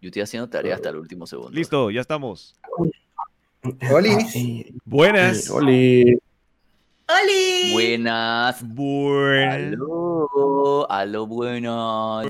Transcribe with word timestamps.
Yo 0.00 0.08
estoy 0.08 0.22
haciendo 0.22 0.48
tarea 0.48 0.74
hasta 0.74 0.88
el 0.88 0.96
último 0.96 1.26
segundo. 1.26 1.50
Listo, 1.50 1.90
ya 1.90 2.00
estamos. 2.00 2.54
Oli. 3.92 4.74
Buenas. 4.86 5.50
Oli. 5.50 6.18
¡Holi! 7.06 7.72
Buenas. 7.72 8.62
Buenas. 8.66 9.54
Aló, 9.54 10.90
aló, 10.90 11.26
buenas. 11.26 12.26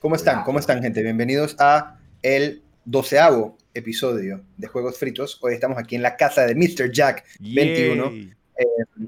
¿Cómo 0.00 0.16
están? 0.16 0.42
¿Cómo 0.44 0.58
están, 0.58 0.82
gente? 0.82 1.02
Bienvenidos 1.02 1.54
a 1.60 1.98
el 2.22 2.62
doceavo 2.84 3.56
episodio 3.72 4.42
de 4.56 4.66
Juegos 4.66 4.98
Fritos. 4.98 5.38
Hoy 5.40 5.54
estamos 5.54 5.78
aquí 5.78 5.94
en 5.94 6.02
la 6.02 6.16
casa 6.16 6.46
de 6.46 6.54
Mr. 6.54 6.90
Jack 6.90 7.24
21. 7.38 8.10
Yay. 8.10 8.34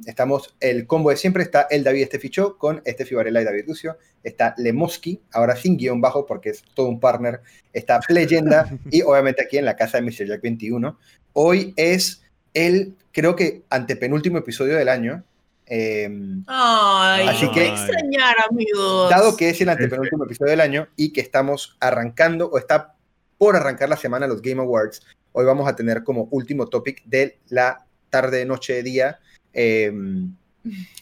Estamos 0.06 0.54
el 0.60 0.86
combo 0.86 1.10
de 1.10 1.16
siempre. 1.16 1.42
Está 1.42 1.66
el 1.70 1.84
David 1.84 2.02
Estefichó 2.02 2.58
con 2.58 2.82
Estefi 2.84 3.14
Varela 3.14 3.42
y 3.42 3.44
David 3.44 3.64
Lucio. 3.66 3.98
Está 4.22 4.54
Lemoski, 4.58 5.20
ahora 5.32 5.56
sin 5.56 5.76
guion 5.76 6.00
bajo 6.00 6.26
porque 6.26 6.50
es 6.50 6.62
todo 6.74 6.88
un 6.88 7.00
partner. 7.00 7.40
Está 7.72 8.00
Leyenda 8.08 8.70
y 8.90 9.02
obviamente 9.02 9.42
aquí 9.42 9.58
en 9.58 9.64
la 9.64 9.76
casa 9.76 10.00
de 10.00 10.04
Mr. 10.04 10.26
Jack 10.26 10.42
21. 10.42 10.98
Hoy 11.34 11.74
es 11.76 12.22
el, 12.54 12.96
creo 13.12 13.36
que, 13.36 13.62
antepenúltimo 13.70 14.38
episodio 14.38 14.76
del 14.76 14.88
año. 14.88 15.24
Eh, 15.66 16.10
Ay, 16.46 17.26
Así 17.28 17.50
que 17.52 17.68
extrañar, 17.68 18.36
amigos. 18.50 19.08
dado 19.08 19.36
que 19.36 19.50
es 19.50 19.60
el 19.60 19.68
antepenúltimo 19.68 20.24
episodio 20.24 20.50
del 20.50 20.60
año 20.60 20.88
y 20.96 21.12
que 21.12 21.20
estamos 21.20 21.76
arrancando 21.80 22.50
o 22.50 22.58
está 22.58 22.94
por 23.38 23.56
arrancar 23.56 23.88
la 23.88 23.96
semana 23.96 24.26
los 24.26 24.40
Game 24.42 24.60
Awards, 24.60 25.02
hoy 25.32 25.44
vamos 25.44 25.68
a 25.68 25.74
tener 25.74 26.04
como 26.04 26.28
último 26.30 26.68
topic 26.68 27.02
de 27.04 27.40
la 27.48 27.86
tarde, 28.08 28.44
noche, 28.44 28.82
día, 28.82 29.18
eh, 29.52 29.92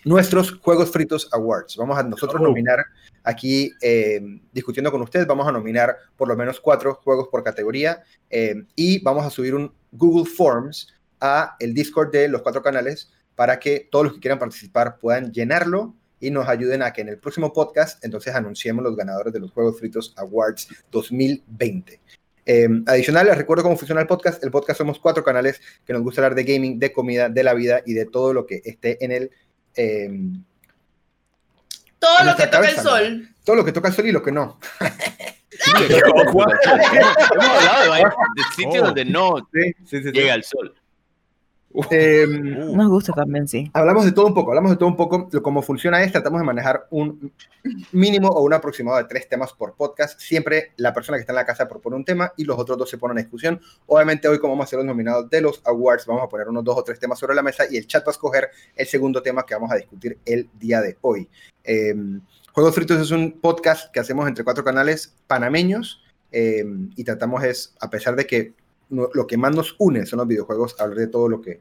nuestros 0.04 0.52
Juegos 0.52 0.90
Fritos 0.90 1.28
Awards. 1.32 1.76
Vamos 1.76 1.98
a 1.98 2.02
nosotros 2.02 2.40
Oh. 2.40 2.44
nominar 2.44 2.84
aquí, 3.22 3.72
eh, 3.82 4.20
discutiendo 4.52 4.90
con 4.90 5.02
ustedes, 5.02 5.26
vamos 5.26 5.46
a 5.46 5.52
nominar 5.52 5.96
por 6.16 6.28
lo 6.28 6.36
menos 6.36 6.60
cuatro 6.60 6.94
juegos 6.94 7.28
por 7.28 7.42
categoría 7.44 8.02
eh, 8.30 8.64
y 8.74 9.02
vamos 9.02 9.26
a 9.26 9.30
subir 9.30 9.54
un 9.54 9.72
Google 9.92 10.24
Forms 10.24 10.88
a 11.20 11.56
el 11.60 11.74
Discord 11.74 12.10
de 12.10 12.28
los 12.28 12.42
cuatro 12.42 12.62
canales 12.62 13.12
para 13.34 13.58
que 13.58 13.88
todos 13.90 14.06
los 14.06 14.14
que 14.14 14.20
quieran 14.20 14.38
participar 14.38 14.98
puedan 14.98 15.32
llenarlo 15.32 15.94
y 16.18 16.30
nos 16.30 16.48
ayuden 16.48 16.82
a 16.82 16.92
que 16.92 17.00
en 17.02 17.08
el 17.08 17.18
próximo 17.18 17.52
podcast 17.52 18.02
entonces 18.04 18.34
anunciemos 18.34 18.84
los 18.84 18.96
ganadores 18.96 19.32
de 19.32 19.40
los 19.40 19.50
Juegos 19.50 19.78
Fritos 19.78 20.14
Awards 20.16 20.68
2020. 20.90 22.00
Eh, 22.52 22.66
adicional, 22.86 23.26
les 23.28 23.38
recuerdo 23.38 23.62
cómo 23.62 23.76
funciona 23.76 24.00
el 24.00 24.08
podcast. 24.08 24.42
El 24.42 24.50
podcast 24.50 24.78
somos 24.78 24.98
cuatro 24.98 25.22
canales 25.22 25.60
que 25.86 25.92
nos 25.92 26.02
gusta 26.02 26.20
hablar 26.20 26.34
de 26.34 26.42
gaming, 26.42 26.80
de 26.80 26.90
comida, 26.92 27.28
de 27.28 27.44
la 27.44 27.54
vida 27.54 27.80
y 27.86 27.92
de 27.94 28.06
todo 28.06 28.32
lo 28.32 28.44
que 28.44 28.60
esté 28.64 28.98
en 29.04 29.12
el... 29.12 29.30
eh, 29.76 30.10
Todo 32.00 32.18
en 32.20 32.26
lo 32.26 32.34
que 32.34 32.46
toca 32.48 32.68
el 32.68 32.76
sol. 32.76 33.28
todo 33.44 33.54
lo 33.56 33.64
que 33.64 33.70
toca 33.72 33.86
el 33.88 33.94
sol 33.94 34.06
y 34.08 34.12
lo 34.12 34.20
que 34.22 34.32
no. 34.32 34.58
Hemos 35.60 36.46
hablado 36.48 37.82
de, 37.84 37.88
vainas- 37.90 38.14
de 38.34 38.42
sitios 38.56 38.82
Oh. 38.82 38.86
donde 38.86 39.04
no 39.04 39.36
Sí, 39.52 39.72
sí, 39.84 39.98
sí, 39.98 40.02
sí. 40.04 40.10
llega 40.12 40.34
el 40.34 40.42
sol. 40.44 40.74
Eh, 41.90 42.26
Uh, 42.26 42.76
Nos 42.76 42.88
gusta 42.88 43.12
también, 43.12 43.46
sí. 43.46 43.70
hablamos 43.72 44.04
de 44.04 44.10
todo 44.10 44.26
un 44.26 44.34
poco, 44.34 44.50
hablamos 44.50 44.72
de 44.72 44.76
todo 44.76 44.88
un 44.88 44.96
poco. 44.96 45.28
Lo, 45.30 45.42
cómo 45.42 45.62
funciona 45.62 46.02
es, 46.02 46.10
tratamos 46.10 46.40
de 46.40 46.44
manejar 46.44 46.86
un 46.90 47.32
mínimo 47.92 48.28
o 48.28 48.42
un 48.42 48.52
aproximado 48.52 48.98
de 48.98 49.04
tres 49.04 49.28
temas 49.28 49.52
por 49.52 49.74
podcast. 49.74 50.18
Siempre 50.20 50.72
la 50.76 50.92
persona 50.92 51.16
que 51.16 51.20
está 51.20 51.32
en 51.32 51.36
la 51.36 51.46
casa 51.46 51.68
propone 51.68 51.96
un 51.96 52.04
tema 52.04 52.32
y 52.36 52.44
los 52.44 52.58
otros 52.58 52.76
dos 52.76 52.90
se 52.90 52.98
ponen 52.98 53.18
a 53.18 53.20
discusión. 53.20 53.60
Obviamente 53.86 54.26
hoy, 54.26 54.38
como 54.38 54.54
vamos 54.54 54.64
a 54.64 54.70
ser 54.70 54.78
los 54.78 54.86
nominados 54.86 55.30
de 55.30 55.40
los 55.40 55.62
awards, 55.64 56.06
vamos 56.06 56.24
a 56.24 56.28
poner 56.28 56.48
unos 56.48 56.64
dos 56.64 56.76
o 56.76 56.82
tres 56.82 56.98
temas 56.98 57.18
sobre 57.18 57.36
la 57.36 57.42
mesa 57.42 57.64
y 57.70 57.76
el 57.76 57.86
chat 57.86 58.04
va 58.04 58.10
a 58.10 58.12
escoger 58.12 58.48
el 58.74 58.86
segundo 58.86 59.22
tema 59.22 59.44
que 59.46 59.54
vamos 59.54 59.70
a 59.70 59.76
discutir 59.76 60.18
el 60.24 60.48
día 60.58 60.80
de 60.80 60.98
hoy. 61.02 61.28
Eh, 61.62 61.94
Juegos 62.52 62.74
Fritos 62.74 63.00
es 63.00 63.12
un 63.12 63.40
podcast 63.40 63.92
que 63.92 64.00
hacemos 64.00 64.26
entre 64.26 64.42
cuatro 64.42 64.64
canales 64.64 65.14
panameños 65.28 66.02
eh, 66.32 66.64
y 66.96 67.04
tratamos 67.04 67.44
es, 67.44 67.74
a 67.80 67.90
pesar 67.90 68.16
de 68.16 68.26
que 68.26 68.54
lo 68.90 69.26
que 69.26 69.36
más 69.36 69.54
nos 69.54 69.74
une 69.78 70.04
son 70.06 70.18
los 70.18 70.28
videojuegos, 70.28 70.78
hablar 70.80 70.98
de 70.98 71.06
todo 71.06 71.28
lo 71.28 71.40
que 71.40 71.60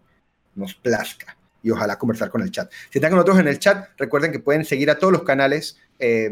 nos 0.55 0.73
plazca 0.75 1.37
y 1.61 1.71
ojalá 1.71 1.98
conversar 1.98 2.30
con 2.30 2.42
el 2.42 2.52
chat. 2.52 2.71
Si 2.89 2.98
están 2.99 3.11
con 3.11 3.17
nosotros 3.17 3.39
en 3.39 3.48
el 3.48 3.59
chat, 3.59 3.89
recuerden 3.98 4.31
que 4.31 4.39
pueden 4.39 4.65
seguir 4.65 4.89
a 4.89 4.98
todos 4.98 5.14
los 5.14 5.23
canales, 5.23 5.77
eh, 5.99 6.31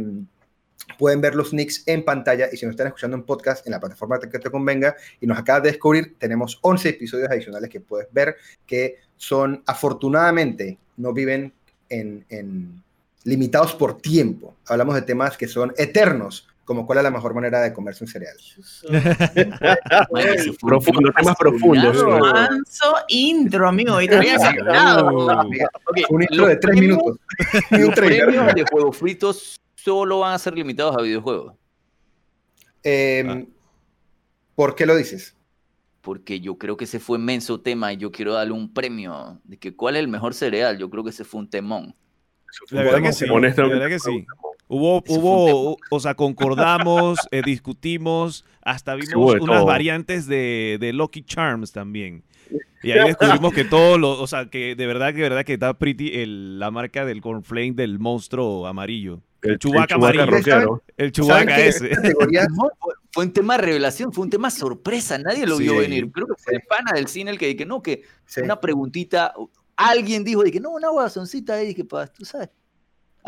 pueden 0.98 1.22
ver 1.22 1.36
los 1.36 1.54
nicks 1.54 1.84
en 1.86 2.04
pantalla 2.06 2.48
y 2.52 2.58
si 2.58 2.66
nos 2.66 2.74
están 2.74 2.88
escuchando 2.88 3.18
en 3.18 3.24
podcast 3.24 3.66
en 3.68 3.72
la 3.72 3.80
plataforma 3.80 4.20
que 4.20 4.40
te 4.40 4.50
convenga 4.50 4.96
y 5.20 5.28
nos 5.28 5.38
acabas 5.38 5.64
de 5.64 5.70
descubrir, 5.72 6.16
tenemos 6.18 6.60
11 6.62 6.90
episodios 6.90 7.30
adicionales 7.30 7.70
que 7.70 7.82
puedes 7.82 8.08
ver 8.12 8.38
que 8.66 8.96
son 9.18 9.64
afortunadamente 9.66 10.78
no 10.98 11.14
viven 11.14 11.54
en, 11.90 12.26
en- 12.30 12.84
limitados 13.24 13.74
por 13.76 13.98
tiempo. 14.02 14.56
Hablamos 14.68 14.96
de 14.96 15.02
temas 15.02 15.36
que 15.38 15.50
son 15.50 15.74
eternos, 15.78 16.48
como 16.68 16.86
cuál 16.86 16.98
es 16.98 17.04
la 17.06 17.12
mejor 17.12 17.34
manera 17.34 17.62
de 17.62 17.72
comerse 17.72 18.04
un 18.04 18.10
cereal. 18.10 18.36
Profundo, 20.60 21.08
un 21.08 21.14
temas 21.14 21.36
profundos. 21.38 22.04
Manso 22.04 22.96
intro, 23.08 23.70
amigo. 23.70 23.94
Había 23.96 24.36
Ok, 25.06 25.98
Un 26.10 26.24
intro 26.24 26.46
de 26.48 26.58
tres 26.58 26.76
premios- 26.76 26.98
minutos. 26.98 27.20
Los 27.72 27.96
premios 27.96 28.54
de 28.54 28.66
juegos 28.70 28.98
fritos 28.98 29.56
solo 29.76 30.20
van 30.20 30.34
a 30.34 30.40
ser 30.40 30.56
limitados 30.56 30.98
a 30.98 31.02
videojuegos. 31.02 31.54
Eh, 32.84 33.24
Ah. 33.26 33.42
¿Por 34.56 34.76
qué 34.76 34.86
lo 34.86 34.96
dices? 34.96 35.36
Porque 36.02 36.42
yo 36.42 36.58
creo 36.58 36.76
que 36.76 36.84
ese 36.84 37.00
fue 37.00 37.18
inmenso 37.18 37.62
tema 37.62 37.94
y 37.94 37.98
yo 37.98 38.12
quiero 38.12 38.34
darle 38.34 38.52
un 38.54 38.74
premio 38.74 39.40
de 39.46 39.58
que 39.58 39.74
cuál 39.76 39.96
es 39.96 40.00
el 40.02 40.08
mejor 40.10 40.34
cereal. 40.34 40.78
Yo 40.78 40.90
creo 40.90 41.04
que 41.04 41.12
ese 41.12 41.24
fue 41.24 41.40
un 41.40 41.50
temón. 41.50 41.96
La 42.72 42.84
verdad 42.84 43.02
que 43.02 43.14
sí. 43.14 43.26
La 43.26 43.40
verdad 43.40 43.88
que 43.88 44.00
sí. 44.00 44.26
Hubo, 44.70 45.02
Eso 45.06 45.20
hubo, 45.20 45.78
o 45.90 46.00
sea, 46.00 46.14
concordamos, 46.16 47.20
eh, 47.32 47.42
discutimos, 47.46 48.44
hasta 48.62 48.96
vimos 48.96 49.36
unas 49.40 49.58
todo. 49.60 49.66
variantes 49.66 50.28
de, 50.28 50.78
de 50.80 50.92
Lucky 50.94 51.24
Charms 51.24 51.72
también. 51.72 52.24
Y 52.84 52.92
ahí 52.92 53.08
descubrimos 53.08 53.54
que 53.54 53.64
todo 53.64 53.98
lo, 53.98 54.20
o 54.22 54.28
sea, 54.28 54.50
que 54.50 54.76
de 54.76 54.88
verdad 54.88 55.10
que 55.14 55.22
de 55.22 55.30
verdad 55.30 55.46
que 55.46 55.54
está 55.54 55.74
pretty 55.78 56.12
el, 56.22 56.60
la 56.60 56.70
marca 56.72 57.06
del 57.06 57.22
cornflake 57.22 57.76
del 57.76 57.98
monstruo 58.00 58.68
amarillo. 58.68 59.22
El 59.42 59.58
Chewbacca 59.60 59.96
amarillo. 59.96 60.26
rockero. 60.26 60.84
El 60.98 61.14
¿Saben 61.14 61.48
Chewbacca 61.48 61.56
qué? 61.56 61.68
ese. 61.68 61.90
No, 61.90 62.70
fue- 62.80 63.24
un 63.24 63.32
tema 63.34 63.56
de 63.58 63.64
revelación, 63.64 64.12
fue 64.14 64.26
un 64.26 64.30
tema 64.30 64.52
sorpresa, 64.52 65.18
nadie 65.18 65.48
lo 65.48 65.58
Sí. 65.58 65.64
vio 65.64 65.78
venir. 65.78 66.12
Creo 66.12 66.28
que 66.28 66.34
fue 66.38 66.54
el 66.56 66.62
pana 66.62 66.92
del 66.94 67.08
cine 67.08 67.32
el 67.32 67.40
que 67.40 67.48
dije, 67.48 67.66
no, 67.66 67.82
que 67.82 68.04
Sí. 68.26 68.42
una 68.42 68.60
preguntita, 68.60 69.34
alguien 69.76 70.24
dijo 70.24 70.44
de 70.44 70.52
que 70.52 70.60
no, 70.60 70.72
una 70.72 70.90
guasoncita 70.90 71.64
y 71.64 71.68
dije, 71.68 71.84
pa, 71.86 72.06
tú 72.08 72.26
sabes, 72.26 72.50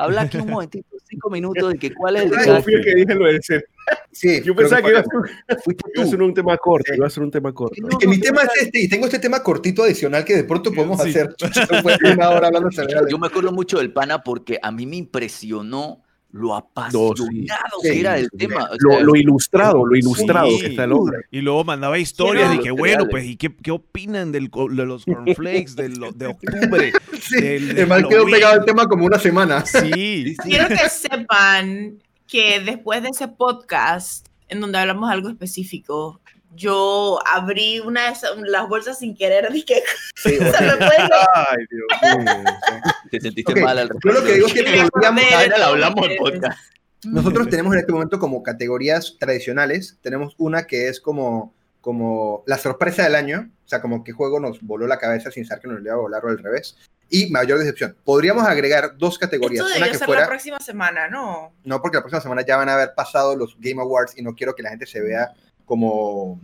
habla 0.03 0.21
aquí 0.21 0.37
un 0.37 0.49
momentito, 0.49 0.87
cinco 1.07 1.29
minutos 1.29 1.71
de 1.73 1.77
que 1.79 1.93
cuál 1.93 2.15
es 2.17 2.23
el 2.23 2.29
de 2.31 2.35
Ay, 2.39 2.45
Yo 2.45 2.51
cada 2.51 2.61
fui 2.63 2.73
el 2.73 2.83
que 2.83 2.95
dije 2.95 3.15
lo 3.15 3.25
del 3.25 3.43
ser. 3.43 3.65
Sí, 4.11 4.41
Yo 4.43 4.55
pensaba 4.55 4.81
que 4.83 4.89
iba 4.89 4.99
a 4.99 5.03
ser, 5.03 5.59
fuiste 5.63 5.83
iba 5.95 6.03
a 6.03 6.05
tú. 6.05 6.11
ser 6.11 6.21
un 6.21 6.33
tema 6.33 6.57
corto. 6.57 6.91
Sí. 6.91 6.97
Iba 6.97 7.07
a 7.07 7.09
ser 7.09 7.23
un 7.23 7.31
tema 7.31 7.53
corto. 7.53 7.75
No, 7.81 7.97
que 7.97 8.05
no, 8.05 8.11
mi 8.11 8.17
no, 8.17 8.23
tema 8.23 8.43
no, 8.43 8.49
es 8.55 8.61
este, 8.63 8.79
y 8.81 8.87
tengo 8.89 9.05
este 9.05 9.19
tema 9.19 9.41
cortito 9.41 9.83
adicional 9.83 10.23
que 10.25 10.35
de 10.35 10.43
pronto 10.43 10.71
podemos 10.71 11.01
Sí. 11.01 11.09
hacer. 11.09 11.35
Fue 11.81 11.97
una 12.13 12.29
hora 12.29 12.47
hablando 12.47 12.69
de 12.69 12.75
cereales. 12.75 13.07
Yo 13.11 13.17
me 13.17 13.27
acuerdo 13.27 13.51
mucho 13.51 13.77
del 13.79 13.91
pana 13.91 14.23
porque 14.23 14.59
a 14.61 14.71
mí 14.71 14.85
me 14.85 14.97
impresionó 14.97 16.03
lo 16.31 16.55
apasionado 16.55 17.15
sí. 17.15 17.47
que 17.81 17.89
Sí, 17.93 17.99
era 18.01 18.17
el 18.19 18.29
sí. 18.31 18.37
tema. 18.37 18.65
o 18.71 18.75
Lo, 18.79 18.91
sea, 18.91 18.99
lo 19.01 19.15
ilustrado, 19.15 19.85
lo 19.85 19.95
ilustrado 19.95 20.49
Sí. 20.51 20.59
que 20.59 20.67
está 20.67 20.83
el 20.83 20.91
hombre. 20.91 21.17
Y 21.31 21.41
luego 21.41 21.63
mandaba 21.63 21.97
historias 21.97 22.51
de 22.51 22.59
que, 22.59 22.71
bueno, 22.71 23.05
pues, 23.09 23.25
¿y 23.25 23.35
qué, 23.35 23.55
qué 23.55 23.71
opinan 23.71 24.31
del, 24.31 24.49
de 24.51 24.85
los 24.85 25.05
cornflakes 25.05 25.75
de, 25.75 25.89
lo- 25.89 26.11
de 26.11 26.27
octubre? 26.27 26.91
Sí, 27.21 27.35
del- 27.41 27.75
de 27.75 27.81
el 27.81 28.07
quedó 28.07 28.25
pegado 28.25 28.53
al 28.59 28.65
tema 28.65 28.87
como 28.87 29.05
una 29.05 29.19
semana. 29.19 29.65
Sí, 29.65 30.35
Quiero 30.43 30.67
que 30.67 30.87
sepan 30.89 31.97
que 32.27 32.59
después 32.59 33.01
de 33.03 33.09
ese 33.09 33.27
podcast, 33.27 34.27
en 34.47 34.61
donde 34.61 34.77
hablamos 34.77 35.09
algo 35.11 35.29
específico, 35.29 36.21
yo 36.55 37.19
abrí 37.25 37.79
una 37.79 38.05
de 38.07 38.11
esas- 38.13 38.37
las 38.37 38.67
bolsas 38.67 38.99
sin 38.99 39.15
querer. 39.15 39.49
Dije, 39.53 39.83
Sí, 40.15 40.29
se 40.37 40.43
me 40.43 40.51
fue 40.51 40.95
Ay, 41.35 41.57
Dios 41.69 42.25
mío. 42.25 42.43
te 43.11 43.19
sentiste 43.21 43.51
Ok, 43.53 43.59
mal 43.61 43.77
al 43.77 43.89
yo 43.89 44.11
lo 44.11 44.23
que 44.23 44.33
digo 44.33 44.47
es 44.47 44.53
que 44.53 44.63
podríamos- 44.63 45.23
Ahora 45.33 45.65
hablamos 45.67 46.07
en 46.07 46.17
podcast. 46.17 46.59
Nosotros 47.05 47.47
tenemos 47.49 47.73
en 47.73 47.79
este 47.79 47.93
momento 47.93 48.19
como 48.19 48.43
categorías 48.43 49.15
tradicionales. 49.19 49.97
Tenemos 50.01 50.35
una 50.37 50.67
que 50.67 50.89
es 50.89 50.99
como, 50.99 51.53
como 51.79 52.43
la 52.45 52.57
sorpresa 52.57 53.03
del 53.03 53.15
año. 53.15 53.49
O 53.65 53.69
sea, 53.69 53.81
como 53.81 54.03
qué 54.03 54.11
juego 54.11 54.39
nos 54.39 54.61
voló 54.61 54.85
la 54.87 54.97
cabeza 54.97 55.31
sin 55.31 55.45
saber 55.45 55.61
que 55.61 55.67
nos 55.69 55.79
le 55.81 55.85
iba 55.87 55.93
a 55.93 55.99
volar 55.99 56.25
o 56.25 56.29
al 56.29 56.39
revés. 56.39 56.75
Y 57.09 57.31
mayor 57.31 57.57
decepción. 57.57 57.95
Podríamos 58.03 58.43
agregar 58.43 58.97
dos 58.97 59.17
categorías. 59.17 59.65
Esto 59.65 59.77
Una 59.77 59.87
que 59.91 59.97
ser 59.97 60.05
fuera... 60.05 60.21
la 60.23 60.27
próxima 60.27 60.59
semana, 60.59 61.07
¿no? 61.07 61.53
No, 61.63 61.81
porque 61.81 61.97
la 61.97 62.01
próxima 62.01 62.21
semana 62.21 62.45
ya 62.45 62.57
van 62.57 62.67
a 62.69 62.73
haber 62.73 62.93
pasado 62.95 63.35
los 63.35 63.55
Game 63.59 63.81
Awards 63.81 64.17
y 64.17 64.21
no 64.21 64.35
quiero 64.35 64.53
que 64.53 64.61
la 64.63 64.69
gente 64.71 64.85
se 64.85 64.99
vea 64.99 65.31
como. 65.69 66.41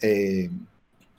eh, 0.00 0.48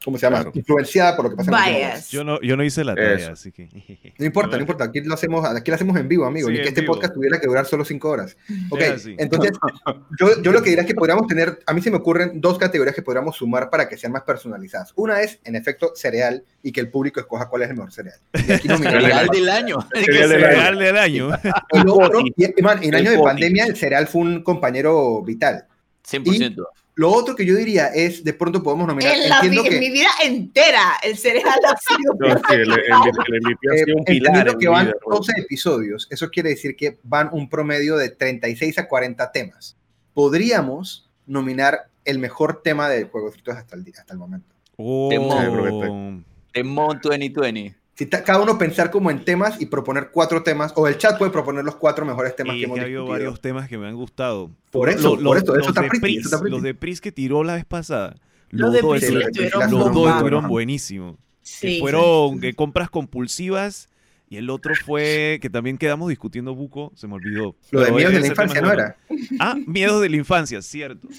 ¿Cómo 0.04 0.18
se 0.18 0.26
llama? 0.26 0.38
Claro. 0.42 0.52
Influenciada 0.54 1.16
por 1.16 1.24
lo 1.24 1.32
que 1.32 1.38
pasa 1.38 1.50
en 1.50 1.56
los 1.56 1.66
Bias. 1.66 2.12
Yo 2.12 2.26
no, 2.26 2.42
yo 2.42 2.58
no 2.58 2.64
hice 2.66 2.84
la 2.84 2.94
tarea, 2.94 3.16
Eso. 3.16 3.32
así 3.32 3.54
que... 3.54 3.70
No 4.18 4.26
importa, 4.26 4.58
no 4.58 4.62
importa. 4.62 4.84
Aquí 4.84 5.00
lo 5.00 5.14
hacemos, 5.14 5.46
aquí 5.46 5.72
lo 5.72 5.76
hacemos 5.76 5.96
en 5.96 6.10
vivo, 6.10 6.26
amigo. 6.26 6.50
Sí, 6.50 6.56
Ni 6.56 6.62
que 6.62 6.68
este 6.68 6.82
vivo. 6.82 6.94
podcast 6.96 7.14
tuviera 7.14 7.40
que 7.40 7.48
durar 7.48 7.66
solo 7.66 7.86
cinco 7.86 8.10
horas. 8.10 8.36
Ok, 8.70 8.82
entonces, 9.18 9.54
yo, 10.20 10.42
yo 10.42 10.52
lo 10.52 10.62
que 10.62 10.72
diría 10.72 10.82
es 10.82 10.88
que 10.88 10.94
podríamos 10.96 11.26
tener, 11.28 11.58
a 11.66 11.74
mí 11.74 11.82
se 11.82 11.90
me 11.90 11.96
ocurren 11.96 12.42
dos 12.42 12.58
categorías 12.58 12.94
que 12.94 13.02
podríamos 13.02 13.38
sumar 13.38 13.70
para 13.70 13.88
que 13.88 13.96
sean 13.98 14.12
más 14.12 14.24
personalizadas. 14.24 14.92
Una 14.98 15.22
es, 15.22 15.40
en 15.46 15.56
efecto, 15.56 15.94
cereal 15.96 16.44
y 16.62 16.74
que 16.74 16.82
el 16.82 16.90
público 16.90 17.22
escoja 17.22 17.48
cuál 17.48 17.62
es 17.62 17.70
el 17.70 17.76
mejor 17.78 17.94
cereal. 17.94 18.20
Y 18.46 18.52
aquí 18.52 18.68
no 18.68 18.78
Cereal 18.80 19.28
del 19.30 19.50
año. 19.50 19.78
Cereal 19.94 20.30
del 20.30 20.44
año. 20.44 20.54
Cereal 20.54 20.80
del 20.80 20.98
año. 20.98 21.30
Y 21.72 21.80
lo 21.82 21.96
otro, 21.96 22.20
y, 22.20 22.34
y, 22.36 22.62
man, 22.62 22.80
en 22.84 22.90
El 22.90 22.96
año 22.96 23.12
de 23.12 23.18
Poti. 23.20 23.28
pandemia 23.30 23.66
el 23.68 23.78
cereal 23.78 24.06
fue 24.08 24.22
un 24.22 24.44
compañero 24.44 25.22
vital. 25.22 25.66
100%. 26.06 26.56
Lo 26.96 27.12
otro 27.12 27.36
que 27.36 27.46
yo 27.46 27.56
diría 27.56 27.88
es, 27.88 28.24
de 28.24 28.34
pronto 28.34 28.62
podemos 28.62 28.88
nominar, 28.88 29.16
En, 29.16 29.30
la 29.30 29.36
entiendo 29.38 29.66
en 29.66 29.80
mi 29.80 29.88
que, 29.88 29.92
vida 29.92 30.10
entera, 30.24 30.94
el 31.02 31.18
cereal 31.18 31.60
ha 31.68 31.78
sido. 31.78 32.14
No, 32.20 32.36
sí, 32.36 32.44
el, 32.54 32.62
el, 32.62 32.72
el 32.72 32.92
ha 32.92 33.76
eh, 33.76 33.84
sido 33.84 33.98
un 33.98 34.06
pilar. 34.06 34.36
entendiendo 34.38 34.52
en 34.52 34.60
que 34.60 34.68
mi 34.68 34.74
van 34.74 34.86
vida, 34.86 34.96
hermano. 35.02 35.18
12 35.18 35.32
episodios, 35.38 36.08
eso 36.12 36.30
quiere 36.30 36.50
decir 36.50 36.76
que 36.76 37.00
van 37.04 37.30
un 37.32 37.50
promedio 37.50 37.98
de 37.98 38.10
36 38.10 38.78
a 38.78 38.88
40 38.88 39.32
temas. 39.32 39.76
Podríamos 40.14 41.10
nominar 41.26 41.88
el 42.06 42.20
mejor 42.20 42.62
tema 42.62 42.90
de 42.90 43.06
Juegos 43.06 43.34
Fritos 43.34 43.56
hasta 43.56 43.76
el, 43.76 43.84
día, 43.84 43.96
hasta 43.98 44.14
el 44.14 44.20
momento. 44.20 44.54
Oh, 44.78 45.10
Temón. 45.10 46.26
Demon 46.54 47.00
2020. 47.02 47.83
Si 48.04 48.10
ta- 48.10 48.22
cada 48.22 48.42
uno 48.42 48.58
pensar 48.58 48.92
como 48.92 49.10
en 49.12 49.24
temas 49.24 49.62
y 49.62 49.66
proponer 49.68 50.10
cuatro 50.12 50.44
temas, 50.44 50.74
o 50.76 50.88
el 50.90 50.98
chat 50.98 51.18
puede 51.18 51.32
proponer 51.32 51.64
los 51.64 51.76
cuatro 51.78 52.06
mejores 52.06 52.36
temas 52.36 52.56
y 52.58 52.60
que 52.60 52.66
hemos 52.66 52.80
ha 52.80 52.82
habido 52.82 53.06
varios 53.06 53.40
temas 53.40 53.70
que 53.70 53.78
me 53.78 53.88
han 53.88 53.96
gustado. 53.96 54.52
Por 54.72 54.90
eso, 54.90 55.16
Lo- 55.16 55.24
por 55.24 55.24
los- 55.24 55.38
eso, 55.38 55.52
eso 55.54 55.60
los 55.60 55.68
está 55.70 55.82
de 55.84 55.88
Pris, 56.02 56.26
eso. 56.26 56.44
Los 56.44 56.62
de 56.62 56.74
Pris 56.74 57.00
que 57.00 57.14
tiró 57.14 57.46
la 57.46 57.54
vez 57.56 57.64
pasada. 57.64 58.16
Los 58.50 58.74
de 58.74 58.82
dos 58.82 58.92
Pris 58.92 59.04
estuvieron- 59.04 59.72
los 59.72 60.20
fueron 60.20 60.42
dos 60.44 60.48
buenísimos. 60.50 61.16
Que 61.16 61.20
Sí. 61.44 61.80
fueron 61.80 62.34
sí, 62.36 62.40
que 62.42 62.48
sí. 62.50 62.54
compras 62.56 62.90
compulsivas 62.90 63.88
y 64.28 64.36
el 64.36 64.50
otro 64.50 64.74
fue 64.86 65.40
que 65.42 65.50
también 65.50 65.78
quedamos 65.78 66.10
discutiendo 66.10 66.54
Buco, 66.56 66.92
se 66.96 67.08
me 67.08 67.14
olvidó. 67.14 67.56
Lo 67.72 67.82
de 67.86 67.92
miedos 67.92 68.12
de 68.14 68.20
la 68.20 68.28
infancia, 68.28 68.60
¿no 68.60 68.72
era? 68.74 68.98
Ah, 69.40 69.56
miedos 69.66 70.02
de 70.02 70.10
la 70.10 70.18
infancia, 70.18 70.62
cierto. 70.62 71.08
Yo 71.10 71.16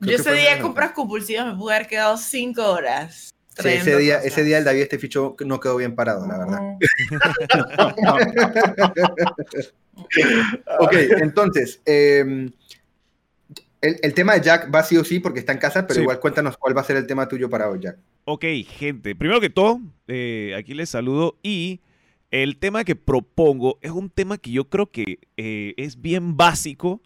Creo 0.00 0.16
ese 0.20 0.32
día 0.32 0.54
de 0.56 0.62
compras 0.62 0.92
compulsivas 0.92 1.46
me 1.46 1.54
pude 1.58 1.74
haber 1.74 1.86
quedado 1.86 2.16
cinco 2.16 2.62
horas. 2.64 3.33
Sí, 3.56 3.68
ese 3.68 3.96
día, 3.98 4.18
ese 4.22 4.42
día 4.42 4.58
el 4.58 4.64
David 4.64 4.82
este 4.82 4.98
ficho 4.98 5.36
no 5.46 5.60
quedó 5.60 5.76
bien 5.76 5.94
parado, 5.94 6.26
la 6.26 6.38
verdad. 6.38 6.60
Ok, 10.78 10.92
entonces, 11.20 11.80
eh, 11.86 12.50
el, 13.80 13.96
el 14.02 14.14
tema 14.14 14.34
de 14.34 14.40
Jack 14.40 14.74
va 14.74 14.82
sí 14.82 14.96
o 14.96 15.04
sí 15.04 15.20
porque 15.20 15.40
está 15.40 15.52
en 15.52 15.58
casa, 15.58 15.86
pero 15.86 15.96
Sí. 15.96 16.00
igual 16.02 16.20
cuéntanos 16.20 16.56
cuál 16.56 16.76
va 16.76 16.80
a 16.80 16.84
ser 16.84 16.96
el 16.96 17.06
tema 17.06 17.28
tuyo 17.28 17.48
para 17.48 17.68
hoy, 17.68 17.80
Jack. 17.80 17.98
Ok, 18.24 18.44
gente, 18.66 19.14
primero 19.14 19.40
que 19.40 19.50
todo, 19.50 19.80
eh, 20.08 20.54
aquí 20.58 20.74
les 20.74 20.90
saludo 20.90 21.36
y 21.42 21.80
el 22.30 22.56
tema 22.56 22.84
que 22.84 22.96
propongo 22.96 23.78
es 23.82 23.90
un 23.90 24.10
tema 24.10 24.38
que 24.38 24.50
yo 24.50 24.68
creo 24.68 24.90
que 24.90 25.18
eh, 25.36 25.74
es 25.76 26.00
bien 26.00 26.36
básico, 26.36 27.00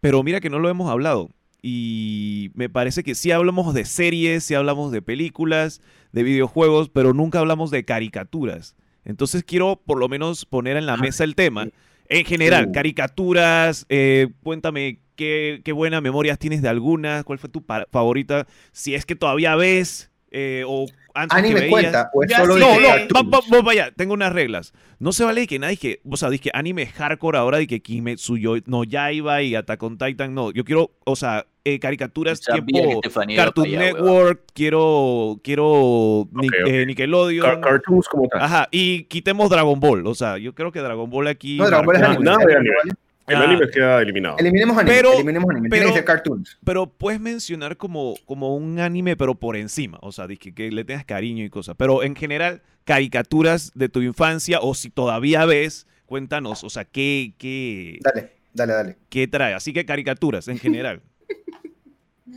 pero 0.00 0.22
mira 0.22 0.40
que 0.40 0.50
no 0.50 0.58
lo 0.58 0.68
hemos 0.68 0.90
hablado. 0.90 1.30
Y 1.62 2.50
me 2.54 2.68
parece 2.68 3.02
que 3.02 3.14
sí 3.14 3.30
hablamos 3.30 3.74
de 3.74 3.84
series, 3.84 4.44
sí 4.44 4.54
hablamos 4.54 4.92
de 4.92 5.02
películas, 5.02 5.80
de 6.12 6.22
videojuegos, 6.22 6.88
pero 6.88 7.12
nunca 7.12 7.40
hablamos 7.40 7.70
de 7.70 7.84
caricaturas. 7.84 8.76
Entonces 9.04 9.44
quiero 9.44 9.80
por 9.84 9.98
lo 9.98 10.08
menos 10.08 10.44
poner 10.44 10.76
en 10.76 10.86
la 10.86 10.96
mesa 10.96 11.24
el 11.24 11.34
tema. 11.34 11.68
En 12.08 12.24
general, 12.24 12.70
caricaturas, 12.72 13.86
eh, 13.88 14.28
cuéntame 14.42 15.00
qué, 15.16 15.60
qué 15.64 15.72
buenas 15.72 16.02
memorias 16.02 16.38
tienes 16.38 16.62
de 16.62 16.68
algunas, 16.68 17.24
cuál 17.24 17.38
fue 17.38 17.48
tu 17.50 17.64
favorita, 17.90 18.46
si 18.72 18.94
es 18.94 19.04
que 19.06 19.16
todavía 19.16 19.56
ves 19.56 20.10
eh, 20.38 20.64
o 20.66 20.84
antes 21.14 21.34
que 21.34 21.38
¿Anime 21.46 21.60
veías. 21.60 21.70
cuenta 21.70 22.10
o 22.12 22.22
es 22.22 22.30
Yo 22.30 22.36
solo 22.36 22.54
sí 22.54 22.60
de 22.60 22.66
No, 22.66 22.80
no, 22.80 22.86
cartoons? 22.88 23.32
va- 23.32 23.38
va- 23.40 23.56
va- 23.56 23.62
vaya, 23.62 23.90
tengo 23.96 24.12
unas 24.12 24.32
reglas. 24.34 24.74
No 24.98 25.12
se 25.12 25.24
vale 25.24 25.46
que 25.46 25.58
nadie 25.58 25.78
que, 25.78 26.00
o 26.06 26.16
sea, 26.18 26.28
dije 26.28 26.50
anime 26.52 26.84
hardcore 26.86 27.38
ahora 27.38 27.56
de 27.56 27.66
que 27.66 27.80
Kimetsu 27.80 28.36
yo- 28.36 28.56
no 28.66 28.84
Yaiba 28.84 29.40
y 29.40 29.54
Attack 29.54 29.82
on 29.82 29.96
Titan, 29.96 30.34
no. 30.34 30.50
Yo 30.50 30.64
quiero, 30.64 30.90
o 31.04 31.16
sea, 31.16 31.46
eh, 31.64 31.78
caricaturas 31.78 32.40
tiempo 32.40 33.00
iba 33.32 33.44
Cartoon 33.44 33.66
weón. 33.70 33.78
Network, 33.80 34.42
quiero, 34.52 35.40
quiero 35.42 36.28
eh, 36.66 36.84
Nickelodeon. 36.86 37.46
Car- 37.46 37.60
cartoons 37.60 38.06
como 38.08 38.28
tal. 38.28 38.42
Ajá, 38.42 38.68
y 38.70 39.04
quitemos 39.04 39.48
Dragon 39.48 39.80
Ball. 39.80 40.06
O 40.06 40.14
sea, 40.14 40.36
yo 40.38 40.54
creo 40.54 40.70
que 40.70 40.80
Dragon 40.80 41.08
Ball 41.08 41.28
aquí. 41.28 41.56
No, 41.56 41.66
Dragon 41.66 41.86
Ball 41.86 41.96
es 41.96 42.02
anime. 42.02 42.30
anime. 42.30 42.46
¿vale? 42.52 42.92
El 43.26 43.36
Ah. 43.36 43.42
anime 43.44 43.68
queda 43.70 44.02
eliminado. 44.02 44.36
Eliminemos 44.38 44.76
anime, 44.78 44.94
Pero- 44.96 45.12
eliminemos 45.14 45.50
anime. 45.50 45.68
Tiene 45.68 45.82
pero- 45.84 45.92
que 45.94 45.98
ser 45.98 46.04
cartoons. 46.04 46.58
Pero 46.64 46.86
puedes 46.86 47.20
mencionar 47.20 47.76
como, 47.76 48.14
como 48.24 48.54
un 48.56 48.78
anime, 48.78 49.16
pero 49.16 49.34
por 49.34 49.56
encima. 49.56 49.98
O 50.02 50.12
sea, 50.12 50.26
dije 50.28 50.54
que 50.54 50.70
le 50.70 50.84
tengas 50.84 51.04
cariño 51.04 51.44
y 51.44 51.50
cosas. 51.50 51.74
Pero 51.76 52.02
en 52.04 52.14
general, 52.14 52.62
caricaturas 52.84 53.72
de 53.74 53.88
tu 53.88 54.00
infancia, 54.02 54.60
o 54.60 54.74
si 54.74 54.90
todavía 54.90 55.44
ves, 55.44 55.86
cuéntanos. 56.06 56.62
O 56.62 56.70
sea, 56.70 56.84
¿qué, 56.84 57.34
qué, 57.36 57.98
Dale, 58.02 58.30
dale, 58.54 58.72
dale. 58.72 58.96
qué 59.08 59.26
trae? 59.26 59.54
Así 59.54 59.72
que 59.72 59.84
caricaturas 59.84 60.46
en 60.48 60.58
general. 60.58 61.00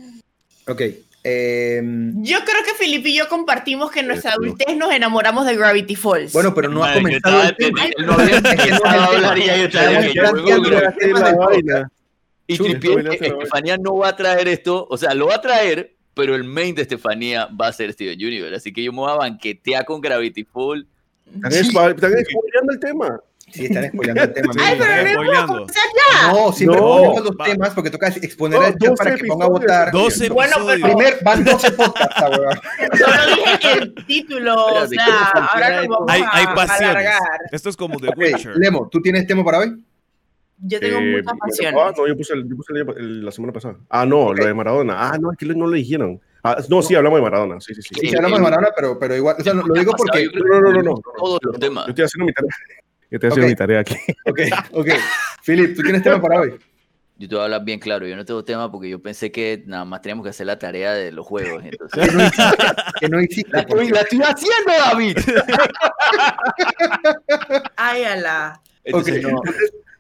Ok. 0.68 0.82
Eh, 1.30 1.82
Yo 2.16 2.40
creo 2.40 2.64
que 2.66 2.74
Felipe 2.78 3.10
y 3.10 3.18
yo 3.18 3.28
compartimos 3.28 3.92
que 3.92 4.00
en 4.00 4.08
nuestra 4.08 4.34
adultez 4.34 4.76
nos 4.76 4.92
enamoramos 4.92 5.46
de 5.46 5.56
Gravity 5.56 5.96
Falls. 5.96 6.34
bueno, 6.34 6.54
pero 6.54 6.70
no 6.70 6.84
ha 6.84 6.88
Madre, 6.88 7.02
comenzado 7.02 7.44
el 7.44 7.58
tema. 7.58 7.84
y 12.48 12.58
tripié 12.58 13.04
que 13.04 13.28
Estefanía 13.28 13.78
no 13.78 13.98
va 13.98 14.10
a 14.10 14.16
traer 14.16 14.48
esto, 14.48 14.88
o 14.90 14.98
sea, 14.98 15.14
lo 15.14 15.28
va 15.28 15.36
a 15.36 15.42
traer, 15.42 15.96
pero 16.16 16.36
el 16.36 16.44
main 16.44 16.74
de 16.74 16.82
Estefanía 16.82 17.48
va 17.48 17.68
a 17.68 17.74
ser 17.74 17.94
Steven 17.94 18.18
Universe. 18.18 18.56
Así 18.56 18.74
que 18.74 18.84
yo 18.84 18.92
me 18.92 19.00
voy 19.00 19.12
a 19.12 19.16
banquetear 19.16 19.86
con 19.86 20.02
Gravity 20.02 20.44
Fall. 20.46 20.88
Están 21.32 21.64
spoileando 21.64 22.74
el 22.74 22.80
tema. 22.80 23.22
Sí, 23.52 23.66
están 23.66 23.88
spoilando 23.90 24.24
el 24.24 24.34
tema. 24.34 24.54
Ay, 24.60 24.76
mira. 24.76 24.88
pero 24.88 25.06
no 25.06 25.12
Spoileando. 25.14 25.68
No, 26.32 26.52
siempre 26.52 26.80
No, 26.80 26.86
ponemos 26.88 27.24
los 27.24 27.38
temas 27.38 27.70
porque 27.74 27.90
toca 27.90 28.08
exponer 28.08 28.60
No, 28.60 28.66
al 28.66 28.72
chat 28.74 28.90
12 28.90 28.96
para 29.04 29.16
que 29.16 29.26
ponga 29.26 29.46
a 29.46 29.50
votar. 29.50 29.92
12 29.92 30.30
Bueno, 30.30 30.56
pero- 30.58 30.70
episodios. 30.72 30.96
Primer, 30.96 31.24
van 31.24 31.44
12 31.46 31.72
podcasts, 31.72 32.16
ah, 32.18 32.30
weón. 32.30 32.98
Solo 32.98 33.36
dije 33.36 33.74
el 33.74 33.96
título, 34.06 34.66
o 34.66 34.88
sea, 34.88 35.06
¿cómo 35.06 35.18
funciona 35.18 35.48
ahora 35.48 35.76
nos 35.82 35.88
vamos 35.88 36.06
Hay, 36.12 36.22
a 36.22 36.30
hay 36.34 36.46
pasiones. 36.56 36.90
alargar. 36.90 37.22
Esto 37.52 37.70
es 37.70 37.78
como 37.78 38.00
The 38.00 38.10
Witcher. 38.16 38.56
Lemo, 38.58 38.88
¿tú 38.92 39.02
tienes 39.02 39.26
tema 39.28 39.44
para 39.44 39.60
hoy? 39.60 39.84
Yo 40.62 40.80
tengo 40.80 40.98
Eh, 41.00 41.22
muchas 41.22 41.34
¿me 41.34 41.40
pasiones. 41.40 41.74
tocaba? 41.74 41.94
no, 41.98 42.08
yo 42.08 42.18
puse, 42.18 42.34
el- 42.34 42.50
yo 42.50 42.56
puse 42.58 42.74
el- 42.74 42.90
el- 42.98 43.26
la 43.26 43.32
semana 43.32 43.54
pasada. 43.54 43.76
Ah, 43.90 44.06
no, 44.06 44.34
lo 44.34 44.46
de 44.46 44.54
Maradona. 44.54 45.10
Ah, 45.10 45.18
no, 45.20 45.32
es 45.32 45.38
que 45.38 45.46
no 45.46 45.68
lo 45.68 45.72
dijeron. 45.72 46.20
Ah, 46.44 46.58
no, 46.70 46.82
sí, 46.82 46.96
hablamos 46.96 47.18
de 47.20 47.24
Maradona. 47.24 47.60
Sí, 47.62 47.74
sí, 47.76 47.82
sí. 47.82 47.90
Sí, 47.94 48.00
Sí, 48.02 48.08
sí, 48.10 48.16
hablamos 48.18 48.40
de 48.40 48.44
Maradona, 48.44 48.70
pero, 48.76 48.98
pero 49.00 49.16
igual, 49.16 49.36
o 49.40 49.44
sea, 49.44 49.54
lo, 49.54 49.64
lo 49.64 49.74
digo 49.74 49.92
porque... 49.98 50.28
No, 50.34 50.60
no, 50.62 50.72
no, 50.72 50.82
no. 50.84 51.02
Todos 51.18 51.40
los 51.44 51.60
temas. 51.60 51.86
Yo 51.86 51.90
estoy 51.92 52.06
haciendo 52.06 52.26
mi 52.26 52.34
tarea. 52.34 52.50
Yo 53.12 53.16
estoy 53.18 53.30
haciendo 53.30 53.48
Ok. 53.48 53.52
mi 53.52 53.56
tarea 53.56 53.80
aquí. 53.80 53.96
Ok, 54.26 54.40
ok. 54.72 54.88
Philip, 55.46 55.76
¿tú 55.76 55.82
tienes 55.82 56.04
tema 56.04 56.22
para 56.22 56.42
hoy? 56.42 56.60
Yo 57.18 57.28
te 57.28 57.36
voy 57.36 57.42
a 57.42 57.46
hablar 57.46 57.66
bien 57.66 57.80
claro. 57.80 58.08
Yo 58.08 58.16
no 58.16 58.24
tengo 58.24 58.44
tema 58.46 58.72
porque 58.72 58.90
yo 58.90 59.02
pensé 59.02 59.30
que 59.32 59.64
nada 59.66 59.84
más 59.84 60.02
teníamos 60.02 60.24
que 60.24 60.30
hacer 60.30 60.46
la 60.46 60.58
tarea 60.58 60.94
de 60.94 61.12
los 61.12 61.26
juegos. 61.28 61.64
Entonces, 61.66 62.08
Que 62.10 62.16
no 62.16 62.24
hiciste. 62.24 62.58
Que 63.00 63.10
no 63.10 63.22
hiciste 63.22 63.52
la, 63.52 63.60
estoy, 63.60 63.90
la 63.90 64.02
estoy 64.02 64.22
haciendo, 64.22 64.72
David. 64.78 65.18
Ay, 67.76 68.04
ala. 68.04 68.62
Entonces, 68.84 69.26
Ok. 69.26 69.32
no. 69.32 69.42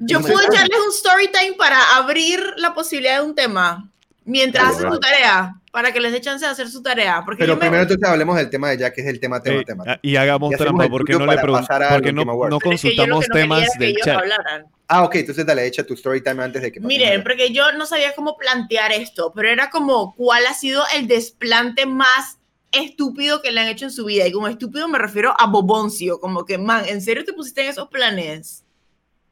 Yo 0.01 0.21
puedo 0.21 0.39
echarles 0.39 0.79
un 0.79 0.91
story 0.94 1.27
time 1.27 1.55
para 1.57 1.97
abrir 1.97 2.39
la 2.55 2.73
posibilidad 2.73 3.19
de 3.19 3.25
un 3.27 3.35
tema 3.35 3.91
mientras 4.29 4.77
dale. 4.77 4.93
su 4.95 4.99
tarea, 4.99 5.55
para 5.71 5.91
que 5.91 6.00
les 6.00 6.12
dé 6.12 6.21
chance 6.21 6.45
de 6.45 6.51
hacer 6.51 6.69
su 6.69 6.81
tarea. 6.81 7.21
Porque 7.25 7.39
Pero 7.43 7.53
yo 7.53 7.55
me- 7.55 7.62
primero 7.62 7.83
entonces 7.83 8.07
hablemos 8.07 8.38
del 8.38 8.50
tema 8.50 8.69
de 8.69 8.77
Jack, 8.77 8.95
que 8.95 9.01
es 9.01 9.07
el 9.07 9.19
tema, 9.19 9.41
tema, 9.41 9.62
Eh, 9.62 9.65
tema. 9.65 9.83
ah, 9.88 10.00
y 10.01 10.15
hagamos 10.15 10.53
Y 10.53 10.57
trampa 10.57 10.88
porque 10.88 11.13
no 11.13 11.25
le 11.25 11.38
porque 11.38 12.13
no, 12.13 12.24
no 12.25 12.57
es 12.57 12.63
que 12.63 12.69
consultamos 12.69 13.25
que 13.25 13.29
no 13.29 13.33
temas 13.36 13.67
del 13.77 13.95
chat. 13.98 14.17
hablaran. 14.17 14.65
Ah, 14.88 15.03
ok, 15.03 15.15
entonces 15.15 15.45
dale, 15.45 15.65
echa 15.67 15.83
tu 15.83 15.93
story 15.93 16.21
time 16.24 16.43
antes 16.43 16.62
de 16.63 16.71
que... 16.71 16.79
Miren, 16.79 17.21
porque 17.21 17.51
yo 17.53 17.71
no 17.74 17.86
sabía 17.86 18.15
cómo 18.15 18.36
plantear 18.38 18.91
esto, 18.91 19.31
pero 19.36 19.50
era 19.50 19.69
como 19.69 20.15
cuál 20.15 20.45
ha 20.48 20.53
sido 20.55 20.83
el 20.95 21.07
desplante 21.07 21.86
más 21.86 22.39
estúpido 22.71 23.41
que 23.41 23.51
le 23.51 23.62
han 23.62 23.67
hecho 23.67 23.86
en 23.86 23.91
su 23.91 24.05
vida. 24.05 24.25
Y 24.27 24.31
como 24.31 24.48
estúpido 24.48 24.88
me 24.88 24.98
refiero 24.98 25.36
a 25.39 25.45
Boboncio, 25.48 26.19
como 26.19 26.43
que, 26.45 26.57
man, 26.57 26.86
¿en 26.88 27.01
serio 27.01 27.24
te 27.24 27.33
pusiste 27.33 27.62
en 27.62 27.69
esos 27.69 27.88
planes? 27.89 28.63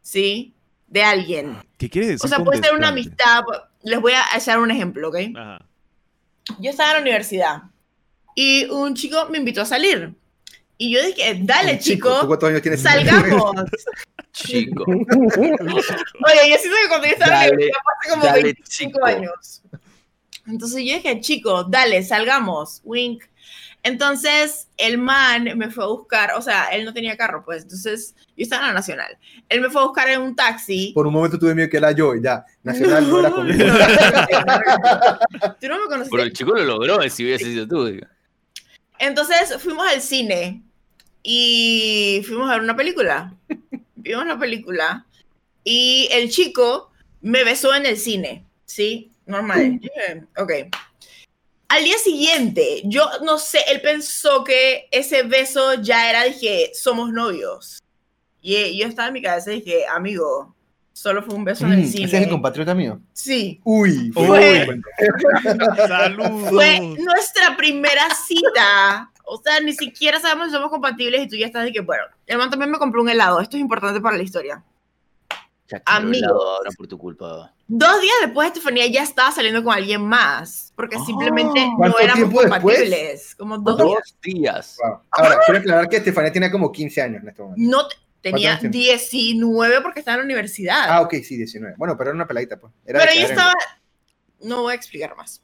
¿Sí? 0.02 0.54
De 0.88 1.04
alguien. 1.04 1.58
¿Qué 1.78 1.90
quieres 1.90 2.10
decir? 2.12 2.26
O 2.26 2.28
sea, 2.28 2.38
con 2.38 2.46
puede 2.46 2.62
ser 2.64 2.74
una 2.76 2.90
amistad. 2.90 3.42
Les 3.84 4.00
voy 4.02 4.14
a 4.14 4.24
echar 4.38 4.60
un 4.60 4.72
ejemplo, 4.72 5.10
¿ok? 5.10 5.16
Ajá. 5.36 5.66
Yo 6.60 6.70
estaba 6.72 6.90
en 6.92 6.96
la 6.98 7.02
universidad 7.02 7.64
y 8.36 8.66
un 8.66 8.94
chico 8.96 9.28
me 9.30 9.38
invitó 9.38 9.62
a 9.62 9.66
salir. 9.66 10.14
Y 10.78 10.92
yo 10.92 11.04
dije, 11.06 11.40
dale, 11.42 11.74
Un 11.74 11.80
chico, 11.80 12.20
¿Tú 12.22 12.28
cuántos 12.28 12.50
años 12.50 12.62
tienes? 12.62 12.82
salgamos. 12.82 13.52
Chico. 14.32 14.84
Oye, 14.88 15.02
yo 16.52 16.58
siento 16.60 16.78
que 16.84 16.88
cuando 16.90 17.08
yo 17.08 17.14
estaba 17.14 17.46
en 17.48 17.50
la 17.50 17.50
Dale, 17.50 17.54
universidad 17.56 17.80
hace 18.00 18.10
como 18.12 18.24
dale, 18.24 18.44
25 18.44 18.92
chico. 18.92 19.06
años. 19.06 19.62
Entonces 20.46 20.84
yo 20.86 20.94
dije, 20.94 21.20
chico, 21.22 21.64
dale, 21.64 22.04
salgamos, 22.04 22.82
wink. 22.84 23.24
Entonces 23.84 24.68
el 24.78 24.98
man 24.98 25.50
me 25.56 25.72
fue 25.72 25.84
a 25.86 25.88
buscar, 25.88 26.34
o 26.34 26.42
sea, 26.42 26.66
él 26.66 26.84
no 26.84 26.94
tenía 26.94 27.16
carro, 27.16 27.44
pues, 27.46 27.64
entonces 27.64 28.16
yo 28.36 28.44
estaba 28.44 28.64
en 28.64 28.68
la 28.70 28.74
Nacional. 28.74 29.18
Él 29.48 29.62
me 29.62 29.70
fue 29.70 29.82
a 29.82 29.86
buscar 29.86 30.10
en 30.10 30.22
un 30.22 30.36
taxi. 30.36 30.92
Por 30.94 31.08
un 31.08 31.14
momento 31.14 31.40
tuve 31.40 31.56
miedo 31.56 31.70
que 31.70 31.78
era 31.78 31.92
yo 31.92 32.14
y 32.14 32.22
ya. 32.22 32.46
Nacional 32.64 33.10
no 33.10 33.20
era 33.20 33.32
conmigo. 33.32 33.66
Tú 35.62 35.68
no 35.68 35.80
me 35.80 35.86
conociste. 35.86 36.10
Pero 36.12 36.24
el 36.24 36.34
chico 36.34 36.52
lo 36.54 36.64
logró, 36.66 37.10
si 37.10 37.24
hubiese 37.24 37.46
sido 37.46 37.68
tú. 37.68 37.86
digo. 37.86 38.08
Entonces 39.00 39.56
fuimos 39.62 39.88
al 39.88 40.02
cine 40.02 40.64
y 41.24 42.24
fuimos 42.28 42.50
a 42.50 42.54
ver 42.54 42.62
una 42.62 42.76
película. 42.76 43.34
Vimos 43.96 44.24
una 44.24 44.40
película 44.40 45.06
y 45.64 46.08
el 46.12 46.30
chico 46.30 46.92
me 47.22 47.44
besó 47.44 47.76
en 47.76 47.86
el 47.86 47.98
cine, 47.98 48.46
¿sí? 48.66 49.12
Normal. 49.26 49.82
Ok. 50.38 50.52
Al 51.70 51.84
día 51.84 51.98
siguiente, 51.98 52.82
yo 52.86 53.10
no 53.24 53.38
sé, 53.38 53.60
él 53.68 53.82
pensó 53.82 54.44
que 54.44 54.88
ese 54.92 55.24
beso 55.24 55.74
ya 55.76 56.10
era, 56.10 56.24
dije, 56.24 56.72
somos 56.74 57.12
novios. 57.12 57.80
Y 58.42 58.78
yo 58.78 58.88
estaba 58.88 59.10
en 59.10 59.14
mi 59.16 59.22
cabeza 59.22 59.52
y 59.52 59.62
dije, 59.62 59.86
amigo, 59.88 60.54
Solo 60.94 61.22
fue 61.22 61.36
un 61.36 61.44
beso 61.46 61.64
en 61.68 61.74
el 61.74 61.82
Mm, 61.84 61.88
cine. 61.90 62.06
Ese 62.06 62.18
es 62.18 62.24
el 62.24 62.30
compatriota 62.30 62.74
mío. 62.74 63.00
Sí. 63.14 63.62
Uy, 63.64 64.10
Fue- 64.12 64.68
Uy. 64.68 64.82
Saludos. 65.88 66.50
Fue 66.50 66.80
nuestra 66.98 67.56
primera 67.56 68.02
cita. 68.16 69.12
O 69.24 69.40
sea, 69.40 69.60
ni 69.60 69.74
siquiera 69.74 70.20
sabemos 70.20 70.48
si 70.48 70.54
somos 70.54 70.72
compatibles 70.72 71.22
y 71.22 71.28
tú 71.28 71.36
ya 71.36 71.46
estás 71.46 71.66
de 71.66 71.72
que, 71.72 71.82
bueno, 71.82 72.02
el 72.26 72.40
man 72.40 72.50
también 72.50 72.72
me 72.72 72.80
compró 72.80 73.04
un 73.04 73.10
helado. 73.10 73.40
Esto 73.42 73.58
es 73.58 73.62
importante 73.62 74.02
para 74.02 74.18
la 74.18 74.24
historia. 74.24 74.64
Helado 75.70 76.50
ahora 76.50 76.72
por 76.76 76.88
tu 76.88 76.98
culpa. 76.98 77.54
Dos 77.70 78.00
días 78.02 78.16
después, 78.22 78.48
Estefanía 78.48 78.88
ya 78.88 79.04
estaba 79.04 79.32
saliendo 79.32 79.64
con 79.64 79.74
alguien 79.74 80.02
más. 80.02 80.72
Porque 80.76 80.96
Oh. 80.96 81.06
simplemente 81.06 81.60
no 81.66 81.76
¿Cuánto 81.78 82.00
éramos 82.00 82.16
tiempo 82.30 82.42
después? 82.42 82.78
compatibles. 82.78 83.36
Como 83.36 83.58
dos 83.58 83.78
días. 83.78 83.88
Dos 83.90 84.16
días. 84.22 84.78
Wow. 84.82 85.00
Ahora, 85.12 85.40
quiero 85.46 85.60
aclarar 85.60 85.90
que 85.90 85.98
Estefanía 85.98 86.32
tenía 86.32 86.52
como 86.52 86.72
15 86.72 87.02
años 87.02 87.24
en 87.24 87.30
este 87.30 87.42
momento. 87.42 87.62
No, 87.70 87.88
te- 87.88 87.96
tenía 88.22 88.52
¿Cuántos 88.60 88.64
años 88.66 88.72
19 89.12 89.82
porque 89.82 90.00
estaba 90.00 90.16
en 90.16 90.20
la 90.22 90.26
universidad. 90.26 90.86
Ah, 90.88 91.02
ok, 91.02 91.16
sí, 91.24 91.36
19. 91.36 91.76
Bueno, 91.78 91.98
pero 91.98 92.12
era 92.12 92.16
una 92.16 92.28
peladita, 92.28 92.58
pues. 92.58 92.72
Era 92.86 93.00
Pero 93.00 93.12
en- 93.14 93.24
estaba. 93.26 93.54
No 94.42 94.62
voy 94.62 94.74
a 94.74 94.76
explicar 94.76 95.16
más. 95.16 95.42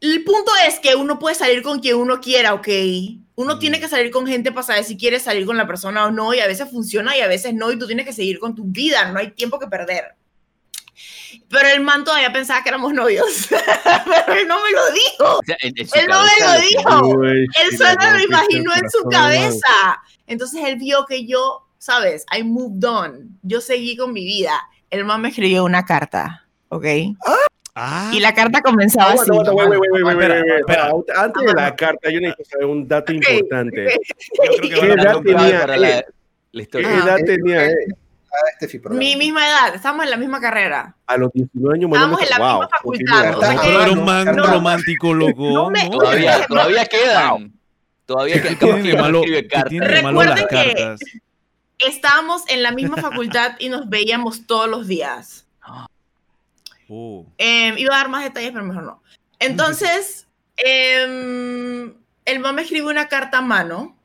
El 0.00 0.22
punto 0.24 0.52
es 0.68 0.78
que 0.78 0.94
uno 0.94 1.18
puede 1.18 1.34
salir 1.34 1.62
con 1.62 1.80
quien 1.80 1.96
uno 1.96 2.20
quiera, 2.20 2.52
¿ok? 2.52 2.68
Uno 3.34 3.56
Mm. 3.56 3.58
tiene 3.58 3.80
que 3.80 3.88
salir 3.88 4.10
con 4.10 4.26
gente 4.26 4.52
para 4.52 4.62
saber 4.66 4.84
si 4.84 4.96
quiere 4.98 5.18
salir 5.20 5.46
con 5.46 5.56
la 5.56 5.66
persona 5.66 6.04
o 6.04 6.10
no, 6.10 6.34
y 6.34 6.40
a 6.40 6.46
veces 6.46 6.68
funciona 6.70 7.16
y 7.16 7.20
a 7.22 7.28
veces 7.28 7.54
no, 7.54 7.72
y 7.72 7.78
tú 7.78 7.86
tienes 7.86 8.04
que 8.04 8.12
seguir 8.12 8.38
con 8.38 8.54
tu 8.54 8.64
vida, 8.64 9.10
no 9.10 9.18
hay 9.18 9.30
tiempo 9.30 9.58
que 9.58 9.66
perder. 9.68 10.15
Pero 11.48 11.68
el 11.68 11.80
man 11.80 12.04
todavía 12.04 12.32
pensaba 12.32 12.62
que 12.62 12.68
éramos 12.70 12.92
novios. 12.92 13.48
Pero 14.26 14.38
él 14.40 14.48
no 14.48 14.56
me 14.62 14.70
lo 14.72 14.90
dijo. 14.92 15.38
O 15.38 15.42
sea, 15.44 15.56
en- 15.60 15.74
en 15.76 15.86
Él 15.94 16.06
no 16.08 16.22
me 16.22 16.46
lo 16.46 16.60
dijo. 16.60 17.18
Uy, 17.18 17.46
Él 17.62 17.76
solo 17.78 18.10
lo 18.12 18.20
imaginó 18.22 18.72
en 18.74 18.90
su 18.90 19.02
cabeza. 19.08 20.02
Entonces 20.26 20.62
él 20.64 20.76
vio 20.76 21.06
que 21.06 21.26
yo, 21.26 21.66
¿sabes? 21.78 22.24
I 22.36 22.42
moved 22.42 22.84
on. 22.84 23.38
Yo 23.42 23.60
seguí 23.60 23.96
con 23.96 24.12
mi 24.12 24.24
vida. 24.24 24.52
El 24.90 25.04
man 25.04 25.20
me 25.20 25.28
escribió 25.28 25.64
una 25.64 25.84
carta, 25.84 26.46
¿ok? 26.68 26.84
Ah, 27.78 28.10
Y 28.12 28.20
la 28.20 28.34
carta 28.34 28.60
comenzaba 28.62 29.12
así. 29.12 29.30
Aguanta, 29.30 29.50
aguanta, 29.50 29.78
wait, 29.78 29.90
wait, 29.92 30.04
wait, 30.04 30.16
wait, 30.16 30.16
Espera, 30.16 30.34
wait, 30.40 30.50
wait. 30.50 30.60
espera. 30.60 31.22
Antes 31.24 31.42
de 31.44 31.52
la 31.54 31.76
carta, 31.76 32.10
yo 32.10 32.20
necesito 32.20 32.48
saber 32.50 32.66
un 32.66 32.88
dato 32.88 33.12
importante. 33.12 33.86
¿Qué 34.62 34.78
edad 34.86 35.20
tenía 35.22 35.66
¿Qué. 35.66 36.82
Ah. 36.84 37.04
edad 37.04 37.18
tenía 37.26 37.68
programa. 38.82 38.98
Mi 38.98 39.16
misma 39.16 39.46
edad, 39.46 39.74
estamos 39.74 40.04
en 40.04 40.10
la 40.10 40.16
misma 40.16 40.40
carrera. 40.40 40.94
A 41.06 41.16
los 41.16 41.32
19 41.32 41.74
años, 41.76 41.90
Estábamos 41.92 42.20
mandando- 42.20 42.22
en 42.22 42.28
la 42.30 42.38
wow, 42.38 42.60
misma 42.60 42.68
facultad, 42.76 43.64
era 43.82 43.90
un 43.92 44.04
man 44.04 44.36
no. 44.36 44.46
romántico, 44.46 45.14
loco. 45.14 45.50
No 45.50 45.70
me- 45.70 45.84
¿no? 45.84 45.98
Todavía, 45.98 46.46
todavía 46.46 46.84
quedan. 46.86 47.52
Todavía 48.06 48.42
quedan. 48.42 48.56
¿Qué 48.58 48.66
tiene 48.66 48.82
de 48.82 48.90
Capaz 48.90 48.96
que 48.96 49.02
malo, 49.02 49.18
escribe 49.20 49.42
qué 49.42 49.48
cartas. 49.48 49.70
tiene 49.70 49.88
de 49.88 50.02
malo 50.02 50.22
las 50.24 50.40
Recuerden 50.40 50.66
que- 50.74 50.74
cartas? 50.82 51.00
Estábamos 51.78 52.42
en 52.48 52.62
la 52.62 52.70
misma 52.72 52.96
facultad 52.96 53.52
y 53.58 53.68
nos 53.68 53.88
veíamos 53.88 54.46
todos 54.46 54.68
los 54.68 54.86
días. 54.86 55.46
Oh. 56.88 57.26
Eh, 57.38 57.74
iba 57.78 57.94
a 57.94 57.98
dar 57.98 58.08
más 58.08 58.22
detalles, 58.22 58.52
pero 58.52 58.64
mejor 58.64 58.84
no. 58.84 59.02
Entonces, 59.40 60.26
em, 60.56 61.94
el 62.24 62.38
man 62.38 62.54
me 62.54 62.62
escribe 62.62 62.86
una 62.86 63.08
carta 63.08 63.38
a 63.38 63.42
mano 63.42 63.95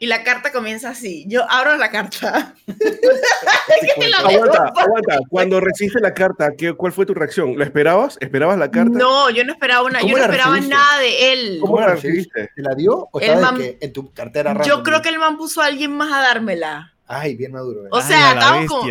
y 0.00 0.06
la 0.06 0.22
carta 0.22 0.52
comienza 0.52 0.90
así. 0.90 1.24
Yo 1.28 1.44
abro 1.50 1.76
la 1.76 1.90
carta. 1.90 2.54
Es 2.68 3.94
que 3.94 4.08
la 4.08 4.18
Aguanta, 4.18 4.72
aguanta. 4.76 5.18
Cuando 5.28 5.60
recibiste 5.60 6.00
la 6.00 6.14
carta, 6.14 6.50
¿qué, 6.56 6.72
¿cuál 6.72 6.92
fue 6.92 7.04
tu 7.06 7.14
reacción? 7.14 7.56
¿Lo 7.56 7.62
esperabas? 7.64 8.16
¿Esperabas 8.20 8.58
la 8.58 8.70
carta? 8.70 8.98
No, 8.98 9.28
yo 9.30 9.44
no 9.44 9.52
esperaba 9.52 9.82
una, 9.82 10.00
yo 10.00 10.06
¿Cómo 10.06 10.12
no 10.14 10.18
la 10.18 10.24
esperaba 10.26 10.54
recibiste? 10.54 10.74
nada 10.74 10.98
de 10.98 11.32
él. 11.32 11.58
¿Cómo 11.60 11.80
la 11.80 11.86
recibiste? 11.88 12.50
¿Te 12.56 12.62
la 12.62 12.74
dio 12.74 13.08
o 13.12 13.20
estaba 13.20 13.56
que 13.56 13.78
en 13.80 13.92
tu 13.92 14.12
cartera 14.12 14.52
Yo 14.52 14.58
random? 14.58 14.82
creo 14.82 15.02
que 15.02 15.08
el 15.10 15.18
man 15.18 15.36
puso 15.36 15.60
a 15.60 15.66
alguien 15.66 15.92
más 15.96 16.12
a 16.12 16.20
dármela. 16.20 16.94
Ay, 17.06 17.36
bien 17.36 17.52
maduro. 17.52 17.84
eh. 17.86 17.88
O 17.90 18.00
sea, 18.00 18.30
a 18.30 18.34
la 18.34 18.40
estábamos 18.40 18.66
como-. 18.68 18.88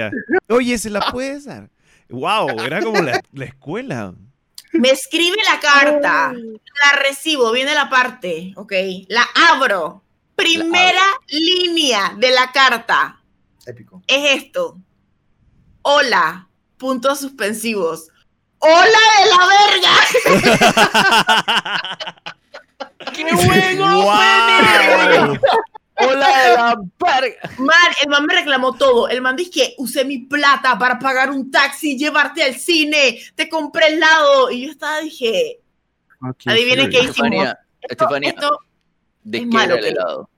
Oye, 0.50 0.78
¿se 0.78 0.90
la 0.90 1.02
puedes 1.12 1.46
dar? 1.46 1.70
Wow, 2.10 2.62
era 2.64 2.82
como 2.82 3.02
la, 3.02 3.20
la 3.34 3.46
escuela. 3.46 4.14
Me 4.74 4.90
escribe 4.92 5.38
la 5.52 5.60
carta, 5.60 6.34
la 6.34 7.00
recibo, 7.02 7.52
viene 7.52 7.74
la 7.74 7.90
parte, 7.90 8.54
ok, 8.56 8.74
la 9.08 9.24
abro. 9.50 10.04
Primera 10.38 11.02
línea 11.30 12.14
de 12.16 12.30
la 12.30 12.52
carta 12.52 13.20
Épico. 13.66 14.04
es 14.06 14.44
esto. 14.44 14.78
Hola, 15.82 16.48
puntos 16.78 17.20
suspensivos. 17.22 18.10
¡Hola 18.60 19.00
de 19.18 19.26
la 19.32 19.48
verga! 19.58 19.96
¡Qué 23.16 23.34
bueno! 23.34 23.98
Wow. 25.98 26.10
¡Hola 26.10 26.28
de 26.28 26.54
la 26.54 26.76
verga! 27.00 27.50
Man, 27.58 27.92
el 28.04 28.10
man 28.10 28.26
me 28.28 28.36
reclamó 28.36 28.76
todo. 28.76 29.08
El 29.08 29.24
man 29.24 29.36
dice 29.36 29.50
que 29.50 29.74
usé 29.80 30.06
mi 30.06 30.20
plata 30.20 30.78
para 30.78 31.00
pagar 31.00 31.32
un 31.32 31.50
taxi, 31.50 31.98
llevarte 31.98 32.44
al 32.44 32.54
cine, 32.54 33.20
te 33.34 33.50
compré 33.50 33.88
helado. 33.88 34.52
Y 34.52 34.68
yo 34.68 34.72
estaba, 34.72 35.00
dije, 35.00 35.62
Adivinen 36.46 36.92
qué 36.92 37.00
hice. 37.00 37.10
Estefanía, 37.10 37.60
esto, 37.82 38.04
Estefanía, 38.06 38.30
esto 38.30 38.67
¿de 39.30 39.38
es 39.40 39.44
qué 39.44 39.50
malo 39.50 39.66
era 39.66 39.76
el 39.76 39.82
que- 39.84 39.90
helado? 39.90 40.30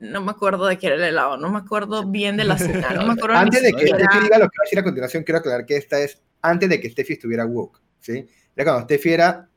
no 0.00 0.20
me 0.20 0.32
acuerdo 0.32 0.66
de 0.66 0.78
qué 0.78 0.88
era 0.88 0.96
el 0.96 1.02
helado, 1.04 1.36
no 1.36 1.48
me 1.48 1.58
acuerdo 1.58 2.04
bien 2.04 2.36
de 2.36 2.42
la 2.44 2.58
cena, 2.58 2.90
no 2.90 3.06
me 3.06 3.12
acuerdo 3.20 3.36
Antes 3.36 3.62
de 3.62 3.72
que 3.72 3.86
Steffi 3.86 4.18
diga 4.20 4.38
lo 4.38 4.48
que 4.48 4.58
va 4.58 4.62
a 4.62 4.64
decir 4.64 4.78
a 4.80 4.82
continuación, 4.82 5.22
quiero 5.22 5.38
aclarar 5.38 5.64
que 5.64 5.76
esta 5.76 6.00
es 6.00 6.20
antes 6.40 6.68
de 6.68 6.80
que 6.80 6.90
Steffi 6.90 7.12
estuviera 7.12 7.44
woke. 7.46 7.80
¿sí? 8.00 8.26
Ya 8.56 8.64
cuando 8.64 8.82
Steffi 8.82 9.12
era. 9.12 9.48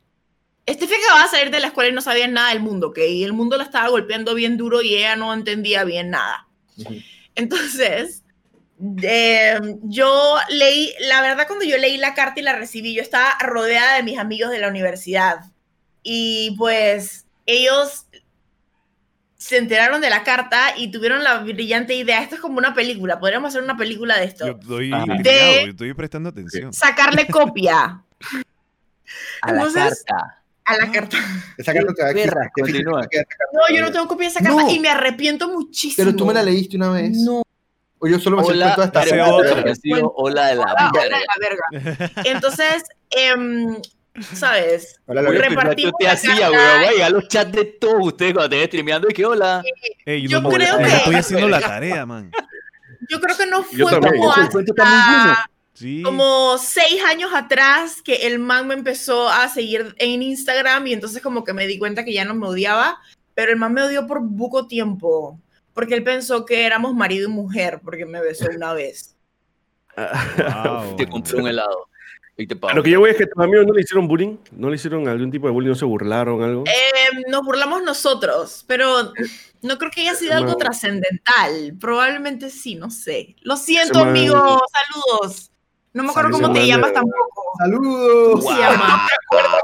Que 0.65 0.73
acababa 0.73 1.23
de 1.23 1.29
salir 1.29 1.51
de 1.51 1.59
la 1.59 1.67
escuela 1.67 1.89
y 1.89 1.93
no 1.93 2.01
sabía 2.01 2.27
nada 2.27 2.49
del 2.49 2.59
mundo, 2.61 2.89
¿ok? 2.89 2.99
Y 3.09 3.23
el 3.23 3.33
mundo 3.33 3.57
la 3.57 3.63
estaba 3.63 3.87
golpeando 3.89 4.35
bien 4.35 4.55
duro 4.57 4.81
y 4.83 4.95
ella 4.95 5.15
no 5.15 5.33
entendía 5.33 5.83
bien 5.83 6.11
nada. 6.11 6.47
Entonces, 7.35 8.23
eh, 9.01 9.59
yo 9.83 10.37
leí, 10.49 10.93
la 11.07 11.21
verdad 11.21 11.47
cuando 11.47 11.65
yo 11.65 11.77
leí 11.77 11.97
la 11.97 12.13
carta 12.13 12.39
y 12.39 12.43
la 12.43 12.53
recibí, 12.55 12.93
yo 12.95 13.01
estaba 13.01 13.35
rodeada 13.41 13.95
de 13.97 14.03
mis 14.03 14.17
amigos 14.19 14.51
de 14.51 14.59
la 14.59 14.67
universidad. 14.69 15.37
Y 16.03 16.55
pues 16.57 17.25
ellos 17.45 18.05
se 19.47 19.57
enteraron 19.57 20.01
de 20.01 20.09
la 20.09 20.23
carta 20.23 20.73
y 20.75 20.89
tuvieron 20.89 21.23
la 21.23 21.37
brillante 21.37 21.93
idea, 21.93 22.19
esto 22.23 22.33
es 22.33 22.41
como 22.41 22.57
una 22.57 22.73
película, 22.73 23.19
podríamos 23.19 23.49
hacer 23.49 23.61
una 23.61 23.77
película 23.77 24.17
de 24.17 24.25
esto. 24.25 24.47
Yo 24.47 24.53
estoy 24.59 24.89
De- 25.21 25.61
yo 25.65 25.69
estoy 25.71 25.93
prestando 25.93 26.29
atención. 26.29 26.73
Sacarle 26.73 27.27
copia 27.31 28.01
A 29.43 29.51
la 29.51 29.57
Entonces- 29.63 30.03
carta. 30.07 30.41
a 30.65 30.77
la 30.77 30.91
carta. 30.91 31.17
Esa 31.59 31.73
carta 31.73 31.93
te 31.93 32.01
va 32.03 32.09
a 32.09 32.13
Perra, 32.13 32.51
continúa. 32.59 33.01
No, 33.53 33.75
yo 33.75 33.81
no 33.83 33.91
tengo 33.91 34.07
copia 34.07 34.27
de 34.27 34.31
esa 34.31 34.39
carta 34.43 34.63
No. 34.63 34.71
y 34.71 34.79
me 34.79 34.89
arrepiento 34.89 35.47
muchísimo. 35.47 36.03
Pero 36.03 36.17
tú 36.17 36.25
me 36.25 36.33
la 36.33 36.41
leíste 36.41 36.77
una 36.77 36.89
vez. 36.89 37.11
No, 37.11 37.43
O 37.99 38.07
yo 38.07 38.19
solo 38.19 38.37
me 38.37 38.43
Hola, 38.43 38.73
ha 38.73 39.75
sido 39.75 40.11
hola 40.15 40.47
de 40.47 40.55
la 40.55 40.61
hola, 40.63 40.91
de 41.03 41.09
la 41.11 41.35
verga. 41.39 42.11
Entonces, 42.25 42.83
em, 43.11 43.77
¿sabes? 44.33 44.99
Hola, 45.05 45.21
pero 45.27 45.41
repartimos 45.49 45.91
tú 45.91 45.97
te 45.99 46.07
hacía, 46.07 46.49
weón. 46.49 46.77
Voy 46.79 46.85
a 46.87 46.91
llegar 46.91 47.07
a 47.07 47.09
los 47.09 47.27
chats 47.27 47.51
de 47.51 47.65
todos 47.65 47.95
ustedes 48.01 48.33
cuando 48.33 48.55
estén 48.55 48.67
streameando 48.69 49.09
y 49.09 49.13
que 49.13 49.25
hola. 49.25 49.63
Ey, 50.05 50.27
Yo 50.27 50.41
no, 50.41 50.49
creo 50.49 50.77
que- 50.77 50.83
estoy 50.85 51.15
haciendo 51.15 51.47
la 51.49 51.59
tarea, 51.59 52.05
man. 52.05 52.31
Yo 53.09 53.19
creo 53.19 53.37
que 53.37 53.45
no 53.45 53.63
fue 53.63 53.77
Yo 53.77 53.87
también. 53.87 54.15
como 54.17 54.31
hasta 54.33 55.49
Sí. 55.73 56.01
como 56.03 56.57
seis 56.57 57.03
años 57.03 57.31
atrás 57.33 58.01
que 58.01 58.27
el 58.27 58.39
man 58.39 58.65
me 58.67 58.73
empezó 58.75 59.27
a 59.27 59.49
seguir 59.49 59.93
en 59.99 60.21
Instagram 60.23 60.87
y 60.87 60.93
entonces 60.93 61.21
como 61.21 61.43
que 61.43 61.51
me 61.51 61.67
di 61.67 61.77
cuenta 61.77 62.05
que 62.05 62.13
ya 62.13 62.23
no 62.23 62.33
me 62.33 62.47
odiaba, 62.47 62.97
pero 63.33 63.51
el 63.51 63.57
man 63.57 63.73
me 63.73 63.81
odió 63.83 64.07
por 64.07 64.21
poco 64.37 64.67
tiempo, 64.67 65.37
porque 65.73 65.93
él 65.95 66.03
pensó 66.03 66.45
que 66.45 66.65
éramos 66.65 66.95
marido 66.95 67.27
y 67.27 67.31
mujer, 67.31 67.81
porque 67.83 68.05
me 68.05 68.21
besó 68.21 68.45
una 68.55 68.73
vez. 68.73 69.15
Wow. 69.97 70.95
Te 70.95 71.07
compré 71.07 71.37
un 71.37 71.47
helado. 71.49 71.87
Y 72.37 72.47
te 72.47 72.55
A 72.55 72.59
pago. 72.59 72.73
Lo 72.75 72.83
que 72.83 72.91
yo 72.91 72.99
voy 72.99 73.11
es 73.11 73.17
que 73.17 73.27
tus 73.27 73.41
amigos 73.41 73.65
no 73.65 73.73
le 73.73 73.81
hicieron 73.81 74.07
bullying, 74.07 74.35
no 74.51 74.69
le 74.69 74.75
hicieron 74.75 75.07
algún 75.07 75.31
tipo 75.31 75.47
de 75.47 75.53
bullying, 75.53 75.69
no 75.69 75.75
se 75.75 75.85
burlaron, 75.85 76.43
algo. 76.43 76.63
Eh, 76.67 77.23
nos 77.29 77.41
burlamos 77.43 77.81
nosotros, 77.83 78.65
pero 78.67 79.13
no 79.61 79.77
creo 79.77 79.89
que 79.91 80.01
haya 80.01 80.15
sido 80.15 80.33
algo 80.33 80.51
No. 80.51 80.57
trascendental. 80.57 81.75
Probablemente 81.79 82.49
sí, 82.49 82.75
no 82.75 82.89
sé. 82.91 83.35
Lo 83.41 83.55
siento, 83.55 83.99
man- 83.99 84.09
amigos. 84.09 84.61
Saludos. 84.71 85.51
No 85.93 86.03
me 86.03 86.09
acuerdo 86.09 86.31
cómo 86.31 86.51
te 86.51 86.67
llamas 86.67 86.91
tampoco. 86.91 87.43
Saludos. 87.57 88.41
¿Cómo 88.43 88.53
se 88.53 88.59
llama? 88.61 89.07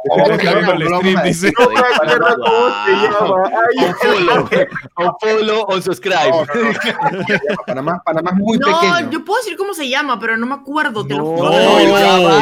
Está 0.04 0.34
acabando 0.34 0.72
el 0.74 0.96
stream, 0.96 1.24
dice. 1.24 1.54
No 1.58 1.70
me 1.70 1.80
acuerdo 1.80 2.36
cómo 2.44 2.86
se 2.86 2.92
llama. 4.26 4.50
On 4.96 5.12
follow, 5.20 5.66
on 5.68 5.82
subscribe. 5.84 6.32
No, 6.32 6.46
no, 6.46 6.72
no. 7.20 7.64
Panamá, 7.68 8.02
Panamá 8.04 8.32
es 8.32 8.38
muy 8.38 8.58
No, 8.58 8.68
pequeño. 8.68 9.10
yo 9.12 9.24
puedo 9.24 9.40
decir 9.42 9.58
cómo 9.58 9.74
se 9.74 9.88
llama, 9.88 10.20
pero 10.20 10.38
no 10.38 10.46
me 10.48 10.56
acuerdo, 10.56 11.06
te 11.06 11.14
lo 11.14 11.20
No, 11.20 11.26
juro. 11.26 11.50
no, 11.52 11.60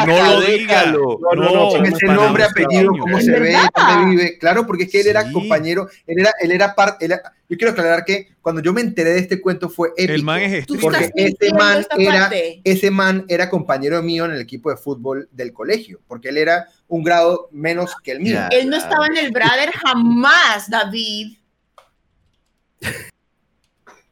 no 0.06 0.30
lo 0.34 0.40
diga. 0.40 0.80
déjalo. 0.80 1.18
No, 1.20 1.32
no, 1.34 1.42
no, 1.50 1.76
No, 1.78 1.84
ese 1.84 2.06
nombre, 2.06 2.44
apellido, 2.44 2.92
cómo 2.98 3.18
¿En 3.18 3.24
se 3.24 3.38
ve, 3.38 3.56
dónde 3.76 4.04
vive. 4.10 4.38
Claro, 4.38 4.66
porque 4.66 4.84
es 4.84 4.90
que 4.90 5.00
él 5.02 5.08
era 5.08 5.30
compañero, 5.30 5.88
él 6.06 6.20
era, 6.20 6.32
él 6.40 6.52
era 6.52 6.74
parte, 6.74 7.06
yo 7.08 7.56
quiero 7.56 7.72
aclarar 7.72 8.04
que 8.04 8.28
cuando 8.42 8.62
yo 8.62 8.72
me 8.72 8.80
enteré 8.80 9.10
de 9.10 9.18
este 9.18 9.40
cuento 9.40 9.68
fue 9.68 9.88
épico. 9.96 10.12
El 10.14 10.22
man 10.22 10.40
es 10.40 10.62
streamer. 10.64 10.82
Porque 10.82 11.04
este 11.14 11.46
mintiendo 11.52 11.58
man 11.58 11.86
era-. 11.98 12.30
Ese 12.64 12.90
man 12.90 13.24
era 13.28 13.50
compañero 13.50 14.02
mío 14.02 14.24
en 14.24 14.32
el 14.32 14.40
equipo 14.40 14.70
de 14.70 14.76
fútbol 14.76 15.28
del 15.32 15.52
colegio, 15.52 16.00
porque 16.06 16.30
él 16.30 16.38
era 16.38 16.66
un 16.88 17.02
grado 17.04 17.48
menos 17.52 17.94
que 18.02 18.12
el 18.12 18.20
mío. 18.20 18.34
Ya. 18.34 18.48
Él 18.48 18.68
no 18.70 18.76
estaba 18.76 19.06
en 19.06 19.16
el 19.18 19.30
brother 19.30 19.70
jamás, 19.72 20.70
David. 20.70 21.36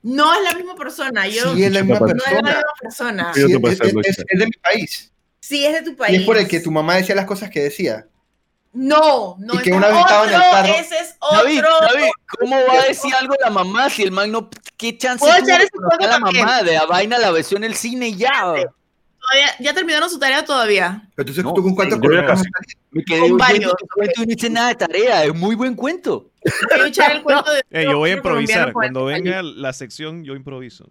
No 0.03 0.33
es 0.35 0.43
la 0.45 0.55
misma 0.57 0.75
persona. 0.77 1.27
Yo, 1.27 1.55
Sí, 1.55 1.65
es 1.65 1.73
la 1.73 1.83
misma 1.83 1.99
No 2.01 2.07
no 2.07 2.13
es 2.15 2.19
la 2.19 2.25
persona. 2.25 2.51
misma 2.55 2.73
persona. 2.81 3.33
Sí, 3.35 3.41
es, 3.43 3.51
es- 3.81 3.81
es- 4.09 4.25
es 4.29 4.39
de 4.39 4.45
mi 4.47 4.53
país. 4.63 5.13
Sí, 5.41 5.65
es 5.65 5.73
de 5.75 5.83
tu 5.83 5.91
Y 5.91 5.95
país. 5.95 6.21
es 6.21 6.27
por 6.27 6.37
el 6.37 6.47
que 6.47 6.61
tu 6.61 6.71
mamá 6.71 6.97
decía 6.97 7.15
las 7.15 7.27
cosas 7.27 7.51
que 7.51 7.61
decía. 7.63 8.07
No, 8.73 9.37
no. 9.39 9.55
Y 9.55 9.59
que 9.59 9.73
una 9.73 9.89
vez 9.89 9.99
estaba 9.99 10.25
en 10.25 10.35
el 10.35 10.41
carro- 10.41 10.69
Ese 10.69 10.99
es 10.99 11.17
otro. 11.19 11.39
David, 11.43 11.63
David, 11.81 12.11
¿cómo 12.39 12.57
va 12.67 12.81
a 12.83 12.85
decir 12.85 13.15
algo 13.15 13.35
la 13.43 13.51
mamá 13.51 13.91
si 13.91 14.03
el 14.03 14.13
man 14.13 14.31
no... 14.31 14.51
¿Qué 14.77 14.97
chance 14.97 15.25
echar 15.27 15.61
de 15.63 16.07
la 16.07 16.19
mamá? 16.21 16.63
De 16.63 16.75
la 16.75 16.87
vaina 16.87 17.19
la 17.19 17.31
versión 17.31 17.65
en 17.65 17.71
el 17.71 17.77
cine 17.77 18.13
ya. 18.15 18.31
Todavía- 18.41 19.55
¿Ya 19.59 19.75
terminaron 19.75 20.09
su 20.09 20.19
tarea 20.19 20.45
todavía? 20.45 21.03
Pero 21.17 21.29
entonces 21.29 21.45
No, 21.45 21.53
tú 21.55 21.63
con 21.63 21.75
cuántos 21.75 21.99
salir? 22.01 22.45
Me 22.91 23.05
quedé 23.05 23.21
Con 23.29 23.37
varios. 23.37 23.75
cuento 23.95 24.23
y 24.23 24.27
no 24.27 24.33
hice 24.33 24.51
nada 24.51 24.69
de 24.69 24.75
tarea. 24.77 25.25
Es 25.25 25.35
muy 25.35 25.55
buen 25.55 25.75
cuento. 25.75 26.31
El 26.43 26.93
cuento 27.23 27.53
de. 27.53 27.63
Eh, 27.71 27.85
yo 27.85 27.99
voy 27.99 28.11
a 28.11 28.15
improvisar. 28.15 28.73
Cuando 28.73 29.05
venga 29.07 29.43
la 29.43 29.73
sección, 29.73 30.25
yo 30.25 30.35
improviso. 30.35 30.91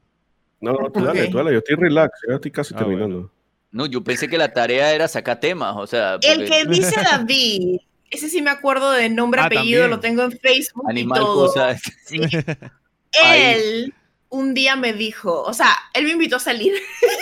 No, 0.60 0.76
tú 0.92 1.04
dale, 1.04 1.28
tú 1.28 1.38
dale, 1.38 1.52
yo 1.54 1.60
estoy 1.60 1.76
relax, 1.76 2.20
ya 2.28 2.36
estoy 2.36 2.52
casi 2.52 2.74
Ah, 2.74 2.78
terminando. 2.80 3.32
No, 3.72 3.86
yo 3.86 4.04
pensé 4.04 4.28
que 4.28 4.38
la 4.38 4.54
tarea 4.54 4.94
era 4.94 5.08
sacar 5.08 5.40
temas, 5.40 5.76
o 5.78 5.86
sea... 5.88 6.18
El 6.22 6.50
que 6.50 6.66
dice 6.66 6.96
David, 7.04 7.80
ese 8.10 8.30
sí 8.30 8.42
me 8.42 8.50
acuerdo 8.50 8.92
de 8.92 9.10
nombre, 9.10 9.42
Ah, 9.42 9.46
apellido, 9.46 9.82
también. 9.82 9.90
lo 9.90 10.00
tengo 10.00 10.24
en 10.24 10.32
Facebook 10.40 10.90
Animal 10.90 11.18
y 11.18 11.22
todo. 11.22 11.48
cosas. 11.48 11.82
Sí. 12.06 12.22
Él 13.24 13.94
un 14.30 14.54
día 14.54 14.76
me 14.76 14.94
dijo, 14.94 15.42
o 15.44 15.54
sea, 15.54 15.76
él 15.94 16.04
me 16.04 16.12
invitó 16.12 16.36
a 16.36 16.40
salir, 16.40 16.74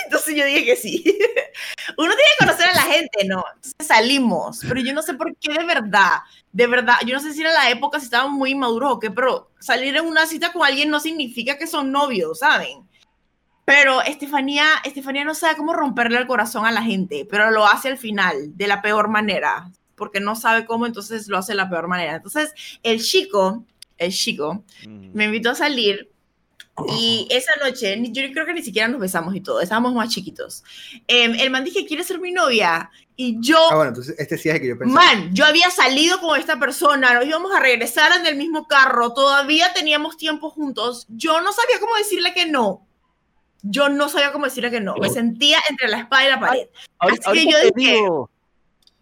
entonces 0.04 0.34
yo 0.34 0.44
dije 0.44 0.64
que 0.64 0.76
sí. 0.76 1.04
Uno 1.96 2.08
tiene 2.14 2.30
que 2.38 2.44
conocer 2.46 2.68
a 2.68 2.74
la 2.74 2.82
gente, 2.82 3.24
¿no? 3.26 3.44
Entonces 3.54 3.86
salimos, 3.86 4.60
pero 4.68 4.80
yo 4.80 4.92
no 4.92 5.02
sé 5.02 5.14
por 5.14 5.34
qué 5.36 5.52
de 5.52 5.64
verdad, 5.64 6.18
de 6.52 6.66
verdad, 6.66 6.96
yo 7.06 7.14
no 7.14 7.20
sé 7.20 7.32
si 7.32 7.42
era 7.42 7.52
la 7.52 7.70
época, 7.70 8.00
si 8.00 8.06
estaban 8.06 8.32
muy 8.32 8.54
maduros 8.54 8.92
o 8.94 8.98
qué, 8.98 9.10
pero 9.10 9.50
salir 9.60 9.96
en 9.96 10.04
una 10.04 10.26
cita 10.26 10.52
con 10.52 10.64
alguien 10.66 10.90
no 10.90 10.98
significa 11.00 11.56
que 11.56 11.66
son 11.66 11.92
novios, 11.92 12.40
¿saben? 12.40 12.85
Pero 13.66 14.00
Estefanía, 14.02 14.64
Estefanía 14.84 15.24
no 15.24 15.34
sabe 15.34 15.56
cómo 15.56 15.72
romperle 15.74 16.18
el 16.18 16.26
corazón 16.28 16.64
a 16.66 16.70
la 16.70 16.82
gente, 16.82 17.26
pero 17.28 17.50
lo 17.50 17.66
hace 17.66 17.88
al 17.88 17.98
final, 17.98 18.56
de 18.56 18.68
la 18.68 18.80
peor 18.80 19.08
manera, 19.08 19.70
porque 19.96 20.20
no 20.20 20.36
sabe 20.36 20.64
cómo, 20.66 20.86
entonces 20.86 21.26
lo 21.26 21.36
hace 21.36 21.52
de 21.52 21.56
la 21.56 21.68
peor 21.68 21.88
manera. 21.88 22.14
Entonces, 22.14 22.52
el 22.84 23.02
chico, 23.02 23.64
el 23.98 24.12
chico, 24.12 24.62
Mm. 24.86 25.10
me 25.14 25.24
invitó 25.24 25.50
a 25.50 25.54
salir 25.56 26.10
y 26.96 27.26
esa 27.30 27.52
noche, 27.64 27.96
ni- 27.96 28.12
yo 28.12 28.22
creo 28.32 28.46
que 28.46 28.52
ni 28.54 28.62
siquiera 28.62 28.86
nos 28.86 29.00
besamos 29.00 29.34
y 29.34 29.40
todo, 29.40 29.60
estábamos 29.60 29.94
más 29.94 30.10
chiquitos. 30.10 30.62
Em, 31.08 31.34
el 31.34 31.50
man 31.50 31.64
dije, 31.64 31.86
¿quieres 31.86 32.06
ser 32.06 32.20
mi 32.20 32.30
novia? 32.30 32.88
Y 33.16 33.38
yo, 33.40 33.58
Ah, 33.70 33.74
bueno, 33.76 33.88
entonces 33.88 34.14
este 34.18 34.38
sí 34.38 34.48
es 34.50 34.54
el 34.56 34.60
que 34.60 34.68
yo 34.68 34.78
pensaba. 34.78 35.04
man, 35.04 35.34
yo 35.34 35.44
había 35.44 35.70
salido 35.70 36.20
con 36.20 36.38
esta 36.38 36.58
persona, 36.60 37.14
nos 37.14 37.24
íbamos 37.26 37.50
a 37.52 37.58
regresar 37.58 38.12
en 38.20 38.26
el 38.26 38.36
mismo 38.36 38.68
carro, 38.68 39.12
todavía 39.12 39.72
teníamos 39.72 40.16
tiempo 40.18 40.50
juntos, 40.50 41.06
yo 41.08 41.40
no 41.40 41.50
sabía 41.52 41.80
cómo 41.80 41.96
decirle 41.96 42.32
que 42.32 42.46
no. 42.46 42.85
Yo 43.68 43.88
no 43.88 44.08
sabía 44.08 44.32
cómo 44.32 44.44
decirle 44.46 44.70
que 44.70 44.80
no, 44.80 44.94
me 44.96 45.08
sentía 45.10 45.58
entre 45.68 45.88
la 45.88 46.00
espada 46.00 46.24
y 46.24 46.30
la 46.30 46.40
pared. 46.40 46.68
Así 46.98 47.18
que 47.32 47.44
yo 47.50 47.58
dije- 47.58 47.72
digo, 47.74 48.30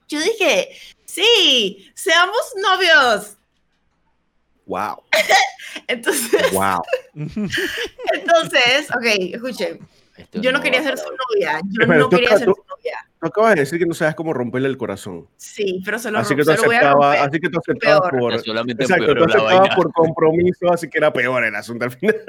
Yo 0.08 0.20
dije, 0.20 0.70
sí, 1.04 1.90
seamos 1.94 2.38
novios. 2.62 3.36
Wow, 4.66 5.02
Entonces, 5.88 6.52
wow. 6.52 6.82
entonces, 7.14 8.90
ok, 8.94 9.04
escuchen, 9.34 9.86
Esto 10.16 10.40
yo 10.40 10.52
no 10.52 10.60
quería 10.60 10.82
ser 10.82 10.96
su 10.96 11.06
novia, 11.10 11.60
yo 11.70 11.82
Espera, 11.82 11.98
no 11.98 12.08
quería 12.08 12.28
ser 12.30 12.44
su 12.44 12.64
novia. 12.68 12.98
Tú 13.20 13.26
acabas 13.28 13.54
de 13.54 13.60
decir 13.62 13.78
que 13.78 13.86
no 13.86 13.94
sabes 13.94 14.14
cómo 14.14 14.32
romperle 14.32 14.68
el 14.68 14.76
corazón. 14.76 15.26
Sí, 15.36 15.80
pero 15.84 15.98
se 15.98 16.10
lo, 16.10 16.18
Así 16.18 16.36
que 16.36 16.42
tú 16.44 16.50
se 16.52 16.56
lo 16.58 16.64
voy 16.64 16.74
a 16.76 16.78
aceptabas, 16.78 17.16
romper. 17.18 17.28
así 17.28 17.40
que 17.40 17.48
tú 17.50 17.58
aceptabas 17.58 18.10
Peor. 18.10 18.20
por. 18.20 18.44
Solamente 18.44 18.82
Exacto, 18.84 19.04
tú 19.06 19.10
empeoró 19.12 19.26
la 19.26 19.34
aceptabas 19.34 19.60
vaina. 19.60 19.74
por 19.76 19.92
compromiso, 19.92 20.72
así 20.72 20.88
que 20.90 20.98
era 20.98 21.12
peor 21.12 21.44
el 21.44 21.54
asunto 21.56 21.84
al 21.86 21.90
final. 21.92 22.22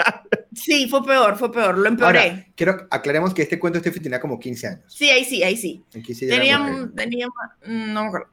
Sí, 0.53 0.87
fue 0.89 1.03
peor, 1.05 1.35
fue 1.35 1.51
peor, 1.51 1.77
lo 1.77 1.87
empeoré. 1.87 2.19
Ahora, 2.19 2.45
quiero 2.55 2.87
aclaremos 2.89 3.33
que 3.33 3.41
este 3.41 3.59
cuento 3.59 3.77
Steffi 3.79 3.99
tenía 3.99 4.19
como 4.21 4.39
15 4.39 4.67
años. 4.67 4.81
sí, 4.87 5.09
ahí 5.09 5.25
sí, 5.25 5.43
ahí 5.43 5.57
sí. 5.57 5.83
En 5.93 6.01
15 6.01 6.27
ya 6.27 6.33
era 6.33 6.41
Tenía, 6.41 6.59
mujer. 6.59 6.89
tenía, 6.95 7.27
mm, 7.27 7.93
no 7.93 8.01
me 8.03 8.07
acuerdo. 8.07 8.27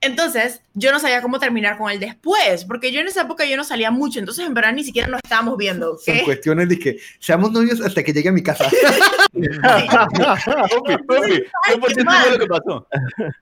Entonces, 0.00 0.60
yo 0.74 0.92
no 0.92 1.00
sabía 1.00 1.20
cómo 1.22 1.40
terminar 1.40 1.76
con 1.76 1.90
él 1.90 1.98
después, 1.98 2.64
porque 2.64 2.92
yo 2.92 3.00
en 3.00 3.08
esa 3.08 3.22
época 3.22 3.44
yo 3.46 3.56
no 3.56 3.64
salía 3.64 3.90
mucho, 3.90 4.20
entonces 4.20 4.46
en 4.46 4.54
verdad 4.54 4.72
ni 4.72 4.84
siquiera 4.84 5.08
nos 5.08 5.20
estábamos 5.24 5.56
viendo, 5.56 5.98
Son 5.98 6.16
¿ok? 6.18 6.24
cuestiones 6.24 6.68
de 6.68 6.78
que 6.78 6.98
seamos 7.18 7.50
novios 7.50 7.80
hasta 7.80 8.04
que 8.04 8.12
llegue 8.12 8.28
a 8.28 8.32
mi 8.32 8.42
casa. 8.42 8.64
Papi, 9.32 10.96
papi, 11.06 11.42
Ay, 11.66 11.76
100% 11.76 11.94
qué 11.96 12.04
mal. 12.04 12.22
fue 12.22 12.32
lo 12.32 12.38
que 12.38 12.46
pasó. 12.46 12.86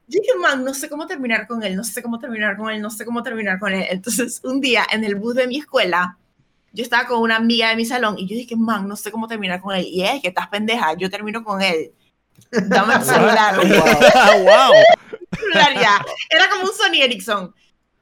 Yo 0.06 0.20
dije, 0.20 0.32
man, 0.40 0.64
no 0.64 0.74
sé 0.74 0.88
cómo 0.88 1.06
terminar 1.06 1.46
con 1.46 1.62
él, 1.62 1.76
no 1.76 1.84
sé 1.84 2.02
cómo 2.02 2.18
terminar 2.18 2.56
con 2.56 2.70
él, 2.70 2.80
no 2.80 2.90
sé 2.90 3.04
cómo 3.04 3.22
terminar 3.22 3.58
con 3.58 3.72
él. 3.72 3.84
Entonces, 3.90 4.40
un 4.44 4.60
día 4.60 4.86
en 4.90 5.04
el 5.04 5.14
bus 5.16 5.34
de 5.34 5.46
mi 5.46 5.58
escuela, 5.58 6.16
yo 6.72 6.82
estaba 6.82 7.06
con 7.06 7.20
una 7.22 7.36
amiga 7.36 7.70
de 7.70 7.76
mi 7.76 7.84
salón 7.86 8.16
y 8.18 8.26
yo 8.26 8.34
dije, 8.36 8.56
man, 8.56 8.86
no 8.88 8.96
sé 8.96 9.10
cómo 9.10 9.28
terminar 9.28 9.60
con 9.60 9.74
él. 9.76 9.86
Y 9.88 10.02
es 10.02 10.20
que 10.22 10.28
estás 10.28 10.48
pendeja, 10.48 10.94
yo 10.96 11.08
termino 11.10 11.42
con 11.44 11.62
él. 11.62 11.92
Dame 12.50 12.98
tu 12.98 13.04
celular. 13.04 13.56
wow. 14.44 14.72
Era 16.30 16.48
como 16.50 16.64
un 16.64 16.76
Sony 16.76 17.02
Ericsson. 17.02 17.54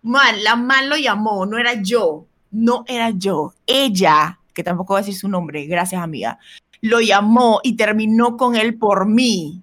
Man, 0.02 0.44
la 0.44 0.56
man 0.56 0.88
lo 0.88 0.96
llamó, 0.96 1.46
no 1.46 1.58
era 1.58 1.74
yo. 1.82 2.26
No 2.50 2.84
era 2.86 3.10
yo. 3.10 3.54
Ella, 3.66 4.38
que 4.52 4.62
tampoco 4.62 4.94
voy 4.94 4.98
a 4.98 5.02
decir 5.02 5.18
su 5.18 5.28
nombre, 5.28 5.64
gracias 5.66 6.02
amiga, 6.02 6.38
lo 6.80 7.00
llamó 7.00 7.60
y 7.62 7.76
terminó 7.76 8.36
con 8.36 8.54
él 8.56 8.76
por 8.78 9.06
mí. 9.06 9.62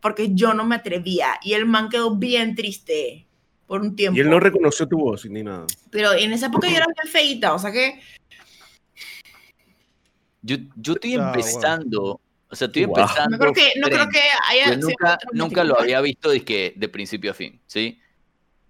Porque 0.00 0.34
yo 0.34 0.54
no 0.54 0.64
me 0.64 0.76
atrevía. 0.76 1.38
Y 1.42 1.54
el 1.54 1.66
man 1.66 1.88
quedó 1.88 2.14
bien 2.16 2.54
triste 2.54 3.26
por 3.66 3.80
un 3.80 3.96
tiempo. 3.96 4.16
Y 4.16 4.20
él 4.20 4.30
no 4.30 4.38
reconoció 4.40 4.86
tu 4.86 4.98
voz 4.98 5.24
ni 5.26 5.42
nada. 5.42 5.66
Pero 5.90 6.12
en 6.12 6.32
esa 6.32 6.46
época 6.46 6.68
yo 6.68 6.76
era 6.76 6.86
bien 6.86 7.12
feita, 7.12 7.54
o 7.54 7.58
sea 7.58 7.72
que 7.72 8.00
Yo, 10.42 10.56
yo 10.76 10.92
estoy 10.92 11.16
Ah, 11.16 11.32
empezando, 11.34 12.20
o 12.50 12.56
sea, 12.56 12.66
estoy 12.66 12.84
Wow. 12.84 12.98
empezando. 12.98 13.30
no 13.30 13.38
creo 13.38 13.52
que, 13.52 13.72
no 13.80 13.88
creo 13.88 14.08
que 14.08 14.20
haya 14.48 14.70
Yo 14.74 14.76
nunca, 14.78 15.18
nunca 15.32 15.64
lo 15.64 15.80
había 15.80 16.00
visto 16.00 16.30
de, 16.30 16.44
que, 16.44 16.72
de 16.76 16.88
principio 16.88 17.30
a 17.30 17.34
fin, 17.34 17.60
¿sí? 17.66 18.00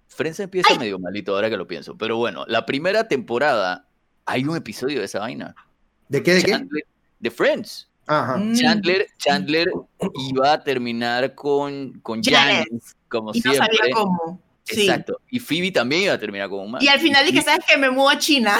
Friends 0.08 0.40
empieza 0.40 0.74
medio 0.78 0.98
malito 0.98 1.34
ahora 1.34 1.50
que 1.50 1.56
lo 1.56 1.66
pienso, 1.66 1.96
pero 1.96 2.16
bueno, 2.16 2.44
la 2.48 2.64
primera 2.64 3.06
temporada 3.06 3.86
hay 4.24 4.44
un 4.44 4.56
episodio 4.56 5.00
de 5.00 5.04
esa 5.04 5.18
vaina. 5.20 5.54
¿De 6.08 6.22
qué? 6.22 6.34
¿De 6.34 6.42
qué? 6.42 6.50
Chandler, 6.52 6.86
de 7.20 7.30
Friends. 7.30 7.90
Ajá. 8.06 8.36
Mm. 8.36 8.54
Chandler, 8.54 9.06
Chandler 9.18 9.68
iba 10.30 10.52
a 10.52 10.62
terminar 10.62 11.34
con, 11.34 12.00
con 12.00 12.22
Janet. 12.22 12.66
Janice, 12.68 12.94
como 13.08 13.32
Y 13.34 13.40
no 13.40 13.50
siempre. 13.52 13.76
sabía 13.78 13.94
cómo. 13.94 14.40
Sí. 14.64 14.82
Exacto. 14.82 15.20
Y 15.30 15.38
Phoebe 15.38 15.70
también 15.70 16.02
iba 16.02 16.12
a 16.14 16.18
terminar 16.18 16.48
con 16.48 16.60
un 16.60 16.70
man. 16.72 16.82
Y 16.82 16.88
al 16.88 16.98
final 16.98 17.26
dije, 17.26 17.42
¿sabes 17.42 17.64
qué? 17.68 17.76
Me 17.76 17.90
muevo 17.90 18.08
a 18.10 18.18
China. 18.18 18.56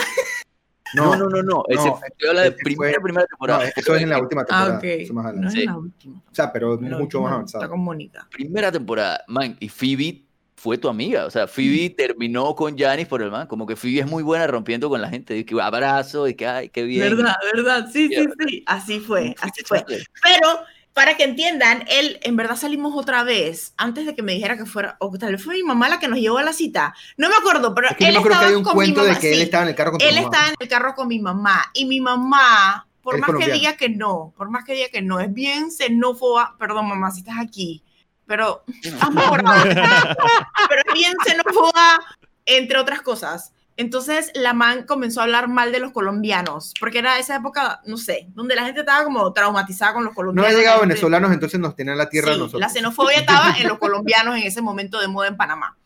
No, 0.93 1.15
no, 1.15 1.27
no, 1.29 1.41
no. 1.43 1.63
Ese, 1.67 1.85
no, 1.87 1.99
yo 2.17 2.29
habla 2.29 2.41
de 2.43 2.47
ese 2.49 2.57
primera, 2.63 2.93
fue- 2.93 3.01
primera 3.03 3.23
No, 3.23 3.27
temporada. 3.27 3.71
eso 3.75 3.95
es 3.95 4.01
en 4.01 4.09
la 4.09 4.19
última 4.21 4.45
temporada. 4.45 4.73
Ah, 4.75 4.77
ok. 4.77 4.83
eso 4.83 5.13
más. 5.13 5.33
No 5.35 5.47
es 5.47 5.53
Sí. 5.53 5.65
la 5.65 5.77
última. 5.77 6.17
O 6.31 6.35
sea, 6.35 6.51
pero 6.53 6.79
La 6.81 6.97
mucho 6.97 7.21
más 7.21 7.29
Está 7.29 7.35
avanzado. 7.35 7.69
con 7.69 7.79
Mónica. 7.81 8.27
Primera 8.31 8.71
temporada, 8.71 9.21
man. 9.27 9.55
Y 9.59 9.69
Phoebe 9.69 10.23
fue 10.55 10.77
tu 10.77 10.89
amiga. 10.89 11.25
O 11.25 11.29
sea, 11.29 11.47
Phoebe 11.47 11.89
terminó 11.91 12.55
con 12.55 12.77
Janice 12.77 13.07
por 13.09 13.21
el 13.21 13.29
man. 13.31 13.47
Como 13.47 13.67
que 13.67 13.75
Phoebe 13.75 13.99
es 13.99 14.07
muy 14.07 14.23
buena 14.23 14.47
rompiendo 14.47 14.89
con 14.89 15.01
la 15.01 15.09
gente. 15.09 15.33
De 15.35 15.45
que 15.45 15.61
abrazo, 15.61 16.23
de 16.23 16.35
que, 16.35 16.47
ay, 16.47 16.69
qué 16.69 16.83
bien. 16.83 17.01
¿Verdad? 17.15 17.35
¿Verdad? 17.53 17.87
Sí, 17.91 18.09
sí, 18.09 18.25
sí. 18.47 18.63
Así 18.65 18.99
fue, 18.99 19.35
así 19.41 19.63
fue. 19.65 19.83
Pero 19.87 20.59
para 20.97 21.15
que 21.15 21.25
entiendan, 21.25 21.85
él 21.89 22.19
en 22.23 22.35
verdad 22.35 22.55
salimos 22.55 22.91
otra 22.95 23.21
vez 23.23 23.75
antes 23.77 24.07
de 24.07 24.15
que 24.15 24.23
me 24.23 24.33
dijera 24.33 24.57
que 24.57 24.65
fuera, 24.65 24.97
o 24.99 25.15
tal 25.15 25.33
vez 25.33 25.43
fue 25.43 25.53
mi 25.53 25.61
mamá 25.61 25.89
la 25.89 25.99
que 25.99 26.07
nos 26.07 26.17
llevó 26.17 26.39
a 26.39 26.43
la 26.43 26.53
cita. 26.53 26.95
No 27.17 27.29
me 27.29 27.35
acuerdo, 27.35 27.75
pero 27.75 27.89
Es 27.89 27.97
que 27.97 28.07
él 28.07 28.15
yo 28.15 28.19
no 28.19 28.25
creo 28.25 28.31
que 28.31 28.45
estaba 28.45 28.49
hay 28.49 28.55
un 28.55 28.63
con 28.63 28.73
mi 28.73 28.75
cuento 28.77 29.01
mamá. 29.01 29.13
de 29.13 29.19
que 29.19 29.29
él 29.29 29.35
sí. 29.35 29.41
estaba 29.43 29.61
en 29.61 29.69
el 29.69 29.75
carro 29.75 29.91
con 29.91 30.01
Él 30.01 30.17
estaba 30.17 30.47
en 30.47 30.55
el 30.57 30.67
carro 30.67 30.95
con 30.95 31.07
mi 31.07 31.19
mamá 31.19 31.65
y 31.75 31.85
mi 31.85 31.99
mamá, 32.01 32.87
por 33.03 33.19
más 33.19 33.29
que 33.37 33.51
diga 33.51 33.77
que 33.77 33.89
no, 33.89 34.33
por 34.35 34.49
más 34.49 34.65
que 34.65 34.73
diga 34.73 34.87
que 34.91 35.03
no, 35.03 35.19
es 35.19 35.31
bien 35.31 35.69
xenófoba, 35.69 36.55
perdón 36.57 36.87
mamá 36.87 37.11
si 37.11 37.19
estás 37.19 37.37
aquí, 37.39 37.83
pero 38.25 38.63
mejorado. 39.13 39.65
pero 40.67 40.81
es 40.83 40.93
bien 40.95 41.13
xenófoba, 41.23 41.99
entre 42.43 42.79
otras 42.79 43.03
cosas. 43.03 43.53
Entonces 43.77 44.31
la 44.33 44.53
man 44.53 44.83
comenzó 44.87 45.19
a 45.21 45.23
hablar 45.23 45.47
mal 45.47 45.71
de 45.71 45.79
los 45.79 45.91
colombianos, 45.91 46.73
porque 46.79 46.97
era 46.99 47.19
esa 47.19 47.35
época, 47.35 47.79
no 47.85 47.97
sé, 47.97 48.27
donde 48.29 48.55
la 48.55 48.65
gente 48.65 48.79
estaba 48.79 49.03
como 49.03 49.31
traumatizada 49.33 49.93
con 49.93 50.03
los 50.03 50.11
No 50.11 50.15
colombianos. 50.15 50.51
ha 50.51 50.57
llegado 50.57 50.79
gente- 50.79 50.93
venezolanos, 50.95 51.31
entonces 51.31 51.59
nos 51.59 51.75
tenían 51.75 51.97
la 51.97 52.09
tierra 52.09 52.31
a 52.31 52.33
Sí, 52.33 52.39
nosotros. 52.39 52.59
la 52.59 52.69
xenofobia 52.69 53.19
estaba 53.19 53.55
en 53.59 53.67
los 53.67 53.77
colombianos 53.79 54.35
en 54.35 54.43
ese 54.43 54.61
momento 54.61 54.99
de 54.99 55.07
moda 55.07 55.27
en 55.27 55.37
Panamá. 55.37 55.77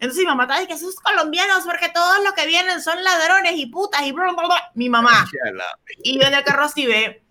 Entonces 0.00 0.18
mi 0.20 0.26
mamá 0.26 0.44
estaba 0.44 0.60
diciendo 0.60 0.80
que 0.82 0.88
esos 0.88 1.00
colombianos, 1.00 1.64
porque 1.64 1.88
todos 1.94 2.24
los 2.24 2.32
que 2.32 2.46
vienen 2.46 2.82
son 2.82 3.02
ladrones 3.04 3.52
y 3.56 3.66
putas 3.66 4.02
y 4.02 4.12
bla, 4.12 4.32
bla, 4.32 4.42
bla. 4.44 4.56
Mi 4.74 4.88
mamá. 4.88 5.26
Y 6.02 6.18
yo 6.18 6.26
en 6.26 6.34
el 6.34 6.44
carro 6.44 6.64
así 6.64 6.86
ve 6.86 7.22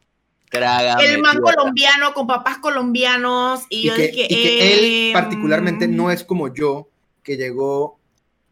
Trágame 0.49 1.05
el 1.05 1.19
man 1.21 1.39
colombiano 1.41 2.13
con 2.13 2.27
papás 2.27 2.59
colombianos 2.59 3.61
y, 3.69 3.79
y 3.79 3.83
yo 3.87 3.95
que, 3.95 4.07
dije, 4.09 4.27
y 4.29 4.43
que 4.43 4.73
él 4.73 5.07
em, 5.07 5.13
particularmente 5.13 5.87
no 5.87 6.11
es 6.11 6.23
como 6.23 6.53
yo, 6.53 6.89
que 7.23 7.37
llegó 7.37 7.99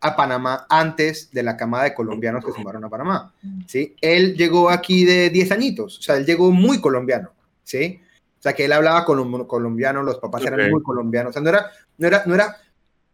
a 0.01 0.15
Panamá 0.15 0.65
antes 0.69 1.31
de 1.31 1.43
la 1.43 1.55
camada 1.55 1.83
de 1.85 1.93
colombianos 1.93 2.43
que 2.43 2.51
se 2.51 2.59
mudaron 2.59 2.83
a 2.83 2.89
Panamá, 2.89 3.33
¿sí? 3.67 3.95
Él 4.01 4.35
llegó 4.35 4.69
aquí 4.69 5.05
de 5.05 5.29
10 5.29 5.51
añitos, 5.51 5.99
o 5.99 6.01
sea, 6.01 6.17
él 6.17 6.25
llegó 6.25 6.51
muy 6.51 6.81
colombiano, 6.81 7.31
¿sí? 7.63 8.01
O 8.39 8.41
sea, 8.41 8.53
que 8.53 8.65
él 8.65 8.73
hablaba 8.73 9.05
colom- 9.05 9.45
colombiano, 9.45 10.01
los 10.01 10.17
papás 10.17 10.43
eran 10.45 10.61
Ok. 10.61 10.71
muy 10.71 10.81
colombianos, 10.83 11.29
o 11.29 11.33
sea, 11.33 11.41
no 11.43 11.49
era, 11.49 11.71
no 11.99 12.07
era, 12.07 12.23
no 12.25 12.33
era, 12.35 12.57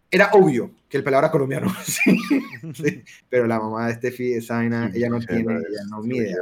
era 0.10 0.30
obvio 0.32 0.72
que 0.88 0.96
el 0.98 1.04
pelado 1.04 1.24
era 1.24 1.32
colombiano, 1.32 1.68
¿sí? 1.86 2.18
Sí. 2.74 3.04
Pero 3.30 3.46
la 3.48 3.60
mamá 3.60 3.88
de 3.88 3.96
Steffi, 3.96 4.34
esa 4.34 4.56
vaina, 4.56 4.90
ella 4.94 5.10
no 5.10 5.20
tiene, 5.20 5.54
ella 5.56 5.84
no 5.90 6.02
mide. 6.02 6.34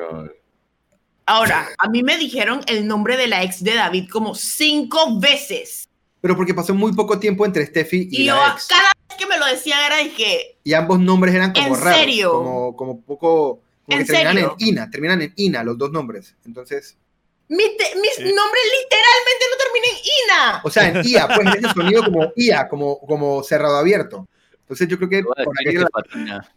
Ahora, 1.28 1.68
a 1.80 1.90
mí 1.90 2.04
me 2.04 2.18
dijeron 2.18 2.62
el 2.68 2.88
nombre 2.88 3.18
de 3.18 3.26
la 3.28 3.44
ex 3.44 3.64
de 3.64 3.74
David 3.74 4.08
como 4.12 4.36
cinco 4.36 5.20
veces. 5.20 5.90
Pero 6.22 6.36
porque 6.36 6.54
pasó 6.54 6.74
muy 6.76 6.94
poco 6.94 7.18
tiempo 7.20 7.46
entre 7.46 7.66
Steffi 7.66 8.08
y, 8.12 8.22
Y 8.22 8.26
yo, 8.28 8.36
la 8.36 8.54
ex. 8.54 8.68
cada 8.68 8.92
que 9.16 9.26
me 9.28 9.38
lo 9.38 9.46
decían 9.46 9.80
era 9.86 9.98
de 9.98 10.12
que, 10.14 10.58
Y 10.64 10.74
ambos 10.74 11.00
nombres 11.00 11.34
eran 11.36 11.54
como 11.54 11.76
¿En 11.76 11.82
raros. 11.82 12.00
serio? 12.00 12.32
Como, 12.32 12.76
como 12.76 13.02
poco. 13.02 13.62
Como 13.86 13.98
¿En 14.00 14.06
que 14.06 14.12
terminan 14.14 14.34
serio? 14.36 14.56
en 14.60 14.68
Ina, 14.68 14.90
terminan 14.90 15.22
en 15.22 15.34
Ina 15.36 15.64
los 15.64 15.78
dos 15.78 15.92
nombres. 15.92 16.36
Entonces, 16.46 16.98
mi, 17.48 17.64
te- 17.78 17.96
mi 18.00 18.08
Sí. 18.16 18.24
nombre 18.34 18.60
literalmente 18.82 19.46
no 19.52 19.58
termina 19.58 19.88
en 19.92 19.98
Ina. 20.26 20.62
o 20.64 20.70
sea, 20.72 20.88
en 20.90 21.06
IA, 21.08 21.28
pues 21.36 21.56
ese 21.56 21.74
sonido 21.74 22.04
como 22.04 22.32
IA, 22.36 22.68
como, 22.68 23.00
como 23.02 23.44
cerrado 23.44 23.78
abierto. 23.78 24.28
Entonces 24.62 24.88
yo 24.88 24.98
creo 24.98 25.10
que 25.10 25.24
por 25.24 25.38
la- 25.38 25.88
patina. 25.90 26.56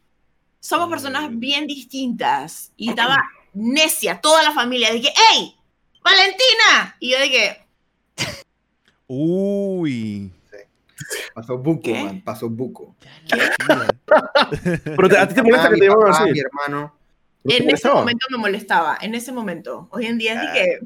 Somos 0.61 0.89
personas 0.89 1.29
bien 1.31 1.67
distintas. 1.67 2.73
Y 2.77 2.89
estaba 2.91 3.23
necia 3.53 4.21
toda 4.21 4.43
la 4.43 4.53
familia. 4.53 4.91
Dije, 4.93 5.13
¡Ey! 5.35 5.55
¡Valentina! 6.03 6.97
Y 7.01 7.11
yo 7.13 7.21
dije, 7.21 7.67
Uy. 9.07 10.31
pasó 11.35 11.59
buco, 11.59 11.83
¿Qué? 11.83 12.03
man, 12.05 12.21
pasó 12.23 12.49
buco. 12.49 12.95
Pero 14.85 15.09
te- 15.09 15.19
a 15.19 15.29
ti 15.29 15.35
te 15.35 15.43
molesta 15.43 15.67
Ah, 15.67 15.69
que 15.71 15.75
mi 15.75 15.81
te 15.81 15.87
llamen 15.89 16.09
así. 16.09 16.31
mi 16.33 16.41
hermano. 16.41 16.95
¿No 17.45 17.51
te 17.51 17.63
en 17.63 17.71
ese 17.71 17.89
momento 17.89 18.27
me 18.31 18.39
molestaba. 18.39 18.99
En 19.01 19.15
ese 19.15 19.33
momento. 19.33 19.89
Hoy 19.91 20.07
en 20.07 20.19
día 20.19 20.39
Ah. 20.39 20.53
dije, 20.53 20.79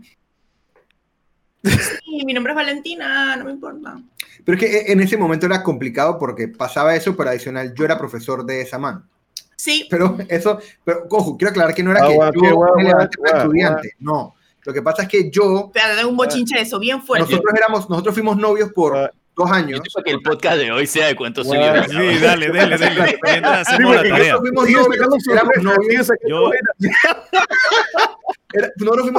sí, 2.04 2.24
mi 2.24 2.32
nombre 2.34 2.52
es 2.52 2.56
Valentina, 2.56 3.36
no 3.36 3.44
me 3.44 3.52
importa. 3.52 3.98
Pero 4.44 4.58
es 4.58 4.64
que 4.64 4.92
en 4.92 5.00
ese 5.00 5.16
momento 5.16 5.46
era 5.46 5.62
complicado 5.62 6.18
porque 6.18 6.48
pasaba 6.48 6.94
eso, 6.96 7.16
pero 7.16 7.30
adicional 7.30 7.72
yo 7.74 7.84
era 7.84 7.96
profesor 7.98 8.44
de 8.44 8.60
esa 8.62 8.78
man. 8.78 9.08
Sí, 9.56 9.86
Pero 9.88 10.16
eso, 10.28 10.58
pero 10.82 11.06
ojo, 11.08 11.36
quiero 11.36 11.50
aclarar 11.52 11.72
que 11.72 11.84
no 11.84 11.92
era 11.92 12.04
Ah, 12.04 12.08
que 12.08 12.14
guau, 12.16 12.32
yo 12.34 12.54
guau, 12.56 12.76
me 12.76 12.82
levanté 12.82 13.16
guau, 13.16 13.30
como 13.30 13.30
guau, 13.30 13.38
estudiante, 13.46 13.90
no. 14.00 14.34
Lo 14.64 14.72
que 14.72 14.82
pasa 14.82 15.02
es 15.02 15.08
que 15.08 15.30
yo, 15.30 15.70
pero 15.72 15.94
tengo 15.96 16.10
un 16.10 16.16
bochinche 16.16 16.56
de 16.56 16.62
eso 16.62 16.80
bien 16.80 17.00
fuerte. 17.02 17.30
nosotros 17.30 17.54
éramos, 17.56 17.88
nosotros 17.88 18.12
fuimos 18.14 18.36
novios 18.36 18.72
por 18.72 19.12
Dos 19.34 19.48
Yo 19.48 19.54
años. 19.54 19.80
sé 19.88 20.02
que 20.04 20.10
el 20.10 20.20
podcast 20.20 20.58
de 20.58 20.70
hoy 20.70 20.86
sea 20.86 21.06
de 21.06 21.16
cuentos. 21.16 21.48
Sí, 21.48 21.56
dale, 21.56 22.20
dale, 22.20 22.48
dale. 22.78 23.18
Mientras 23.22 23.66
Sí, 23.66 23.72
hacemos 23.74 23.94
la 23.96 24.02
tarea. 24.02 24.34
Nosotros 24.36 24.40
fuimos 24.40 24.68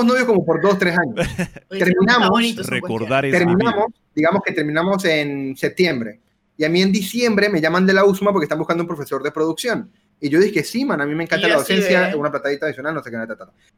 novios, 0.06 0.20
Yo- 0.20 0.28
como 0.28 0.46
por 0.46 0.62
dos, 0.62 0.78
tres 0.78 0.98
años. 0.98 1.16
Oye, 1.72 1.80
terminamos, 1.80 2.30
bonito 2.30 2.64
Recordar 2.64 3.24
Terminamos, 3.30 3.86
digamos 4.14 4.42
que 4.46 4.54
terminamos 4.54 5.04
en 5.06 5.56
septiembre. 5.58 6.20
Y 6.56 6.66
a 6.66 6.70
mí 6.70 6.84
en 6.84 6.92
diciembre 6.92 7.50
me 7.50 7.60
llaman 7.60 7.86
de 7.88 7.94
la 7.94 8.06
USMA 8.06 8.32
porque 8.32 8.46
están 8.46 8.60
buscando 8.60 8.84
un 8.84 8.88
profesor 8.88 9.24
de 9.24 9.32
producción. 9.32 9.92
Y 10.22 10.30
yo 10.30 10.40
dije, 10.40 10.64
sí, 10.64 10.86
man, 10.86 11.02
a 11.02 11.06
mí 11.06 11.16
me 11.16 11.24
encanta 11.24 11.48
la 11.48 11.56
yo 11.56 11.64
sí, 11.64 11.74
docencia, 11.74 12.16
una 12.16 12.30
platadita 12.30 12.68
adicional, 12.68 12.94
no 12.94 13.02
sé 13.04 13.10
qué. 13.10 13.18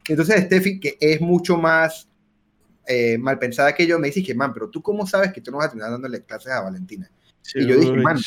Y 0.08 0.12
entonces 0.12 0.44
Steffi, 0.44 0.78
que 0.78 0.96
es 1.00 1.20
mucho 1.20 1.56
más 1.56 2.06
eh, 2.86 3.18
mal 3.18 3.38
pensada 3.38 3.74
que 3.74 3.86
yo, 3.86 3.98
me 3.98 4.08
dice 4.08 4.22
que, 4.22 4.34
man, 4.34 4.52
pero 4.52 4.68
tú 4.70 4.82
cómo 4.82 5.06
sabes 5.06 5.32
que 5.32 5.40
tú 5.40 5.50
no 5.50 5.58
vas 5.58 5.66
a 5.66 5.70
terminar 5.70 5.90
dándole 5.90 6.22
clases 6.22 6.52
a 6.52 6.60
Valentina. 6.62 7.10
Y 7.54 7.66
yo 7.66 7.76
dije, 7.76 7.92
man, 7.96 8.18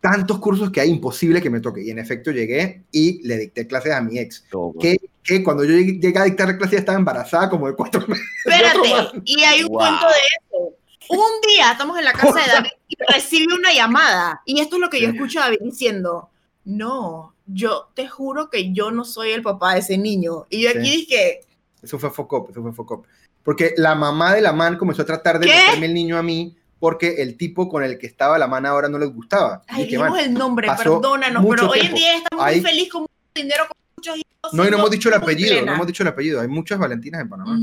tantos 0.00 0.38
cursos 0.38 0.70
que 0.70 0.80
hay, 0.80 0.90
imposible 0.90 1.40
que 1.40 1.50
me 1.50 1.60
toque. 1.60 1.82
Y 1.82 1.90
en 1.90 1.98
efecto 1.98 2.30
llegué 2.30 2.84
y 2.92 3.26
le 3.26 3.38
dicté 3.38 3.66
clases 3.66 3.92
a 3.92 4.00
mi 4.00 4.18
ex. 4.18 4.44
Que, 4.80 4.96
que 5.22 5.42
cuando 5.42 5.64
yo 5.64 5.72
llegué, 5.72 5.98
llegué 5.98 6.18
a 6.18 6.24
dictar 6.24 6.56
clases 6.56 6.72
ya 6.72 6.78
estaba 6.80 6.98
embarazada 6.98 7.48
como 7.50 7.66
de 7.66 7.74
cuatro 7.74 8.06
meses. 8.06 8.24
Espérate, 8.44 9.22
y 9.24 9.42
hay 9.42 9.62
un 9.62 9.68
Wow. 9.68 9.78
cuento 9.78 10.06
de 10.06 10.12
eso. 10.58 10.76
Un 11.10 11.40
día 11.48 11.72
estamos 11.72 11.98
en 11.98 12.04
la 12.04 12.12
casa 12.12 12.40
de 12.40 12.46
David 12.52 12.70
y 12.88 12.96
recibe 13.12 13.54
una 13.54 13.72
llamada. 13.72 14.42
Y 14.46 14.60
esto 14.60 14.76
es 14.76 14.80
lo 14.80 14.90
que 14.90 15.00
yo 15.00 15.08
escucho 15.08 15.40
a 15.40 15.44
David 15.44 15.58
diciendo. 15.62 16.28
No, 16.66 17.34
yo 17.46 17.90
te 17.94 18.08
juro 18.08 18.48
que 18.48 18.72
yo 18.72 18.90
no 18.90 19.04
soy 19.04 19.30
el 19.32 19.42
papá 19.42 19.74
de 19.74 19.80
ese 19.80 19.98
niño. 19.98 20.46
Y 20.48 20.62
yo 20.62 20.70
aquí 20.70 20.86
Sí. 20.86 20.96
dije, 20.96 21.40
Eso 21.82 21.98
fue 21.98 22.10
Focop, 22.10 22.50
eso 22.50 22.62
fue 22.62 22.72
Focop. 22.72 23.04
Porque 23.44 23.74
la 23.76 23.94
mamá 23.94 24.34
de 24.34 24.40
la 24.40 24.52
man 24.52 24.76
comenzó 24.78 25.02
a 25.02 25.06
tratar 25.06 25.38
de 25.38 25.46
meterme 25.46 25.86
el 25.86 25.94
niño 25.94 26.16
a 26.18 26.22
mí 26.22 26.56
porque 26.80 27.22
el 27.22 27.36
tipo 27.36 27.68
con 27.68 27.82
el 27.84 27.98
que 27.98 28.06
estaba 28.06 28.36
la 28.38 28.46
man 28.48 28.66
ahora 28.66 28.88
no 28.88 28.98
les 28.98 29.10
gustaba. 29.10 29.62
Y 29.70 29.74
ay, 29.74 29.82
dijimos 29.84 30.18
el 30.18 30.34
nombre, 30.34 30.68
perdónanos, 30.76 31.44
pero 31.48 31.70
hoy 31.70 31.80
en 31.80 31.94
día 31.94 32.16
estamos 32.16 32.44
Hay- 32.44 32.60
muy 32.60 32.70
felices 32.70 32.92
con 32.92 33.02
mucho 33.02 33.12
dinero, 33.34 33.64
con 33.68 33.76
muchos 33.96 34.16
hijos. 34.16 34.52
no, 34.52 34.66
y 34.66 34.70
no 34.70 34.76
hemos 34.78 34.90
dicho 34.90 35.08
el 35.08 35.14
apellido, 35.14 35.54
no 35.54 35.60
plena. 35.60 35.74
hemos 35.74 35.86
dicho 35.86 36.02
el 36.02 36.08
apellido. 36.08 36.40
Hay 36.40 36.48
muchas 36.48 36.78
Valentinas 36.78 37.20
en 37.22 37.28
Panamá. 37.28 37.58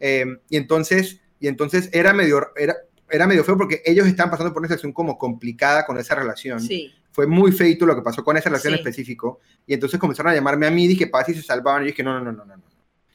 Eh, 0.00 0.24
y 0.48 0.56
entonces, 0.56 1.20
y 1.40 1.48
entonces 1.48 1.90
era 1.92 2.12
medio, 2.14 2.40
era, 2.56 2.76
era 3.10 3.26
medio 3.26 3.44
feo 3.44 3.58
porque 3.58 3.82
ellos 3.84 4.06
estaban 4.06 4.30
pasando 4.30 4.52
por 4.54 4.60
una 4.60 4.68
situación 4.68 4.92
como 4.92 5.18
complicada 5.18 5.84
con 5.84 5.98
esa 5.98 6.14
relación. 6.14 6.60
Sí. 6.60 6.90
Fue 7.10 7.26
muy 7.26 7.52
feito 7.52 7.84
lo 7.84 7.94
que 7.94 8.00
pasó 8.00 8.24
con 8.24 8.38
esa 8.38 8.48
relación 8.48 8.72
Sí. 8.72 8.78
específico. 8.78 9.40
Y 9.66 9.74
entonces 9.74 10.00
comenzaron 10.00 10.32
a 10.32 10.34
llamarme 10.34 10.66
a 10.66 10.70
mí, 10.70 10.86
dije, 10.88 11.06
para 11.08 11.26
si 11.26 11.34
se 11.34 11.42
salvaban. 11.42 11.82
Y 11.82 11.86
yo 11.86 11.90
dije, 11.90 12.02
no, 12.02 12.18
no, 12.18 12.32
no, 12.32 12.32
no, 12.32 12.56
no. 12.56 12.62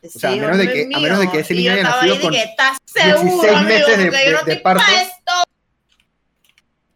No. 0.03 0.09
O 0.15 0.19
sea, 0.19 0.29
a 0.31 0.35
menos 0.35 0.57
de 0.57 0.71
que- 0.73 0.89
a 0.93 0.99
menos 0.99 1.19
de 1.19 1.29
que 1.31 1.39
ese 1.39 1.53
niño 1.53 1.71
haya 1.73 1.83
nacido 1.83 2.21
con 2.21 2.33
¿Estás 2.33 2.77
16 2.93 3.15
seguro, 3.21 3.55
amigo, 3.55 3.67
meses 3.69 3.97
de- 3.97 4.09
que 4.09 4.25
yo 4.25 4.31
no 4.37 4.43
de- 4.43 4.55
de 4.55 4.59
parto? 4.61 4.83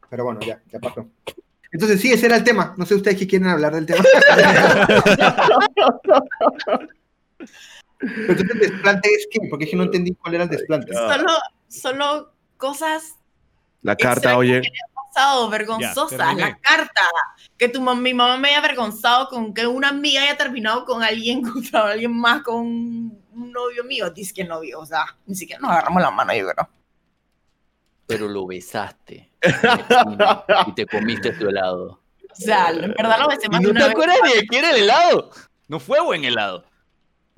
Pero 0.09 0.23
bueno, 0.25 0.39
ya, 0.41 0.61
ya 0.71 0.79
pasó. 0.79 1.07
Entonces, 1.73 2.01
sí, 2.01 2.11
ese 2.11 2.25
era 2.25 2.35
el 2.35 2.43
tema. 2.43 2.73
No 2.77 2.85
sé 2.85 2.95
ustedes 2.95 3.17
qué 3.17 3.25
quieren 3.27 3.47
hablar 3.47 3.73
del 3.73 3.85
tema. 3.85 4.03
Pero 7.97 8.07
entonces, 8.27 8.49
¿el 8.51 8.59
desplante 8.59 9.09
es 9.09 9.27
qué? 9.31 9.39
Porque 9.49 9.65
es 9.65 9.71
que 9.71 9.77
no 9.77 9.83
entendí 9.83 10.13
cuál 10.15 10.35
era 10.35 10.43
el 10.45 10.49
desplante. 10.49 10.93
Solo, 10.93 11.29
solo 11.69 12.33
cosas 12.57 13.15
La 13.83 13.95
carta, 13.95 14.37
oye. 14.37 14.61
Terminé. 16.09 16.41
la 16.41 16.57
carta. 16.59 17.01
Que 17.57 17.69
tu 17.69 17.81
mi 17.81 18.13
mamá 18.13 18.37
me 18.37 18.49
haya 18.49 18.59
avergonzado 18.59 19.27
con 19.29 19.53
que 19.53 19.67
una 19.67 19.89
amiga 19.89 20.21
haya 20.21 20.37
terminado 20.37 20.85
con 20.85 21.03
alguien, 21.03 21.41
con 21.71 21.75
alguien 21.75 22.17
más, 22.17 22.41
con 22.43 22.65
un 22.65 23.51
novio 23.51 23.83
mío. 23.83 24.09
Dice 24.09 24.33
que 24.33 24.43
novio, 24.43 24.79
o 24.79 24.85
sea, 24.85 25.05
ni 25.25 25.35
siquiera 25.35 25.61
nos 25.61 25.71
agarramos 25.71 26.01
la 26.01 26.11
mano, 26.11 26.33
yo 26.33 26.47
creo. 26.47 26.69
Pero 28.07 28.27
lo 28.27 28.45
besaste. 28.45 29.31
y 30.67 30.71
te 30.73 30.85
comiste 30.85 31.31
tu 31.31 31.47
helado. 31.47 32.01
O 32.29 32.35
sea, 32.35 32.69
en 32.69 32.93
verdad 32.93 33.19
lo 33.19 33.27
besé 33.27 33.47
¿Y 33.47 33.49
más 33.49 33.59
de 33.59 33.65
no 33.65 33.71
una 33.71 33.79
te 33.79 33.85
vez. 33.85 33.91
acuerdas 33.93 34.17
ni 34.23 34.33
de 34.33 34.47
qué 34.47 34.59
era 34.59 34.71
el 34.71 34.83
helado? 34.83 35.31
No 35.67 35.79
fue 35.79 36.01
buen 36.01 36.23
helado. 36.23 36.65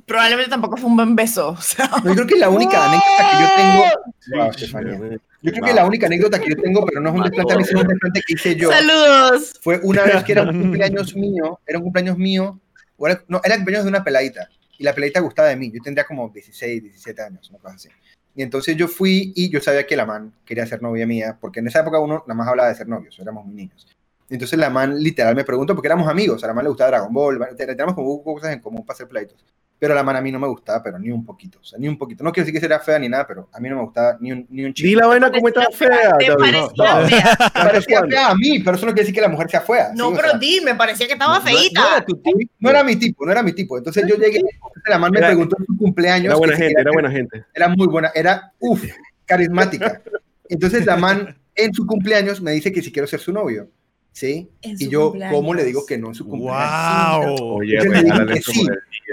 Probablemente 0.05 0.49
tampoco 0.49 0.77
fue 0.77 0.89
un 0.89 0.95
buen 0.95 1.15
beso. 1.15 1.49
O 1.49 1.61
sea, 1.61 1.89
No, 2.03 2.09
yo 2.09 2.15
creo 2.15 2.27
que 2.27 2.37
la 2.37 2.49
única 2.49 2.85
anécdota 2.85 3.31
que 3.31 3.43
yo 3.43 3.49
tengo. 3.55 4.41
Wow, 4.43 4.51
Estefanía. 4.51 5.19
Yo 5.43 5.51
creo 5.51 5.65
que 5.65 5.73
la 5.73 5.85
única 5.85 6.07
anécdota 6.07 6.39
que 6.39 6.49
yo 6.49 6.55
tengo, 6.55 6.85
pero 6.85 7.01
no 7.01 7.09
es 7.09 7.15
un 7.15 7.23
desplante, 7.23 7.53
a 7.53 7.57
mí, 7.57 7.65
sino 7.65 7.81
un 7.81 7.87
desplante 7.87 8.21
que 8.25 8.33
hice 8.33 8.55
yo. 8.55 8.71
saludos. 8.71 9.59
Fue 9.61 9.79
una 9.83 10.03
vez 10.03 10.23
que 10.23 10.31
era 10.31 10.43
un 10.43 10.61
cumpleaños 10.61 11.15
mío, 11.15 11.59
era 11.67 11.79
un 11.79 11.83
cumpleaños 11.83 12.17
mío, 12.17 12.61
o 12.97 13.07
era, 13.07 13.21
no, 13.27 13.41
era 13.43 13.55
el 13.55 13.59
cumpleaños 13.59 13.83
de 13.83 13.89
una 13.89 14.03
peladita, 14.05 14.47
y 14.77 14.83
la 14.85 14.93
peladita 14.93 15.19
gustaba 15.19 15.49
de 15.49 15.57
mí, 15.57 15.69
yo 15.69 15.81
tendría 15.83 16.05
como 16.05 16.29
16, 16.29 16.83
17 16.83 17.21
años, 17.21 17.49
una 17.49 17.59
cosa 17.59 17.75
así. 17.75 17.89
Y 18.35 18.41
entonces 18.41 18.77
yo 18.77 18.87
fui 18.87 19.33
y 19.35 19.49
yo 19.49 19.59
sabía 19.59 19.85
que 19.85 19.97
la 19.97 20.05
man 20.05 20.33
quería 20.45 20.65
ser 20.65 20.81
novia 20.81 21.05
mía, 21.05 21.37
porque 21.39 21.59
en 21.59 21.67
esa 21.67 21.81
época 21.81 21.99
uno 21.99 22.23
nada 22.25 22.35
más 22.35 22.47
hablaba 22.47 22.69
de 22.69 22.75
ser 22.75 22.87
novios, 22.87 23.19
éramos 23.19 23.45
muy 23.45 23.55
niños. 23.55 23.85
Entonces 24.29 24.57
la 24.57 24.69
man 24.69 24.97
literal 24.97 25.35
me 25.35 25.43
preguntó, 25.43 25.75
porque 25.75 25.89
éramos 25.89 26.07
amigos, 26.07 26.41
a 26.43 26.47
la 26.47 26.53
man 26.53 26.63
le 26.63 26.69
gustaba 26.69 26.91
Dragon 26.91 27.13
Ball, 27.13 27.39
teníamos 27.57 27.95
como 27.95 28.23
cosas 28.23 28.53
en 28.53 28.59
común 28.59 28.85
para 28.85 28.95
hacer 28.95 29.07
pleitos. 29.07 29.43
Pero 29.83 29.95
la 29.95 30.01
man 30.03 30.15
a 30.15 30.21
mí 30.21 30.31
no 30.31 30.39
me 30.39 30.47
gustaba, 30.47 30.81
pero 30.81 30.97
ni 30.97 31.11
un 31.11 31.25
poquito, 31.25 31.59
o 31.59 31.63
sea, 31.65 31.77
ni 31.77 31.89
un 31.89 31.97
poquito. 31.97 32.23
No 32.23 32.31
quiero 32.31 32.45
decir 32.45 32.57
que 32.57 32.65
era 32.65 32.79
fea 32.79 32.97
ni 32.99 33.09
nada, 33.09 33.27
pero 33.27 33.49
a 33.51 33.59
mí 33.59 33.67
no 33.67 33.75
me 33.75 33.81
gustaba 33.83 34.15
ni 34.21 34.31
un, 34.31 34.47
ni 34.49 34.63
un 34.63 34.73
chico. 34.73 34.87
Di 34.87 34.95
la 34.95 35.07
vaina 35.07 35.29
como 35.29 35.49
está 35.49 35.67
fea. 35.73 36.17
Te 36.17 36.31
parecía 36.33 36.71
No, 36.77 37.05
fea. 37.09 37.37
Me 37.37 37.49
parecía 37.65 38.01
fea 38.05 38.27
a 38.29 38.35
mí, 38.35 38.59
pero 38.59 38.77
eso 38.77 38.85
no 38.85 38.93
quiere 38.93 39.01
decir 39.01 39.15
que 39.15 39.19
la 39.19 39.27
mujer 39.27 39.49
sea 39.49 39.59
fea. 39.59 39.91
No, 39.93 40.13
pero 40.13 40.29
sea, 40.29 40.39
di, 40.39 40.61
me 40.61 40.73
parecía 40.75 41.05
que 41.05 41.11
estaba 41.11 41.39
No- 41.39 41.43
no 41.43 41.49
era 41.49 42.05
tu 42.05 42.15
tipo. 42.15 42.39
no 42.59 42.69
era 42.69 42.81
mi 42.85 42.95
tipo, 42.95 43.25
no 43.25 43.31
era 43.33 43.43
mi 43.43 43.51
tipo. 43.51 43.77
Entonces 43.77 44.05
yo 44.07 44.15
llegué, 44.15 44.41
la 44.87 44.97
man 44.97 45.11
me 45.11 45.17
Era- 45.17 45.27
preguntó 45.27 45.57
en 45.59 45.65
su 45.65 45.77
cumpleaños. 45.77 46.27
Era 46.27 46.35
buena 46.37 46.55
gente, 46.55 46.79
era 46.81 46.91
buena 46.93 47.11
gente. 47.11 47.43
Era 47.53 47.67
muy 47.67 47.87
buena, 47.87 48.09
era, 48.15 48.53
uff, 48.59 48.85
carismática. 49.25 50.01
Entonces 50.47 50.85
la 50.85 50.95
man 50.95 51.35
en 51.55 51.73
su 51.73 51.85
cumpleaños 51.85 52.39
me 52.41 52.51
dice 52.53 52.71
que 52.71 52.81
si 52.81 52.89
quiero 52.89 53.05
ser 53.05 53.19
su 53.19 53.33
novio, 53.33 53.69
¿sí? 54.13 54.49
En 54.61 54.77
Y 54.79 54.87
yo, 54.87 55.09
cumpleaños. 55.09 55.35
¿cómo 55.35 55.53
le 55.53 55.63
digo 55.65 55.85
que 55.85 55.97
no 55.97 56.07
en 56.07 56.15
su 56.15 56.25
cumpleaños? 56.25 57.25
¡Wow! 57.39 57.55
Oye, 57.57 57.73
Yo 57.77 57.83
le 57.83 57.89
dije 57.89 58.01
regálale 58.01 58.33
que 58.33 58.39
eso 58.39 58.51
sí. 58.53 58.65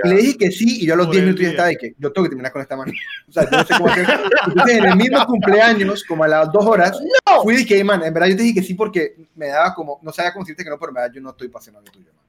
Le 0.04 0.14
dije 0.16 0.38
que 0.38 0.50
sí, 0.50 0.82
y 0.82 0.86
yo 0.86 0.94
a 0.94 0.96
los 0.96 1.06
Por 1.06 1.14
10 1.14 1.22
el 1.22 1.26
minutos 1.26 1.44
ya 1.44 1.50
estaba 1.50 1.68
de 1.68 1.76
que 1.76 1.94
yo 1.98 2.12
tengo 2.12 2.24
que 2.24 2.30
terminar 2.30 2.52
con 2.52 2.62
esta 2.62 2.76
man. 2.76 2.92
O 3.28 3.32
sea, 3.32 3.44
yo 3.50 3.56
no 3.56 3.64
sé 3.64 3.74
cómo 3.76 3.88
hacer. 3.88 4.06
Entonces, 4.46 4.78
en 4.78 4.84
el 4.84 4.96
mismo 4.96 5.26
cumpleaños, 5.26 6.04
como 6.04 6.24
a 6.24 6.28
las 6.28 6.52
dos 6.52 6.64
horas, 6.64 6.98
fui 7.42 7.54
y 7.54 7.56
dije, 7.58 7.84
man, 7.84 8.02
en 8.02 8.12
verdad 8.14 8.28
yo 8.28 8.36
te 8.36 8.42
dije 8.42 8.60
que 8.60 8.66
sí 8.66 8.74
porque 8.74 9.16
me 9.34 9.48
daba 9.48 9.74
como, 9.74 9.98
no 10.02 10.12
sabía 10.12 10.32
cómo 10.32 10.44
decirte 10.44 10.64
que 10.64 10.70
no, 10.70 10.78
pero 10.78 10.90
en 10.90 10.94
verdad 10.94 11.12
yo 11.14 11.20
no 11.20 11.30
estoy 11.30 11.48
pasional 11.48 11.84
de 11.84 11.90
tuyo, 11.90 12.12
man. 12.14 12.24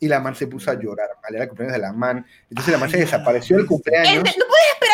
Y 0.00 0.08
la 0.08 0.20
man 0.20 0.34
se 0.34 0.46
puso 0.46 0.70
a 0.70 0.74
llorar, 0.74 1.08
¿vale? 1.22 1.36
Era 1.36 1.44
el 1.44 1.48
cumpleaños 1.48 1.76
de 1.76 1.82
la 1.82 1.92
man. 1.92 2.26
Entonces 2.50 2.72
la 2.72 2.78
man 2.78 2.90
se 2.90 2.98
desapareció 2.98 3.56
del 3.56 3.66
cumpleaños. 3.66 4.24
Este, 4.24 4.38
no 4.38 4.46
puedes 4.46 4.66
esperar 4.74 4.93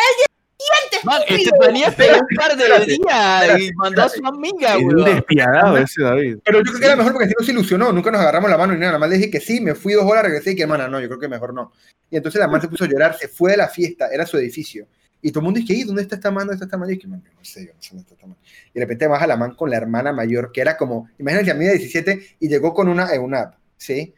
Man. 1.03 1.21
Estefanía 1.27 1.87
esperó 1.87 2.19
un 2.19 2.35
par 2.35 2.55
de 2.55 2.63
Espérate, 2.63 2.85
días 2.85 3.41
espérate, 3.41 3.63
y 3.63 3.73
mandó 3.73 4.03
a 4.03 4.09
su 4.09 4.25
amiga, 4.25 4.75
Es 4.75 4.83
un 4.83 5.03
despiadado 5.03 5.77
ese 5.77 6.01
David. 6.01 6.37
Pero 6.43 6.59
yo 6.59 6.63
creo 6.63 6.79
que 6.79 6.85
era 6.85 6.95
mejor 6.95 7.13
porque 7.13 7.25
así 7.25 7.35
no 7.37 7.45
se 7.45 7.51
ilusionó, 7.51 7.91
nunca 7.91 8.11
nos 8.11 8.21
agarramos 8.21 8.49
la 8.49 8.57
mano 8.57 8.73
ni 8.73 8.79
nada, 8.79 8.91
nada 8.93 8.99
más 8.99 9.09
le 9.09 9.17
dije 9.17 9.31
que 9.31 9.39
sí, 9.39 9.61
me 9.61 9.75
fui 9.75 9.93
dos 9.93 10.05
horas, 10.05 10.23
regresé 10.23 10.51
y 10.51 10.55
que 10.55 10.63
hermana, 10.63 10.87
no, 10.87 10.99
yo 10.99 11.07
creo 11.07 11.19
que 11.19 11.27
mejor 11.27 11.53
no. 11.53 11.71
Y 12.09 12.17
entonces 12.17 12.39
la 12.39 12.47
man 12.47 12.61
se 12.61 12.67
puso 12.67 12.83
a 12.83 12.87
llorar, 12.87 13.17
se 13.17 13.27
fue 13.27 13.51
de 13.51 13.57
la 13.57 13.67
fiesta, 13.67 14.07
era 14.11 14.25
su 14.25 14.37
edificio. 14.37 14.87
Y 15.21 15.31
todo 15.31 15.41
el 15.41 15.45
mundo 15.45 15.59
dice, 15.59 15.73
"Ey, 15.73 15.83
¿dónde 15.83 16.01
está 16.01 16.15
esta 16.15 16.31
man? 16.31 16.47
¿Dónde 16.47 16.55
está 16.55 16.65
esta 16.65 16.77
man? 16.77 16.89
Y 16.89 16.93
yo 16.93 16.95
dije, 16.95 17.07
"Man, 17.07 17.23
yo 17.23 17.31
no 17.37 17.45
sé, 17.45 17.65
yo 17.65 17.73
no 17.73 17.81
sé 17.81 17.89
dónde 17.89 18.01
está 18.01 18.15
esta 18.15 18.27
man. 18.27 18.37
Y 18.73 18.73
de 18.73 18.79
repente 18.81 19.07
baja 19.07 19.27
la 19.27 19.37
man 19.37 19.55
con 19.55 19.69
la 19.69 19.77
hermana 19.77 20.11
mayor, 20.11 20.51
que 20.51 20.61
era 20.61 20.77
como, 20.77 21.09
imagínense 21.19 21.51
a 21.51 21.53
mí 21.53 21.65
de 21.65 21.77
17 21.77 22.37
y 22.39 22.47
llegó 22.47 22.73
con 22.73 22.87
una 22.89 23.13
EUNAP, 23.13 23.55
¿sí? 23.77 24.13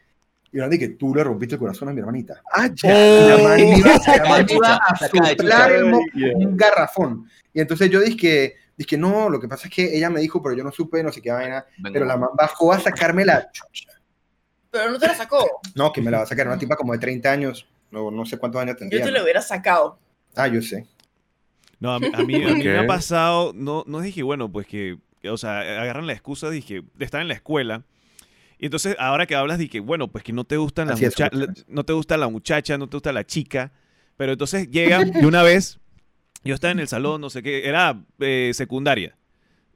Y 0.54 0.58
yo 0.58 0.68
dije, 0.68 0.90
tú 0.90 1.12
le 1.12 1.24
rompiste 1.24 1.56
el 1.56 1.58
corazón 1.58 1.88
a 1.88 1.92
mi 1.92 1.98
hermanita. 1.98 2.40
Ah, 2.52 2.68
Y 2.68 2.86
la 2.86 3.38
man 3.42 3.58
iba, 3.58 4.00
la 4.06 4.28
man 4.28 4.46
iba 4.48 4.76
a 4.76 4.96
soplar 4.96 5.82
un 5.82 6.56
garrafón. 6.56 7.28
Y 7.52 7.60
entonces 7.60 7.90
yo 7.90 8.00
dije, 8.00 8.54
dije, 8.76 8.96
no, 8.96 9.28
lo 9.28 9.40
que 9.40 9.48
pasa 9.48 9.66
es 9.66 9.74
que 9.74 9.96
ella 9.96 10.10
me 10.10 10.20
dijo, 10.20 10.40
pero 10.40 10.54
yo 10.54 10.62
no 10.62 10.70
supe, 10.70 11.02
no 11.02 11.10
sé 11.10 11.20
qué 11.20 11.32
vaina. 11.32 11.66
Venga. 11.78 11.92
Pero 11.92 12.04
la 12.04 12.16
man 12.16 12.28
bajó 12.38 12.72
a 12.72 12.78
sacarme 12.78 13.24
la 13.24 13.50
chucha. 13.50 13.90
Pero 14.70 14.92
no 14.92 14.98
te 15.00 15.08
la 15.08 15.16
sacó. 15.16 15.44
No, 15.74 15.92
que 15.92 16.00
me 16.00 16.12
la 16.12 16.18
va 16.18 16.22
a 16.22 16.26
sacar 16.26 16.46
una 16.46 16.56
tipa 16.56 16.76
como 16.76 16.92
de 16.92 17.00
30 17.00 17.32
años. 17.32 17.66
No, 17.90 18.12
no 18.12 18.24
sé 18.24 18.38
cuántos 18.38 18.62
años 18.62 18.74
Yo 18.74 18.78
tendría. 18.78 19.04
te 19.04 19.10
lo 19.10 19.24
hubiera 19.24 19.42
sacado. 19.42 19.98
Ah, 20.36 20.46
yo 20.46 20.62
sé. 20.62 20.86
No, 21.80 21.94
a 21.94 21.98
mí, 21.98 22.12
a 22.14 22.22
mí, 22.22 22.44
a 22.44 22.54
mí 22.54 22.62
me 22.62 22.78
ha 22.78 22.86
pasado, 22.86 23.50
no, 23.56 23.82
no 23.88 24.00
dije, 24.00 24.22
bueno, 24.22 24.48
pues 24.52 24.68
que, 24.68 24.98
o 25.28 25.36
sea, 25.36 25.58
agarran 25.82 26.06
la 26.06 26.12
excusa 26.12 26.48
que 26.64 26.84
de 26.94 27.04
estar 27.04 27.20
en 27.20 27.26
la 27.26 27.34
escuela. 27.34 27.82
Y 28.64 28.68
entonces, 28.68 28.96
ahora 28.98 29.26
que 29.26 29.34
hablas, 29.34 29.58
dije, 29.58 29.78
bueno, 29.80 30.08
pues 30.08 30.24
que 30.24 30.32
no 30.32 30.44
te 30.44 30.56
gustan 30.56 30.88
las 30.88 30.98
es, 31.02 31.08
mucha- 31.18 31.28
muchachos. 31.30 31.66
no 31.68 31.84
te 31.84 31.92
gusta 31.92 32.16
la 32.16 32.28
muchacha, 32.30 32.78
no 32.78 32.88
te 32.88 32.96
gusta 32.96 33.12
la 33.12 33.26
chica. 33.26 33.72
Pero 34.16 34.32
entonces 34.32 34.70
llega 34.70 35.04
y 35.20 35.24
una 35.26 35.42
vez, 35.42 35.78
yo 36.44 36.54
estaba 36.54 36.72
en 36.72 36.78
el 36.78 36.88
salón, 36.88 37.20
no 37.20 37.28
sé 37.28 37.42
qué, 37.42 37.68
era 37.68 38.02
eh, 38.20 38.52
secundaria. 38.54 39.18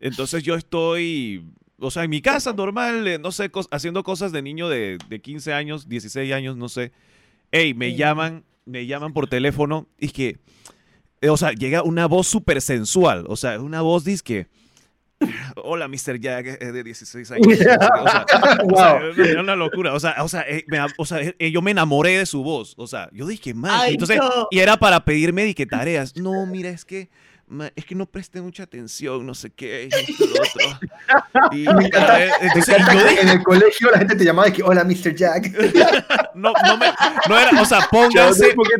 Entonces 0.00 0.42
yo 0.42 0.54
estoy, 0.54 1.44
o 1.78 1.90
sea, 1.90 2.04
en 2.04 2.08
mi 2.10 2.22
casa 2.22 2.54
normal, 2.54 3.06
eh, 3.06 3.18
no 3.18 3.30
sé, 3.30 3.52
cos- 3.52 3.68
haciendo 3.72 4.02
cosas 4.04 4.32
de 4.32 4.40
niño 4.40 4.70
de, 4.70 4.96
de 5.10 5.20
15 5.20 5.52
años, 5.52 5.86
16 5.88 6.32
años, 6.32 6.56
no 6.56 6.70
sé. 6.70 6.92
Ey, 7.52 7.74
me 7.74 7.94
llaman, 7.94 8.44
me 8.64 8.86
llaman 8.86 9.12
por 9.12 9.28
teléfono 9.28 9.86
y 9.98 10.08
que, 10.08 10.38
eh, 11.20 11.28
o 11.28 11.36
sea, 11.36 11.52
llega 11.52 11.82
una 11.82 12.06
voz 12.06 12.26
súper 12.26 12.62
sensual, 12.62 13.26
o 13.28 13.36
sea, 13.36 13.60
una 13.60 13.82
voz 13.82 14.04
dice 14.04 14.22
que, 14.24 14.46
hola, 15.56 15.88
Mr. 15.88 16.18
Jack, 16.20 16.58
eh, 16.60 16.72
de 16.72 16.84
16 16.84 17.30
años. 17.32 17.46
O 17.48 17.54
sea, 17.56 17.78
o 18.64 18.76
sea, 18.76 18.92
Wow. 19.16 19.24
era 19.24 19.40
una 19.40 19.56
locura, 19.56 19.92
o 19.94 20.00
sea, 20.00 20.16
o 20.22 20.28
sea, 20.28 20.42
eh, 20.48 20.64
me- 20.68 20.78
o 20.96 21.04
sea, 21.04 21.18
eh, 21.20 21.50
yo 21.50 21.60
me 21.62 21.72
enamoré 21.72 22.18
de 22.18 22.26
su 22.26 22.42
voz, 22.42 22.74
o 22.76 22.86
sea, 22.86 23.08
yo 23.12 23.26
dije, 23.26 23.54
man, 23.54 23.88
entonces, 23.88 24.18
no. 24.18 24.48
y 24.50 24.58
era 24.60 24.76
para 24.76 25.04
pedirme 25.04 25.44
de 25.44 25.54
que 25.54 25.66
tareas. 25.66 26.16
No, 26.16 26.46
mira, 26.46 26.70
es 26.70 26.84
que 26.84 27.08
es 27.74 27.86
que 27.86 27.94
no 27.94 28.04
presté 28.04 28.42
mucha 28.42 28.64
atención, 28.64 29.24
no 29.24 29.32
sé 29.34 29.48
qué, 29.48 29.88
y 29.90 29.94
esto, 30.12 30.26
lo 30.26 30.34
otro. 30.34 30.78
Y, 31.56 31.62
Me 31.64 31.86
encanta, 31.86 32.22
eh, 32.22 32.30
me 32.42 32.60
yo 32.60 33.08
dije, 33.08 33.20
en 33.22 33.28
el 33.30 33.42
colegio 33.42 33.90
la 33.90 33.96
gente 33.98 34.16
te 34.16 34.24
llamaba 34.24 34.48
de 34.48 34.52
que, 34.52 34.62
hola, 34.62 34.84
Mr. 34.84 35.14
Jack. 35.14 35.50
no, 36.34 36.52
no, 36.52 36.76
me, 36.76 36.86
no 37.26 37.38
era, 37.38 37.62
o 37.62 37.64
sea, 37.64 37.88
pónganse, 37.90 38.54
ponte 38.54 38.78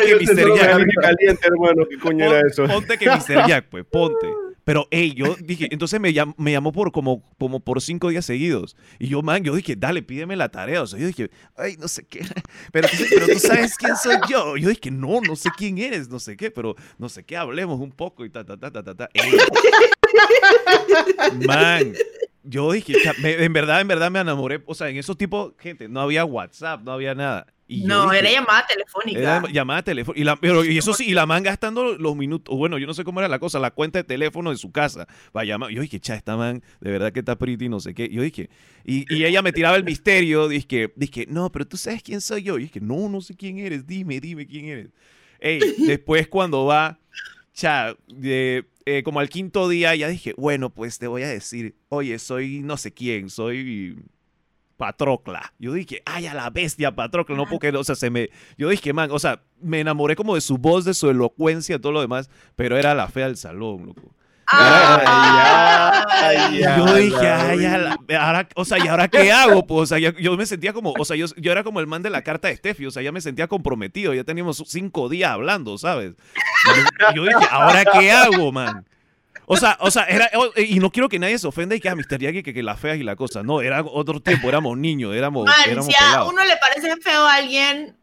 que, 0.00 0.14
Mr. 0.14 0.56
Jack, 0.56 0.78
me 0.78 0.92
caliente, 1.02 1.46
hermano, 1.48 1.84
¿qué 1.90 1.98
coño 1.98 2.24
era 2.24 2.46
eso? 2.46 2.66
ponte 2.66 2.96
que 2.96 3.06
Mr. 3.10 3.48
Jack, 3.48 3.66
pues, 3.68 3.84
ponte. 3.84 4.28
Pero, 4.64 4.88
hey, 4.90 5.12
yo 5.14 5.36
dije, 5.40 5.68
entonces 5.70 6.00
me, 6.00 6.12
llam- 6.12 6.34
me 6.38 6.52
llamó 6.52 6.72
por 6.72 6.90
como, 6.90 7.22
como 7.38 7.60
por 7.60 7.80
cinco 7.82 8.08
días 8.08 8.24
seguidos. 8.24 8.76
Y 8.98 9.08
yo, 9.08 9.22
man, 9.22 9.44
yo 9.44 9.54
dije, 9.54 9.76
dale, 9.76 10.02
pídeme 10.02 10.36
la 10.36 10.48
tarea. 10.48 10.82
O 10.82 10.86
sea, 10.86 10.98
yo 10.98 11.06
dije, 11.06 11.30
ay, 11.56 11.76
no 11.78 11.86
sé 11.88 12.06
qué. 12.06 12.20
Pero, 12.72 12.88
tú- 12.88 13.04
pero 13.10 13.26
tú 13.28 13.38
sabes 13.38 13.76
quién 13.76 13.96
soy 13.96 14.16
yo. 14.28 14.56
Yo 14.56 14.68
dije, 14.70 14.90
no, 14.90 15.20
no 15.20 15.36
sé 15.36 15.50
quién 15.56 15.78
eres, 15.78 16.08
no 16.08 16.18
sé 16.18 16.36
qué, 16.36 16.50
pero 16.50 16.74
no 16.98 17.08
sé 17.08 17.24
qué, 17.24 17.36
hablemos 17.36 17.78
un 17.80 17.92
poco 17.92 18.24
y 18.24 18.30
ta, 18.30 18.44
ta, 18.44 18.56
ta, 18.56 18.70
ta, 18.70 18.82
ta, 18.82 18.94
ta. 18.94 19.08
Man, 21.46 21.92
yo 22.42 22.72
dije, 22.72 22.94
me- 23.22 23.44
en 23.44 23.52
verdad, 23.52 23.80
en 23.80 23.88
verdad 23.88 24.10
me 24.10 24.20
enamoré. 24.20 24.62
O 24.66 24.74
sea, 24.74 24.88
en 24.88 24.96
esos 24.96 25.16
tipos, 25.16 25.52
gente, 25.58 25.88
no 25.88 26.00
había 26.00 26.24
WhatsApp, 26.24 26.82
no 26.82 26.92
había 26.92 27.14
nada. 27.14 27.46
Y 27.66 27.84
No, 27.84 28.04
dije, 28.10 28.18
era 28.18 28.30
llamada 28.30 28.66
telefónica. 28.66 29.18
era 29.18 29.42
llamada 29.50 29.82
telefónica. 29.82 30.20
Y, 30.20 30.24
la- 30.24 30.36
pero, 30.36 30.64
y 30.64 30.76
eso 30.76 30.92
sí, 30.92 31.06
y 31.06 31.14
la 31.14 31.24
man 31.24 31.42
gastando 31.42 31.96
los 31.96 32.14
minutos. 32.14 32.54
Bueno, 32.56 32.76
yo 32.78 32.86
no 32.86 32.92
sé 32.92 33.04
cómo 33.04 33.20
era 33.20 33.28
la 33.28 33.38
cosa, 33.38 33.58
la 33.58 33.70
cuenta 33.70 33.98
de 34.00 34.04
teléfono 34.04 34.50
de 34.50 34.56
su 34.58 34.70
casa. 34.70 35.06
Va 35.34 35.40
a 35.40 35.44
llamar. 35.44 35.70
Yo 35.70 35.80
dije, 35.80 35.98
cha, 35.98 36.14
esta 36.14 36.36
man, 36.36 36.62
de 36.80 36.90
verdad 36.90 37.12
que 37.12 37.20
está 37.20 37.36
pretty, 37.38 37.68
no 37.70 37.80
sé 37.80 37.94
qué. 37.94 38.08
Yo 38.10 38.20
dije, 38.22 38.50
y, 38.84 39.12
y 39.14 39.24
ella 39.24 39.40
me 39.40 39.52
tiraba 39.52 39.76
el 39.76 39.84
misterio. 39.84 40.46
Dije, 40.48 40.92
dije, 40.94 41.26
no, 41.28 41.50
pero 41.50 41.66
tú 41.66 41.76
sabes 41.78 42.02
quién 42.02 42.20
soy 42.20 42.42
yo. 42.42 42.58
Y 42.58 42.64
dije, 42.64 42.80
no, 42.80 43.08
no 43.08 43.20
sé 43.22 43.34
quién 43.34 43.58
eres. 43.58 43.86
Dime, 43.86 44.20
dime 44.20 44.46
quién 44.46 44.66
eres. 44.66 44.88
Ey, 45.40 45.60
después 45.86 46.28
cuando 46.28 46.66
va, 46.66 46.98
cha, 47.54 47.96
de, 48.08 48.66
eh, 48.84 49.02
como 49.02 49.20
al 49.20 49.30
quinto 49.30 49.70
día, 49.70 49.94
ya 49.94 50.08
dije, 50.08 50.34
bueno, 50.36 50.68
pues 50.68 50.98
te 50.98 51.06
voy 51.06 51.22
a 51.22 51.28
decir, 51.28 51.76
oye, 51.88 52.18
soy 52.18 52.60
no 52.60 52.76
sé 52.76 52.92
quién, 52.92 53.30
soy 53.30 53.96
Patrocla. 54.76 55.52
Yo 55.58 55.72
dije, 55.72 56.02
ay, 56.04 56.26
a 56.26 56.34
la 56.34 56.50
bestia 56.50 56.94
Patrocla, 56.94 57.36
no 57.36 57.46
porque, 57.46 57.68
o 57.70 57.84
sea, 57.84 57.94
se 57.94 58.10
me, 58.10 58.30
yo 58.58 58.68
dije, 58.68 58.92
man, 58.92 59.10
o 59.12 59.18
sea, 59.18 59.40
me 59.60 59.80
enamoré 59.80 60.16
como 60.16 60.34
de 60.34 60.40
su 60.40 60.58
voz, 60.58 60.84
de 60.84 60.94
su 60.94 61.08
elocuencia, 61.10 61.78
todo 61.80 61.92
lo 61.92 62.00
demás, 62.00 62.28
pero 62.56 62.76
era 62.76 62.94
la 62.94 63.08
fea 63.08 63.26
del 63.26 63.36
salón, 63.36 63.86
loco. 63.86 64.14
Ah, 64.46 66.04
Ay, 66.22 66.56
Y 66.56 66.58
ya, 66.60 66.76
yo 66.78 66.94
dije, 66.94 67.28
ay, 67.28 67.64
a 67.64 67.78
la- 67.78 67.98
ahora, 68.20 68.48
o 68.54 68.64
sea, 68.64 68.78
¿y 68.78 68.88
ahora 68.88 69.08
qué 69.08 69.32
hago? 69.32 69.66
Pues, 69.66 69.82
o 69.82 69.86
sea, 69.86 69.98
yo, 69.98 70.10
yo 70.18 70.36
me 70.36 70.46
sentía 70.46 70.72
como, 70.72 70.92
o 70.98 71.04
sea, 71.04 71.16
yo, 71.16 71.26
yo 71.36 71.50
era 71.52 71.64
como 71.64 71.80
el 71.80 71.86
man 71.86 72.02
de 72.02 72.10
la 72.10 72.22
carta 72.22 72.48
de 72.48 72.56
Steffi, 72.56 72.86
o 72.86 72.90
sea, 72.90 73.02
ya 73.02 73.10
me 73.12 73.20
sentía 73.20 73.46
comprometido, 73.48 74.12
ya 74.14 74.24
teníamos 74.24 74.62
cinco 74.66 75.08
días 75.08 75.30
hablando, 75.30 75.78
¿sabes? 75.78 76.12
Y 76.12 76.76
yo, 76.76 77.10
y 77.12 77.16
yo 77.16 77.22
dije, 77.24 77.48
¿ahora 77.50 77.84
qué 77.84 78.10
hago, 78.12 78.52
man? 78.52 78.86
O 79.46 79.56
sea, 79.56 79.76
o 79.80 79.90
sea, 79.90 80.04
era, 80.04 80.30
y 80.56 80.78
no 80.78 80.90
quiero 80.90 81.08
que 81.08 81.18
nadie 81.18 81.38
se 81.38 81.46
ofenda 81.46 81.74
y 81.74 81.80
que 81.80 81.88
a 81.88 81.94
Mr. 81.94 82.18
Yagi 82.18 82.42
que, 82.42 82.54
que 82.54 82.62
la 82.62 82.76
fea 82.76 82.96
y 82.96 83.02
la 83.02 83.16
cosa. 83.16 83.42
No, 83.42 83.60
era 83.60 83.82
otro 83.82 84.20
tiempo, 84.20 84.48
éramos 84.48 84.76
niños, 84.78 85.14
éramos, 85.14 85.44
Man, 85.46 85.54
éramos 85.66 85.86
si 85.86 85.94
a 86.02 86.24
uno 86.24 86.44
le 86.44 86.56
parece 86.56 86.96
feo 87.00 87.24
a 87.26 87.34
alguien, 87.34 87.96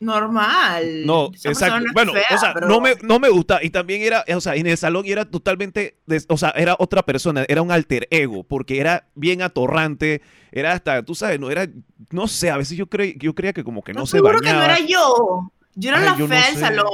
normal. 0.00 1.04
No, 1.06 1.30
Esa 1.34 1.48
exacto. 1.50 1.80
no 1.80 1.92
Bueno, 1.92 2.12
fea, 2.12 2.24
o 2.30 2.38
sea, 2.38 2.54
no 2.54 2.80
me, 2.80 2.94
no 3.02 3.18
me 3.18 3.28
gusta. 3.28 3.60
Y 3.62 3.70
también 3.70 4.02
era, 4.02 4.24
o 4.34 4.40
sea, 4.40 4.54
en 4.54 4.66
el 4.66 4.76
salón 4.76 5.04
era 5.06 5.24
totalmente, 5.24 5.98
des- 6.06 6.26
o 6.28 6.36
sea, 6.36 6.50
era 6.56 6.76
otra 6.78 7.02
persona, 7.02 7.44
era 7.48 7.62
un 7.62 7.72
alter 7.72 8.06
ego, 8.10 8.44
porque 8.44 8.78
era 8.80 9.08
bien 9.14 9.42
atorrante, 9.42 10.22
era 10.52 10.72
hasta, 10.72 11.02
tú 11.02 11.14
sabes, 11.14 11.40
no 11.40 11.50
era, 11.50 11.66
no 12.10 12.28
sé, 12.28 12.50
a 12.50 12.56
veces 12.56 12.76
yo, 12.76 12.86
creí 12.86 13.16
yo 13.18 13.34
creía 13.34 13.52
que 13.52 13.64
como 13.64 13.82
que 13.82 13.92
no, 13.92 14.00
No, 14.00 14.06
se 14.06 14.18
seguro 14.18 14.38
que 14.40 14.52
no 14.52 14.58
bañaba. 14.58 14.76
era 14.78 14.86
yo. 14.86 15.50
Yo 15.74 15.90
era 15.90 15.98
Ay, 15.98 16.04
la 16.04 16.16
yo 16.16 16.28
no 16.28 16.34
fea 16.34 16.44
del 16.46 16.54
sé. 16.54 16.60
salón. 16.60 16.86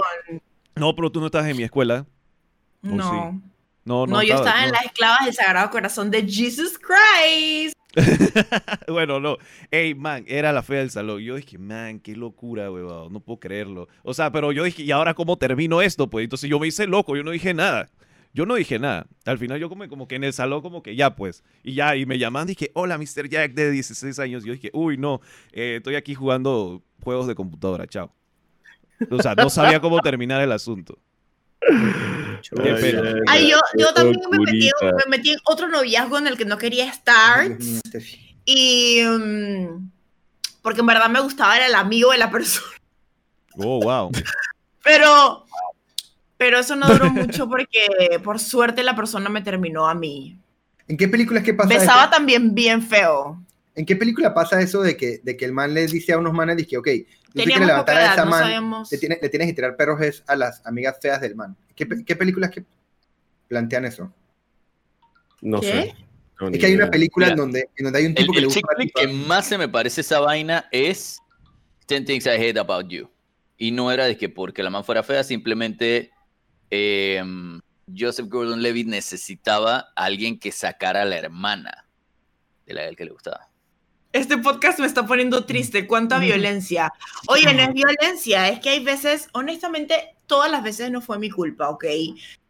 No, 0.75 0.95
pero 0.97 1.11
tú 1.13 1.21
no 1.21 1.27
estás 1.27 1.47
en 1.47 1.57
mi 1.57 1.65
escuela. 1.65 2.07
¿O 2.83 2.89
No. 2.89 3.11
sí? 3.43 3.50
No, 3.85 4.07
No, 4.07 4.17
no. 4.17 4.23
yo 4.23 4.35
estaba 4.35 4.65
en 4.65 4.73
las 4.73 4.85
esclavas 4.85 5.25
del 5.25 5.35
Sagrado 5.35 5.71
Corazón 5.71 6.11
de 6.11 6.23
Jesus 6.29 6.79
Christ. 6.79 7.75
bueno, 8.89 9.19
no. 9.21 9.37
Ey, 9.71 9.95
man, 9.95 10.25
era 10.29 10.53
la 10.53 10.63
fea 10.63 10.79
del 10.79 10.91
salón. 10.91 11.21
Yo 11.21 11.37
dije, 11.37 11.59
man, 11.59 11.99
qué 12.01 12.15
locura, 12.15 12.71
huevado. 12.71 13.11
No 13.11 13.21
puedo 13.21 13.41
creerlo. 13.41 13.89
O 14.03 14.15
sea, 14.15 14.31
pero 14.31 14.53
yo 14.53 14.65
dije, 14.65 14.83
¿y 14.83 14.91
ahora 14.93 15.15
cómo 15.15 15.37
termino 15.39 15.83
esto? 15.83 16.09
Pues 16.09 16.25
entonces 16.25 16.49
yo 16.49 16.59
me 16.61 16.69
hice 16.69 16.87
loco, 16.87 17.17
yo 17.17 17.23
no 17.23 17.31
dije 17.31 17.55
nada. 17.55 17.91
Yo 18.33 18.47
no 18.47 18.55
dije 18.55 18.79
nada. 18.79 19.07
Al 19.25 19.39
final 19.39 19.59
yo 19.59 19.69
como, 19.69 19.89
como 19.89 20.07
que 20.07 20.15
en 20.15 20.23
el 20.25 20.33
salón 20.33 20.63
como 20.63 20.83
que 20.83 20.95
ya 20.95 21.17
pues. 21.17 21.43
Y 21.65 21.75
ya, 21.75 21.97
y 21.97 22.07
me 22.07 22.19
llaman, 22.19 22.47
dije, 22.47 22.71
hola, 22.75 22.97
Mr. 22.97 23.29
Jack 23.29 23.55
de 23.55 23.73
16 23.73 24.19
años. 24.21 24.45
Yo 24.45 24.53
dije, 24.53 24.71
uy, 24.73 24.97
no, 24.97 25.21
eh, 25.53 25.77
estoy 25.79 25.97
aquí 25.97 26.15
jugando 26.15 26.83
juegos 27.03 27.27
de 27.27 27.35
computadora, 27.35 27.87
chao. 27.89 28.15
O 29.11 29.21
sea, 29.21 29.35
no 29.35 29.51
sabía 29.51 29.81
cómo 29.81 29.99
terminar 30.01 30.41
el 30.43 30.53
asunto. 30.53 30.99
Qué 31.61 32.73
pena. 32.75 33.15
Ay, 33.27 33.51
yo, 33.51 33.61
yo 33.77 33.93
también 33.93 34.21
me 34.31 34.39
metí, 34.39 34.71
me 34.81 35.11
metí 35.11 35.33
en 35.33 35.39
otro 35.45 35.69
noviazgo 35.69 36.19
en 36.19 36.27
el 36.27 36.37
que 36.37 36.45
no 36.45 36.59
quería 36.59 36.89
estar. 36.89 37.47
Y. 38.45 39.03
mm, 39.03 39.91
porque 40.63 40.81
en 40.81 40.87
verdad 40.87 41.09
me 41.09 41.21
gustaba, 41.21 41.57
era 41.57 41.67
el 41.67 41.75
amigo 41.75 42.13
de 42.13 42.19
la 42.19 42.31
persona. 42.31 42.77
Oh, 43.57 43.81
wow. 43.81 44.11
Pero. 44.83 45.47
Pero 46.37 46.59
eso 46.59 46.75
no 46.75 46.89
duró 46.89 47.11
mucho 47.11 47.47
porque, 47.51 48.19
por 48.25 48.39
suerte, 48.39 48.83
la 48.83 48.97
persona 48.97 49.29
me 49.29 49.43
terminó 49.43 49.87
a 49.87 49.95
mí. 49.95 50.39
¿En 50.89 50.97
qué 50.97 51.07
películas 51.07 51.45
que 51.45 51.53
pasa 51.53 51.69
Besaba 51.69 52.09
también 52.09 52.55
bien 52.55 52.83
feo. 52.83 53.39
¿En 53.81 53.87
qué 53.87 53.97
película 53.97 54.35
pasa 54.35 54.61
eso 54.61 54.83
de 54.83 54.95
que, 54.95 55.21
de 55.23 55.39
que 55.39 55.47
el 55.47 55.53
man 55.55 55.73
le 55.73 55.87
dice 55.87 56.13
a 56.13 56.19
unos 56.19 56.35
manes, 56.35 56.55
dice, 56.59 56.77
ok, 56.77 56.85
tú 56.85 56.91
quieres 56.93 57.33
Teníamos 57.33 57.67
levantar 57.67 57.97
a 57.97 58.13
esa 58.13 58.25
no 58.27 58.31
man, 58.31 58.85
le, 58.91 58.99
tiene- 58.99 59.19
le 59.23 59.29
tienes 59.31 59.49
que 59.49 59.55
tirar 59.55 59.75
perros 59.75 60.03
es 60.03 60.23
a 60.27 60.37
las 60.37 60.61
amigas 60.67 60.99
feas 61.01 61.19
del 61.23 61.35
man. 61.35 61.57
¿Qué, 61.75 61.87
pe- 61.87 62.05
qué 62.05 62.15
películas 62.15 62.51
que 62.51 62.63
plantean 63.49 63.87
eso? 63.87 64.13
No 65.41 65.63
¿Qué? 65.63 65.67
sé. 65.67 65.95
No, 66.39 66.49
Es 66.49 66.59
que 66.59 66.67
hay 66.67 66.75
una 66.75 66.91
película 66.91 67.29
en 67.29 67.37
donde, 67.37 67.71
en 67.75 67.85
donde 67.85 67.99
hay 68.01 68.05
un 68.05 68.11
El, 68.13 68.17
tipo 68.17 68.33
que 68.35 68.41
le 68.41 68.47
el 68.49 68.53
gusta 68.53 68.69
tipa. 68.79 69.01
que 69.01 69.09
más 69.09 69.47
se 69.47 69.57
me 69.57 69.67
parece 69.67 70.03
esa 70.03 70.21
vaina 70.21 70.69
es 70.71 71.19
10 71.89 72.05
Things 72.05 72.27
I 72.27 72.31
Hate 72.31 72.59
About 72.59 72.87
You. 72.89 73.11
Y 73.57 73.71
no 73.71 73.91
era 73.91 74.05
de 74.05 74.19
que 74.19 74.29
porque 74.29 74.63
la 74.63 74.69
man 74.69 74.85
fuera 74.85 75.03
fea, 75.03 75.25
simplemente 75.25 76.11
eh, 76.71 77.23
Joseph 77.99 78.27
Gordon-Levitt 78.29 78.89
necesitaba 78.89 79.91
a 79.97 80.05
alguien 80.05 80.39
que 80.39 80.53
sacara 80.53 81.01
a 81.01 81.05
la 81.07 81.17
hermana 81.17 81.87
de 82.67 82.75
la 82.75 82.83
del 82.83 82.95
que 82.97 83.07
le 83.07 83.13
gustaba. 83.13 83.49
Este 84.13 84.39
podcast 84.39 84.81
me 84.81 84.87
está 84.87 85.07
poniendo 85.07 85.45
triste. 85.45 85.87
¿Cuánta 85.87 86.19
violencia? 86.19 86.93
Oye, 87.29 87.53
no 87.55 87.63
es 87.63 87.73
violencia, 87.73 88.49
es 88.49 88.59
que 88.59 88.71
hay 88.71 88.85
veces, 88.85 89.29
honestamente, 89.33 90.17
todas 90.27 90.51
las 90.51 90.65
veces 90.65 90.91
no 90.91 91.01
fue 91.01 91.19
mi 91.19 91.31
culpa, 91.31 91.69
¿ok? 91.69 91.85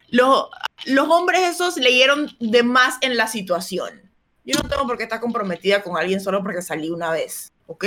Los, 0.09 0.47
los 0.85 1.07
hombres 1.07 1.41
esos 1.41 1.77
leyeron 1.77 2.35
de 2.39 2.63
más 2.63 2.97
en 3.01 3.15
la 3.15 3.27
situación. 3.27 4.01
Yo 4.43 4.59
no 4.61 4.67
tengo 4.67 4.87
por 4.87 4.97
qué 4.97 5.03
estar 5.03 5.19
comprometida 5.19 5.83
con 5.83 5.97
alguien 5.97 6.19
solo 6.19 6.41
porque 6.41 6.63
salí 6.63 6.89
una 6.89 7.11
vez, 7.11 7.53
¿ok? 7.67 7.85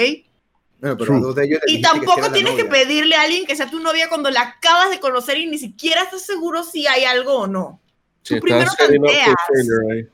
Bueno, 0.81 0.97
pero 0.97 1.33
de 1.33 1.45
ellos 1.45 1.61
Y 1.67 1.77
que 1.77 1.83
tampoco 1.83 2.21
la 2.21 2.33
tienes 2.33 2.55
que 2.55 2.65
pedirle 2.65 3.17
a 3.17 3.23
alguien 3.23 3.45
que 3.45 3.57
sea 3.57 3.71
tu 3.71 3.81
novia 3.81 4.09
cuando 4.09 4.31
la 4.31 4.43
acabas 4.43 4.91
de 4.91 5.01
conocer 5.01 5.39
y 5.39 5.47
ni 5.47 5.59
siquiera 5.59 6.03
estás 6.03 6.23
seguro 6.23 6.63
si 6.63 6.87
hay 6.87 7.05
algo 7.05 7.39
o 7.39 7.47
no. 7.47 7.81
Sí, 8.23 8.37
tú 8.37 8.41
primero 8.41 8.71
setting 8.71 9.03
up 9.03 9.09
for 9.09 9.35
tanteas. 9.47 10.07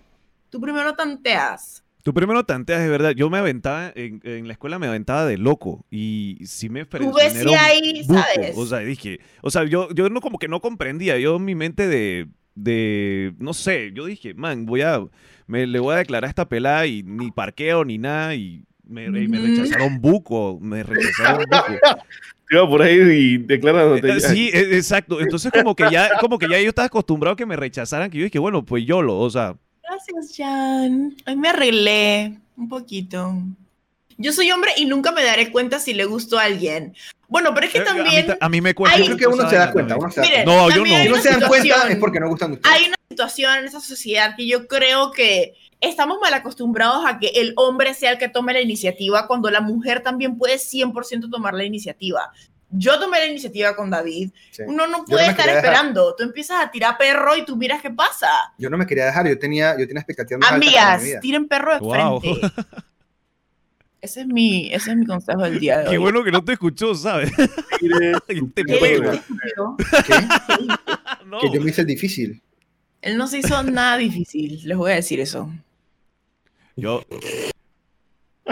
Tú 0.49 0.61
primero 0.61 0.95
tanteas. 0.95 1.80
Tú 2.03 2.15
primero 2.15 2.45
tanteas, 2.45 2.81
de 2.81 2.89
verdad. 2.89 3.11
Yo 3.11 3.29
me 3.31 3.39
aventaba, 3.39 3.93
en, 3.95 4.21
en 4.25 4.47
la 4.47 4.53
escuela 4.55 4.79
me 4.79 4.87
aventaba 4.87 5.27
de 5.27 5.37
loco. 5.37 5.85
Y 5.91 6.39
sí 6.45 6.69
me 6.69 6.85
Tú 6.87 7.13
ves 7.13 7.35
si 7.35 7.55
ahí, 7.55 8.03
buco. 8.07 8.21
¿sabes? 8.35 8.57
O 8.57 8.67
sea, 8.67 8.79
dije, 8.79 9.21
o 9.43 9.51
sea, 9.51 9.65
yo, 9.65 9.91
yo 9.93 10.09
no 10.09 10.21
como 10.21 10.39
que 10.39 10.49
no 10.49 10.61
comprendía. 10.61 11.19
Yo 11.19 11.37
en 11.37 11.45
mi 11.45 11.55
mente 11.55 11.87
de, 11.89 12.29
de, 12.55 13.35
no 13.39 13.53
sé, 13.53 13.93
yo 13.95 14.07
dije, 14.07 14.35
man, 14.35 14.65
voy 14.67 14.83
a, 14.83 15.01
me, 15.47 15.67
le 15.67 15.79
voy 15.79 15.95
a 15.95 15.99
declarar 15.99 16.25
a 16.27 16.31
esta 16.31 16.49
pelada 16.49 16.87
y 16.87 17.03
ni 17.03 17.31
parqueo 17.31 17.85
ni 17.85 17.99
nada. 17.99 18.35
Y 18.35 18.65
me, 18.85 19.05
y 19.05 19.29
me 19.29 19.39
rechazaron 19.39 20.01
buco. 20.01 20.59
Me 20.61 20.83
rechazaron 20.83 21.45
buco. 21.51 21.79
Iba 22.53 22.69
por 22.69 22.83
ahí 22.83 22.95
y 22.99 23.39
declarándote. 23.39 24.09
Eh, 24.11 24.21
Sí, 24.21 24.51
e- 24.53 24.77
exacto. 24.77 25.21
Entonces 25.21 25.53
como 25.53 25.77
que 25.77 25.85
ya, 25.91 26.11
como 26.19 26.37
que 26.39 26.49
ya 26.49 26.61
yo 26.61 26.69
estaba 26.71 26.87
acostumbrado 26.87 27.35
a 27.35 27.37
que 27.37 27.47
me 27.47 27.55
rechazaran, 27.57 28.11
que 28.11 28.19
yo 28.19 28.25
dije, 28.25 28.41
bueno, 28.41 28.65
pues 28.65 28.85
yo 28.85 29.03
lo, 29.03 29.19
o 29.21 29.31
sea, 29.31 29.57
Gracias, 29.91 30.37
Jan. 30.37 31.17
Hoy 31.27 31.35
me 31.37 31.49
arreglé 31.49 32.39
un 32.57 32.69
poquito. 32.69 33.35
Yo 34.19 34.33
soy 34.33 34.49
hombre 34.53 34.71
y 34.77 34.85
nunca 34.85 35.11
me 35.11 35.25
daré 35.25 35.51
cuenta 35.51 35.81
si 35.81 35.95
le 35.95 36.05
gustó 36.05 36.39
a 36.39 36.45
alguien. 36.45 36.95
Bueno, 37.27 37.53
pero 37.55 37.67
es 37.67 37.73
que 37.73 37.79
eh, 37.79 37.85
a 37.89 37.95
mí 37.95 38.01
también 38.03 38.27
ta- 38.29 38.39
a, 38.41 38.49
mí 38.49 38.61
me 38.61 38.73
cuesta. 38.73 38.99
Yo 38.99 39.07
creo 39.07 39.17
que 39.17 39.27
mucho 39.27 39.41
uno 39.41 39.51
se 39.51 39.57
da 39.57 39.73
cuenta, 39.73 39.95
también. 39.95 40.05
uno 40.05 40.13
se 40.13 40.21
da 40.21 40.27
Miren, 40.27 40.45
cuenta. 40.45 40.63
No, 40.63 40.71
yo 40.71 40.85
no. 40.85 41.03
Si 41.03 41.09
no 41.09 41.17
se 41.17 41.31
dan 41.31 41.49
cuenta 41.49 41.89
es 41.91 41.97
porque 41.97 42.21
no 42.21 42.29
gustan 42.29 42.53
ustedes. 42.53 42.77
hay 42.77 42.87
una 42.87 42.97
situación 43.09 43.59
en 43.59 43.65
esa 43.65 43.81
sociedad 43.81 44.37
que 44.37 44.47
yo 44.47 44.69
creo 44.69 45.11
que 45.11 45.55
estamos 45.81 46.19
mal 46.23 46.35
acostumbrados 46.35 47.05
a 47.05 47.19
que 47.19 47.29
el 47.35 47.53
hombre 47.57 47.95
sea 47.95 48.13
el 48.13 48.19
que 48.19 48.29
tome 48.29 48.53
la 48.53 48.61
iniciativa 48.61 49.27
cuando 49.27 49.51
la 49.51 49.61
mujer 49.61 50.05
también 50.05 50.39
puede 50.39 50.57
100% 50.57 51.31
tomar 51.31 51.55
la 51.55 51.65
iniciativa. 51.65 52.31
Yo 52.73 52.99
tomé 53.01 53.19
la 53.19 53.27
iniciativa 53.27 53.75
con 53.75 53.91
David. 53.91 54.31
Sí. 54.51 54.63
Uno 54.67 54.87
no 54.87 54.99
no 54.99 55.05
puede 55.05 55.27
estar 55.27 55.47
dejar. 55.47 55.65
esperando. 55.65 56.15
Tú 56.17 56.23
empiezas 56.23 56.65
a 56.65 56.71
tirar 56.71 56.97
perro 56.97 57.37
y 57.37 57.45
tú 57.45 57.57
miras 57.57 57.83
qué 57.83 57.91
pasa. 57.91 58.29
Yo 58.59 58.71
no 58.71 58.79
me 58.79 58.87
quería 58.87 59.07
dejar, 59.07 59.27
yo 59.29 59.39
tenía, 59.39 59.73
yo 59.79 59.87
tenía 59.87 60.01
expectativas 60.01 60.51
Amigas, 60.51 61.03
tiren 61.21 61.49
perro 61.49 61.75
de 61.75 61.81
Wow. 61.81 62.21
frente. 62.21 62.41
Ese 64.03 64.23
es 64.23 64.27
mi, 64.27 64.73
ese 64.73 64.93
es 64.93 64.97
mi 64.97 65.05
consejo 65.05 65.43
del 65.43 65.61
día 65.61 65.79
de 65.81 65.85
hoy. 65.85 65.91
Qué 65.91 65.99
bueno 65.99 66.25
que 66.25 66.31
no 66.33 66.43
te 66.43 66.53
escuchó, 66.55 66.95
¿sabes? 66.95 67.31
Que 71.41 71.51
yo 71.53 71.61
me 71.61 71.71
hice 71.71 71.83
el 71.83 71.87
difícil. 71.87 72.43
Él 73.03 73.17
no 73.17 73.27
se 73.27 73.39
hizo 73.39 73.63
nada 73.63 73.97
difícil, 73.99 74.61
les 74.65 74.77
voy 74.77 74.93
a 74.93 74.95
decir 74.97 75.21
eso. 75.21 75.51
Yo, 76.77 77.03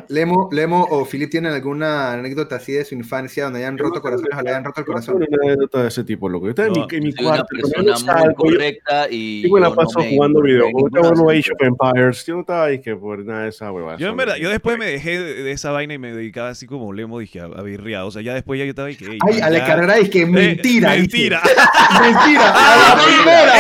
Lemo, 0.09 0.49
Lemo 0.53 0.85
o 0.91 1.05
Philip 1.05 1.31
tienen 1.31 1.53
alguna 1.53 2.13
anécdota 2.13 2.57
así 2.57 2.73
de 2.73 2.85
su 2.85 2.95
infancia 2.95 3.45
donde 3.45 3.61
hayan 3.61 3.77
roto 3.79 4.01
corazones 4.01 4.37
o 4.39 4.43
le 4.43 4.51
hayan 4.51 4.65
roto 4.65 4.81
el 4.81 4.87
corazón. 4.87 5.17
Una 5.17 5.27
anécdota 5.43 5.83
de 5.83 5.89
ese 5.89 6.05
tipo, 6.05 6.29
loco. 6.29 6.47
Yo 6.47 6.51
estaba 6.51 6.69
en 6.69 6.75
No, 6.75 6.87
mi, 6.91 6.97
en 6.97 7.05
mi 7.05 7.13
Soy 7.13 7.25
una 7.27 7.35
cuarto. 7.37 7.47
persona 7.61 7.93
muy 7.93 8.01
salgo, 8.03 8.29
yo- 8.31 8.35
correcta 8.37 9.07
y. 9.11 9.43
Yo 9.49 9.55
me 9.55 9.61
la 9.61 9.75
paso 9.75 9.99
no 9.99 10.05
me 10.05 10.11
jugando 10.11 10.39
en 10.41 10.45
videojuegos. 10.47 10.91
Yo 10.95 11.13
no 11.13 11.31
Age 11.31 11.53
of 11.53 11.61
Empires. 11.63 12.27
Yo 12.27 12.35
no 12.35 12.41
estaba 12.41 12.65
ahí 12.65 12.81
que 12.81 12.97
por 12.97 13.25
nada 13.25 13.43
de 13.43 13.49
esa 13.49 13.71
huevada. 13.73 13.99
yo 13.99 14.09
en 14.09 14.17
verdad, 14.17 14.37
yo 14.37 14.51
después 14.51 14.79
me 14.79 14.87
dejé 14.87 15.19
de, 15.19 15.53
esa 15.53 15.71
vaina 15.73 15.95
y 15.95 15.99
me 15.99 16.13
dedicaba 16.13 16.51
así 16.51 16.67
como 16.67 16.93
Lemo, 16.93 17.19
dije, 17.19 17.41
a, 17.41 17.45
a 17.45 17.63
birrear. 17.63 18.05
O 18.05 18.11
sea, 18.11 18.23
ya 18.23 18.35
después 18.35 18.59
ya 18.59 18.65
yo 18.65 18.71
estaba 18.71 18.89
ahí 18.89 18.97
que... 18.97 19.07
ey, 19.07 19.19
Ay, 19.27 19.41
a 19.41 19.51
la 19.51 19.65
carrera 19.67 19.97
es 19.99 20.09
que 20.11 20.23
Eh, 20.23 20.27
mentira. 20.27 20.91
mentira. 20.91 21.43
mentira. 22.01 22.55
A 22.55 22.97
la 22.97 23.03
primera. 23.05 23.53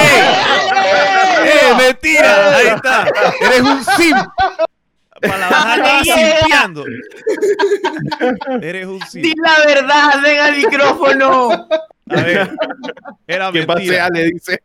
¡Eh, 1.45 1.75
mentira! 1.79 2.57
Ahí 2.57 2.67
está. 2.69 3.07
Eres 3.41 3.61
un 3.61 3.85
sim. 3.85 4.17
Para 5.21 6.03
simpiando. 6.05 6.85
Eres 8.63 8.87
un 8.87 9.01
sim. 9.03 9.23
Di 9.23 9.35
la 9.37 9.67
verdad, 9.67 10.23
ven 10.23 10.39
al 10.41 10.57
micrófono. 10.57 11.69
A 12.11 12.23
ver. 12.23 12.51
Era 13.27 13.53
Que 13.53 13.65
pase 13.65 13.79
mentira. 13.81 14.07
Ale, 14.07 14.25
dice. 14.31 14.63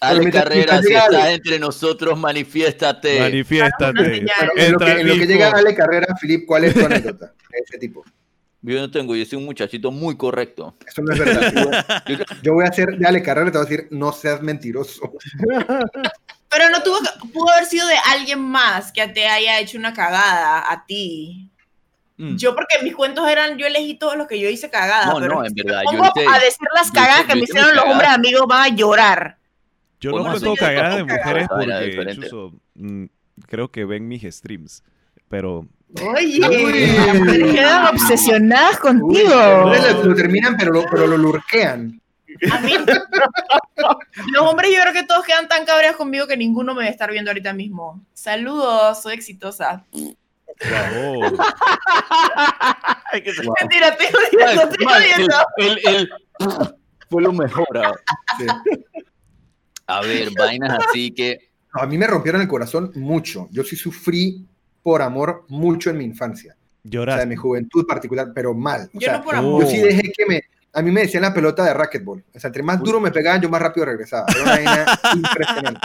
Ale 0.00 0.30
Carrera, 0.30 0.82
si 0.82 0.88
llega 0.88 1.04
Ale. 1.04 1.16
estás 1.16 1.30
entre 1.32 1.58
nosotros, 1.58 2.18
manifiéstate. 2.18 3.20
Manifiéstate. 3.20 3.92
Bueno, 3.92 4.32
en 4.56 4.72
lo 4.72 4.78
que, 4.78 4.90
en 4.90 5.08
lo 5.08 5.14
que 5.14 5.26
llega. 5.26 5.50
Ale 5.50 5.74
Carrera, 5.74 6.14
Philip, 6.20 6.44
¿cuál 6.46 6.64
es 6.64 6.74
tu 6.74 6.84
anécdota 6.84 7.26
de 7.50 7.58
ese 7.58 7.78
tipo? 7.78 8.04
Yo 8.66 8.80
no 8.80 8.90
tengo, 8.90 9.14
yo 9.14 9.24
soy 9.26 9.38
un 9.38 9.44
muchachito 9.44 9.90
muy 9.90 10.16
correcto. 10.16 10.74
Eso 10.86 11.02
no 11.02 11.12
es 11.12 11.18
verdad. 11.18 12.02
Yo, 12.08 12.16
yo 12.42 12.54
voy 12.54 12.64
a 12.64 12.68
hacer 12.68 12.96
de 12.96 13.06
Ale 13.06 13.22
Carrera 13.22 13.48
y 13.48 13.52
te 13.52 13.58
voy 13.58 13.66
a 13.66 13.68
decir, 13.68 13.88
no 13.90 14.10
seas 14.12 14.40
mentiroso. 14.40 15.12
Pero 16.56 16.70
no 16.70 16.82
tuvo, 16.82 16.98
que- 17.00 17.28
pudo 17.28 17.50
haber 17.52 17.66
sido 17.66 17.86
de 17.88 17.96
alguien 18.12 18.40
más 18.40 18.92
que 18.92 19.06
te 19.08 19.26
haya 19.26 19.58
hecho 19.60 19.76
una 19.78 19.92
cagada 19.92 20.70
a 20.70 20.84
ti. 20.86 21.50
Mm. 22.16 22.36
Yo, 22.36 22.54
porque 22.54 22.76
mis 22.82 22.94
cuentos 22.94 23.28
eran, 23.28 23.58
yo 23.58 23.66
elegí 23.66 23.94
todos 23.98 24.16
los 24.16 24.28
que 24.28 24.38
yo 24.38 24.48
hice 24.48 24.70
cagada. 24.70 25.06
No, 25.06 25.18
pero 25.20 25.34
no, 25.40 25.44
en 25.44 25.52
verdad, 25.54 25.82
me 25.90 25.96
yo 25.96 25.98
pongo 26.02 26.12
hice- 26.14 26.28
a 26.28 26.38
decir 26.38 26.68
las 26.74 26.90
cagadas 26.92 27.18
hice- 27.20 27.26
que 27.28 27.34
me 27.34 27.40
hicieron 27.42 27.74
los 27.74 27.84
hombres 27.86 28.08
amigos 28.10 28.46
van 28.46 28.72
a 28.72 28.74
llorar. 28.76 29.38
Yo 30.00 30.10
no 30.12 30.22
cuento 30.24 30.54
cagadas 30.54 30.96
de 30.98 31.06
cagadas. 31.06 31.48
mujeres 31.48 31.48
porque 31.96 32.12
incluso 32.12 32.52
mm, 32.74 33.04
creo 33.48 33.70
que 33.70 33.84
ven 33.84 34.06
mis 34.06 34.22
streams. 34.22 34.82
Pero 35.28 35.66
Oye, 36.14 36.40
Uy. 36.46 36.86
las 37.06 37.14
mujeres 37.18 37.52
quedan 37.52 37.86
obsesionadas 37.94 38.74
Uy, 38.76 38.80
contigo. 38.80 39.32
entonces 39.32 39.94
lo, 39.94 40.02
lo 40.04 40.14
terminan, 40.14 40.56
pero 40.56 40.72
lo, 40.72 40.84
pero 40.90 41.06
lo 41.06 41.16
lurquean. 41.16 42.00
A 42.52 42.60
mí, 42.60 42.72
los 44.32 44.42
hombres 44.42 44.70
yo 44.74 44.80
creo 44.82 44.92
que 44.92 45.02
todos 45.04 45.24
quedan 45.24 45.48
tan 45.48 45.64
cabreados 45.64 45.96
conmigo 45.96 46.26
que 46.26 46.36
ninguno 46.36 46.74
me 46.74 46.82
debe 46.82 46.92
estar 46.92 47.10
viendo 47.10 47.30
ahorita 47.30 47.52
mismo. 47.52 48.04
Saludos, 48.12 49.02
soy 49.02 49.14
exitosa. 49.14 49.84
oh, 49.92 50.14
Wow. 51.20 51.38
Mentira, 53.60 53.88
estoy 53.88 54.06
jodiendo, 54.12 54.62
estoy 54.62 54.84
Man, 54.84 54.94
jodiendo. 55.02 55.36
el- 55.58 55.78
el- 55.84 55.96
el- 55.96 56.10
fue 57.10 57.22
lo 57.22 57.32
mejor. 57.32 57.66
ah. 57.78 57.92
Sí. 58.38 58.46
A 59.86 60.00
ver, 60.00 60.28
vainas 60.36 60.78
así 60.88 61.10
que. 61.12 61.50
A 61.72 61.86
mí 61.86 61.98
me 61.98 62.06
rompieron 62.06 62.40
el 62.40 62.46
corazón 62.48 62.92
mucho. 62.94 63.48
Yo 63.50 63.64
sí 63.64 63.74
sufrí 63.76 64.46
por 64.82 65.02
amor 65.02 65.44
mucho 65.48 65.90
en 65.90 65.98
mi 65.98 66.04
infancia. 66.04 66.56
O 66.86 67.04
sea, 67.04 67.22
en 67.22 67.28
mi 67.30 67.36
juventud 67.36 67.84
particular, 67.86 68.28
pero 68.34 68.54
mal. 68.54 68.88
O 68.94 69.00
Yo 69.00 69.06
sea, 69.06 69.18
no 69.18 69.24
por 69.24 69.34
oh. 69.34 69.38
amor. 69.38 69.64
Yo 69.64 69.70
sí 69.70 69.78
dejé 69.80 70.12
que 70.16 70.26
me. 70.26 70.42
A 70.74 70.82
mí 70.82 70.90
me 70.90 71.02
decían 71.02 71.22
la 71.22 71.32
pelota 71.32 71.64
de 71.64 71.72
racquetball. 71.72 72.24
O 72.34 72.38
sea, 72.40 72.48
entre 72.48 72.62
más 72.62 72.80
duro 72.82 73.00
me 73.00 73.10
pegaban, 73.12 73.40
yo 73.40 73.48
más 73.48 73.62
rápido 73.62 73.86
regresaba. 73.86 74.26
Era 74.28 74.42
una 74.42 74.50
vaina 74.52 74.86
impresionante. 75.14 75.80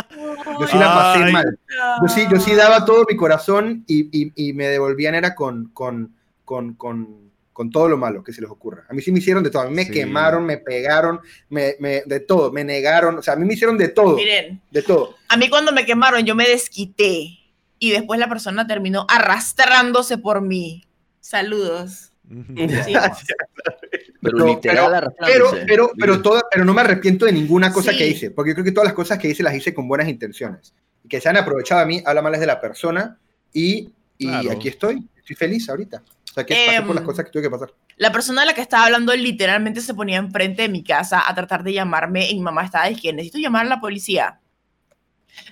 Yo 0.60 0.68
sí 0.68 0.78
la 0.78 0.94
pasé 0.96 1.24
Ay. 1.26 1.32
mal. 1.34 1.60
Yo 2.02 2.08
sí, 2.08 2.28
yo 2.32 2.40
sí 2.40 2.56
daba 2.56 2.86
todo 2.86 3.06
mi 3.10 3.16
corazón 3.16 3.84
y, 3.88 4.10
y- 4.12 4.32
y 4.36 4.54
me 4.54 4.68
devolvían 4.68 5.16
era 5.16 5.36
con, 5.36 5.70
con, 5.74 6.16
con, 6.44 6.74
con, 6.74 7.30
con 7.54 7.70
todo 7.70 7.88
lo 7.90 7.98
malo 7.98 8.24
que 8.24 8.34
se 8.34 8.42
les 8.42 8.50
ocurra. 8.50 8.86
A 8.90 8.94
mí 8.94 9.02
sí 9.02 9.12
me 9.12 9.20
hicieron 9.20 9.44
de 9.44 9.50
todo. 9.52 9.64
A 9.64 9.70
mí 9.70 9.76
me 9.76 9.86
Sí. 9.86 9.92
quemaron, 9.92 10.46
me 10.46 10.58
pegaron, 10.58 11.20
me, 11.50 11.76
me- 11.80 12.04
de 12.06 12.20
todo, 12.22 12.52
me 12.52 12.64
negaron. 12.64 13.18
O 13.18 13.22
sea, 13.22 13.34
a 13.36 13.38
mí 13.38 13.46
me 13.46 13.54
hicieron 13.54 13.78
de 13.78 13.90
todo. 13.90 14.16
Miren, 14.16 14.62
De 14.72 14.82
todo. 14.82 15.16
a 15.28 15.38
mí 15.38 15.50
cuando 15.50 15.72
me 15.72 15.86
quemaron 15.86 16.24
yo 16.26 16.36
me 16.36 16.48
desquité 16.48 17.38
y 17.78 17.92
después 17.92 18.20
la 18.20 18.28
persona 18.28 18.66
terminó 18.66 19.06
arrastrándose 19.10 20.18
por 20.18 20.42
mí. 20.42 20.84
Saludos. 21.22 22.09
Sí. 22.30 22.94
Pero 24.22 24.46
literal 24.46 24.76
Pero, 24.86 24.96
arrastrándose. 24.98 25.66
pero, 25.66 25.92
pero, 25.98 26.22
toda, 26.22 26.42
pero 26.52 26.66
no 26.66 26.74
me 26.74 26.82
arrepiento 26.82 27.26
de 27.26 27.32
ninguna 27.32 27.72
cosa 27.72 27.92
Sí. 27.92 27.98
que 27.98 28.08
hice, 28.08 28.32
porque 28.32 28.52
yo 28.52 28.56
creo 28.56 28.66
que 28.66 28.72
todas 28.74 28.86
las 28.86 28.94
cosas 28.94 29.18
que 29.18 29.30
hice 29.30 29.44
las 29.44 29.56
hice 29.56 29.74
con 29.74 29.88
buenas 29.88 30.08
intenciones. 30.10 30.74
Y 31.04 31.08
que 31.08 31.22
se 31.22 31.30
han 31.30 31.38
aprovechado 31.38 31.80
a 31.82 31.86
mí, 31.86 32.04
habla 32.06 32.22
mal 32.22 32.38
de 32.38 32.46
la 32.46 32.60
persona 32.60 33.18
y, 33.54 33.90
y 34.18 34.28
Claro. 34.28 34.52
aquí 34.52 34.68
estoy. 34.68 35.08
Estoy 35.18 35.36
feliz 35.38 35.70
ahorita. 35.70 36.04
O 36.30 36.34
sea, 36.34 36.46
que 36.46 36.54
pasé 36.54 36.82
por 36.82 36.96
las 36.96 37.02
Em, 37.02 37.06
cosas 37.06 37.26
que 37.26 37.32
tuve 37.32 37.44
que 37.44 37.50
pasar. 37.50 37.72
La 37.96 38.12
persona 38.12 38.42
de 38.42 38.48
la 38.48 38.54
que 38.54 38.62
estaba 38.62 38.86
hablando 38.86 39.16
literalmente 39.16 39.80
se 39.82 39.94
ponía 39.94 40.18
enfrente 40.18 40.64
de 40.64 40.70
mi 40.70 40.84
casa 40.84 41.24
a 41.28 41.34
tratar 41.34 41.64
de 41.64 41.74
llamarme 41.74 42.30
y 42.30 42.36
mi 42.36 42.42
mamá 42.42 42.66
estaba 42.66 42.88
diciendo, 42.90 43.18
necesito 43.18 43.40
llamar 43.40 43.66
a 43.66 43.70
la 43.70 43.80
policía. 43.80 44.40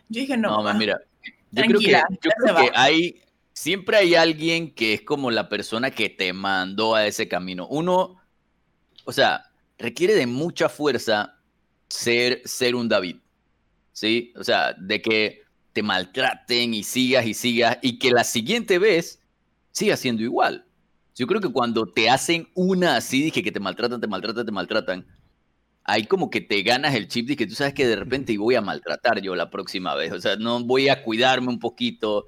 Yo 0.09 0.21
dije, 0.21 0.35
no. 0.37 0.49
No, 0.57 0.63
man, 0.63 0.77
mira. 0.77 0.99
Yo 1.51 1.63
creo 1.63 1.79
que, 1.79 1.91
yo 1.91 2.31
creo 2.43 2.55
que 2.57 2.71
hay. 2.75 3.21
Siempre 3.67 3.97
hay 3.97 4.15
alguien 4.15 4.73
que 4.73 4.93
es 4.93 5.01
como 5.01 5.29
la 5.29 5.49
persona 5.49 5.91
que 5.91 6.07
te 6.07 6.31
mandó 6.31 6.95
a 6.95 7.05
ese 7.05 7.27
camino. 7.27 7.67
Uno, 7.67 8.15
o 9.03 9.11
sea, 9.11 9.43
requiere 9.77 10.15
de 10.15 10.25
mucha 10.25 10.69
fuerza 10.69 11.41
ser, 11.89 12.41
ser 12.45 12.75
un 12.75 12.87
David. 12.87 13.17
¿Sí? 13.91 14.31
O 14.37 14.45
sea, 14.45 14.71
de 14.71 15.01
que 15.01 15.41
te 15.73 15.83
maltraten 15.83 16.73
y 16.73 16.83
sigas 16.83 17.25
y 17.25 17.33
sigas 17.33 17.77
y 17.81 17.99
que 17.99 18.11
la 18.11 18.23
siguiente 18.23 18.79
vez 18.79 19.21
sigas 19.71 19.99
siendo 19.99 20.23
igual. 20.23 20.65
Yo 21.13 21.27
creo 21.27 21.41
que 21.41 21.51
cuando 21.51 21.91
te 21.91 22.09
hacen 22.09 22.47
una 22.53 22.95
así, 22.95 23.21
dije 23.21 23.43
que 23.43 23.51
te 23.51 23.59
maltratan, 23.59 23.99
te 23.99 24.07
maltratan, 24.07 24.45
te 24.45 24.51
maltratan, 24.53 25.05
ahí 25.83 26.05
como 26.05 26.29
que 26.29 26.39
te 26.39 26.61
ganas 26.61 26.95
el 26.95 27.09
chip 27.09 27.27
de 27.27 27.35
que 27.35 27.45
tú 27.45 27.53
sabes 27.53 27.73
que 27.73 27.85
de 27.85 27.97
repente 27.97 28.37
voy 28.37 28.55
a 28.55 28.61
maltratar 28.61 29.19
yo 29.21 29.35
la 29.35 29.49
próxima 29.49 29.93
vez. 29.93 30.13
O 30.13 30.21
sea, 30.21 30.37
no 30.37 30.63
voy 30.63 30.87
a 30.87 31.03
cuidarme 31.03 31.49
un 31.49 31.59
poquito. 31.59 32.27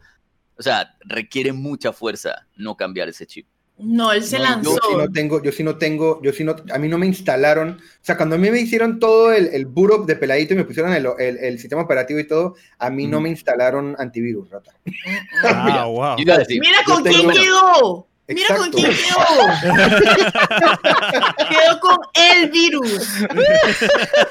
O 0.60 0.62
sea, 0.62 0.93
requiere 1.05 1.53
mucha 1.53 1.93
fuerza 1.93 2.45
no 2.57 2.76
cambiar 2.76 3.07
ese 3.07 3.26
chip. 3.26 3.47
No, 3.82 4.12
él 4.12 4.22
se 4.26 4.38
No, 4.39 4.43
lanzó. 4.43 4.72
Yo 4.76 4.80
sí 4.89 4.95
no 4.97 5.10
tengo, 5.14 5.41
yo 5.41 5.51
sí 5.53 5.64
no 5.64 5.78
tengo, 5.78 6.22
yo 6.22 6.34
sí 6.34 6.43
no, 6.43 6.53
a 6.74 6.78
mí 6.78 6.89
no 6.89 6.97
me 6.97 7.05
instalaron, 7.05 7.70
o 7.80 7.82
sea, 8.01 8.18
cuando 8.18 8.36
a 8.36 8.38
mí 8.38 8.51
me 8.51 8.60
hicieron 8.60 8.99
todo 8.99 9.32
el, 9.32 9.47
el 9.47 9.66
boot 9.68 9.91
up 9.93 10.05
de 10.05 10.18
peladito 10.18 10.53
y 10.53 10.57
me 10.57 10.66
pusieron 10.66 10.91
el, 10.91 11.07
el- 11.18 11.38
el 11.38 11.60
sistema 11.60 11.84
operativo 11.84 12.20
y 12.20 12.28
todo, 12.28 12.55
a 12.78 12.89
mí 12.89 13.07
no 13.07 13.22
me 13.22 13.30
instalaron 13.30 13.95
antivirus, 13.97 14.49
rata. 14.49 14.74
Ah, 15.45 15.86
wow. 15.86 16.18
Yo 16.18 16.24
iba 16.24 16.36
a 16.36 16.39
decir, 16.39 16.60
Mira 16.60 16.80
con 16.86 17.03
quién 17.03 17.30
quedó. 17.32 18.05
Mira 18.28 18.57
con 18.57 18.70
quién 18.70 18.91
quedó. 18.91 19.80
quedó 21.49 21.80
con 21.80 21.97
el 22.14 22.49
virus. 22.51 23.10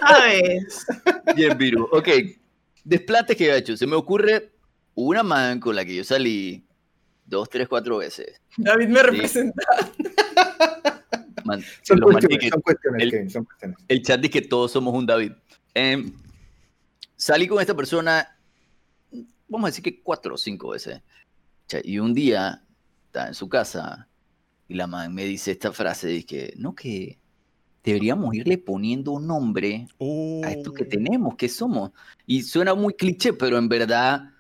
¿Sabes? 0.01 0.87
bien, 1.35 1.57
Viru. 1.57 1.89
Ok, 1.93 2.09
desplantes 2.85 3.37
que 3.37 3.47
he 3.51 3.57
hecho. 3.57 3.77
Se 3.77 3.87
me 3.87 3.97
ocurre 3.97 4.51
una 5.07 5.23
man 5.23 5.61
con 5.61 5.77
la 5.77 5.85
que 5.85 5.95
yo 5.95 6.03
salí 6.05 6.65
dos, 7.25 7.49
tres, 7.49 7.69
cuatro 7.69 7.99
veces. 7.99 8.41
David 8.57 8.89
me 8.89 9.03
representa. 9.03 9.63
Man, 11.45 11.63
Son 11.83 12.01
cuestiones, 12.01 12.39
que- 12.41 12.49
son 12.51 12.61
cuestiones, 12.61 13.03
el- 13.13 13.31
son 13.31 13.45
cuestiones. 13.45 13.79
el 13.89 14.03
chat 14.03 14.21
dice 14.21 14.31
que 14.33 14.43
todos 14.43 14.73
somos 14.73 14.93
un 14.95 15.07
David. 15.07 15.33
Em, 15.73 16.13
salí 17.17 17.47
con 17.47 17.61
esta 17.61 17.75
persona, 17.75 18.37
vamos 19.49 19.69
a 19.69 19.71
decir 19.71 19.83
que 19.85 20.03
cuatro 20.03 20.35
o 20.35 20.39
cinco 20.39 20.71
veces. 20.71 21.01
Y 21.85 21.99
un 22.01 22.13
día 22.13 22.63
estaba 23.07 23.29
en 23.29 23.35
su 23.35 23.49
casa 23.49 24.09
y 24.69 24.75
la 24.75 24.87
man 24.87 25.15
me 25.15 25.25
dice 25.25 25.53
esta 25.53 25.73
frase, 25.73 26.09
dice 26.09 26.53
no 26.57 26.75
que 26.75 27.19
deberíamos 27.85 28.35
irle 28.35 28.59
poniendo 28.59 29.13
un 29.13 29.27
nombre 29.27 29.87
a 30.45 30.51
esto 30.51 30.73
que 30.75 30.85
Oh. 30.85 30.89
tenemos, 30.89 31.37
que 31.37 31.49
somos. 31.49 31.93
Y 32.27 32.43
suena 32.43 32.75
muy 32.75 32.93
cliché, 32.95 33.33
pero 33.33 33.57
en 33.59 33.69
verdad, 33.69 34.35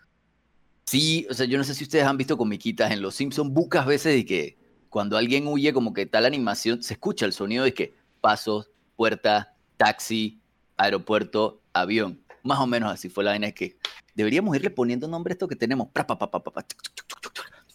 sí, 0.88 1.26
o 1.30 1.34
sea, 1.34 1.46
yo 1.46 1.58
no 1.58 1.64
sé 1.64 1.74
si 1.74 1.84
ustedes 1.84 2.04
han 2.04 2.16
visto 2.16 2.36
comiquitas 2.36 2.90
en 2.90 3.02
Los 3.02 3.14
Simpsons, 3.14 3.52
bucas 3.52 3.86
veces 3.86 4.14
de 4.14 4.24
que 4.24 4.58
cuando 4.88 5.16
alguien 5.16 5.46
huye, 5.46 5.72
como 5.72 5.92
que 5.92 6.06
tal 6.06 6.24
animación, 6.24 6.82
se 6.82 6.94
escucha 6.94 7.26
el 7.26 7.32
sonido 7.32 7.64
de 7.64 7.74
que 7.74 7.94
pasos, 8.20 8.70
puerta, 8.96 9.54
taxi, 9.76 10.40
aeropuerto, 10.76 11.60
avión. 11.72 12.22
Más 12.42 12.58
o 12.60 12.66
menos 12.66 12.90
así 12.92 13.08
fue 13.08 13.24
la 13.24 13.32
vaina, 13.32 13.48
es 13.48 13.54
que 13.54 13.76
deberíamos 14.14 14.56
irle 14.56 14.70
poniendo 14.70 15.06
nombre 15.08 15.32
a 15.32 15.34
esto 15.34 15.48
que 15.48 15.56
tenemos. 15.56 15.88
Pra, 15.88 16.06
pa, 16.06 16.18
pa, 16.18 16.30
pa, 16.30 16.40
pa. 16.40 16.66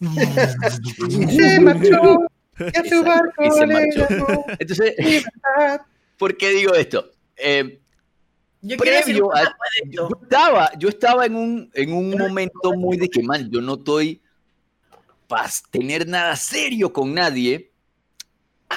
Se 0.00 1.60
marchó, 1.60 2.18
Exacto, 2.58 3.42
y 3.42 3.50
se 3.50 3.64
Entonces. 4.60 4.94
¿por 6.18 6.36
qué 6.36 6.50
digo 6.50 6.74
esto? 6.74 7.10
Eh, 7.36 7.80
Yo 8.66 8.78
Previo 8.78 9.34
a- 9.34 9.54
yo 9.90 10.08
estaba, 10.22 10.70
yo 10.78 10.88
estaba 10.88 11.26
en 11.26 11.36
un, 11.36 11.70
en 11.74 11.92
un 11.92 12.16
momento 12.16 12.72
muy 12.74 12.96
de 12.96 13.08
que, 13.10 13.22
man, 13.22 13.50
yo 13.50 13.60
no 13.60 13.74
estoy 13.74 14.22
para 15.28 15.50
tener 15.70 16.08
nada 16.08 16.34
serio 16.34 16.90
con 16.90 17.12
nadie, 17.12 17.70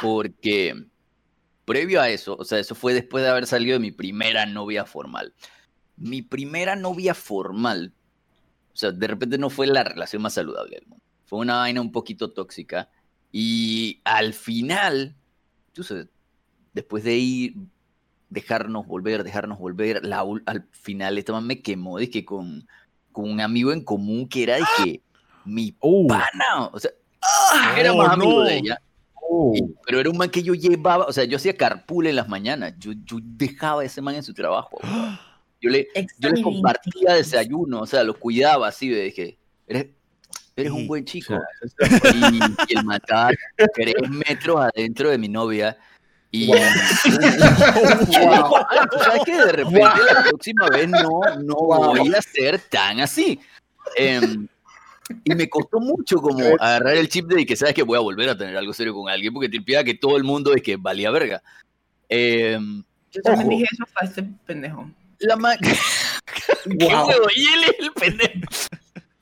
porque 0.01 0.75
previo 1.63 2.01
a 2.01 2.09
eso, 2.09 2.35
o 2.38 2.43
sea, 2.43 2.59
eso 2.59 2.75
fue 2.75 2.93
después 2.93 3.23
de 3.23 3.29
haber 3.29 3.47
salido 3.47 3.73
de 3.73 3.79
mi 3.79 3.91
primera 3.91 4.45
novia 4.45 4.85
formal. 4.85 5.33
Mi 5.95 6.21
primera 6.21 6.75
novia 6.75 7.13
formal, 7.13 7.93
o 8.73 8.75
sea, 8.75 8.91
de 8.91 9.07
repente 9.07 9.38
no 9.38 9.49
fue 9.49 9.67
la 9.67 9.83
relación 9.85 10.21
más 10.21 10.33
saludable 10.33 10.75
del 10.75 10.88
mundo. 10.88 11.03
Fue 11.25 11.39
una 11.39 11.57
vaina 11.59 11.79
un 11.81 11.91
poquito 11.93 12.31
tóxica. 12.31 12.89
Y 13.31 14.01
al 14.03 14.33
final, 14.33 15.15
tú 15.73 15.83
sabes, 15.83 16.07
después 16.73 17.03
de 17.05 17.15
ir, 17.15 17.55
dejarnos 18.30 18.86
volver, 18.88 19.23
dejarnos 19.23 19.57
volver, 19.59 20.05
la, 20.05 20.23
al 20.45 20.67
final 20.71 21.17
esta 21.17 21.34
man 21.34 21.47
me 21.47 21.61
quemó, 21.61 21.97
de 21.97 22.09
que 22.09 22.25
con, 22.25 22.67
con 23.11 23.30
un 23.30 23.39
amigo 23.41 23.71
en 23.71 23.84
común 23.84 24.28
que 24.28 24.43
era 24.43 24.55
de 24.55 24.63
que 24.78 25.01
mi 25.45 25.75
Oh. 25.80 26.07
pana, 26.07 26.67
o 26.73 26.80
sea, 26.80 26.91
¡ah! 27.21 27.75
era 27.80 27.93
Oh, 27.93 27.97
más 27.97 28.09
amigo 28.13 28.32
no. 28.34 28.41
de 28.43 28.57
ella. 28.57 28.82
Oh. 29.30 29.53
Y- 29.55 29.63
pero 29.86 29.99
era 29.99 30.09
un 30.09 30.17
man 30.17 30.30
que 30.30 30.43
yo 30.43 30.53
llevaba, 30.53 31.05
o 31.05 31.13
sea, 31.13 31.23
yo 31.23 31.38
hacía 31.38 31.55
carpool 31.55 32.07
en 32.07 32.15
las 32.17 32.28
mañanas, 32.28 32.73
yo, 32.80 32.91
yo 33.05 33.17
dejaba 33.21 33.82
a 33.82 33.86
ese 33.86 34.01
man 34.01 34.15
en 34.15 34.23
su 34.23 34.34
trabajo. 34.34 34.78
bro. 34.82 34.89
Yo 35.59 35.69
le, 35.71 35.88
yo 36.19 36.30
le 36.30 36.41
compartía 36.43 37.13
desayuno, 37.15 37.82
o 37.82 37.86
sea, 37.88 38.03
lo 38.03 38.13
cuidaba 38.19 38.67
así, 38.67 38.89
que 39.15 39.39
eres, 39.65 39.88
eres 40.55 40.71
un 40.71 40.82
Sí, 40.82 40.88
buen 40.88 41.03
chico. 41.05 41.34
Y, 42.13 42.36
y 42.73 42.78
el 42.78 42.91
estaba 42.93 43.30
tres 43.73 43.95
metros 44.09 44.57
adentro 44.59 45.09
de 45.09 45.17
mi 45.17 45.28
novia. 45.30 45.75
Y, 46.45 46.51
Tú 48.91 48.99
sabes 48.99 49.21
que 49.25 49.31
de 49.35 49.51
repente 49.51 49.79
la 50.13 50.23
próxima 50.29 50.67
vez 50.69 50.88
no, 50.89 51.21
no 51.43 51.55
voy 51.55 52.13
a 52.15 52.21
ser 52.21 52.59
tan 52.69 52.99
así. 52.99 53.39
Em, 53.95 54.47
y 55.23 55.35
me 55.35 55.49
costó 55.49 55.79
mucho 55.79 56.17
como 56.17 56.39
agarrar 56.59 56.95
el 56.95 57.07
chip 57.09 57.27
de 57.27 57.45
que 57.45 57.55
sabes 57.55 57.73
que 57.73 57.83
voy 57.83 57.97
a 57.97 58.01
volver 58.01 58.29
a 58.29 58.38
tener 58.38 58.57
algo 58.57 58.73
serio 58.73 58.93
con 58.93 59.09
alguien 59.09 59.33
porque 59.33 59.49
te 59.49 59.57
impida 59.57 59.83
que 59.83 59.93
todo 59.95 60.17
el 60.17 60.23
mundo 60.23 60.53
es 60.53 60.61
que 60.61 60.75
valía 60.77 61.11
verga. 61.11 61.41
Em, 62.09 62.83
Yo 63.11 63.21
también 63.21 63.47
Ojo. 63.47 63.57
dije 63.57 63.65
eso 63.71 63.83
hasta 63.85 64.05
este 64.05 64.23
pendejo. 64.45 64.89
la 65.19 65.35
ma- 65.35 65.57
¡Qué 65.57 66.85
Wow. 66.85 67.07
huevo! 67.07 67.27
Y 67.35 67.45
él 67.45 67.63
es 67.63 67.75
el 67.79 67.91
pendejo. 67.93 68.39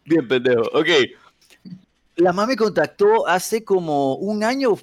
Bien, 0.06 0.28
pendejo. 0.28 0.64
Ok. 0.74 0.88
La 2.18 2.32
mamá 2.32 2.48
me 2.48 2.56
contactó 2.56 3.28
hace 3.28 3.64
como 3.64 4.16
un 4.16 4.44
año 4.44 4.76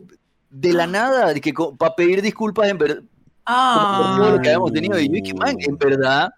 de 0.52 0.72
la 0.72 0.86
nada, 0.86 1.32
de 1.32 1.40
que 1.40 1.52
para 1.78 1.94
pedir 1.96 2.22
disculpas 2.22 2.68
en 2.68 2.78
verdad 2.78 2.96
por 2.96 3.04
todo 3.04 3.12
Ah, 3.46 4.28
lo 4.36 4.40
que 4.40 4.48
habíamos 4.50 4.72
tenido. 4.72 5.00
Y 5.00 5.08
yo 5.08 5.14
dije, 5.14 5.34
man, 5.34 5.56
en 5.58 5.76
verdad, 5.76 6.30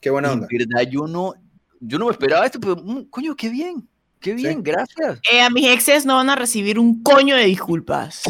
Qué 0.00 0.10
buena 0.10 0.28
en 0.28 0.34
onda. 0.34 0.46
verdad, 0.50 0.88
yo 0.88 1.06
no, 1.08 1.34
yo 1.80 1.98
no 1.98 2.04
me 2.06 2.12
esperaba 2.12 2.46
esto, 2.46 2.60
pero 2.60 2.76
mm, 2.76 3.04
coño, 3.10 3.34
qué 3.34 3.48
bien, 3.48 3.88
qué 4.20 4.34
bien, 4.34 4.62
gracias. 4.62 5.18
eh, 5.32 5.40
a 5.40 5.50
mis 5.50 5.66
exes 5.66 6.06
no 6.06 6.14
van 6.16 6.30
a 6.30 6.36
recibir 6.36 6.78
un 6.78 7.02
coño 7.02 7.34
de 7.34 7.44
disculpas. 7.46 8.22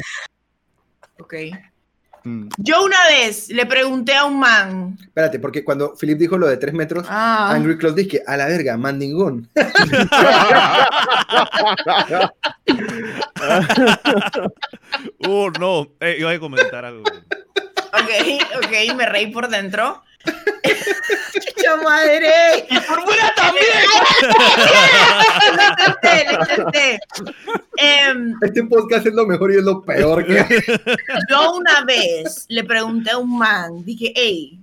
Ok. 1.20 1.34
Mm. 2.24 2.48
Yo 2.58 2.84
una 2.84 2.96
vez 3.08 3.48
le 3.50 3.64
pregunté 3.66 4.14
a 4.14 4.24
un 4.24 4.38
man. 4.40 4.96
Espérate, 5.00 5.38
porque 5.38 5.62
cuando 5.64 5.94
Philip 5.94 6.18
dijo 6.18 6.38
lo 6.38 6.46
de 6.46 6.56
tres 6.56 6.72
metros, 6.74 7.06
Ah, 7.08 7.50
Angry 7.52 7.76
Cloud 7.76 7.94
dice 7.94 8.08
que 8.08 8.22
a 8.26 8.36
la 8.36 8.46
verga, 8.46 8.76
mandingón. 8.78 9.48
Oh, 15.30 15.50
no. 15.50 15.88
Eh, 16.00 16.16
iba 16.20 16.30
a 16.30 16.38
comentar 16.38 16.86
algo. 16.86 17.02
ok, 17.02 18.10
ok, 18.64 18.96
me 18.96 19.06
reí 19.06 19.26
por 19.30 19.48
dentro. 19.48 20.02
¡Chucha 21.32 21.76
madre! 21.76 22.66
¡Por 22.88 23.02
fuera 23.02 23.34
también! 23.36 23.66
le 26.02 26.32
intenté. 26.32 26.98
Em, 27.76 28.34
Este 28.42 28.64
podcast 28.64 29.06
es 29.06 29.12
lo 29.12 29.26
mejor 29.26 29.52
y 29.52 29.58
es 29.58 29.62
lo 29.62 29.82
peor 29.82 30.24
que 30.26 30.44
yo 31.30 31.52
una 31.52 31.84
vez 31.84 32.46
le 32.48 32.64
pregunté 32.64 33.10
a 33.10 33.18
un 33.18 33.38
man, 33.38 33.84
dije, 33.84 34.12
hey, 34.16 34.58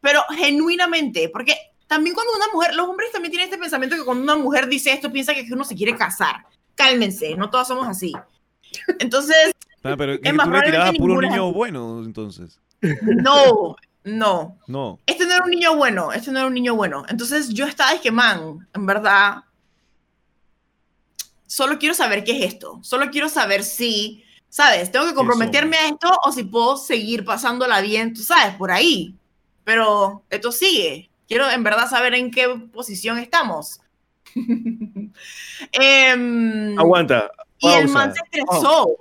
pero 0.00 0.22
genuinamente, 0.36 1.28
porque 1.28 1.54
también 1.86 2.14
cuando 2.14 2.34
una 2.36 2.46
mujer, 2.52 2.74
los 2.74 2.88
hombres 2.88 3.10
también 3.12 3.32
tienen 3.32 3.48
este 3.48 3.58
pensamiento 3.58 3.96
que 3.96 4.04
cuando 4.04 4.22
una 4.22 4.36
mujer 4.36 4.68
dice 4.68 4.92
esto, 4.92 5.12
piensa 5.12 5.34
que 5.34 5.46
uno 5.52 5.64
se 5.64 5.74
quiere 5.74 5.96
casar. 5.96 6.36
Cálmense, 6.74 7.34
no 7.36 7.50
todas 7.50 7.68
somos 7.68 7.86
así. 7.86 8.12
Entonces, 8.98 9.52
Ah, 9.84 9.94
pero 9.96 10.14
es 10.14 10.20
que 10.20 10.32
más, 10.32 10.46
tú 10.46 10.52
le 10.52 10.62
tirabas 10.62 10.88
a 10.88 10.92
probablemente 10.92 10.98
puro 10.98 11.20
ninguna. 11.20 11.36
niño 11.36 11.52
bueno, 11.52 12.02
entonces. 12.04 12.60
no, 13.02 13.76
no. 14.04 14.58
No. 14.66 14.98
Este 15.06 15.26
no 15.26 15.34
era 15.34 15.44
un 15.44 15.50
niño 15.50 15.76
bueno, 15.76 16.12
este 16.12 16.30
no 16.30 16.38
era 16.38 16.48
un 16.48 16.54
niño 16.54 16.74
bueno. 16.74 17.04
Entonces 17.08 17.50
yo 17.50 17.66
estaba, 17.66 17.92
es 17.92 18.00
que, 18.00 18.10
man, 18.10 18.66
en 18.74 18.86
verdad, 18.86 19.44
solo 21.46 21.78
quiero 21.78 21.94
saber 21.94 22.24
qué 22.24 22.38
es 22.38 22.54
esto. 22.54 22.80
Solo 22.82 23.10
quiero 23.10 23.28
saber 23.28 23.62
si, 23.62 24.24
¿sabes? 24.48 24.90
Tengo 24.90 25.06
que 25.06 25.14
comprometerme 25.14 25.76
a 25.76 25.88
esto 25.88 26.10
o 26.24 26.32
si 26.32 26.44
puedo 26.44 26.76
seguir 26.76 27.24
pasándola 27.24 27.80
bien, 27.80 28.12
tú 28.14 28.22
sabes, 28.22 28.54
por 28.56 28.70
ahí. 28.70 29.16
Pero 29.64 30.22
esto 30.30 30.52
sigue. 30.52 31.10
Quiero 31.26 31.50
en 31.50 31.62
verdad 31.64 31.88
saber 31.88 32.14
en 32.14 32.30
qué 32.30 32.48
posición 32.72 33.18
estamos. 33.18 33.80
Em, 35.72 36.78
Aguanta. 36.78 37.30
y 37.58 37.68
el 37.68 37.84
pausa. 37.84 37.92
man 37.92 38.14
se 38.14 38.20
estresó. 38.24 38.96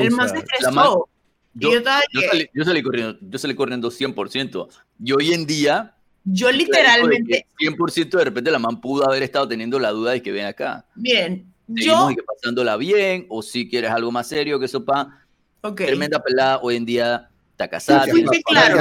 El 0.00 0.10
man 0.12 0.28
se 0.28 0.38
estresó. 0.38 1.08
Yo, 1.54 1.72
yo 1.72 1.80
yo 2.12 2.20
salí, 2.30 2.48
yo 2.54 2.64
salí 2.64 2.82
corriendo, 2.82 3.18
yo 3.20 3.38
salí 3.38 3.54
corriendo 3.54 3.90
100%. 3.90 4.68
Y 5.02 5.12
hoy 5.12 5.32
en 5.32 5.44
día, 5.46 5.94
yo 6.24 6.52
literalmente, 6.52 7.46
100% 7.60 8.10
de 8.16 8.24
repente 8.24 8.50
la 8.50 8.58
man 8.60 8.80
pudo 8.80 9.08
haber 9.08 9.22
estado 9.24 9.48
teniendo 9.48 9.78
la 9.78 9.90
duda 9.90 10.12
de 10.12 10.22
que 10.22 10.30
ven 10.30 10.46
acá. 10.46 10.84
miren, 10.94 11.52
Seguimos 11.74 11.98
yo, 11.98 12.10
y 12.12 12.16
que 12.16 12.22
pasándola 12.22 12.76
bien, 12.76 13.26
o 13.28 13.42
si 13.42 13.68
quieres 13.68 13.90
algo 13.90 14.10
más 14.12 14.28
serio 14.28 14.58
que 14.58 14.66
eso, 14.66 14.84
pa. 14.84 15.22
ok, 15.62 15.76
Tremenda 15.76 16.22
pelada, 16.22 16.60
hoy 16.62 16.76
en 16.76 16.86
día 16.86 17.28
está 17.50 17.68
casada. 17.68 18.04
Sí, 18.04 18.24
claro. 18.44 18.80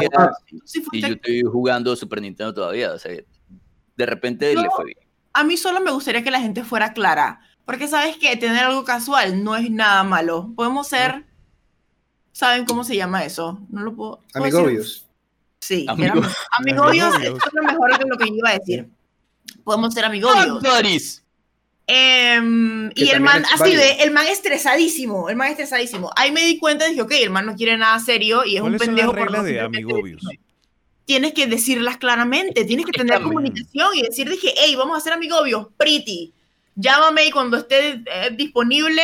sí 0.63 0.83
Y 0.91 1.01
yo 1.01 1.07
estoy 1.07 1.41
jugando 1.41 1.95
Super 1.95 2.21
Nintendo 2.21 2.53
todavía. 2.53 2.91
O 2.93 2.99
sea, 2.99 3.11
de 3.11 4.05
repente 4.05 4.53
No. 4.53 4.61
le 4.61 4.69
fue 4.69 4.85
bien. 4.85 4.97
a 5.33 5.43
mí 5.43 5.57
solo 5.57 5.81
me 5.81 5.91
gustaría 5.91 6.23
que 6.23 6.31
la 6.31 6.39
gente 6.39 6.63
fuera 6.63 6.93
clara. 6.93 7.39
Porque 7.67 7.87
sabes 7.87 8.17
que 8.17 8.35
tener 8.37 8.63
algo 8.63 8.83
casual 8.83 9.43
no 9.43 9.55
es 9.55 9.69
nada 9.69 10.03
malo. 10.03 10.51
Podemos 10.55 10.87
ser. 10.87 11.25
¿Saben 12.31 12.65
cómo 12.65 12.83
se 12.83 12.95
llama 12.95 13.23
eso? 13.25 13.59
No 13.69 13.81
lo 13.83 13.95
puedo. 13.95 14.23
Amigobios. 14.33 15.05
Sí, 15.59 15.85
Amigo- 15.89 16.19
era- 16.19 16.35
amigobios 16.57 17.15
es 17.21 17.29
lo 17.53 17.63
mejor 17.63 17.97
de 17.99 18.05
lo 18.07 18.17
que 18.17 18.29
yo 18.29 18.35
iba 18.35 18.49
a 18.49 18.57
decir. 18.57 18.89
Podemos 19.63 19.93
ser 19.93 20.05
amigobios. 20.05 20.63
Que 22.93 23.05
y 23.05 23.09
el 23.09 23.21
man, 23.21 23.43
así 23.45 23.59
válido. 23.59 23.81
ve, 23.81 24.03
el 24.03 24.11
man 24.11 24.27
estresadísimo, 24.27 25.29
el 25.29 25.35
man 25.35 25.49
estresadísimo. 25.49 26.11
Ahí 26.15 26.31
me 26.31 26.41
di 26.45 26.57
cuenta 26.59 26.85
y 26.87 26.91
dije, 26.91 27.01
ok, 27.01 27.11
el 27.11 27.29
man 27.29 27.45
no 27.45 27.55
quiere 27.55 27.77
nada 27.77 27.99
serio 27.99 28.43
y 28.45 28.55
es 28.55 28.61
un 28.61 28.69
¿Cuáles 28.69 28.79
son 28.81 28.87
pendejo. 28.95 29.13
por 29.15 29.31
no 29.31 29.43
de 29.43 29.61
amigobios? 29.61 30.21
tienes 31.05 31.33
que 31.33 31.47
decirlas 31.47 31.97
claramente, 31.97 32.65
tienes 32.65 32.85
que 32.85 32.91
tener 32.91 33.21
comunicación 33.21 33.91
y 33.95 34.01
decir, 34.03 34.29
dije, 34.29 34.53
hey, 34.57 34.75
vamos 34.75 34.95
a 34.95 34.97
hacer 34.97 35.13
amigobios, 35.13 35.67
pretty, 35.77 36.33
llámame 36.77 37.25
y 37.25 37.31
cuando 37.31 37.57
esté 37.57 38.03
eh, 38.05 38.29
disponible, 38.35 39.01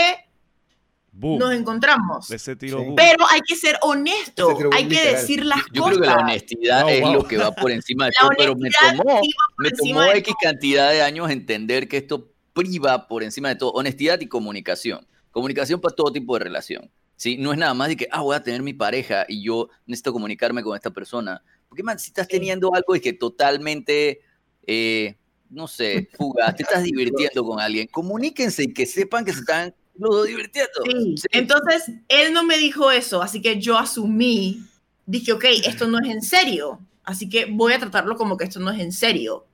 Boom. 1.11 1.39
nos 1.39 1.53
encontramos. 1.53 2.31
Ese 2.31 2.55
tiro, 2.55 2.79
Sí. 2.79 2.85
boom. 2.85 2.95
Pero 2.95 3.25
hay 3.29 3.41
que 3.41 3.55
ser 3.55 3.77
honesto, 3.81 4.49
hay 4.71 4.83
que 4.87 4.95
literal. 4.95 5.13
decir 5.15 5.45
las 5.45 5.59
Yo 5.71 5.83
cosas. 5.83 5.97
creo 5.97 6.01
que 6.09 6.15
la 6.15 6.23
honestidad 6.23 6.85
Oh, 6.85 6.89
es 6.89 7.01
wow. 7.01 7.13
lo 7.13 7.23
que 7.27 7.37
va 7.37 7.51
por 7.51 7.71
encima 7.71 8.05
de 8.07 8.11
todo, 8.19 8.29
pero 8.37 8.55
me 8.55 8.69
tomó, 8.71 9.21
me 9.57 9.69
tomó 9.71 10.03
X 10.05 10.23
todo. 10.25 10.35
cantidad 10.41 10.91
de 10.91 11.01
años 11.03 11.29
entender 11.29 11.87
que 11.87 11.97
esto 11.97 12.31
priva 12.53 13.07
por 13.07 13.21
encima 13.23 13.49
de 13.49 13.55
todo 13.55 13.71
honestidad 13.73 14.19
y 14.21 14.27
comunicación. 14.27 15.05
Comunicación 15.31 15.81
para 15.81 15.95
todo 15.95 16.11
tipo 16.11 16.37
de 16.37 16.43
relación. 16.45 16.89
¿sí? 17.15 17.37
No 17.37 17.51
es 17.51 17.57
nada 17.59 17.73
más 17.73 17.87
de 17.89 17.95
que, 17.95 18.07
ah, 18.11 18.21
voy 18.21 18.35
a 18.35 18.43
tener 18.43 18.61
mi 18.63 18.73
pareja 18.73 19.25
y 19.27 19.43
yo 19.43 19.69
necesito 19.85 20.13
comunicarme 20.13 20.61
con 20.63 20.75
esta 20.75 20.89
persona. 20.91 21.43
Porque, 21.69 21.81
man, 21.83 21.97
si 21.99 22.07
estás 22.09 22.27
teniendo 22.27 22.73
algo 22.73 22.95
y 22.95 22.99
que 23.01 23.13
totalmente, 23.13 24.21
eh, 24.67 25.15
no 25.53 25.67
sé, 25.67 26.09
fugaz, 26.17 26.55
te 26.55 26.63
estás 26.63 26.83
divirtiendo 26.83 27.43
con 27.43 27.59
alguien, 27.59 27.87
comuníquense 27.87 28.63
y 28.63 28.73
que 28.73 28.85
sepan 28.85 29.23
que 29.23 29.33
se 29.33 29.39
están 29.39 29.73
los 29.95 30.25
divirtiendo. 30.25 30.71
Sí. 30.85 31.15
Sí. 31.17 31.27
Entonces, 31.31 31.91
él 32.07 32.33
no 32.33 32.43
me 32.43 32.57
dijo 32.57 32.91
eso, 32.91 33.21
así 33.21 33.41
que 33.41 33.59
yo 33.59 33.77
asumí, 33.77 34.63
dije, 35.05 35.33
ok, 35.33 35.45
esto 35.65 35.87
no 35.87 35.99
es 35.99 36.09
en 36.09 36.21
serio, 36.21 36.79
así 37.03 37.29
que 37.29 37.45
voy 37.45 37.73
a 37.73 37.79
tratarlo 37.79 38.17
como 38.17 38.37
que 38.37 38.45
esto 38.45 38.59
no 38.59 38.71
es 38.71 38.79
en 38.79 38.91
serio. 38.91 39.45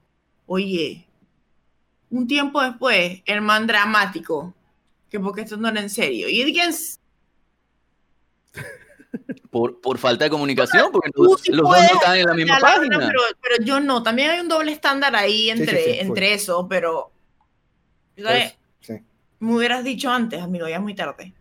Oye, 0.46 1.06
un 2.10 2.28
tiempo 2.28 2.62
después, 2.62 3.22
el 3.26 3.42
man 3.42 3.68
dramático, 3.68 4.54
que 5.10 5.20
porque 5.20 5.42
esto 5.42 5.58
no 5.58 5.68
era 5.68 5.82
en 5.82 5.90
serio. 5.90 6.30
Y 6.30 6.44
dije, 6.44 6.62
Por, 9.50 9.82
por 9.82 9.98
falta 9.98 10.26
de 10.26 10.30
comunicación, 10.30 10.92
porque 10.92 11.10
Tú 11.10 11.24
los, 11.24 11.42
sí 11.42 11.52
los 11.52 11.68
dos 11.68 11.78
no 11.78 12.00
están 12.00 12.18
en 12.18 12.26
la 12.26 12.34
misma 12.36 12.60
la 12.60 12.60
página. 12.60 12.98
Pero, 13.00 13.22
pero 13.42 13.66
yo 13.66 13.80
no, 13.80 14.04
también 14.04 14.30
hay 14.30 14.40
un 14.40 14.48
doble 14.48 14.72
estándar 14.72 15.16
ahí 15.16 15.44
sí, 15.44 15.50
entre, 15.50 15.84
sí, 15.84 16.00
entre 16.00 16.34
eso, 16.36 16.68
pero 16.70 17.12
¿sabes? 18.16 18.56
Pues, 18.86 19.00
sí. 19.00 19.06
me 19.40 19.56
hubieras 19.56 19.84
dicho 19.84 20.12
antes, 20.12 20.42
amigo, 20.42 20.68
ya 20.68 20.76
es 20.76 20.82
muy 20.82 20.94
tarde. 20.94 21.34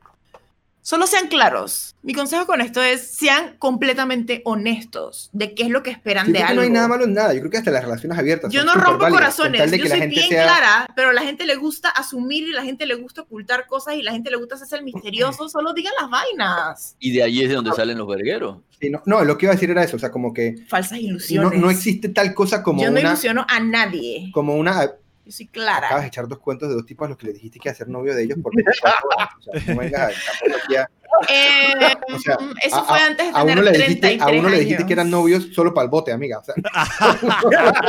Solo 0.89 1.07
sean 1.07 1.29
claros. 1.29 1.95
Mi 2.01 2.15
consejo 2.15 2.47
con 2.47 2.63
esto 2.63 2.83
es 2.83 3.07
sean 3.11 3.57
completamente 3.59 4.41
honestos 4.47 5.29
de 5.35 5.55
qué 5.55 5.65
es 5.65 5.69
lo 5.69 5.83
que 5.83 5.91
esperan 5.91 6.29
Yo 6.29 6.33
de 6.33 6.39
algo. 6.43 6.55
no 6.55 6.61
hay 6.63 6.71
nada 6.71 6.89
malo 6.89 7.05
en 7.05 7.13
nada. 7.13 7.35
Yo 7.35 7.41
creo 7.41 7.51
que 7.51 7.59
hasta 7.59 7.71
las 7.71 7.85
relaciones 7.85 8.19
abiertas. 8.19 8.51
Yo 8.51 8.61
son 8.61 8.69
no 8.69 8.75
rompo 8.75 9.01
válidas, 9.03 9.21
corazones, 9.37 9.71
yo 9.71 9.87
soy 9.87 10.07
bien 10.07 10.29
sea- 10.31 10.45
clara, 10.45 10.87
pero 10.97 11.11
a 11.11 11.13
la 11.13 11.21
gente 11.21 11.45
le 11.45 11.57
gusta 11.57 11.91
asumir 11.91 12.45
y 12.49 12.53
la 12.53 12.63
gente 12.63 12.87
le 12.87 12.95
gusta 12.95 13.21
ocultar 13.21 13.67
cosas 13.67 13.97
y 13.97 14.03
la 14.03 14.13
gente 14.13 14.31
le 14.31 14.39
gusta 14.39 14.55
hacerse 14.55 14.77
el 14.77 14.85
misterioso, 14.85 15.47
solo 15.51 15.75
digan 15.75 15.93
las 16.01 16.09
vainas. 16.09 16.97
Y 16.99 17.13
de 17.13 17.23
ahí 17.23 17.43
es 17.43 17.51
de 17.51 17.57
donde 17.57 17.73
salen 17.73 17.99
los 17.99 18.09
vergueros. 18.09 18.57
Sí, 18.81 18.89
no, 18.89 19.03
no, 19.05 19.23
lo 19.27 19.37
que 19.37 19.45
iba 19.45 19.53
a 19.53 19.57
decir 19.57 19.71
era 19.71 19.85
eso. 19.85 19.97
O 19.97 19.99
sea, 19.99 20.11
como 20.11 20.33
que 20.33 20.55
Falsas 20.69 20.93
no, 20.93 21.05
ilusiones. 21.05 21.61
no 21.61 21.71
existe 21.71 22.09
tal 22.09 22.33
cosa 22.33 22.63
como 22.63 22.81
Yo 22.83 22.91
no 22.91 22.99
una. 22.99 23.11
ilusiono 23.11 23.45
a 23.47 23.61
nadie. 23.61 24.31
Como 24.33 24.55
una. 24.57 24.91
Yo 25.29 25.33
soy 25.33 25.47
clara. 25.47 25.89
Acabas 25.89 26.05
de 26.05 26.09
echar 26.09 26.27
dos 26.27 26.39
cuentos 26.39 26.71
de 26.71 26.75
dos 26.75 26.87
tipos 26.87 27.05
a 27.05 27.11
los 27.11 27.19
que 27.19 27.27
le 27.27 27.35
dijiste 27.35 27.59
que 27.61 27.69
iba 27.69 27.73
a 27.75 27.77
ser 27.77 27.87
novio 27.89 28.15
de 28.15 28.23
ellos 28.23 28.39
por 28.43 28.51
24 28.57 28.99
horas. 29.15 29.29
O 29.39 29.43
sea, 29.43 29.75
no 29.75 29.81
vengas 29.81 30.01
a 30.01 30.07
tampoco 30.41 30.63
aquí 30.65 30.77
a- 30.77 30.91
Eh, 31.29 31.75
O 32.15 32.19
sea, 32.19 32.39
eso 32.65 32.77
a- 32.77 32.85
fue 32.85 32.99
a- 32.99 33.07
antes 33.07 33.27
de 33.27 33.33
a 33.39 33.41
tener 33.41 33.53
uno 33.59 33.63
le 33.63 33.71
dijiste, 33.73 33.95
33 34.01 34.23
a 34.23 34.27
uno 34.41 34.49
le 34.49 34.57
dijiste 34.57 34.75
años. 34.77 34.87
que 34.87 34.93
eran 34.95 35.11
novios 35.11 35.49
solo 35.55 35.75
para 35.75 35.85
el 35.85 35.91
bote, 35.91 36.13
amiga. 36.13 36.39
O 36.39 36.45
sea, 36.45 36.55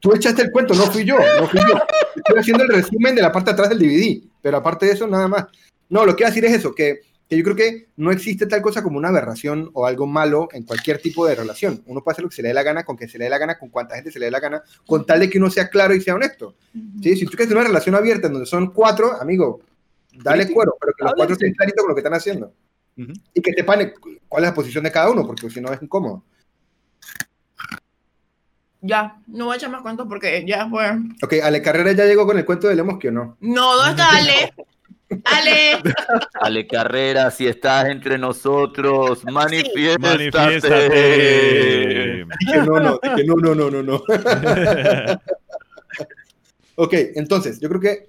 tú 0.00 0.12
echaste 0.14 0.42
el 0.42 0.50
cuento, 0.50 0.74
no 0.74 0.84
fui 0.86 1.04
yo, 1.04 1.16
no 1.40 1.46
fui 1.48 1.60
yo. 1.60 1.78
Estoy 2.16 2.38
haciendo 2.40 2.64
el 2.64 2.70
resumen 2.70 3.14
de 3.14 3.22
la 3.22 3.32
parte 3.32 3.50
de 3.50 3.54
atrás 3.54 3.68
del 3.68 3.78
DVD, 3.78 4.20
pero 4.42 4.56
aparte 4.58 4.86
de 4.86 4.92
eso, 4.92 5.06
nada 5.06 5.28
más. 5.28 5.46
No, 5.88 6.04
lo 6.04 6.14
que 6.14 6.22
iba 6.24 6.28
a 6.28 6.30
decir 6.30 6.44
es 6.44 6.52
eso, 6.52 6.74
que, 6.74 7.00
que 7.28 7.36
yo 7.36 7.44
creo 7.44 7.56
que 7.56 7.88
no 7.96 8.10
existe 8.10 8.46
tal 8.46 8.62
cosa 8.62 8.82
como 8.82 8.96
una 8.96 9.08
aberración 9.08 9.70
o 9.74 9.86
algo 9.86 10.06
malo 10.06 10.48
en 10.52 10.62
cualquier 10.62 10.98
tipo 10.98 11.26
de 11.26 11.34
relación. 11.34 11.82
Uno 11.86 12.02
puede 12.02 12.14
hacer 12.14 12.22
lo 12.22 12.30
que 12.30 12.36
se 12.36 12.42
le 12.42 12.48
dé 12.48 12.54
la 12.54 12.62
gana, 12.62 12.84
con 12.84 12.96
que 12.96 13.06
se 13.06 13.18
le 13.18 13.24
dé 13.24 13.30
la 13.30 13.38
gana, 13.38 13.58
con 13.58 13.68
cuánta 13.68 13.96
gente 13.96 14.10
se 14.10 14.18
le 14.18 14.26
dé 14.26 14.30
la 14.30 14.40
gana, 14.40 14.62
con 14.86 15.04
tal 15.04 15.20
de 15.20 15.28
que 15.28 15.36
uno 15.36 15.50
sea 15.50 15.68
claro 15.68 15.94
y 15.94 16.00
sea 16.00 16.14
honesto. 16.14 16.54
¿sí? 17.02 17.16
Si 17.16 17.26
tú 17.26 17.32
quieres 17.32 17.48
tener 17.48 17.58
una 17.58 17.68
relación 17.68 17.94
abierta 17.94 18.28
en 18.28 18.32
donde 18.32 18.46
son 18.46 18.70
cuatro, 18.72 19.20
amigo, 19.20 19.60
dale 20.14 20.46
Sí, 20.46 20.54
cuero, 20.54 20.74
pero 20.80 20.92
que 20.96 21.04
los 21.04 21.14
cuatro 21.14 21.34
estén 21.34 21.52
claritos 21.52 21.82
con 21.82 21.90
lo 21.90 21.94
que 21.94 22.00
están 22.00 22.14
haciendo. 22.14 22.52
Y 22.96 23.42
que 23.42 23.52
sepan 23.52 23.92
cuál 24.26 24.44
es 24.44 24.48
la 24.48 24.54
posición 24.54 24.84
de 24.84 24.90
cada 24.90 25.10
uno, 25.10 25.26
porque 25.26 25.50
si 25.50 25.60
no 25.60 25.70
es 25.72 25.82
incómodo. 25.82 26.24
Ya, 28.80 29.20
no 29.26 29.46
voy 29.46 29.54
a 29.54 29.56
echar 29.56 29.70
más 29.70 29.82
cuentos 29.82 30.06
porque 30.08 30.44
ya 30.46 30.68
fue. 30.68 30.84
Ok, 31.22 31.34
Ale 31.42 31.60
Carrera 31.60 31.92
ya 31.92 32.06
llegó 32.06 32.26
con 32.26 32.38
el 32.38 32.44
cuento 32.44 32.68
del 32.68 32.76
Lemosque 32.78 33.08
o 33.08 33.12
no. 33.12 33.36
No, 33.40 33.76
¿dónde 33.76 33.90
está 33.90 34.16
Ale? 34.16 34.54
Ale. 35.24 35.82
Ale 36.40 36.66
Carrera, 36.66 37.30
si 37.30 37.46
estás 37.46 37.86
entre 37.86 38.18
nosotros, 38.18 39.24
manifiéstate. 39.24 39.98
Manifiéstate. 39.98 42.24
Dije 42.40 42.58
no, 42.66 42.80
no, 42.80 43.00
dije 43.02 43.24
no, 43.26 43.34
no, 43.36 43.54
no, 43.54 43.70
no, 43.70 43.82
no. 43.82 43.96
ok, 46.76 46.92
entonces, 47.14 47.60
yo 47.60 47.68
creo 47.68 47.80
que 47.80 48.08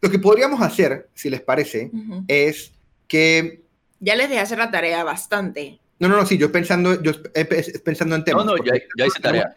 lo 0.00 0.10
que 0.10 0.18
podríamos 0.18 0.60
hacer, 0.60 1.08
si 1.14 1.30
les 1.30 1.40
parece, 1.40 1.90
es 2.28 2.72
que. 3.08 3.62
Ya 4.00 4.16
les 4.16 4.28
dejé 4.28 4.40
hacer 4.40 4.58
la 4.58 4.70
tarea 4.70 5.04
bastante. 5.04 5.78
No, 6.00 6.08
no, 6.08 6.16
no, 6.16 6.26
sí, 6.26 6.36
yo 6.36 6.50
pensando, 6.50 7.00
yo 7.02 7.12
eh, 7.34 7.44
pe- 7.44 7.78
pensando 7.84 8.16
en 8.16 8.24
temas. 8.24 8.44
No, 8.44 8.56
no, 8.56 8.64
ya- 8.64 8.72
ya 8.98 9.06
hice 9.06 9.20
tarea. 9.20 9.52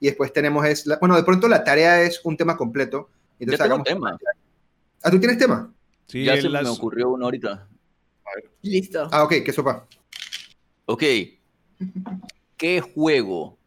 Y 0.00 0.06
después 0.06 0.32
tenemos 0.32 0.66
es 0.66 0.86
la- 0.86 0.96
bueno, 0.96 1.14
de 1.16 1.22
pronto 1.22 1.46
la 1.46 1.62
tarea 1.62 2.02
es 2.02 2.20
un 2.24 2.36
tema 2.36 2.56
completo. 2.56 3.08
Ya 3.38 3.46
tengo 3.52 3.64
hagamos. 3.64 3.84
tema. 3.86 4.18
Ah, 5.02 5.10
¿tú 5.10 5.18
tienes 5.18 5.38
tema? 5.38 5.72
Sí, 6.06 6.24
Ya 6.24 6.40
se 6.40 6.48
me 6.48 6.68
ocurrió 6.68 7.10
uno 7.10 7.24
ahorita. 7.24 7.66
Listo. 8.62 9.08
Ah, 9.10 9.24
ok, 9.24 9.34
qué 9.44 9.52
sopa. 9.52 9.86
Ok. 10.86 11.02
¿Qué 12.56 12.80
juego 12.80 13.58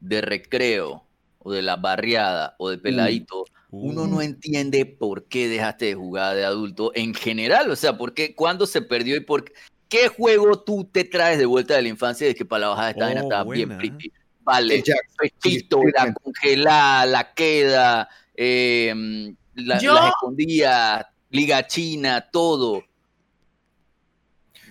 de 0.00 0.20
recreo 0.20 1.04
o 1.38 1.52
de 1.52 1.62
la 1.62 1.76
barriada 1.76 2.54
o 2.58 2.70
de 2.70 2.78
peladito 2.78 3.44
uno 3.70 4.06
no 4.06 4.20
entiende 4.20 4.84
por 4.86 5.24
qué 5.24 5.48
dejaste 5.48 5.86
de 5.86 5.94
jugar 5.94 6.36
de 6.36 6.44
adulto 6.44 6.92
en 6.94 7.14
general? 7.14 7.70
O 7.70 7.76
sea, 7.76 7.96
¿por 7.96 8.12
qué? 8.14 8.34
¿Cuándo 8.34 8.66
se 8.66 8.82
perdió 8.82 9.16
y 9.16 9.20
por 9.20 9.44
qué? 9.44 9.52
¿Qué 9.88 10.08
juego 10.08 10.58
tú 10.62 10.84
te 10.84 11.04
traes 11.04 11.38
de 11.38 11.46
vuelta 11.46 11.74
de 11.74 11.82
la 11.82 11.88
infancia 11.88 12.26
de 12.26 12.34
que 12.34 12.44
para 12.44 12.60
la 12.62 12.68
bajada 12.68 12.90
esta 12.90 13.04
vaina 13.06 13.20
Oh, 13.22 13.24
estaba 13.24 13.50
bien 13.50 13.76
pretty? 13.78 14.12
Vale, 14.40 14.82
pechito, 15.18 15.80
sí, 15.80 15.90
la 15.96 16.12
congelada, 16.14 17.06
la 17.06 17.32
queda, 17.32 18.08
eh, 18.34 19.34
la, 19.56 19.78
Yo- 19.78 19.94
las 19.94 20.08
escondidas, 20.10 21.06
liga 21.30 21.66
china, 21.66 22.26
todo. 22.30 22.82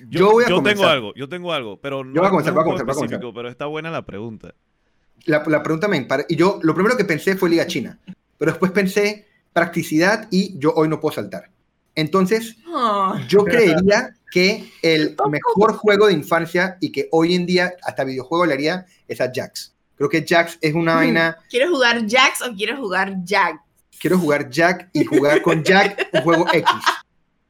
Yo 0.10 0.32
voy 0.32 0.44
a 0.44 0.50
yo 0.50 0.62
tengo 0.62 0.86
algo, 0.86 1.14
yo 1.16 1.30
tengo 1.30 1.54
algo, 1.54 1.78
pero 1.80 2.04
no, 2.04 2.14
Yo 2.14 2.22
voy 2.22 2.28
a 2.28 2.30
comenzar, 2.32 2.54
no 2.54 2.56
voy 2.56 2.62
a 2.62 2.66
comenzar, 2.66 2.86
voy 2.86 2.92
a 2.94 2.96
comenzar. 2.96 3.34
pero 3.34 3.50
está 3.50 3.66
buena 3.66 3.90
la 3.92 4.06
pregunta. 4.06 4.54
La, 5.26 5.42
la 5.48 5.64
pregunta 5.64 5.88
me 5.88 5.98
impara- 5.98 6.26
Y 6.30 6.36
yo, 6.36 6.60
lo 6.62 6.74
primero 6.76 6.98
que 6.98 7.06
pensé 7.06 7.36
fue 7.36 7.50
Liga 7.50 7.66
China. 7.66 7.98
Pero 8.38 8.52
después 8.52 8.72
pensé 8.72 9.28
practicidad 9.54 10.28
y 10.30 10.60
yo 10.60 10.74
hoy 10.76 10.90
no 10.90 11.00
puedo 11.00 11.16
saltar. 11.16 11.50
Entonces, 11.96 12.58
Ah, 12.68 13.22
yo 13.30 13.46
creería 13.46 14.14
que 14.30 14.70
el 14.82 15.16
mejor 15.30 15.74
juego 15.78 16.08
de 16.08 16.14
infancia 16.14 16.78
y 16.82 16.92
que 16.92 17.08
hoy 17.12 17.34
en 17.36 17.46
día 17.46 17.74
hasta 17.84 18.04
videojuego 18.04 18.46
le 18.46 18.54
haría 18.54 18.86
es 19.08 19.22
a 19.22 19.32
Jax. 19.34 19.74
Creo 19.96 20.10
que 20.10 20.26
Jax 20.28 20.58
es 20.60 20.74
una 20.74 20.96
vaina. 20.96 21.38
¿Quieres 21.50 21.70
jugar 21.70 22.02
Jax 22.06 22.42
o 22.42 22.54
quieres 22.54 22.78
jugar 22.78 23.16
Jack? 23.24 23.62
Quiero 24.00 24.18
jugar 24.18 24.50
Jack 24.50 24.89
y 24.93 25.04
jugar 25.06 25.41
con 25.41 25.64
Jack 25.64 26.10
un 26.14 26.22
juego 26.22 26.46
X. 26.52 26.70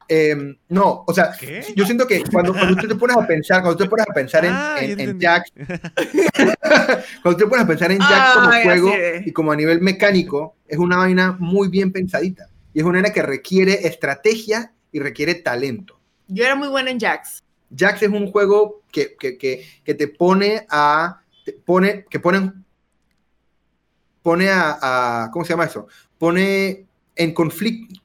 Em, 0.08 0.56
no, 0.68 1.02
o 1.04 1.12
sea, 1.12 1.32
¿Qué? 1.38 1.64
yo 1.74 1.84
siento 1.84 2.06
que 2.06 2.22
cuando, 2.30 2.52
cuando 2.52 2.76
tú 2.76 2.86
te 2.86 2.94
pones 2.94 3.16
a 3.16 3.26
pensar, 3.26 3.60
cuando 3.62 3.76
tú 3.76 3.84
te 3.84 3.90
pones 3.90 4.06
a 4.08 4.12
pensar 4.14 4.44
en, 4.44 4.52
Ah, 4.54 4.76
en, 4.80 5.00
en. 5.00 5.20
Jax, 5.20 5.50
cuando 7.22 7.36
tú 7.36 7.44
te 7.44 7.46
pones 7.46 7.64
a 7.64 7.66
pensar 7.66 7.90
en 7.90 7.98
Jax 7.98 8.12
Ah, 8.14 8.32
como 8.34 8.62
juego 8.62 8.92
y 9.24 9.32
como 9.32 9.50
a 9.52 9.56
nivel 9.56 9.80
mecánico, 9.80 10.56
es 10.68 10.78
una 10.78 10.96
vaina 10.98 11.36
muy 11.40 11.68
bien 11.68 11.90
pensadita. 11.92 12.46
Y 12.72 12.78
es 12.80 12.84
una 12.84 13.00
vaina 13.00 13.12
que 13.12 13.22
requiere 13.22 13.86
estrategia 13.86 14.72
y 14.92 15.00
requiere 15.00 15.34
talento. 15.34 15.98
Yo 16.28 16.44
era 16.44 16.54
muy 16.54 16.68
buena 16.68 16.90
en 16.90 17.00
Jax. 17.00 17.42
Jax 17.76 18.02
es 18.04 18.08
un 18.10 18.30
juego 18.30 18.82
que, 18.92 19.16
que, 19.18 19.36
que, 19.36 19.66
que 19.84 19.94
te 19.94 20.06
pone 20.08 20.66
a. 20.70 21.20
Te 21.44 21.52
pone, 21.52 22.04
que 22.08 22.20
ponen. 22.20 22.64
Pone 24.22 24.48
a, 24.50 24.78
a- 25.24 25.30
¿Cómo 25.32 25.44
se 25.44 25.52
llama 25.52 25.64
eso? 25.64 25.86
Pone 26.18 26.86
en 27.14 27.34
conflicto. 27.34 28.00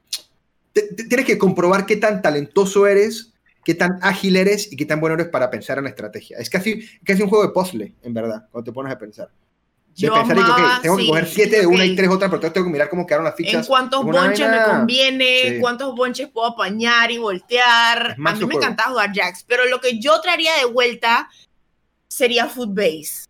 tienes 0.74 1.26
que 1.26 1.38
comprobar 1.38 1.86
qué 1.86 1.98
tan 1.98 2.22
talentoso 2.22 2.88
eres, 2.88 3.34
qué 3.66 3.74
tan 3.76 4.00
ágil 4.02 4.38
eres 4.38 4.72
y 4.72 4.78
qué 4.78 4.86
tan 4.86 5.00
bueno 5.02 5.16
eres 5.16 5.28
para 5.28 5.50
pensar 5.52 5.78
en 5.80 5.88
estrategia. 5.88 6.38
Es 6.38 6.50
casi, 6.50 6.88
casi 7.04 7.22
un 7.22 7.30
juego 7.30 7.46
de 7.46 7.52
puzzle, 7.54 7.94
en 8.02 8.14
verdad, 8.14 8.48
cuando 8.52 8.72
te 8.72 8.74
pones 8.74 8.94
a 8.94 8.98
pensar. 8.98 9.28
De 9.30 10.08
Yo 10.08 10.14
pensar 10.14 10.38
y 10.38 10.40
que, 10.42 10.82
tengo 10.82 10.96
que 10.98 11.08
coger 11.08 11.28
siete 11.28 11.60
de 11.60 11.68
una 11.68 11.86
y 11.86 11.94
tres 11.98 12.08
otras, 12.08 12.30
pero 12.30 12.38
entonces 12.38 12.54
tengo 12.54 12.68
que 12.68 12.72
mirar 12.72 12.90
cómo 12.90 13.06
quedaron 13.06 13.26
las 13.26 13.38
En 13.38 13.46
fichas. 13.46 13.68
cuántos 13.68 14.00
Es 14.00 14.06
una 14.08 14.22
bonches 14.22 14.50
me 14.50 14.64
conviene, 14.64 15.42
Sí. 15.50 15.60
cuántos 15.60 15.94
bonches 15.96 16.30
puedo 16.30 16.48
apañar 16.48 17.12
y 17.12 17.18
voltear. 17.18 18.12
A 18.12 18.16
mí 18.16 18.24
me 18.24 18.32
juego. 18.46 18.52
encantaba 18.62 18.92
jugar 18.92 19.12
Jax, 19.14 19.44
pero 19.46 19.66
lo 19.66 19.82
que 19.82 20.00
yo 20.00 20.22
traería 20.22 20.56
de 20.58 20.66
vuelta 20.66 21.30
sería 22.08 22.48
Footbase. 22.48 23.26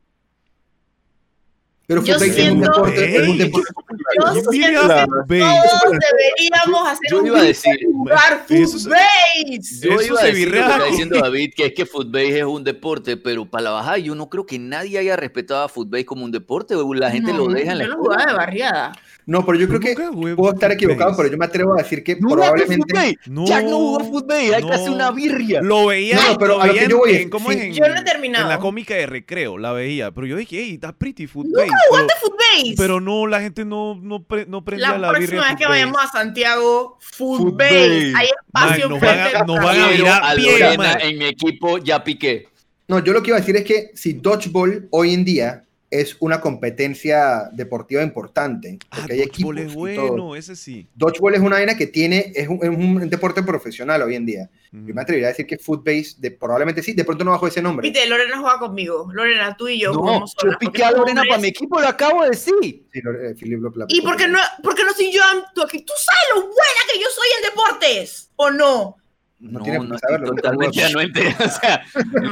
Pero 1.87 2.01
Footbase 2.03 2.25
es 2.25 2.31
un 2.31 2.35
siento- 2.37 2.71
deporte, 2.71 3.15
es 3.17 3.21
un 3.27 3.29
Ey. 3.33 3.37
deporte 3.39 3.73
Yo 4.15 4.23
¿Quién 4.23 4.33
siento 4.33 4.51
diría 4.51 4.69
que 4.81 4.87
footbase? 5.05 5.39
todos 5.39 5.97
deberíamos 6.11 6.87
hacer 6.89 7.09
yo 7.11 7.19
un 7.19 7.27
iba 7.27 7.39
a 7.39 7.43
decir- 7.43 7.79
jugar 7.91 8.45
Eso 8.49 8.77
se- 8.79 8.89
footbase. 8.89 9.79
Yo 9.87 10.01
iba 10.01 10.19
a 10.19 10.21
se 10.21 10.27
decir 10.27 10.47
lo 10.47 10.53
que 10.53 10.59
está 10.59 10.83
diciendo 10.85 11.19
David, 11.19 11.53
que 11.55 11.65
es 11.67 11.73
que 11.73 11.85
footbase 11.85 12.39
es 12.39 12.43
un 12.45 12.63
deporte, 12.63 13.17
pero 13.17 13.45
para 13.45 13.63
la 13.65 13.69
bajada 13.71 13.97
yo 13.97 14.15
no 14.15 14.29
creo 14.29 14.45
que 14.45 14.59
nadie 14.59 14.97
haya 14.99 15.15
respetado 15.15 15.63
a 15.63 15.69
footbase 15.69 16.05
como 16.05 16.25
un 16.25 16.31
deporte, 16.31 16.75
la 16.95 17.11
gente 17.11 17.31
lo 17.33 17.47
No, 17.47 17.53
deja 17.53 17.71
en 17.73 17.77
la 17.79 17.83
Yo 17.85 17.89
lo 17.91 17.95
escuela. 17.95 18.21
jugaba 18.23 18.31
de 18.31 18.37
barriada. 18.37 18.91
No, 19.23 19.45
pero 19.45 19.59
yo 19.59 19.67
creo 19.67 19.79
que 19.79 19.93
Nunca 19.95 20.35
puedo 20.35 20.53
estar 20.53 20.71
equivocado, 20.71 21.13
pero 21.15 21.29
yo 21.29 21.37
me 21.37 21.45
atrevo 21.45 21.75
a 21.75 21.83
decir 21.83 22.03
que 22.03 22.15
¿No 22.19 22.29
jugaste 22.29 22.65
probablemente. 22.65 23.17
No, 23.27 23.45
Jack 23.45 23.63
no 23.65 23.77
jugó 23.77 23.99
footbase, 23.99 24.55
hay 24.55 24.63
que 24.63 24.71
hacer 24.73 24.89
una 24.89 25.11
birria. 25.11 25.61
Lo 25.61 25.85
veía, 25.87 26.15
No, 26.15 26.37
pero 26.39 26.55
lo 26.57 26.61
a 26.61 26.67
lo 26.67 26.73
veía 26.73 26.85
que 26.85 26.89
yo 26.91 26.97
voy 26.97 27.15
en, 27.15 27.29
¿cómo 27.29 27.51
sí. 27.51 27.57
es 27.57 27.63
en, 27.65 27.73
Yo 27.73 27.87
no 27.87 27.95
he 27.97 28.03
terminado. 28.03 28.45
en 28.45 28.49
la 28.49 28.59
cómica 28.59 28.95
de 28.95 29.05
recreo, 29.05 29.57
la 29.59 29.71
veía, 29.73 30.11
pero 30.11 30.25
yo 30.25 30.35
dije, 30.37 30.57
hey, 30.63 30.71
está 30.73 30.91
pretty 30.91 31.27
footbase. 31.27 31.67
jugaste 31.89 32.13
pero, 32.13 32.19
footbase. 32.19 32.73
pero 32.77 32.99
no, 32.99 33.27
la 33.27 33.41
gente 33.41 33.63
no, 33.63 33.95
no, 34.01 34.23
pre- 34.23 34.45
no 34.45 34.63
prendía 34.63 34.89
la 34.91 34.97
la, 34.97 35.11
birria 35.11 35.27
próxima 35.27 35.47
vez 35.49 35.57
que 35.57 35.65
vayamos 35.67 36.01
a 36.03 36.07
Santiago, 36.07 36.97
footbase. 36.99 37.43
Footbase. 37.43 38.13
Hay 38.15 38.29
Man, 38.53 38.63
espacio 38.73 38.89
nos 38.89 38.99
van 39.01 39.09
a- 39.09 39.13
enfrente 39.13 39.37
de 39.37 39.45
nos 39.45 39.55
la 39.57 39.63
van 39.63 39.79
a 39.79 39.87
mirar 39.87 40.21
a 40.23 40.77
mal. 40.77 41.01
en 41.01 41.17
mi 41.17 41.25
equipo, 41.25 41.77
ya 41.77 42.03
piqué. 42.03 42.47
No, 42.87 42.99
yo 42.99 43.13
lo 43.13 43.21
que 43.23 43.29
iba 43.29 43.37
a 43.37 43.39
decir 43.39 43.55
es 43.55 43.63
que 43.63 43.91
si 43.95 44.13
Dodgeball 44.13 44.87
hoy 44.91 45.13
en 45.13 45.23
día 45.23 45.63
es 45.91 46.15
una 46.21 46.39
competencia 46.39 47.49
deportiva 47.51 48.01
importante, 48.01 48.79
Ah, 48.89 48.99
porque 49.01 49.13
hay 49.13 49.19
dodgeball 49.19 49.57
equipos 49.59 49.89
es 49.89 49.93
y 49.93 49.95
todo. 49.97 50.07
bueno, 50.11 50.35
ese 50.37 50.55
sí. 50.55 50.87
Dodgeball 50.95 51.35
es 51.35 51.41
una 51.41 51.57
vaina 51.57 51.75
que 51.75 51.87
tiene, 51.87 52.31
es 52.33 52.47
un, 52.47 52.59
es 52.63 52.69
un 52.69 53.09
deporte 53.09 53.43
profesional 53.43 54.01
hoy 54.01 54.15
en 54.15 54.25
día. 54.25 54.49
Ujú. 54.73 54.87
Yo 54.87 54.93
me 54.95 55.01
atrevería 55.01 55.27
a 55.27 55.31
decir 55.31 55.45
que 55.45 55.57
Footbase, 55.57 56.15
de, 56.17 56.31
probablemente 56.31 56.81
sí, 56.81 56.93
de 56.93 57.03
pronto 57.03 57.25
no 57.25 57.31
bajo 57.31 57.45
ese 57.45 57.61
nombre. 57.61 57.89
Viste, 57.89 58.07
Lorena 58.07 58.39
juega 58.39 58.57
conmigo. 58.57 59.09
Lorena, 59.11 59.53
tú 59.57 59.67
y 59.67 59.81
yo 59.81 59.91
No, 59.91 59.99
jugamos 59.99 60.33
yo 60.41 60.49
piqué 60.51 60.65
porque 60.65 60.83
a 60.85 60.91
Lorena 60.91 61.23
para 61.27 61.41
mi 61.41 61.49
equipo, 61.49 61.81
lo 61.81 61.87
acabo 61.89 62.23
de 62.23 62.29
decir. 62.29 62.87
Sí, 62.93 63.01
lo- 63.01 63.11
eh, 63.11 63.35
Philip 63.35 63.59
lo- 63.59 63.73
la- 63.75 63.85
¿Y 63.89 63.99
por 64.01 64.15
qué 64.15 64.29
no, 64.29 64.39
por 64.63 64.73
qué 64.75 64.85
no 64.85 64.93
soy 64.93 65.11
yo 65.11 65.21
tú 65.53 65.61
aquí? 65.61 65.79
¿Tú 65.83 65.93
sabes 65.97 66.23
lo 66.35 66.41
buena 66.47 66.81
que 66.91 66.99
yo 66.99 67.07
soy 67.13 67.27
en 67.37 67.49
deportes? 67.49 68.31
¿O 68.37 68.49
no? 68.49 68.95
No 69.39 69.57
No, 69.59 69.63
tiene 69.63 69.79
no, 69.79 69.97
saberlo, 69.97 70.35
totalmente 70.35 70.79
no 70.81 70.87
anuente. 70.87 71.35
O 71.43 71.49
sea, 71.49 71.83
En 71.95 72.29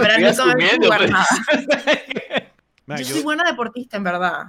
Man, 2.89 2.97
Yo 2.99 3.05
yo- 3.07 3.13
soy 3.15 3.23
buena 3.23 3.43
deportista, 3.43 3.97
en 3.97 4.03
verdad. 4.03 4.47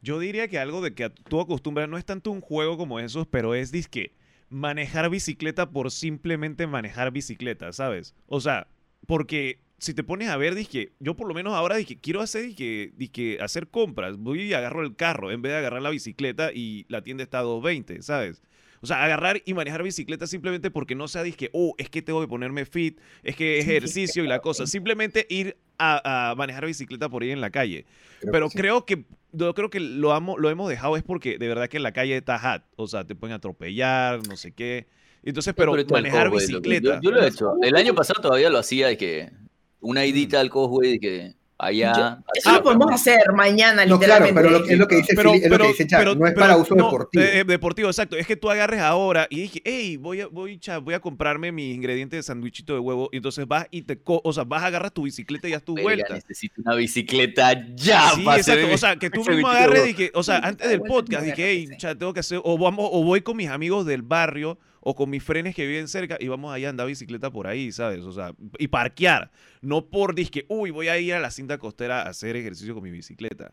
Yo 0.00 0.18
diría 0.18 0.48
que 0.48 0.58
algo 0.58 0.80
de 0.80 0.94
que 0.94 1.10
tú 1.10 1.40
acostumbras 1.40 1.88
no 1.88 1.96
es 1.98 2.04
tanto 2.04 2.30
un 2.30 2.40
juego 2.40 2.76
como 2.76 2.98
esos, 2.98 3.26
pero 3.28 3.54
es 3.54 3.70
disque 3.70 4.12
manejar 4.48 5.08
bicicleta 5.10 5.70
por 5.70 5.90
simplemente 5.90 6.66
manejar 6.66 7.10
bicicleta, 7.12 7.72
¿sabes? 7.72 8.14
O 8.26 8.40
sea, 8.40 8.66
porque 9.06 9.60
si 9.78 9.94
te 9.94 10.02
pones 10.04 10.28
a 10.28 10.36
ver, 10.36 10.54
dije, 10.54 10.92
yo 11.00 11.14
por 11.16 11.28
lo 11.28 11.34
menos 11.34 11.54
ahora 11.54 11.76
dije, 11.76 11.98
quiero 12.00 12.20
hacer 12.20 12.46
dizque, 12.46 12.92
dizque, 12.96 13.38
hacer 13.40 13.68
compras, 13.68 14.16
voy 14.18 14.42
y 14.42 14.54
agarro 14.54 14.82
el 14.82 14.94
carro 14.96 15.30
en 15.30 15.40
vez 15.42 15.52
de 15.52 15.58
agarrar 15.58 15.82
la 15.82 15.90
bicicleta 15.90 16.50
y 16.52 16.84
la 16.88 17.02
tienda 17.02 17.22
está 17.22 17.38
a 17.38 17.42
220, 17.42 18.02
¿sabes? 18.02 18.42
O 18.80 18.86
sea, 18.86 19.04
agarrar 19.04 19.40
y 19.44 19.54
manejar 19.54 19.82
bicicleta 19.84 20.26
simplemente 20.26 20.70
porque 20.70 20.94
no 20.96 21.06
sea 21.08 21.22
dizque, 21.22 21.50
oh, 21.52 21.74
es 21.78 21.88
que 21.88 22.02
tengo 22.02 22.20
que 22.20 22.26
ponerme 22.28 22.64
fit, 22.66 22.98
es 23.22 23.36
que 23.36 23.60
ejercicio 23.60 24.24
y 24.24 24.26
la 24.26 24.40
cosa. 24.40 24.66
Simplemente 24.66 25.24
ir 25.30 25.56
a, 25.78 26.30
a 26.30 26.34
manejar 26.34 26.66
bicicleta 26.66 27.08
por 27.08 27.22
ahí 27.22 27.30
en 27.30 27.40
la 27.40 27.50
calle. 27.50 27.86
Creo 28.20 28.32
Pero 28.32 28.46
que 28.46 28.52
sí. 28.52 28.58
creo 28.58 28.86
que 28.86 29.04
yo 29.32 29.54
creo 29.54 29.70
que 29.70 29.80
lo, 29.80 30.12
amo, 30.12 30.38
lo 30.38 30.50
hemos 30.50 30.68
dejado 30.68 30.96
es 30.96 31.02
porque 31.02 31.38
de 31.38 31.48
verdad 31.48 31.68
que 31.68 31.78
en 31.78 31.82
la 31.82 31.92
calle 31.92 32.16
está 32.16 32.38
hot. 32.38 32.62
O 32.76 32.86
sea, 32.86 33.04
te 33.04 33.14
pueden 33.14 33.34
atropellar, 33.34 34.26
no 34.28 34.36
sé 34.36 34.52
qué. 34.52 34.86
Entonces, 35.22 35.54
pero, 35.56 35.74
manejar 35.90 36.30
bicicleta. 36.30 37.00
Yo, 37.00 37.10
yo 37.10 37.10
lo 37.10 37.22
he 37.22 37.28
hecho. 37.28 37.54
El 37.62 37.76
año 37.76 37.94
pasado 37.94 38.20
todavía 38.20 38.50
lo 38.50 38.58
hacía 38.58 38.88
de 38.88 38.96
que 38.96 39.30
una 39.80 40.04
idita 40.04 40.40
al 40.40 40.50
Cosway 40.50 40.92
de 40.92 41.00
que 41.00 41.34
allá. 41.66 42.18
Eso 42.34 42.50
Ah, 42.50 42.54
lo 42.54 42.62
podemos 42.62 42.90
hacer 42.92 43.18
mañana, 43.34 43.86
No, 43.86 43.98
claro, 43.98 44.24
literalmente. 44.26 44.34
pero 44.34 44.50
lo, 44.50 44.64
que- 44.64 44.72
es 44.72 44.78
lo 44.78 44.88
que 44.88 44.96
dice 44.96 45.12
pero, 45.16 45.34
es 45.34 45.48
lo 45.50 45.58
que 45.58 45.66
dice 45.68 45.86
Jack, 45.86 46.00
pero- 46.00 46.14
no 46.14 46.26
es 46.26 46.32
pero 46.32 46.40
para 46.46 46.56
uso 46.56 46.74
no, 46.74 46.84
deportivo. 46.84 47.24
eh, 47.24 47.44
deportivo, 47.44 47.88
exacto. 47.88 48.16
Es 48.16 48.26
que 48.26 48.36
tú 48.36 48.50
agarres 48.50 48.80
ahora 48.80 49.26
y 49.30 49.42
dije, 49.42 49.62
hey, 49.64 49.96
voy 49.96 50.20
a, 50.20 50.26
voy, 50.26 50.58
cha, 50.58 50.78
voy 50.78 50.94
a 50.94 51.00
comprarme 51.00 51.52
mis 51.52 51.74
ingredientes 51.74 52.18
de 52.18 52.22
sandwichito 52.22 52.74
de 52.74 52.80
huevo. 52.80 53.08
Y 53.12 53.16
entonces 53.18 53.46
vas 53.46 53.66
y 53.70 53.82
te, 53.82 53.98
co- 54.02 54.20
o 54.24 54.32
sea, 54.32 54.44
vas, 54.44 54.62
agarras 54.62 54.92
tu 54.92 55.02
bicicleta 55.02 55.48
y 55.48 55.52
das 55.52 55.62
tu 55.64 55.74
Verga, 55.74 55.84
vuelta. 55.88 56.14
necesito 56.14 56.60
una 56.64 56.74
bicicleta 56.74 57.52
ya. 57.74 58.10
Sí, 58.14 58.22
exacto. 58.28 58.66
mi- 58.66 58.72
O 58.74 58.78
sea, 58.78 58.96
que 58.96 59.10
tú 59.10 59.24
mismo 59.24 59.48
agarres 59.48 59.88
y 59.88 59.94
que, 59.94 60.10
o 60.14 60.22
sea, 60.22 60.38
antes 60.38 60.68
del 60.68 60.80
podcast 60.80 61.24
dije, 61.24 61.44
hey, 61.50 61.68
cha, 61.78 61.94
tengo 61.94 62.12
que 62.12 62.20
hacer, 62.20 62.40
o 62.42 62.58
vamos, 62.58 62.88
o 62.92 63.04
voy 63.04 63.20
con 63.22 63.36
mis 63.36 63.48
amigos 63.48 63.86
del 63.86 64.02
barrio 64.02 64.58
o 64.84 64.94
con 64.94 65.08
mis 65.10 65.22
frenes 65.22 65.54
que 65.54 65.66
viven 65.66 65.86
cerca 65.88 66.16
y 66.20 66.28
vamos 66.28 66.52
allá 66.52 66.66
a 66.66 66.70
andar 66.70 66.86
bicicleta 66.88 67.30
por 67.30 67.46
ahí, 67.46 67.70
¿sabes? 67.72 68.00
O 68.00 68.12
sea, 68.12 68.32
y 68.58 68.68
parquear. 68.68 69.30
No 69.60 69.86
por 69.86 70.14
disque, 70.14 70.44
uy, 70.48 70.70
voy 70.70 70.88
a 70.88 70.98
ir 70.98 71.14
a 71.14 71.20
la 71.20 71.30
cinta 71.30 71.56
costera 71.58 72.02
a 72.02 72.08
hacer 72.08 72.34
ejercicio 72.36 72.74
con 72.74 72.82
mi 72.82 72.90
bicicleta. 72.90 73.50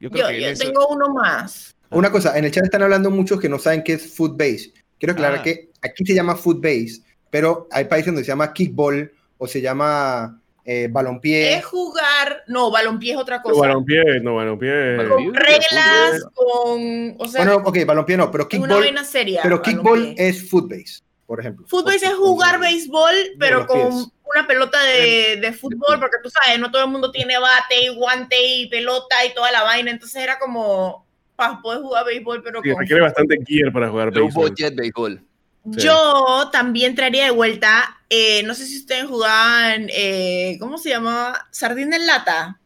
Yo 0.00 0.10
creo 0.10 0.24
Yo, 0.26 0.28
que 0.36 0.40
yo 0.42 0.48
eso- 0.48 0.64
tengo 0.64 0.86
uno 0.88 1.08
más. 1.14 1.74
Una 1.90 2.10
cosa, 2.10 2.36
en 2.38 2.44
el 2.44 2.50
chat 2.50 2.64
están 2.64 2.82
hablando 2.82 3.10
muchos 3.10 3.40
que 3.40 3.48
no 3.48 3.58
saben 3.58 3.82
qué 3.82 3.94
es 3.94 4.14
Footbase. 4.14 4.72
Quiero 4.98 5.12
aclarar 5.12 5.38
Ah. 5.38 5.42
que 5.42 5.70
aquí 5.80 6.04
se 6.04 6.14
llama 6.14 6.34
Footbase, 6.36 7.02
pero 7.30 7.66
hay 7.70 7.84
países 7.86 8.06
donde 8.06 8.22
se 8.24 8.28
llama 8.28 8.52
Kickball 8.52 9.10
o 9.38 9.46
se 9.46 9.60
llama 9.60 10.40
eh, 10.70 10.86
balompié. 10.90 11.54
Es 11.54 11.64
jugar. 11.64 12.42
No, 12.46 12.70
balompié 12.70 13.12
es 13.14 13.18
otra 13.18 13.40
cosa. 13.40 13.54
No, 13.54 13.60
balompié, 13.60 14.20
no, 14.20 14.34
balompié. 14.34 14.96
Con 15.08 15.34
reglas, 15.34 16.22
con. 16.34 17.14
O 17.18 17.26
sea, 17.26 17.44
Bueno, 17.44 17.62
ok, 17.64 17.78
balompié 17.86 18.18
no, 18.18 18.30
pero 18.30 18.46
es 18.46 18.58
una 18.58 18.66
kickball, 18.66 18.80
vaina 18.84 19.02
seria. 19.04 19.40
pero 19.42 19.62
kickball 19.62 19.98
balompié. 20.00 20.28
es 20.28 20.50
Footbase, 20.50 21.00
por 21.26 21.40
ejemplo. 21.40 21.66
Fútbol 21.66 21.94
es 21.94 22.14
jugar 22.14 22.60
béisbol, 22.60 23.14
pero 23.38 23.66
con 23.66 23.88
pies. 23.88 24.08
una 24.34 24.46
pelota 24.46 24.78
de, 24.84 25.38
de 25.40 25.52
fútbol, 25.54 25.98
porque 25.98 26.18
tú 26.22 26.28
sabes, 26.28 26.58
no 26.60 26.70
todo 26.70 26.84
el 26.84 26.90
mundo 26.90 27.10
tiene 27.10 27.38
bate 27.38 27.84
y 27.84 27.88
guante 27.96 28.36
y 28.38 28.68
pelota 28.68 29.24
y 29.24 29.32
toda 29.32 29.50
la 29.50 29.62
vaina. 29.62 29.90
Entonces 29.90 30.22
era 30.22 30.38
como, 30.38 31.06
para 31.34 31.62
poder 31.62 31.80
jugar 31.80 32.04
béisbol, 32.04 32.42
pero 32.42 32.60
Sí, 32.62 32.70
con 32.72 32.80
requiere 32.80 33.00
bastante 33.00 33.38
gear 33.46 33.72
para 33.72 33.88
jugar 33.88 34.10
béisbol. 34.10 34.50
budget 34.50 34.74
béisbol. 34.74 35.22
Sí. 35.64 35.80
Yo 35.82 36.48
también 36.52 36.94
traería 36.94 37.24
de 37.24 37.30
vuelta, 37.30 37.98
eh, 38.10 38.42
no 38.44 38.54
sé 38.54 38.66
si 38.66 38.78
ustedes 38.78 39.06
jugaban, 39.06 39.88
eh, 39.90 40.56
¿cómo 40.60 40.78
se 40.78 40.90
llamaba? 40.90 41.46
Sardina 41.50 41.96
en 41.96 42.06
lata. 42.06 42.58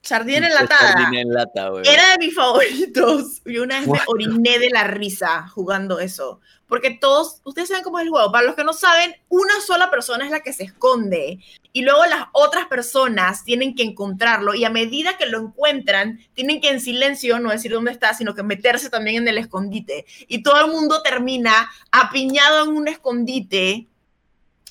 Sardina 0.00 0.46
enlatada. 0.46 0.92
Sardina 0.92 1.20
en 1.20 1.32
lata, 1.34 1.68
güey. 1.68 1.86
Era 1.86 2.12
de 2.12 2.18
mis 2.18 2.34
favoritos. 2.34 3.42
Yo 3.44 3.64
una 3.64 3.80
vez 3.80 3.88
me 3.88 4.00
oriné 4.06 4.58
de 4.58 4.70
la 4.70 4.84
risa 4.84 5.48
jugando 5.48 6.00
eso. 6.00 6.40
Porque 6.68 6.90
todos, 6.90 7.40
ustedes 7.44 7.68
saben 7.68 7.82
cómo 7.82 7.98
es 7.98 8.04
el 8.04 8.10
juego. 8.10 8.30
Para 8.30 8.46
los 8.46 8.54
que 8.54 8.64
no 8.64 8.72
saben, 8.72 9.14
una 9.28 9.60
sola 9.66 9.90
persona 9.90 10.24
es 10.24 10.30
la 10.30 10.40
que 10.40 10.52
se 10.52 10.64
esconde. 10.64 11.40
Y 11.72 11.82
luego 11.82 12.04
las 12.06 12.26
otras 12.32 12.66
personas 12.66 13.44
tienen 13.44 13.74
que 13.74 13.82
encontrarlo. 13.82 14.54
Y 14.54 14.64
a 14.64 14.70
medida 14.70 15.16
que 15.16 15.26
lo 15.26 15.38
encuentran, 15.38 16.20
tienen 16.34 16.60
que 16.60 16.70
en 16.70 16.80
silencio 16.80 17.38
no 17.38 17.50
decir 17.50 17.72
dónde 17.72 17.92
está, 17.92 18.14
sino 18.14 18.34
que 18.34 18.42
meterse 18.42 18.90
también 18.90 19.16
en 19.16 19.28
el 19.28 19.38
escondite. 19.38 20.04
Y 20.28 20.42
todo 20.42 20.64
el 20.64 20.70
mundo 20.70 21.02
termina 21.02 21.70
apiñado 21.90 22.64
en 22.64 22.76
un 22.76 22.88
escondite. 22.88 23.86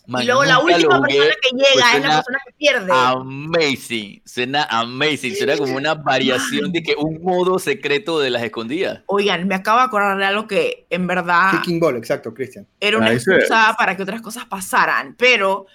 Man, 0.07 0.23
y 0.23 0.25
luego 0.25 0.45
la 0.45 0.59
última 0.59 1.01
persona 1.01 1.33
que 1.41 1.49
llega 1.55 1.69
pues 1.73 1.95
es 1.95 2.01
la 2.01 2.09
persona 2.15 2.39
que 2.45 2.53
pierde. 2.57 2.91
Amazing, 2.93 4.21
suena 4.25 4.63
amazing, 4.69 5.35
suena 5.35 5.57
como 5.57 5.75
una 5.75 5.95
variación 5.95 6.71
de 6.71 6.81
que 6.81 6.95
un 6.97 7.21
modo 7.21 7.59
secreto 7.59 8.19
de 8.19 8.29
las 8.29 8.41
escondidas. 8.41 9.01
Oigan, 9.07 9.45
me 9.47 9.55
acabo 9.55 9.79
de 9.79 9.85
acordar 9.85 10.17
de 10.17 10.23
algo 10.25 10.47
que 10.47 10.85
en 10.89 11.07
verdad 11.07 11.51
Kicking 11.51 11.79
ball, 11.79 11.97
exacto, 11.97 12.33
Cristian. 12.33 12.65
era 12.79 12.97
una 12.97 13.07
Ah, 13.07 13.13
excusa 13.13 13.75
para 13.77 13.95
que 13.97 14.03
otras 14.03 14.21
cosas 14.21 14.45
pasaran, 14.45 15.13
pero 15.17 15.65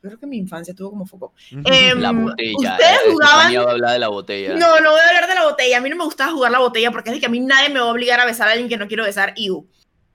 creo 0.00 0.18
que 0.18 0.26
mi 0.26 0.38
infancia 0.38 0.74
tuvo 0.74 0.90
como 0.90 1.06
foco. 1.06 1.34
Em, 1.50 1.98
La 2.00 2.12
botella. 2.12 2.72
¿Ustedes 2.72 3.00
eh, 3.06 3.10
jugaban? 3.10 3.54
Va 3.54 3.60
a 3.60 3.70
hablar 3.72 3.92
de 3.92 3.98
la 3.98 4.08
botella. 4.08 4.54
No, 4.54 4.80
no 4.80 4.90
voy 4.92 5.00
a 5.00 5.08
hablar 5.08 5.28
de 5.28 5.34
la 5.34 5.44
botella. 5.44 5.78
A 5.78 5.80
mí 5.80 5.90
no 5.90 5.96
me 5.96 6.04
gustaba 6.04 6.32
jugar 6.32 6.50
la 6.52 6.58
botella 6.58 6.90
porque 6.90 7.10
es 7.10 7.14
de 7.16 7.20
que 7.20 7.26
a 7.26 7.30
mí 7.30 7.40
nadie 7.40 7.68
me 7.68 7.80
va 7.80 7.86
a 7.86 7.90
obligar 7.92 8.18
a 8.20 8.24
besar 8.26 8.48
a 8.48 8.52
alguien 8.52 8.68
que 8.68 8.76
no 8.78 8.86
quiero 8.88 9.04
besar. 9.04 9.32
Iu. 9.36 9.66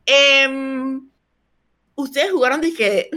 Em, 0.05 1.07
Ustedes 1.99 2.31
jugaron 2.31 2.61
de 2.61 2.73
que 2.73 3.09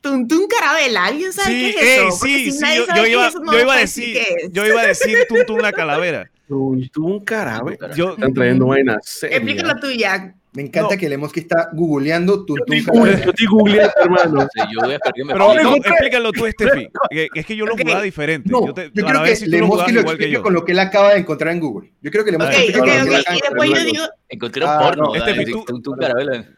Tuntún 0.00 0.46
Carabela. 0.48 1.06
¿Alguien 1.06 1.32
sabe 1.32 1.48
Sí, 1.48 1.74
qué 1.78 1.80
es 1.80 1.98
eso? 1.98 2.08
Porque 2.18 2.34
sí, 2.38 2.50
si 2.52 2.58
sí, 2.58 2.64
yo, 2.76 2.86
yo 2.96 3.06
iba, 3.06 3.22
es 3.26 3.28
eso, 3.34 3.40
no 3.40 3.52
yo 3.52 3.60
iba 3.60 3.74
a 3.74 3.78
decir, 3.78 4.18
yo 4.50 4.66
iba 4.66 4.80
a 4.82 4.86
decir 4.86 5.16
Tuntún 5.28 5.62
la 5.62 5.72
calavera. 5.72 6.30
Un 6.48 7.24
carabe. 7.24 7.78
Yo, 7.96 8.12
Están 8.12 8.34
trayendo 8.34 8.66
vainas 8.66 8.98
serias. 9.06 9.38
Explícalo 9.40 9.80
tú, 9.80 9.90
Jack. 9.90 10.34
Me 10.52 10.62
encanta 10.62 10.94
No. 10.94 11.00
que 11.00 11.08
Lemoski 11.08 11.40
está 11.40 11.70
googleando 11.72 12.36
Yo 12.36 12.44
Tuntún 12.44 12.84
googleando, 12.86 13.24
yo 13.24 13.30
estoy 13.30 13.46
googleando, 13.46 13.92
hermano. 14.04 14.48
Sí, 14.54 14.60
yo 14.72 14.80
voy 14.82 14.92
a 14.92 14.94
esperar 14.96 15.14
que 15.14 15.24
me 15.24 15.32
pero 15.32 15.54
no, 15.54 15.74
explícalo 15.74 16.32
tú, 16.32 16.46
Steffi. 16.46 16.88
es 17.34 17.46
que 17.46 17.56
yo 17.56 17.66
lo 17.66 17.72
Ok. 17.74 17.80
jugaba 17.82 18.02
diferente. 18.02 18.50
No, 18.50 18.60
yo 18.60 18.66
yo, 18.68 18.74
te, 18.74 18.92
creo 18.92 19.06
para 19.06 19.20
ver 19.22 19.30
que 19.30 19.36
si 19.36 19.46
lo 19.46 19.50
Lemoski 19.58 19.92
lo 19.92 20.00
explique 20.02 20.30
yo. 20.30 20.42
con 20.42 20.52
lo 20.54 20.64
que 20.64 20.72
él 20.72 20.78
acaba 20.78 21.12
de 21.14 21.18
encontrar 21.20 21.52
en 21.54 21.60
Google. 21.60 21.90
Yo 22.02 22.10
creo 22.12 22.24
que 22.24 22.30
Lemoski 22.30 22.54
Ok, 22.54 22.60
Ok, 22.60 22.68
explique 22.68 22.80
ok, 22.80 22.86
con 22.86 22.98
lo 22.98 23.04
que 23.04 23.10
ok. 23.10 23.18
él 23.18 23.24
acaba 23.24 23.34
Y 23.36 23.40
de 23.40 23.48
después 23.48 23.70
yo 23.70 23.84
digo, 23.92 24.04
Encontré 24.28 24.64
un 24.64 24.70
Ah, 24.70 24.78
porno. 24.80 25.04
no. 25.12 25.20
Steffi, 25.20 25.44
tú- 25.82 25.96
carabela. 25.98 26.48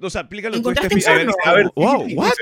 O 0.00 0.10
sea, 0.10 0.22
explícalo 0.22 0.54
tú, 0.54 0.70
¿Encontraste 0.70 1.00
Steffi. 1.00 1.10
A 1.10 1.14
ver, 1.14 1.26
porno? 1.26 1.34
dice, 1.36 1.48
A 1.48 1.52
ver, 1.54 1.70
wow, 1.74 2.04
dice- 2.04 2.16
what? 2.18 2.32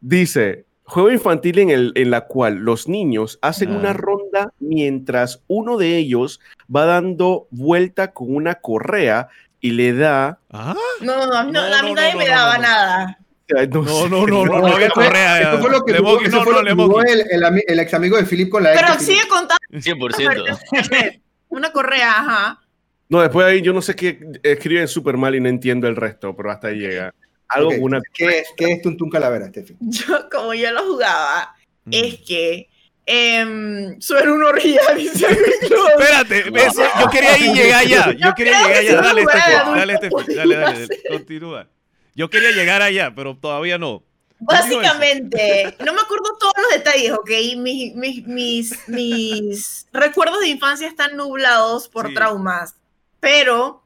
Dice, 0.00 0.64
juego 0.84 1.10
infantil 1.10 1.58
en, 1.58 1.70
el, 1.70 1.92
en 1.96 2.10
la 2.10 2.22
cual 2.22 2.56
los 2.56 2.88
niños 2.88 3.38
hacen 3.42 3.72
Ah. 3.72 3.76
una 3.78 3.92
ronda 3.94 4.52
mientras 4.60 5.42
uno 5.48 5.76
de 5.76 5.96
ellos 5.96 6.40
va 6.74 6.84
dando 6.84 7.46
vuelta 7.50 8.12
con 8.12 8.34
una 8.34 8.56
correa 8.56 9.28
y 9.60 9.72
le 9.72 9.92
da... 9.92 10.38
Ah, 10.50 10.74
no, 11.00 11.16
no, 11.16 11.26
no, 11.26 11.34
a 11.36 11.44
mí, 11.44 11.52
no- 11.52 11.68
No, 11.68 11.74
a 11.76 11.82
mí 11.82 11.88
no, 11.88 11.94
nadie 11.96 12.12
no, 12.12 12.18
me 12.18 12.24
no, 12.26 12.30
daba 12.30 12.52
no, 12.58 12.62
no. 12.62 12.68
nada. 12.68 13.18
No, 13.50 14.08
no, 14.08 14.26
no, 14.26 14.44
no, 14.44 14.58
no 14.60 14.66
había 14.66 14.90
correa. 14.90 15.40
Esto 15.40 15.58
fue 15.62 15.70
lo 15.70 15.82
que 15.84 15.92
no, 15.94 15.98
fue 15.98 16.12
no, 16.52 16.52
lo 16.52 16.58
que 16.58 16.64
Lemoki. 16.64 16.88
jugó 16.90 17.02
el, 17.02 17.20
el, 17.30 17.42
ami- 17.42 17.64
el 17.66 17.80
ex 17.80 17.94
amigo 17.94 18.16
de 18.18 18.24
Philip 18.24 18.50
con 18.50 18.62
la 18.62 18.72
Pero 18.74 18.98
sigue 19.00 19.26
contando. 19.26 19.56
100%. 19.72 21.20
Una 21.48 21.72
correa, 21.72 22.10
ajá. 22.10 22.60
No, 23.08 23.20
después 23.22 23.46
de 23.46 23.52
ahí 23.52 23.62
yo 23.62 23.72
no 23.72 23.80
sé 23.82 23.94
qué 23.96 24.18
escriben 24.42 24.86
súper 24.88 25.16
mal 25.16 25.34
y 25.34 25.40
no 25.40 25.48
entiendo 25.48 25.88
el 25.88 25.96
resto, 25.96 26.36
pero 26.36 26.50
hasta 26.50 26.68
ahí 26.68 26.76
llega. 26.78 27.14
Algo 27.48 27.68
Ok, 27.70 27.74
con 27.76 27.84
una... 27.84 28.00
¿Qué 28.12 28.26
es, 28.40 28.48
qué 28.56 28.72
es 28.72 28.82
Tuntún 28.82 29.08
Calavera, 29.08 29.46
Steffi? 29.48 29.74
Yo, 29.80 30.28
como 30.30 30.52
yo 30.54 30.70
lo 30.72 30.84
jugaba, 30.84 31.54
Mm. 31.86 31.90
es 31.94 32.18
que 32.26 32.68
em, 33.06 33.98
suena 33.98 34.34
una 34.34 34.50
Claude. 34.52 35.02
Espérate, 35.98 36.38
eso, 36.66 36.82
yo 37.00 37.08
quería 37.10 37.38
ir 37.38 37.54
llegar 37.54 37.80
allá. 37.80 38.12
Yo 38.12 38.34
quería 38.34 38.52
creo 38.62 38.68
llegar 38.68 38.76
allá. 38.76 38.94
Dale, 39.00 39.20
adulto 39.22 39.78
dale, 39.78 40.10
podría 40.10 40.36
dale, 40.36 40.56
dale, 40.56 40.84
hacer. 40.84 40.98
continúa. 41.08 41.68
Yo 42.14 42.28
quería 42.28 42.50
llegar 42.50 42.82
allá, 42.82 43.14
pero 43.14 43.34
todavía 43.38 43.78
no. 43.78 44.02
Básicamente, 44.40 45.74
no 45.84 45.94
me 45.94 46.00
acuerdo 46.00 46.36
todos 46.38 46.52
los 46.62 46.72
detalles, 46.84 47.12
¿ok? 47.12 47.30
Mis, 47.56 47.94
mis, 47.94 48.26
mis, 48.26 48.88
mis 48.88 49.86
recuerdos 49.92 50.40
de 50.40 50.48
infancia 50.48 50.86
están 50.86 51.16
nublados 51.16 51.88
por 51.88 52.08
Sí. 52.08 52.14
traumas, 52.14 52.74
pero 53.20 53.82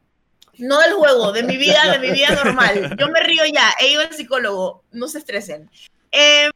no 0.59 0.79
del 0.81 0.93
juego, 0.95 1.33
de 1.33 1.43
mi 1.43 1.57
vida, 1.57 1.81
de 1.91 1.99
mi 1.99 2.11
vida 2.13 2.31
normal. 2.45 2.97
Yo 2.99 3.09
me 3.09 3.21
río 3.21 3.45
ya, 3.53 3.73
he 3.81 3.91
ido 3.93 4.01
al 4.03 4.13
psicólogo, 4.13 4.83
no 4.93 5.09
se 5.09 5.19
estresen. 5.19 5.71
Eh, 6.13 6.51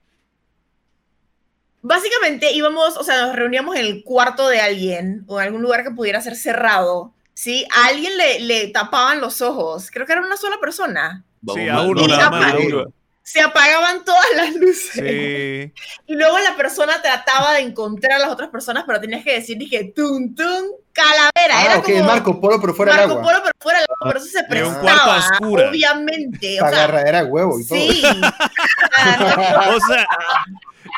básicamente 1.82 2.52
íbamos, 2.52 2.96
o 2.96 3.04
sea, 3.04 3.26
nos 3.26 3.36
reuníamos 3.36 3.76
en 3.76 3.86
el 3.86 4.04
cuarto 4.04 4.48
de 4.48 4.60
alguien 4.60 5.24
o 5.28 5.40
en 5.40 5.46
algún 5.46 5.62
lugar 5.62 5.82
que 5.84 5.90
pudiera 5.90 6.20
ser 6.20 6.36
cerrado, 6.36 7.12
¿sí? 7.34 7.66
A 7.74 7.86
alguien 7.88 8.16
le, 8.16 8.40
le 8.40 8.68
tapaban 8.68 9.20
los 9.20 9.40
ojos, 9.40 9.90
creo 9.90 10.06
que 10.06 10.12
era 10.12 10.22
una 10.22 10.36
sola 10.36 10.56
persona. 10.60 11.24
Sí, 11.54 11.68
a 11.68 11.74
mal. 11.74 11.86
uno 11.90 12.02
Y 12.02 12.06
nada 12.08 12.30
más, 12.30 12.42
a 12.44 12.48
aparte- 12.48 12.66
uno. 12.66 12.92
Se 13.26 13.40
apagaban 13.40 14.04
todas 14.04 14.24
las 14.36 14.54
luces. 14.54 14.92
Sí. 14.92 15.72
Y 16.06 16.14
luego 16.14 16.38
la 16.38 16.56
persona 16.56 17.02
trataba 17.02 17.54
de 17.54 17.62
encontrar 17.62 18.12
a 18.12 18.18
las 18.20 18.28
otras 18.30 18.50
personas, 18.50 18.84
pero 18.86 19.00
tenías 19.00 19.24
que 19.24 19.32
decir, 19.32 19.58
dije, 19.58 19.92
tun, 19.96 20.32
tun, 20.36 20.70
calavera. 20.92 21.32
Ah, 21.50 21.64
Era 21.64 21.78
ok, 21.78 21.84
como 21.86 22.02
Marco 22.04 22.40
Polo, 22.40 22.60
pero 22.60 22.72
fuera 22.72 22.92
del 22.92 23.00
Marco 23.08 23.18
agua. 23.18 23.24
Polo, 23.32 23.42
pero 23.42 23.52
fuera 23.58 23.78
del 23.80 23.88
agua, 23.90 24.12
por 24.12 24.16
eso 24.16 24.26
se 24.26 24.44
prestaba, 24.44 24.80
cuarto 24.80 25.10
a 25.10 25.18
oscuras. 25.18 25.70
obviamente. 25.70 26.60
O 26.60 26.64
Para 26.64 26.76
sea, 27.02 27.22
de 27.22 27.24
huevo 27.24 27.58
y 27.58 27.66
todo. 27.66 27.78
sí. 27.78 28.02
O 29.74 29.80
sea, 29.80 30.06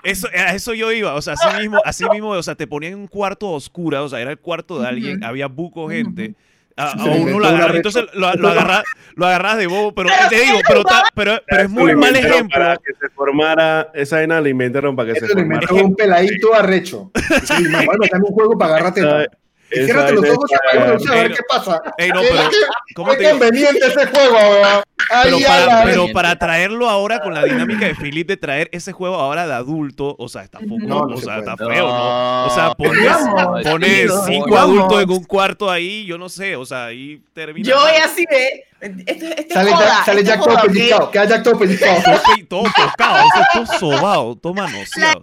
eso, 0.04 0.28
a 0.28 0.54
eso 0.54 0.74
yo 0.74 0.92
iba, 0.92 1.14
o 1.14 1.22
sea, 1.22 1.32
así 1.32 1.56
mismo, 1.58 1.80
así 1.82 2.04
mismo, 2.10 2.28
o 2.28 2.42
sea, 2.42 2.54
te 2.54 2.66
ponían 2.66 2.92
en 2.92 2.98
un 3.00 3.06
cuarto 3.08 3.50
oscura, 3.52 4.02
o 4.02 4.08
sea, 4.10 4.20
era 4.20 4.32
el 4.32 4.38
cuarto 4.38 4.78
de 4.78 4.86
alguien, 4.86 5.24
había 5.24 5.46
buco 5.46 5.88
gente. 5.88 6.34
A, 6.78 6.92
a 6.92 7.04
uno 7.04 7.30
lo 7.30 7.36
una 7.38 7.48
agarra, 7.48 7.66
red 7.68 7.76
entonces 7.76 8.04
lo, 8.14 8.32
lo 8.34 8.48
agarras 8.48 8.84
lo 9.16 9.26
agarras 9.26 9.58
de 9.58 9.66
bobo, 9.66 9.92
pero 9.94 10.10
te 10.30 10.36
digo, 10.40 10.58
pero, 10.68 10.84
ta- 10.84 11.02
pero, 11.12 11.42
pero 11.48 11.62
es 11.62 11.68
muy 11.70 11.96
mal 11.96 12.14
ejemplo. 12.14 12.56
Para 12.56 12.76
que 12.76 12.92
se 13.00 13.08
formara, 13.10 13.90
esa 13.92 14.16
vaina 14.16 14.40
la 14.40 14.48
inventaron 14.48 14.94
para 14.94 15.06
que 15.12 15.18
Eso 15.18 15.26
se 15.26 15.32
lo 15.34 15.40
formara. 15.40 15.62
inventó 15.68 15.84
un 15.86 15.96
peladito 15.96 16.54
arrecho. 16.54 17.10
Sí, 17.44 17.64
mamá, 17.68 17.92
dame 18.12 18.24
un 18.28 18.32
juego 18.34 18.56
para 18.56 18.76
agarrarte. 18.76 19.28
Ciérrate 19.70 20.12
los 20.12 20.24
ojos 20.30 20.50
y 20.50 20.54
apaga 20.54 20.86
la 20.86 20.94
luz 20.94 21.10
a 21.10 21.14
ver 21.14 21.26
Ey, 21.30 21.36
qué 21.36 21.42
pasa. 21.48 21.82
Ey, 21.98 22.08
no, 22.10 22.20
Qué- 22.22 22.28
pero, 22.30 22.50
qué- 22.50 22.94
¿cómo 22.94 23.10
qué 23.10 23.16
te 23.16 23.22
digo? 23.24 23.38
conveniente 23.38 23.86
ese 23.86 24.06
juego, 24.06 24.36
weón. 24.38 24.82
Ay, 25.10 25.22
Pero 25.24 25.38
para, 25.46 25.84
pero 25.84 26.08
para 26.12 26.38
traerlo 26.38 26.88
ahora 26.88 27.20
con 27.20 27.32
la 27.32 27.42
dinámica 27.44 27.86
de 27.86 27.94
Philip 27.94 28.26
de 28.28 28.36
traer 28.36 28.68
ese 28.72 28.92
juego 28.92 29.14
ahora 29.16 29.46
de 29.46 29.54
adulto, 29.54 30.14
o 30.18 30.28
sea, 30.28 30.42
está 30.42 30.58
poco, 30.58 30.76
No, 30.80 31.06
no 31.06 31.14
o 31.14 31.18
se 31.18 31.24
sea, 31.24 31.38
está 31.38 31.56
feo, 31.56 31.86
¿no? 31.88 32.46
O 32.46 32.50
sea, 32.50 32.74
pones, 32.74 33.04
Vamos, 33.06 33.62
pones 33.62 34.08
vamos. 34.08 34.26
cinco 34.26 34.50
Vamos. 34.50 34.76
adultos 34.78 35.02
en 35.02 35.10
un 35.10 35.24
cuarto 35.24 35.70
ahí, 35.70 36.04
yo 36.04 36.18
no 36.18 36.28
sé, 36.28 36.56
o 36.56 36.66
sea, 36.66 36.86
ahí 36.86 37.22
termina. 37.32 37.66
Yo 37.68 37.76
voy 37.80 37.92
así 38.04 38.24
de. 38.28 38.64
Este, 38.80 39.40
este 39.40 39.54
Sale, 39.54 39.72
joda, 39.72 40.04
sale 40.04 40.20
este 40.20 40.30
Jack 40.32 40.44
todo 40.44 40.62
pellizcado. 40.62 41.10
Queda 41.10 41.24
Jack 41.24 41.42
todo 41.42 41.58
pellizcado. 41.58 42.00
Todo 42.48 42.62
tocado, 42.76 43.24
todo 43.54 43.66
sobado, 43.78 44.36
todo 44.36 44.54
manoseado. 44.54 45.20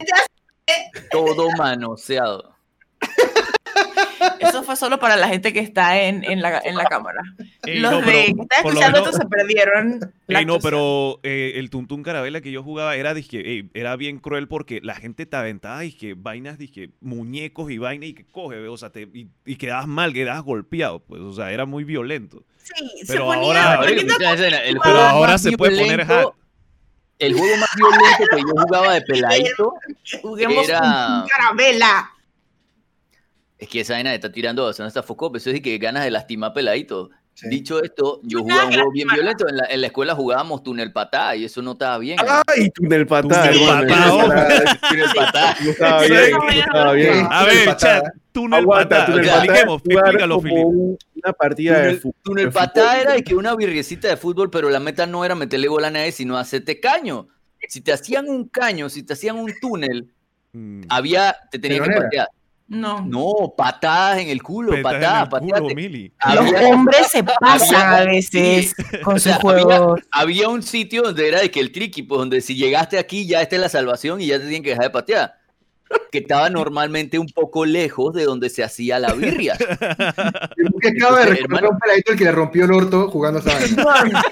Todo 1.11 1.47
manoseado. 1.57 2.54
Eso 4.39 4.63
fue 4.63 4.75
solo 4.75 4.99
para 4.99 5.15
la 5.15 5.27
gente 5.27 5.51
que 5.53 5.59
está 5.59 6.01
en, 6.01 6.23
en, 6.23 6.41
la, 6.41 6.59
en 6.63 6.75
la 6.75 6.85
cámara. 6.89 7.21
Ey, 7.65 7.79
Los 7.79 7.91
no, 7.91 8.01
de 8.01 8.11
que 8.11 8.21
están 8.31 8.47
escuchando 8.65 8.97
esto 8.99 9.13
se 9.13 9.25
perdieron. 9.25 10.13
Ey, 10.27 10.45
no, 10.45 10.59
pero 10.59 11.19
eh, 11.23 11.53
el 11.55 11.69
Tuntún 11.69 12.03
Carabela 12.03 12.41
que 12.41 12.51
yo 12.51 12.63
jugaba 12.63 12.95
era, 12.95 13.13
dizque, 13.13 13.39
ey, 13.39 13.69
era 13.73 13.95
bien 13.95 14.19
cruel 14.19 14.47
porque 14.47 14.79
la 14.83 14.95
gente 14.95 15.25
te 15.25 15.35
aventaba 15.35 15.79
dizque, 15.81 16.13
vainas, 16.17 16.57
dizque, 16.57 16.91
muñecos 17.01 17.71
y 17.71 17.77
vainas 17.77 18.09
y 18.09 18.13
que 18.13 18.25
coge, 18.25 18.67
o 18.67 18.77
sea, 18.77 18.89
te, 18.91 19.01
y, 19.13 19.27
y 19.45 19.55
quedabas 19.57 19.87
mal, 19.87 20.13
quedabas 20.13 20.43
golpeado, 20.43 20.99
pues, 20.99 21.21
o 21.21 21.33
sea, 21.33 21.51
era 21.51 21.65
muy 21.65 21.83
violento. 21.83 22.43
Sí, 22.63 22.73
se 23.03 23.13
pero 23.13 23.25
ponía. 23.25 23.75
ahora- 23.75 23.87
el 23.89 23.95
Pero 24.05 24.79
juego 24.81 24.99
ahora 24.99 25.37
se 25.37 25.51
puede 25.57 25.77
poner 25.77 26.05
hack. 26.05 26.27
El 27.19 27.33
juego 27.33 27.55
más 27.57 27.69
violento 27.77 28.25
que 28.35 28.41
yo 28.41 28.61
jugaba 28.63 28.93
de 28.95 29.01
peladito 29.07 29.73
juguemos 30.21 30.67
era- 30.67 30.79
con 30.79 31.27
carabela. 31.29 32.11
Es 33.57 33.67
que 33.69 33.81
esa 33.81 33.93
vaina 33.93 34.13
está 34.13 34.31
tirando 34.31 34.65
bastante 34.65 34.87
hasta 34.87 35.03
foco, 35.03 35.35
eso 35.35 35.49
es 35.49 35.61
que 35.61 35.77
ganas 35.77 36.03
de 36.03 36.11
lastimar 36.11 36.53
peladito. 36.53 37.09
Sí. 37.33 37.49
Dicho 37.49 37.83
esto, 37.83 38.21
yo 38.23 38.37
No 38.37 38.43
jugaba 38.45 38.67
un 38.67 38.73
juego 38.73 38.91
bien 38.93 39.09
violento. 39.13 39.45
En 39.49 39.57
la, 39.57 39.65
en 39.65 39.81
la 39.81 39.87
escuela 39.87 40.15
jugábamos 40.15 40.63
túnel 40.63 40.93
patá 40.93 41.35
y 41.35 41.43
eso 41.43 41.61
no 41.61 41.73
estaba 41.73 41.97
bien. 41.97 42.17
Ay, 42.47 42.69
túnel 42.69 43.05
patada, 43.05 43.51
Túnel 43.51 45.05
patá. 45.15 45.57
No 45.61 45.69
estaba 45.71 46.01
bien, 46.05 46.31
no 46.31 46.49
estaba 46.49 46.93
bien. 46.93 47.13
Sí. 47.13 47.21
A 47.29 47.43
ver, 47.43 47.75
chat, 47.75 48.05
túnel 48.31 48.59
Aguanta, 48.61 48.87
patada, 48.87 49.05
túnel 49.05 49.25
patada, 49.25 49.43
expliquemos, 49.43 49.81
explícalo, 49.83 50.39
Filipe. 50.39 50.63
una 50.63 51.33
partida 51.37 51.73
de 51.73 51.83
Túnel, 51.83 51.99
fútbol. 51.99 52.21
túnel 52.23 52.51
patá 52.53 53.01
era 53.01 53.11
de 53.13 53.23
que 53.23 53.35
una 53.35 53.53
virriecita 53.53 54.07
de 54.07 54.15
fútbol, 54.15 54.49
pero 54.49 54.69
la 54.69 54.79
meta 54.79 55.05
no 55.05 55.25
era 55.25 55.35
meterle 55.35 55.67
gol 55.67 55.83
a 55.83 55.91
nadie, 55.91 56.13
sino 56.13 56.37
hacerte 56.37 56.79
caño. 56.79 57.27
Si 57.67 57.81
te 57.81 57.91
hacían 57.91 58.29
un 58.29 58.47
caño, 58.47 58.87
si 58.87 59.03
te 59.03 59.11
hacían 59.11 59.35
un 59.35 59.51
túnel, 59.59 60.09
Mm, 60.55 60.83
había, 60.87 61.35
te 61.51 61.59
tenían 61.59 61.83
que 61.83 61.91
patear. 61.91 62.27
No. 62.67 63.05
No, 63.05 63.53
patadas 63.55 64.19
en 64.19 64.29
el 64.29 64.41
culo, 64.41 64.81
patadas, 64.81 65.29
patadas. 65.29 65.61
Los 65.61 66.61
hombres 66.63 67.07
se 67.11 67.23
pasan 67.23 67.93
a 67.93 68.05
veces 68.05 68.73
con 69.03 69.17
o 69.17 69.19
sea, 69.19 69.33
sus 69.33 69.41
juegos. 69.41 70.01
había 70.11 70.49
un 70.49 70.63
sitio 70.63 71.03
donde 71.03 71.27
era 71.27 71.41
de 71.41 71.51
que 71.51 71.59
el 71.59 71.71
tricky, 71.71 72.01
pues 72.01 72.17
donde 72.17 72.41
si 72.41 72.55
llegaste 72.55 72.97
aquí 72.97 73.27
ya 73.27 73.41
esta 73.41 73.55
es 73.55 73.61
la 73.61 73.69
salvación 73.69 74.19
y 74.19 74.27
ya 74.27 74.39
te 74.39 74.45
tienen 74.45 74.63
que 74.63 74.69
dejar 74.69 74.85
de 74.85 74.89
patear. 74.89 75.44
Que 76.11 76.19
estaba 76.19 76.49
normalmente 76.49 77.19
un 77.19 77.27
poco 77.27 77.65
lejos 77.65 78.13
de 78.13 78.23
donde 78.23 78.49
se 78.49 78.63
hacía 78.63 78.99
la 78.99 79.13
birria. 79.13 79.57
Que 79.57 79.65
acaba 79.65 81.19
de 81.19 81.23
Entonces, 81.23 81.29
recordar 81.29 81.37
hermano- 81.39 81.67
a 81.67 81.71
un 81.71 81.79
peladito 81.79 82.11
el 82.13 82.17
que 82.17 82.23
le 82.23 82.31
rompió 82.31 82.65
el 82.65 82.71
orto 82.71 83.09
jugando 83.09 83.39
esa 83.39 83.53
vaina. 83.83 84.23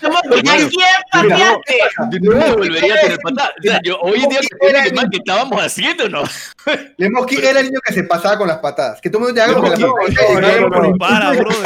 Como 0.00 0.18
que 0.22 0.38
¿A 0.38 0.42
quién 0.42 0.68
pateaste? 1.12 1.74
Yo 2.22 2.30
no 2.32 2.36
me 2.38 2.52
volvería 2.52 2.94
a 2.94 3.00
tener 3.00 3.18
patada. 3.18 3.50
O 3.58 3.62
sea, 3.62 3.80
yo 3.84 3.98
hoy 4.00 4.20
en 4.22 4.28
día 4.30 4.40
se 4.40 4.56
tiene 4.58 4.82
que 4.84 4.92
mal 4.94 5.10
que 5.10 5.16
estábamos 5.18 5.60
haciéndonos. 5.62 6.30
Lemoski 6.96 7.36
era 7.36 7.60
el 7.60 7.66
niño 7.66 7.80
que 7.86 7.92
se 7.92 8.04
pasaba 8.04 8.38
con 8.38 8.48
las 8.48 8.58
patadas. 8.58 9.00
Que 9.00 9.10
todo 9.10 9.28
el 9.28 9.34
mundo 9.34 9.34
te 9.34 9.42
haga 9.42 9.54
como 9.54 9.70
que 9.72 9.80
No, 9.80 9.88
no, 10.40 10.40
no, 10.40 10.68
no, 10.70 10.88
no. 10.90 10.96
Para, 10.98 11.30
brother. 11.32 11.56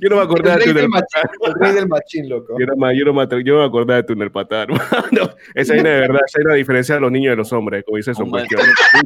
Yo 0.00 0.08
no 0.10 0.16
me 0.16 0.22
acordaba 0.22 0.56
de 0.58 0.66
patada. 0.66 0.88
machín, 0.88 1.30
el 1.46 1.54
rey 1.60 1.72
del 1.72 1.88
machín, 1.88 2.28
loco. 2.28 2.56
Yo 2.58 2.66
no, 2.66 2.76
me- 2.76 2.96
yo, 2.98 3.04
no 3.04 3.12
me, 3.12 3.26
yo 3.44 3.54
no 3.54 3.60
me 3.60 3.66
acordaba 3.66 3.96
de 3.96 4.02
túnel 4.04 4.30
patada, 4.30 4.62
hermano. 4.68 5.30
Esa 5.54 5.74
vaina 5.74 5.90
de 5.90 6.00
verdad, 6.00 6.20
esa 6.26 6.38
es 6.40 6.44
la 6.46 6.54
diferencia 6.54 6.94
de 6.94 7.00
los 7.00 7.10
niños 7.10 7.26
y 7.26 7.30
de 7.30 7.36
los 7.36 7.52
hombres, 7.52 7.84
como 7.84 7.96
dice 7.96 8.14
su 8.14 8.22
Oh, 8.22 8.30
cuestión. 8.30 8.60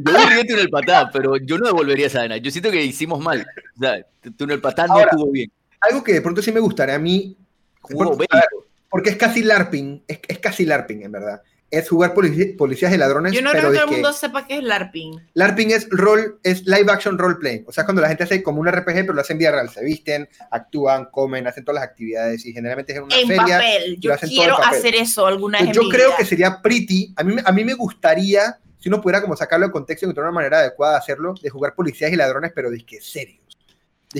Yo 0.05 0.11
volvería 0.13 0.41
a 0.41 0.45
túnel 0.45 0.69
patada, 0.69 1.09
pero 1.11 1.37
yo 1.37 1.57
no 1.57 1.65
devolvería 1.65 2.07
esa 2.07 2.19
vaina. 2.19 2.37
Yo 2.37 2.51
siento 2.51 2.69
que 2.71 2.83
hicimos 2.83 3.19
mal. 3.19 3.45
O 3.77 3.79
sea, 3.79 4.05
túnel 4.37 4.61
patada 4.61 4.89
no 4.89 4.99
estuvo 4.99 5.31
bien. 5.31 5.51
Algo 5.81 6.03
que 6.03 6.13
de 6.13 6.21
pronto 6.21 6.41
sí 6.41 6.51
me 6.51 6.59
gustaría 6.59 6.95
a 6.95 6.99
mí, 6.99 7.35
Jugó 7.81 8.05
por- 8.05 8.17
bélico. 8.17 8.35
a 8.37 8.39
ver, 8.39 8.47
porque 8.89 9.09
es 9.09 9.15
casi 9.17 9.43
LARPing, 9.43 10.03
es, 10.07 10.19
es 10.27 10.37
casi 10.39 10.65
LARPing 10.65 11.01
en 11.03 11.11
verdad. 11.11 11.41
Es 11.75 11.89
jugar 11.89 12.13
polici- 12.13 12.55
policías 12.55 12.93
y 12.93 12.97
ladrones, 12.97 13.31
Yo 13.33 13.41
no 13.41 13.49
pero 13.51 13.61
creo 13.69 13.71
que 13.71 13.73
de 13.73 13.79
todo 13.79 13.89
el 13.89 14.01
mundo 14.01 14.13
sepa 14.13 14.45
qué 14.45 14.57
es 14.57 14.63
LARPing. 14.63 15.19
LARPing 15.33 15.71
es 15.71 15.87
rol, 15.89 16.39
es 16.43 16.67
live 16.67 16.85
action 16.91 17.17
role 17.17 17.35
playing. 17.39 17.63
O 17.67 17.71
sea, 17.71 17.83
cuando 17.83 17.99
la 18.01 18.09
gente 18.09 18.25
hace 18.25 18.43
como 18.43 18.61
un 18.61 18.67
RPG, 18.67 18.93
pero 19.01 19.13
lo 19.13 19.21
hacen 19.21 19.33
en 19.35 19.39
vida 19.39 19.51
real. 19.53 19.69
Se 19.69 19.83
visten, 19.83 20.29
actúan, 20.51 21.05
comen, 21.05 21.47
hacen 21.47 21.65
todas 21.65 21.81
las 21.81 21.89
actividades 21.89 22.45
y 22.45 22.53
generalmente 22.53 22.91
es 22.91 22.99
en 22.99 23.03
una 23.05 23.15
En 23.17 23.27
feria. 23.27 23.57
papel. 23.57 23.97
Yo 23.99 24.13
hacen 24.13 24.29
quiero 24.29 24.55
papel. 24.57 24.77
hacer 24.79 24.93
eso 24.95 25.25
alguna 25.25 25.57
vez 25.61 25.69
Pues 25.69 25.77
yo 25.77 25.89
creo 25.89 26.07
vida. 26.09 26.17
que 26.17 26.25
sería 26.25 26.61
pretty. 26.61 27.11
A 27.15 27.23
mí, 27.23 27.33
me- 27.33 27.41
a 27.43 27.51
mí 27.51 27.63
me 27.63 27.73
gustaría, 27.73 28.59
si 28.77 28.89
uno 28.89 29.01
pudiera 29.01 29.21
como 29.21 29.35
sacarlo 29.35 29.65
de 29.65 29.71
contexto 29.71 30.05
y 30.05 30.07
encontrar 30.07 30.25
una 30.27 30.35
manera 30.35 30.59
adecuada 30.59 30.93
de 30.93 30.99
hacerlo, 30.99 31.33
de 31.41 31.49
jugar 31.49 31.73
policías 31.73 32.11
y 32.13 32.15
ladrones, 32.15 32.51
pero 32.53 32.69
que 32.85 33.01
serios. 33.01 33.39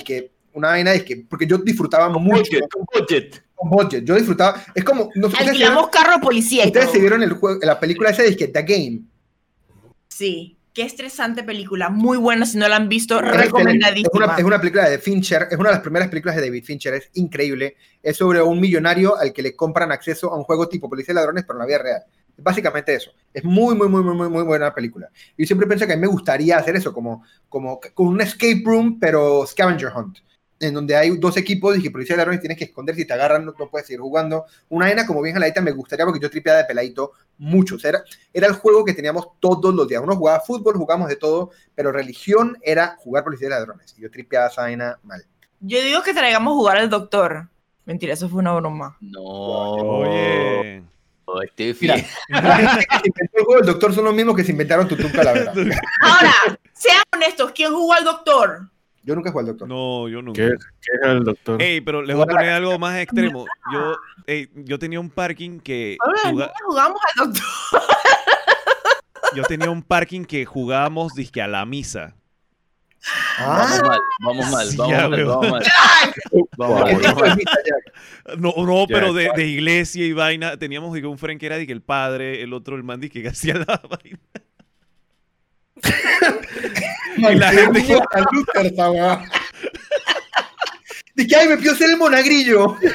que 0.04 0.32
una 0.54 0.70
vaina 0.70 0.97
que 0.99 1.26
porque 1.30 1.45
yo 1.45 1.58
disfrutaba 1.58 2.10
mucho 2.10 2.38
Budget, 2.38 2.70
con 2.70 2.86
budget. 2.93 3.43
con 3.56 3.70
budget. 3.70 4.04
Yo 4.04 4.16
disfrutaba. 4.16 4.64
Es 4.74 4.84
como. 4.84 5.10
No, 5.16 5.30
Alquilamos 5.38 5.89
carro 5.89 6.20
policía 6.22 6.66
ustedes 6.66 6.91
se 6.91 6.99
vieron 6.99 7.24
el 7.24 7.34
juego, 7.34 7.60
la 7.64 7.80
película 7.80 8.10
esa 8.10 8.24
de 8.24 8.36
que 8.36 8.47
The 8.47 8.64
Game. 8.64 9.01
Sí. 10.08 10.58
Qué 10.74 10.82
estresante 10.82 11.43
película. 11.43 11.89
Muy 11.89 12.18
buena. 12.18 12.47
Si 12.47 12.58
no 12.58 12.68
la 12.68 12.78
han 12.78 12.89
visto, 12.89 13.20
Es. 13.20 13.30
Es 13.30 13.38
recomendadísima. 13.38 14.10
una, 14.12 14.36
es 14.36 14.43
una 14.43 14.60
película 14.60 14.89
de 14.89 14.97
Fincher, 14.97 15.47
es 15.51 15.58
una 15.60 15.70
de 15.70 15.76
las 15.76 15.84
primeras 15.84 16.08
películas 16.08 16.36
de 16.36 16.41
David 16.41 16.64
Fincher, 16.64 16.95
es 16.95 17.10
increíble. 17.14 17.76
Es 18.01 18.18
sobre 18.18 18.41
un 18.41 18.60
millonario 18.60 19.16
al 19.16 19.32
que 19.34 19.43
le 19.43 19.56
compran 19.56 19.91
acceso 19.91 20.34
a 20.34 20.36
un 20.36 20.43
juego 20.43 20.68
tipo 20.68 20.89
Policía 20.89 21.12
y 21.12 21.16
Ladrones, 21.16 21.43
pero 21.45 21.58
en 21.58 21.60
la 21.60 21.66
vida 21.68 21.78
real. 21.78 22.04
Es 22.36 22.43
básicamente 22.43 22.95
eso. 22.95 23.12
Es 23.32 23.43
muy, 23.43 23.76
muy, 23.76 23.88
muy, 23.88 24.01
muy, 24.01 24.16
muy, 24.16 24.30
muy 24.30 24.43
buena 24.43 24.74
película. 24.74 25.10
Y 25.38 25.43
yo 25.43 25.47
siempre 25.47 25.68
pensé 25.68 25.86
que 25.86 25.93
a 25.93 25.95
mí 25.95 26.01
me 26.01 26.08
gustaría 26.08 26.58
hacer 26.58 26.76
eso, 26.76 26.91
como, 26.91 27.24
como 27.47 27.80
con 27.93 28.08
un 28.08 28.22
escape 28.22 28.64
room, 28.66 28.99
pero 28.99 29.45
scavenger 29.45 29.91
hunt. 29.95 30.18
En 30.64 30.74
donde 30.74 30.95
hay 30.95 31.18
dos 31.18 31.38
equipos, 31.38 31.76
dije, 31.76 31.91
policía 31.91 32.16
de 32.16 32.18
ladrones, 32.18 32.41
tienes 32.41 32.57
que 32.57 32.66
esconder, 32.66 32.95
si 32.95 33.05
te 33.05 33.14
agarran 33.14 33.45
no, 33.45 33.53
no 33.57 33.70
puedes 33.70 33.88
seguir 33.88 34.01
jugando. 34.01 34.45
Una 34.70 34.86
arena 34.86 35.05
como 35.05 35.22
bien 35.22 35.36
jaladita 35.36 35.61
me 35.61 35.72
gustaría 35.72 36.05
porque 36.05 36.20
yo 36.20 36.30
tripeaba 36.30 36.59
de 36.59 36.66
peladito 36.66 37.11
mucho. 37.38 37.76
O 37.76 37.80
sea, 37.80 37.89
era, 37.89 38.03
era 38.34 38.47
el 38.47 38.53
juego 38.53 38.86
que 38.86 38.93
teníamos 38.93 39.28
todos 39.39 39.74
los 39.74 39.88
días. 39.88 40.01
Uno 40.03 40.16
jugaba 40.16 40.39
fútbol, 40.39 40.76
jugamos 40.76 41.09
de 41.09 41.16
todo, 41.16 41.51
pero 41.76 41.91
religión 41.91 42.57
era 42.61 42.95
jugar 42.99 43.24
policía 43.24 43.47
de 43.49 43.55
ladrones. 43.55 43.93
Y 43.97 44.01
yo 44.01 44.11
tripeaba 44.11 44.47
esa 44.47 44.64
vaina 44.64 44.99
mal. 45.03 45.26
Yo 45.59 45.82
digo 45.82 46.01
que 46.03 46.14
traigamos 46.14 46.51
a 46.51 46.55
jugar 46.55 46.78
al 46.78 46.89
doctor. 46.89 47.47
Mentira, 47.86 48.14
eso 48.14 48.30
fue 48.30 48.39
una 48.39 48.53
broma. 48.53 48.97
No. 49.01 49.22
Oye. 49.22 50.84
Oh, 51.26 51.41
Steffi. 51.53 51.88
Mira, 51.88 51.95
que 53.03 53.11
el 53.38 53.43
juego 53.43 53.55
del 53.55 53.66
doctor 53.66 53.93
son 53.93 54.05
los 54.05 54.14
mismos 54.14 54.36
que 54.36 54.43
se 54.43 54.51
inventaron 54.51 54.88
Tutum 54.88 55.11
Calavera. 55.11 55.53
Ahora, 56.01 56.34
sean 56.74 57.01
honestos, 57.14 57.51
¿quién 57.53 57.74
jugó 57.74 57.93
al 57.93 58.03
doctor? 58.03 58.70
Yo 59.06 59.16
nunca 59.16 59.32
jugué 59.32 59.41
al 59.41 59.47
doctor. 59.47 59.68
No, 59.68 60.08
yo 60.08 60.22
nunca. 60.22 60.41
¿Qué, 60.41 60.49
qué 60.82 60.91
es 60.95 61.01
el 61.04 61.24
doctor? 61.26 61.62
Ey, 61.62 61.82
pero 61.82 62.01
les 62.01 62.16
voy 62.16 62.24
a 62.24 62.28
poner 62.28 62.49
algo 62.49 62.80
más 62.80 62.97
extremo. 62.99 63.45
Yo, 63.74 63.95
ey, 64.28 64.49
yo 64.56 64.80
tenía 64.80 64.99
un 64.99 65.10
parking 65.10 65.60
que 65.60 65.97
niños 66.26 66.49
jugamos 66.66 67.01
al 67.18 67.26
doctor. 67.34 67.82
yo 69.36 69.43
tenía 69.43 69.70
un 69.70 69.84
parking 69.84 70.24
que 70.24 70.45
jugábamos 70.45 71.14
disque 71.16 71.41
a 71.41 71.47
la 71.47 71.66
misa. 71.66 72.16
Vamos 73.39 73.80
Ah, 73.80 73.82
mal, 73.86 73.99
vamos 74.24 74.51
mal, 74.51 74.68
Sí, 74.68 74.78
vamos 74.78 75.10
mal, 75.10 75.26
vamos 75.26 75.51
mal. 75.51 75.64
Vamos 76.58 76.80
Wow. 76.80 76.86
¿qué 76.86 76.93
mal. 76.93 77.16
de 77.16 77.36
misa, 77.36 77.58
Jack? 77.66 78.38
No, 78.39 78.54
no, 78.66 78.86
pero 78.88 79.12
de, 79.12 79.32
de 79.36 79.45
iglesia 79.47 80.06
y 80.06 80.14
vaina. 80.14 80.56
Teníamos 80.56 80.97
un 80.97 81.18
friend 81.18 81.39
que 81.39 81.47
era 81.47 81.58
dique, 81.58 81.74
el 81.74 81.82
padre, 81.82 82.41
el 82.41 82.54
otro 82.54 82.78
el 82.78 82.84
man 82.84 83.01
dique, 83.01 83.22
que 83.22 83.28
hacía 83.28 83.56
la 83.56 83.82
vaina. 83.89 84.20
Y 87.32 87.36
la 87.36 87.52
gente- 87.52 87.86
weá. 88.90 89.24
Dije, 91.16 91.36
ay, 91.36 91.48
me 91.48 91.58
pidió 91.58 91.76
ser 91.76 91.92
el 91.92 91.98
monagrillo. 91.98 92.76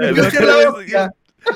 Me 0.00 0.08
pidió 0.08 0.30
ser 0.30 0.44
la 0.44 0.70
hostia. 0.70 1.10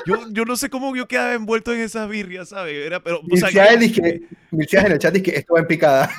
Yo, 0.05 0.15
yo 0.31 0.45
no 0.45 0.55
sé 0.55 0.69
cómo 0.69 0.95
yo 0.95 1.07
quedaba 1.07 1.33
envuelto 1.33 1.73
en 1.73 1.81
esas 1.81 2.07
birrias, 2.09 2.49
¿sabes? 2.49 2.73
Era, 2.85 3.01
pero, 3.03 3.19
o 3.29 3.37
sea, 3.37 3.49
en 3.73 3.81
el 3.83 4.99
chat 4.99 5.13
dice 5.13 5.23
que 5.23 5.35
esto 5.35 5.53
va 5.53 5.59
en 5.59 5.67
picada. 5.67 6.09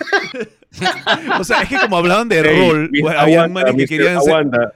o 1.38 1.44
sea, 1.44 1.62
es 1.62 1.68
que 1.68 1.78
como 1.78 1.96
hablaban 1.96 2.28
de 2.28 2.42
rol, 2.42 2.90
pues, 3.00 3.16
había 3.16 3.44
aguanta, 3.44 3.72
manes 3.72 3.76
que 3.76 3.82
Mr. 3.82 3.88
querían 3.88 4.22
ser... 4.22 4.32
aguanta. 4.32 4.74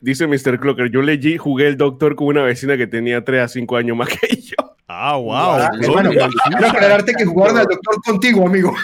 Dice 0.00 0.26
Mr. 0.26 0.58
Clocker, 0.58 0.90
yo 0.90 1.00
leí, 1.00 1.38
jugué 1.38 1.68
el 1.68 1.76
doctor 1.76 2.16
con 2.16 2.26
una 2.26 2.42
vecina 2.42 2.76
que 2.76 2.88
tenía 2.88 3.24
3 3.24 3.42
a 3.42 3.48
5 3.48 3.76
años 3.76 3.96
más 3.96 4.08
que 4.08 4.36
yo. 4.36 4.41
Ah, 4.88 5.16
wow. 5.16 5.32
Ah, 5.34 5.70
hermano, 5.80 6.10
quiero 6.10 6.66
aclararte 6.68 7.14
que 7.14 7.24
jugaron 7.24 7.58
al 7.58 7.66
doctor 7.66 8.02
contigo, 8.04 8.46
amigo. 8.46 8.74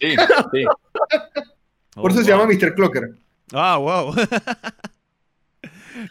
Sí, 0.00 0.14
sí. 0.52 0.64
Por 1.94 2.12
eso 2.12 2.22
se 2.22 2.30
llama 2.30 2.46
Mr. 2.46 2.74
Clocker. 2.74 3.10
Ah, 3.52 3.76
wow. 3.78 4.14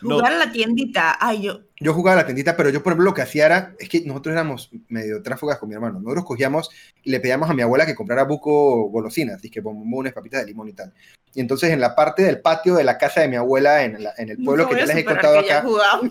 No. 0.01 0.15
Jugar 0.15 0.33
a 0.33 0.37
la 0.37 0.51
tiendita. 0.51 1.15
Ay, 1.19 1.43
yo. 1.43 1.61
Yo 1.79 1.93
jugaba 1.93 2.19
a 2.19 2.21
la 2.23 2.25
tiendita, 2.25 2.57
pero 2.57 2.69
yo, 2.69 2.83
por 2.83 2.91
ejemplo, 2.91 3.05
lo 3.05 3.13
que 3.13 3.21
hacía 3.21 3.45
era, 3.45 3.73
es 3.79 3.87
que 3.87 4.01
nosotros 4.01 4.33
éramos 4.33 4.69
medio 4.89 5.21
tráfugas 5.23 5.57
con 5.59 5.69
mi 5.69 5.75
hermano. 5.75 5.99
Nosotros 6.01 6.25
cogíamos 6.25 6.69
y 7.03 7.09
le 7.11 7.21
pedíamos 7.21 7.49
a 7.49 7.53
mi 7.53 7.61
abuela 7.61 7.85
que 7.85 7.95
comprara 7.95 8.23
buco 8.23 8.89
golosinas, 8.89 9.41
que 9.41 9.61
bombones, 9.61 10.11
papitas 10.11 10.41
de 10.41 10.47
limón 10.47 10.67
y 10.67 10.73
tal. 10.73 10.91
Y 11.33 11.39
entonces 11.39 11.69
en 11.69 11.79
la 11.79 11.95
parte 11.95 12.23
del 12.23 12.41
patio 12.41 12.75
de 12.75 12.83
la 12.83 12.97
casa 12.97 13.21
de 13.21 13.29
mi 13.29 13.37
abuela, 13.37 13.83
en, 13.83 14.03
la- 14.03 14.13
en 14.17 14.29
el 14.29 14.43
pueblo 14.43 14.67
que 14.67 14.75
ya 14.75 14.85
les 14.87 14.97
he 14.97 15.05
contado 15.05 15.39
acá, 15.39 15.61
jugaba 15.61 16.01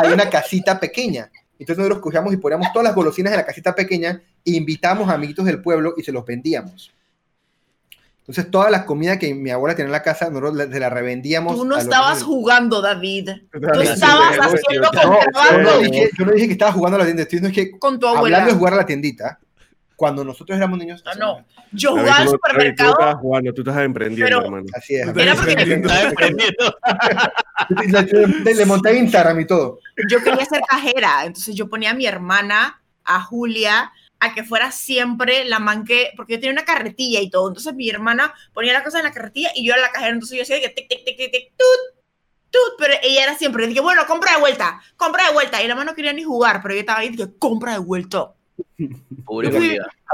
hay 0.00 0.12
una 0.12 0.30
casita 0.30 0.78
pequeña. 0.78 1.28
Entonces 1.58 1.78
nosotros 1.78 2.00
cogíamos 2.02 2.32
y 2.34 2.36
poníamos 2.36 2.68
todas 2.72 2.84
las 2.84 2.94
golosinas 2.94 3.32
en 3.32 3.38
la 3.38 3.46
casita 3.46 3.74
pequeña 3.74 4.20
e 4.44 4.50
invitábamos 4.52 5.08
a 5.08 5.14
amiguitos 5.14 5.44
del 5.44 5.62
pueblo 5.62 5.94
y 5.96 6.02
se 6.02 6.12
los 6.12 6.24
vendíamos. 6.24 6.92
Entonces 8.20 8.50
todas 8.50 8.70
las 8.70 8.84
comidas 8.84 9.18
que 9.18 9.34
mi 9.34 9.50
abuela 9.50 9.74
tenía 9.76 9.86
en 9.88 9.92
la 9.92 10.02
casa, 10.02 10.30
nosotros 10.30 10.54
la- 10.56 10.66
se 10.66 10.80
las 10.80 10.90
revendíamos. 10.92 11.54
Tú 11.56 11.64
no 11.66 11.76
estabas 11.76 12.14
niños. 12.14 12.24
jugando, 12.26 12.80
David. 12.80 13.28
Tú 13.52 13.80
estabas 13.82 14.38
haciendo 14.40 14.90
No, 14.92 15.02
yo 15.02 15.08
no, 15.10 15.18
contrabando 15.18 15.78
dije, 15.80 16.10
yo 16.18 16.24
no 16.24 16.32
dije 16.32 16.46
que 16.46 16.52
estaba 16.54 16.72
jugando 16.72 16.96
a 16.96 16.98
la 17.00 17.04
tienda, 17.04 17.22
estoy 17.24 17.40
diciendo 17.40 17.60
es 17.60 17.70
que 17.72 17.78
con 17.78 17.98
tu 17.98 18.06
abuela. 18.06 18.38
hablando 18.38 18.52
de 18.54 18.58
jugar 18.58 18.72
a 18.72 18.76
la 18.78 18.86
tiendita, 18.86 19.38
cuando 19.96 20.24
nosotros 20.24 20.56
éramos 20.56 20.78
niños. 20.78 21.02
Ah, 21.06 21.14
no. 21.18 21.44
Yo 21.72 21.90
jugaba 21.90 22.16
al 22.18 22.24
David, 22.24 22.26
tú 22.26 22.30
no 22.30 22.30
supermercado. 22.48 22.90
estabas 22.92 23.16
jugando, 23.16 23.54
tú 23.54 23.60
estás 23.62 23.78
emprendiendo, 23.84 24.26
Pero- 24.26 24.44
hermano. 24.44 24.66
Así 24.76 24.94
es. 24.96 25.06
Era 25.16 25.34
porque 25.34 25.52
Estaba 25.52 26.02
emprendiendo. 26.02 26.76
Le, 28.44 28.54
le- 28.54 28.66
monté 28.66 28.96
Instagram 28.96 29.40
y 29.40 29.46
todo. 29.46 29.78
yo 30.10 30.22
quería 30.22 30.44
ser 30.44 30.60
cajera, 30.68 31.24
entonces 31.24 31.54
yo 31.54 31.68
ponía 31.68 31.90
a 31.90 31.94
mi 31.94 32.06
hermana, 32.06 32.82
a 33.04 33.20
Julia, 33.20 33.92
a 34.20 34.34
que 34.34 34.42
fuera 34.44 34.70
siempre 34.70 35.44
la 35.44 35.58
man 35.58 35.84
que, 35.84 36.10
porque 36.16 36.34
yo 36.34 36.40
tenía 36.40 36.52
una 36.52 36.64
carretilla 36.64 37.20
y 37.20 37.30
todo, 37.30 37.48
entonces 37.48 37.74
mi 37.74 37.88
hermana 37.90 38.32
ponía 38.52 38.72
la 38.72 38.82
cosa 38.82 38.98
en 38.98 39.04
la 39.04 39.12
carretilla 39.12 39.50
y 39.54 39.66
yo 39.66 39.74
era 39.74 39.82
la 39.82 39.90
cajera, 39.92 40.12
entonces 40.12 40.36
yo 40.38 40.42
hacía 40.42 40.60
que 40.60 40.68
tic, 40.70 40.88
tic, 40.88 41.04
tic, 41.04 41.16
tic, 41.16 41.30
tic, 41.30 41.52
tut, 41.56 42.00
tut, 42.50 42.74
pero 42.78 42.94
ella 43.02 43.24
era 43.24 43.34
siempre, 43.36 43.66
dije, 43.66 43.80
bueno, 43.80 44.02
compra 44.06 44.32
de 44.34 44.40
vuelta, 44.40 44.80
compra 44.96 45.26
de 45.28 45.34
vuelta, 45.34 45.62
y 45.62 45.68
la 45.68 45.74
mano 45.74 45.90
no 45.90 45.96
quería 45.96 46.12
ni 46.12 46.22
jugar, 46.24 46.60
pero 46.62 46.74
yo 46.74 46.80
estaba 46.80 47.00
ahí, 47.00 47.10
dije, 47.10 47.28
compra 47.38 47.72
de 47.72 47.78
vuelta. 47.78 48.30
Pobre 49.24 49.50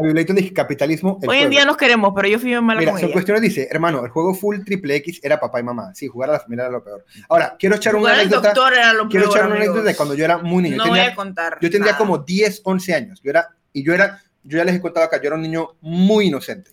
Bibleton 0.00 0.36
dice 0.36 0.52
capitalismo. 0.52 1.18
Hoy 1.26 1.38
en 1.38 1.50
día 1.50 1.64
nos 1.64 1.76
queremos, 1.76 2.12
pero 2.14 2.28
yo 2.28 2.38
fui 2.38 2.50
bien 2.50 2.64
mala 2.64 2.80
Mira, 2.80 2.98
son 2.98 3.10
cuestiones, 3.12 3.42
dice, 3.42 3.68
hermano, 3.70 4.04
el 4.04 4.10
juego 4.10 4.34
full 4.34 4.60
triple 4.64 4.96
X 4.96 5.20
era 5.22 5.38
papá 5.38 5.60
y 5.60 5.62
mamá. 5.62 5.94
Sí, 5.94 6.08
jugar 6.08 6.30
a 6.30 6.34
la 6.34 6.40
familia 6.40 6.64
era 6.64 6.72
lo 6.72 6.82
peor. 6.84 7.04
Ahora, 7.28 7.56
quiero 7.58 7.76
echar 7.76 7.94
una 7.94 8.00
Jugar 8.10 8.20
anécdota. 8.20 8.48
doctor 8.48 8.72
era 8.74 8.92
lo 8.92 9.08
Quiero 9.08 9.26
peor, 9.26 9.36
echar 9.36 9.46
una 9.46 9.56
amigos. 9.56 9.74
anécdota 9.74 9.88
de 9.90 9.96
cuando 9.96 10.14
yo 10.14 10.24
era 10.24 10.38
muy 10.38 10.62
niño. 10.62 10.76
No 10.76 10.84
yo 10.84 10.90
voy 10.90 10.98
tenía, 11.00 11.12
a 11.12 11.16
contar. 11.16 11.58
yo 11.60 11.70
tendría 11.70 11.96
como 11.96 12.18
10, 12.18 12.60
11 12.64 12.94
años. 12.94 13.20
Yo 13.22 13.30
era, 13.30 13.48
y 13.72 13.82
yo 13.82 13.92
era, 13.94 14.22
yo 14.44 14.58
ya 14.58 14.64
les 14.64 14.74
he 14.76 14.80
contado 14.80 15.06
acá, 15.06 15.18
yo 15.20 15.26
era 15.26 15.36
un 15.36 15.42
niño 15.42 15.70
muy 15.80 16.26
inocente. 16.26 16.70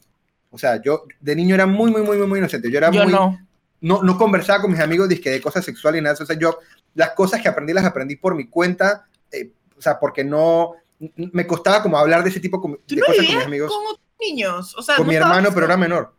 O 0.49 0.57
sea, 0.57 0.81
yo 0.81 1.03
de 1.19 1.35
niño 1.35 1.55
era 1.55 1.65
muy, 1.65 1.91
muy, 1.91 2.01
muy, 2.03 2.17
muy, 2.17 2.27
muy 2.27 2.39
inocente. 2.39 2.71
Yo 2.71 2.77
era 2.77 2.91
Yo 2.91 3.03
muy, 3.03 3.11
no. 3.11 3.39
no, 3.81 4.03
no 4.03 4.17
conversaba 4.17 4.61
con 4.61 4.71
mis 4.71 4.79
amigos 4.79 5.09
dizque, 5.09 5.29
de 5.31 5.41
cosas 5.41 5.65
sexuales 5.65 5.99
y 5.99 6.03
nada. 6.03 6.15
O 6.21 6.25
sea, 6.25 6.37
yo 6.37 6.59
las 6.95 7.11
cosas 7.11 7.41
que 7.41 7.49
aprendí 7.49 7.73
las 7.73 7.83
aprendí 7.85 8.15
por 8.15 8.35
mi 8.35 8.47
cuenta, 8.47 9.05
eh, 9.31 9.51
o 9.77 9.81
sea, 9.81 9.99
porque 9.99 10.23
no, 10.23 10.73
me 11.15 11.45
costaba 11.45 11.81
como 11.83 11.97
hablar 11.97 12.23
de 12.23 12.29
ese 12.29 12.39
tipo 12.39 12.59
com- 12.59 12.77
¿Tú 12.85 12.95
de 12.95 13.01
no 13.01 13.07
cosas 13.07 13.25
con 13.25 13.35
mis 13.35 13.45
amigos. 13.45 13.71
con 13.71 13.85
otros 13.85 14.05
niños? 14.19 14.75
O 14.77 14.81
sea, 14.81 14.95
Con 14.95 15.05
no 15.05 15.11
mi 15.11 15.15
hermano, 15.15 15.49
pero 15.53 15.65
era 15.65 15.77
menor. 15.77 16.13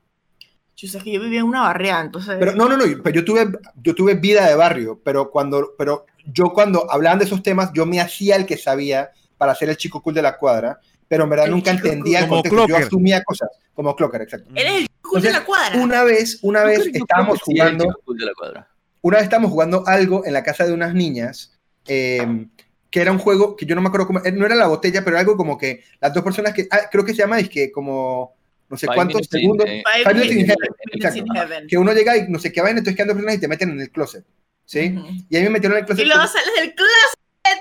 Yo 0.77 0.87
sé 0.87 1.01
que 1.01 1.11
yo 1.13 1.21
vivía 1.21 1.41
en 1.41 1.47
una 1.47 1.63
barriada, 1.63 2.03
entonces... 2.03 2.37
Pero 2.39 2.55
no, 2.55 2.69
no, 2.69 2.77
no, 2.77 2.85
pero 3.03 3.17
yo 3.17 3.25
tuve, 3.25 3.49
yo 3.83 3.95
tuve 3.97 4.15
vida 4.15 4.47
de 4.47 4.55
barrio, 4.55 5.01
pero 5.03 5.29
cuando, 5.29 5.75
pero 5.77 6.07
yo 6.27 6.53
cuando 6.53 6.89
hablaban 6.91 7.19
de 7.19 7.25
esos 7.25 7.43
temas, 7.43 7.71
yo 7.75 7.85
me 7.85 8.01
hacía 8.01 8.37
el 8.37 8.47
que 8.47 8.57
sabía 8.57 9.11
para 9.37 9.55
ser 9.57 9.71
el 9.71 9.77
chico 9.77 10.01
cool 10.01 10.15
de 10.15 10.23
la 10.23 10.39
cuadra, 10.39 10.79
pero 11.09 11.25
en 11.25 11.31
verdad 11.31 11.47
El 11.47 11.53
nunca 11.53 11.73
chico 11.75 11.89
entendía 11.89 12.21
el 12.21 12.29
contexto. 12.29 12.69
Yo 12.69 12.77
asumía 12.77 13.25
cosas, 13.25 13.49
como 13.75 13.97
Clocker, 13.97 14.23
exacto. 14.23 14.51
Eres 14.55 14.83
el 14.83 14.89
cool 15.01 15.21
de 15.21 15.33
la 15.33 15.45
cuadra. 15.45 15.81
Una 15.81 16.05
vez, 16.05 16.39
una 16.43 16.63
vez 16.63 16.87
estábamos 16.93 17.39
sí, 17.45 17.55
jugando, 17.57 17.85
chico 17.87 18.01
cool 18.05 18.19
de 18.19 18.27
la 18.27 18.33
cuadra. 18.35 18.69
una 19.01 19.17
vez 19.17 19.25
estábamos 19.25 19.51
jugando 19.51 19.83
algo 19.85 20.25
en 20.27 20.33
la 20.33 20.45
casa 20.45 20.65
de 20.65 20.73
unas 20.73 20.95
niñas, 20.95 21.59
eh, 21.89 22.47
que 22.91 23.01
era 23.01 23.13
un 23.13 23.19
juego 23.19 23.57
que 23.57 23.67
yo 23.67 23.75
no 23.75 23.81
me 23.83 23.89
acuerdo 23.89 24.07
cómo, 24.07 24.21
eh, 24.25 24.33
no 24.33 24.47
era 24.47 24.55
la 24.55 24.67
botella, 24.67 25.05
pero 25.05 25.19
algo 25.19 25.37
como 25.37 25.59
que 25.59 25.83
las 26.01 26.15
dos 26.15 26.25
personas 26.25 26.55
que, 26.55 26.67
ah, 26.71 26.89
creo 26.91 27.05
que 27.05 27.13
se 27.13 27.19
llama, 27.19 27.39
es 27.39 27.49
que 27.49 27.71
como, 27.71 28.35
no 28.69 28.77
sé 28.77 28.87
Five 28.87 28.97
cuántos 28.97 29.23
in, 29.23 29.29
segundos, 29.29 29.67
eh, 29.69 29.83
Five 30.05 30.25
in 30.27 30.47
Heaven, 30.47 30.57
Minutes 30.93 30.93
in 30.93 31.01
exacto. 31.03 31.35
heaven. 31.35 31.67
que 31.69 31.79
uno 31.79 31.93
llega 31.93 32.17
y 32.17 32.29
no 32.29 32.39
sé 32.39 32.53
qué 32.53 32.61
vaina, 32.61 32.79
entonces 32.79 32.97
quedan 32.97 33.09
dos 33.09 33.17
personas 33.17 33.37
y 33.37 33.41
te 33.41 33.49
meten 33.49 33.71
en 33.71 33.81
el 33.81 33.91
closet, 33.91 34.25
¿sí? 34.65 34.95
Ujú. 34.97 35.07
Y 35.29 35.37
a 35.37 35.41
mí 35.41 35.45
me 35.45 35.51
metieron 35.51 35.77
en 35.77 35.83
el 35.83 35.87
closet. 35.87 36.05
Y 36.05 36.09
luego 36.09 36.27
sales 36.27 36.51
del 36.59 36.75
closet 36.75 37.19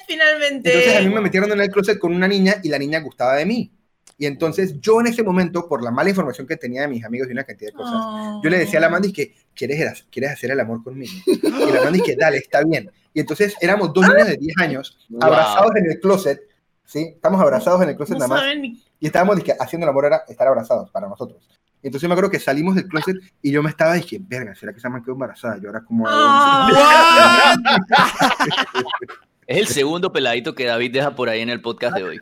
finalmente. 0.08 0.70
Entonces 0.70 0.98
a 0.98 1.02
mí 1.02 1.14
me 1.14 1.22
metieron 1.22 1.52
en 1.52 1.62
el 1.62 1.70
closet 1.70 2.00
con 2.00 2.14
una 2.14 2.28
niña 2.28 2.56
y 2.64 2.70
la 2.70 2.80
niña 2.80 3.00
gustaba 3.00 3.36
de 3.36 3.46
mí. 3.46 3.72
Y 4.20 4.26
entonces 4.26 4.80
yo 4.80 5.00
en 5.00 5.08
ese 5.08 5.22
momento, 5.22 5.68
por 5.68 5.84
la 5.84 5.92
mala 5.92 6.10
información 6.10 6.48
que 6.48 6.58
tenía 6.58 6.82
de 6.82 6.88
mis 6.88 7.06
amigos 7.06 7.28
y 7.30 7.34
una 7.34 7.44
cantidad 7.44 7.70
de 7.70 7.78
cosas, 7.78 7.94
Oh. 7.98 8.42
yo 8.44 8.50
le 8.50 8.58
decía 8.58 8.80
a 8.80 8.82
la 8.82 8.90
Mandy 8.90 9.14
que 9.14 9.36
¿quieres, 9.54 10.06
quieres 10.10 10.32
hacer 10.32 10.52
el 10.52 10.60
amor 10.60 10.84
conmigo. 10.84 11.14
Y 11.28 11.72
la 11.72 11.84
Mandy 11.84 12.02
que 12.02 12.16
dale, 12.16 12.38
está 12.38 12.64
bien. 12.64 12.90
Y 13.18 13.20
entonces 13.22 13.56
éramos 13.60 13.92
dos 13.96 14.08
niños 14.08 14.28
de 14.28 14.38
10 14.38 14.58
años 14.60 14.96
Wow. 15.10 15.24
abrazados 15.24 15.72
en 15.76 15.90
el 15.90 16.00
closet, 16.00 16.40
¿sí? 16.86 17.14
Estamos 17.16 17.42
abrazados 17.42 17.82
en 17.82 17.90
el 17.90 17.96
closet 17.96 18.16
No 18.16 18.28
nada 18.28 18.42
más. 18.44 18.58
ni- 18.58 18.80
Y 19.00 19.08
estábamos 19.08 19.38
dizque, 19.38 19.56
haciendo 19.60 19.86
el 19.86 19.90
amor 19.90 20.06
era 20.06 20.18
estar 20.28 20.48
abrazados 20.48 20.92
para 20.92 21.08
nosotros. 21.08 21.50
Entonces 21.82 22.04
yo 22.04 22.10
me 22.10 22.14
acuerdo 22.14 22.30
que 22.30 22.40
salimos 22.40 22.76
del 22.76 22.88
closet 22.88 23.16
y 23.42 23.52
yo 23.52 23.64
me 23.64 23.72
estaba 23.72 23.96
dije, 23.96 24.20
verga, 24.22 24.54
¿será 24.54 24.72
que 24.72 24.78
esa 24.78 24.90
man 24.90 25.02
quedó 25.02 25.14
embarazada? 25.14 25.58
Yo 25.60 25.70
ahora 25.70 25.84
como 25.84 26.06
Ah. 26.08 27.56
Es 29.48 29.58
el 29.58 29.68
segundo 29.68 30.12
peladito 30.12 30.54
que 30.54 30.66
David 30.66 30.92
deja 30.94 31.16
por 31.16 31.28
ahí 31.30 31.42
en 31.42 31.50
el 31.50 31.60
podcast 31.62 31.96
de 31.96 32.04
hoy. 32.04 32.20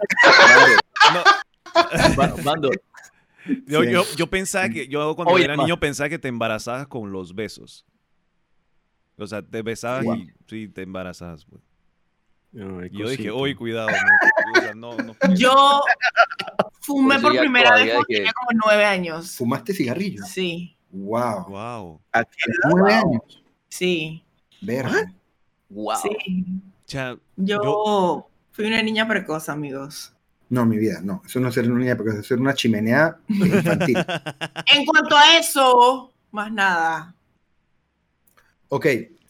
No, 1.14 2.44
Mando, 2.44 2.70
yo, 3.68 3.84
yo, 3.84 4.04
yo 4.16 4.28
pensaba 4.28 4.70
que, 4.70 4.88
yo 4.88 5.14
cuando 5.16 5.34
Oye, 5.34 5.44
era 5.44 5.58
niño 5.58 5.78
pensaba 5.80 6.08
que 6.08 6.20
te 6.20 6.30
embarazabas 6.30 6.88
con 6.88 7.12
los 7.12 7.36
besos. 7.36 7.86
O 9.18 9.28
sea, 9.28 9.42
te 9.42 9.62
besabas 9.62 10.04
Wow. 10.06 10.16
y 10.16 10.32
sí, 10.48 10.68
te 10.68 10.82
embarazabas. 10.84 11.46
pues. 11.46 11.62
No, 12.52 12.80
hay 12.80 12.90
Y 12.92 12.98
yo 13.00 13.10
dije, 13.10 13.32
uy, 13.32 13.54
cuidado. 13.56 13.90
No, 13.90 14.60
o 14.60 14.62
sea, 14.62 14.74
no, 14.74 14.98
no. 14.98 15.16
Yo 15.36 15.82
fumé 16.80 17.16
Por 17.16 17.18
eso 17.18 17.30
por 17.32 17.40
primera 17.40 17.76
vez 17.76 17.86
cuando 17.92 18.06
que- 18.08 18.16
tenía 18.16 18.32
como 18.34 18.60
nueve 18.66 18.86
años. 18.86 19.32
¿Fumaste 19.36 19.74
cigarrillo? 19.74 20.24
Sí, 20.26 20.72
Wow. 20.92 21.46
Wow. 21.50 22.02
¿A 22.14 22.24
qué 22.24 22.30
Nueve 22.70 22.94
años. 22.94 23.44
sí, 23.68 24.24
Verga. 24.62 25.12
wow. 25.70 25.98
sí. 26.02 26.46
O 26.48 26.62
sea, 26.86 27.18
Yo, 27.36 27.62
Yo- 27.64 28.28
fui 28.52 28.66
una 28.66 28.82
niña 28.82 29.06
precoz, 29.08 29.50
amigos. 29.50 30.14
No, 30.48 30.66
mi 30.66 30.78
vida, 30.78 31.02
no. 31.04 31.22
Eso 31.26 31.40
no 31.42 31.50
es 31.50 31.56
ser 31.56 31.70
una 31.70 31.80
niña, 31.80 31.94
eso 32.00 32.20
es 32.20 32.28
ser 32.28 32.40
una 32.40 32.54
chimenea 32.54 33.18
infantil. 33.28 33.98
En 34.74 34.86
cuanto 34.86 35.18
a 35.18 35.38
eso, 35.38 36.14
más 36.32 36.52
nada. 36.54 37.14
Ok. 38.70 38.86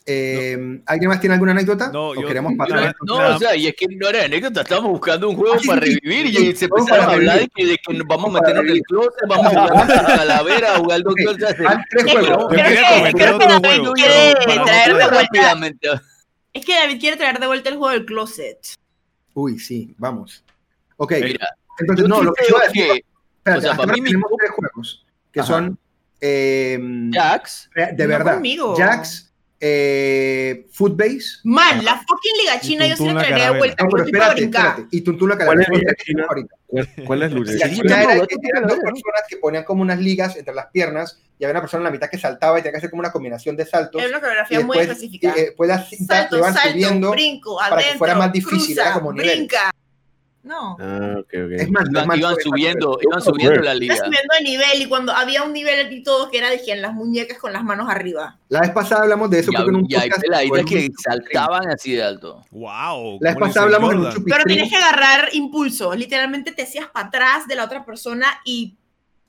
eh, 0.08 0.82
¿Alguien 0.86 1.10
más 1.10 1.20
tiene 1.20 1.34
alguna 1.34 1.52
anécdota? 1.54 1.90
No, 1.92 2.10
¿O 2.10 2.16
yo- 2.16 2.28
queremos 2.28 2.52
yo 2.54 2.58
pasar 2.58 2.96
No, 3.02 3.20
no, 3.30 3.36
o 3.36 3.40
sea, 3.40 3.56
y 3.56 3.66
es 3.68 3.76
que 3.76 3.88
no 3.88 4.08
era 4.08 4.26
anécdota, 4.26 4.62
estábamos 4.62 4.92
buscando 4.92 5.30
un 5.30 5.36
juego 5.36 5.56
Ah, 5.56 5.62
para 5.66 5.82
revivir 5.82 6.28
y 6.28 6.56
se 6.56 6.66
empezaron 6.66 7.10
a 7.10 7.14
hablar 7.14 7.40
de 7.40 7.48
que, 7.48 7.66
de 7.66 7.78
que 7.78 7.94
nos 7.94 8.06
vamos 8.08 8.30
a 8.30 8.34
meternos 8.40 8.64
en 8.66 8.70
el 8.72 8.82
closet, 8.84 9.14
vamos 9.28 9.46
a 9.48 9.50
jugar 9.68 9.92
a 9.92 10.06
calavera, 10.18 10.76
a 10.76 10.78
jugar 10.78 11.02
doctor. 11.02 11.36
o 11.36 11.38
sea, 11.40 11.56
Van 11.64 11.84
tres 11.90 12.12
juegos. 12.12 12.46
Creo 12.50 13.12
creo 13.14 13.40
que 13.40 13.46
David 13.48 13.90
quiere 13.96 14.34
traer 14.64 14.96
de 14.96 15.08
vuelta. 15.08 16.02
Es 16.54 16.66
que 16.66 16.74
David 16.76 17.00
quiere 17.00 17.18
traer 17.18 17.40
de 17.40 17.48
vuelta 17.48 17.70
el 17.70 17.78
juego 17.78 17.92
del 17.94 18.06
closet. 18.06 18.60
Uy, 19.34 19.60
sí, 19.60 19.94
vamos. 19.98 20.44
Ok, 20.98 21.14
Mira, 21.22 21.50
entonces, 21.80 22.08
no, 22.08 22.24
lo 22.24 22.32
que 22.34 22.44
yo 22.48 22.56
iba 22.56 22.60
a 22.64 22.68
decir, 22.68 22.84
que 22.86 23.04
espérate, 23.38 23.58
o 23.58 23.62
sea, 23.62 23.72
hasta 23.72 23.76
para 23.76 23.82
ahora 23.92 23.94
mí 23.96 24.02
mi 24.02 24.08
tenemos 24.12 24.32
tres 24.38 24.52
juegos, 24.52 25.06
que 25.34 25.40
Ajá. 25.42 25.48
son, 25.48 25.80
eh, 26.22 26.80
Jax, 27.12 27.70
de 27.94 28.08
verdad. 28.08 28.42
Jax, 28.78 29.25
eh, 29.60 30.68
Footbase, 30.72 31.40
Man, 31.44 31.84
la 31.84 31.96
fucking 31.98 32.38
liga 32.42 32.60
china 32.60 32.88
yo 32.88 32.96
sí 32.98 33.06
la 33.06 33.20
traería 33.20 33.52
de 33.52 33.58
vuelta. 33.58 33.84
no, 33.84 33.90
pero 33.90 34.04
espérate, 34.04 34.34
brincar. 34.36 34.68
espérate, 34.72 34.98
y 34.98 35.02
Tuntún 35.02 35.30
la 35.30 35.38
¿Cuál 35.38 35.62
es 35.62 35.70
Liga 35.70 35.94
China? 36.04 36.26
¿Cuál, 36.68 36.90
cuál 37.06 37.24
es? 37.24 37.32
La 37.32 37.68
Sí, 37.70 37.76
China 37.76 38.02
era 38.04 38.16
no, 38.16 38.24
eran 38.24 38.68
dos 38.68 38.78
personas 38.80 39.22
que 39.30 39.38
ponían 39.38 39.64
como 39.64 39.82
unas 39.82 40.00
ligas 40.00 40.36
entre 40.36 40.54
las 40.54 40.68
piernas 40.68 41.20
y 41.40 41.44
había 41.46 41.52
una 41.54 41.62
persona 41.62 41.80
en 41.82 41.86
la 41.86 41.92
mitad 41.92 42.10
que 42.10 42.18
saltaba 42.18 42.60
y 42.60 42.62
tenía 42.62 42.72
que 42.74 42.78
hacer 42.78 42.90
como 42.90 43.00
una 43.02 43.12
combinación 43.12 43.56
de 43.56 43.66
saltos. 43.66 44.02
Es 44.02 44.10
una 44.10 44.20
coreografía 44.20 44.60
muy 44.62 44.78
después, 44.78 44.98
específica. 44.98 45.34
y, 45.36 45.40
eh, 45.40 45.44
después 45.46 45.68
las 45.70 45.90
cintas 45.90 46.18
salto, 46.18 46.38
iban 46.38 46.54
salto, 46.54 46.70
subiendo. 46.72 47.12
brinco, 47.12 47.58
para 47.58 47.70
que 47.70 47.76
adentro, 47.84 47.98
fuera 48.00 48.16
más 48.16 48.32
difícil, 48.34 48.58
cruza, 48.76 48.82
era 48.84 48.94
como 48.94 49.12
niveles. 49.14 49.38
brinca. 49.38 49.72
No. 50.46 50.78
Ah, 50.80 51.16
ok, 51.18 51.26
ok. 51.26 51.52
Es 51.54 51.72
más, 51.72 51.90
iban, 51.90 52.08
más 52.08 52.18
iban 52.20 52.36
subiendo, 52.40 53.00
iban 53.02 53.22
subiendo 53.22 53.62
la 53.62 53.74
liga. 53.74 53.96
subiendo 53.96 54.34
de 54.38 54.44
nivel 54.44 54.82
y 54.82 54.86
cuando 54.88 55.12
había 55.12 55.42
un 55.42 55.52
nivel 55.52 55.92
y 55.92 56.04
todo 56.04 56.30
que 56.30 56.38
era 56.38 56.50
en 56.54 56.82
las 56.82 56.94
muñecas 56.94 57.40
con 57.40 57.52
las 57.52 57.64
manos 57.64 57.90
arriba. 57.90 58.38
La 58.50 58.62
vez 58.62 58.70
pasada 58.70 59.04
hablamos 59.04 59.32
de 59.32 59.40
eso, 59.40 59.52
Y, 59.52 59.56
creo 59.56 59.66
que 59.66 59.70
en 59.72 59.76
un 59.76 59.86
y 59.90 59.96
hay 59.96 60.10
podcast. 60.10 60.22
peladitas 60.22 60.66
que 60.66 60.90
saltaban 61.04 61.70
así 61.70 61.94
de 61.94 62.04
alto. 62.04 62.44
Wow. 62.52 63.18
La 63.22 63.32
vez 63.32 63.40
pasada 63.40 63.66
hablamos 63.66 63.92
en 63.92 64.00
un. 64.00 64.24
Pero 64.24 64.44
tienes 64.46 64.70
que 64.70 64.76
agarrar 64.76 65.30
impulso. 65.34 65.96
Literalmente 65.96 66.52
te 66.52 66.62
hacías 66.62 66.88
para 66.88 67.08
atrás 67.08 67.48
de 67.48 67.56
la 67.56 67.66
otra 67.66 67.84
persona 67.84 68.28
y 68.46 68.78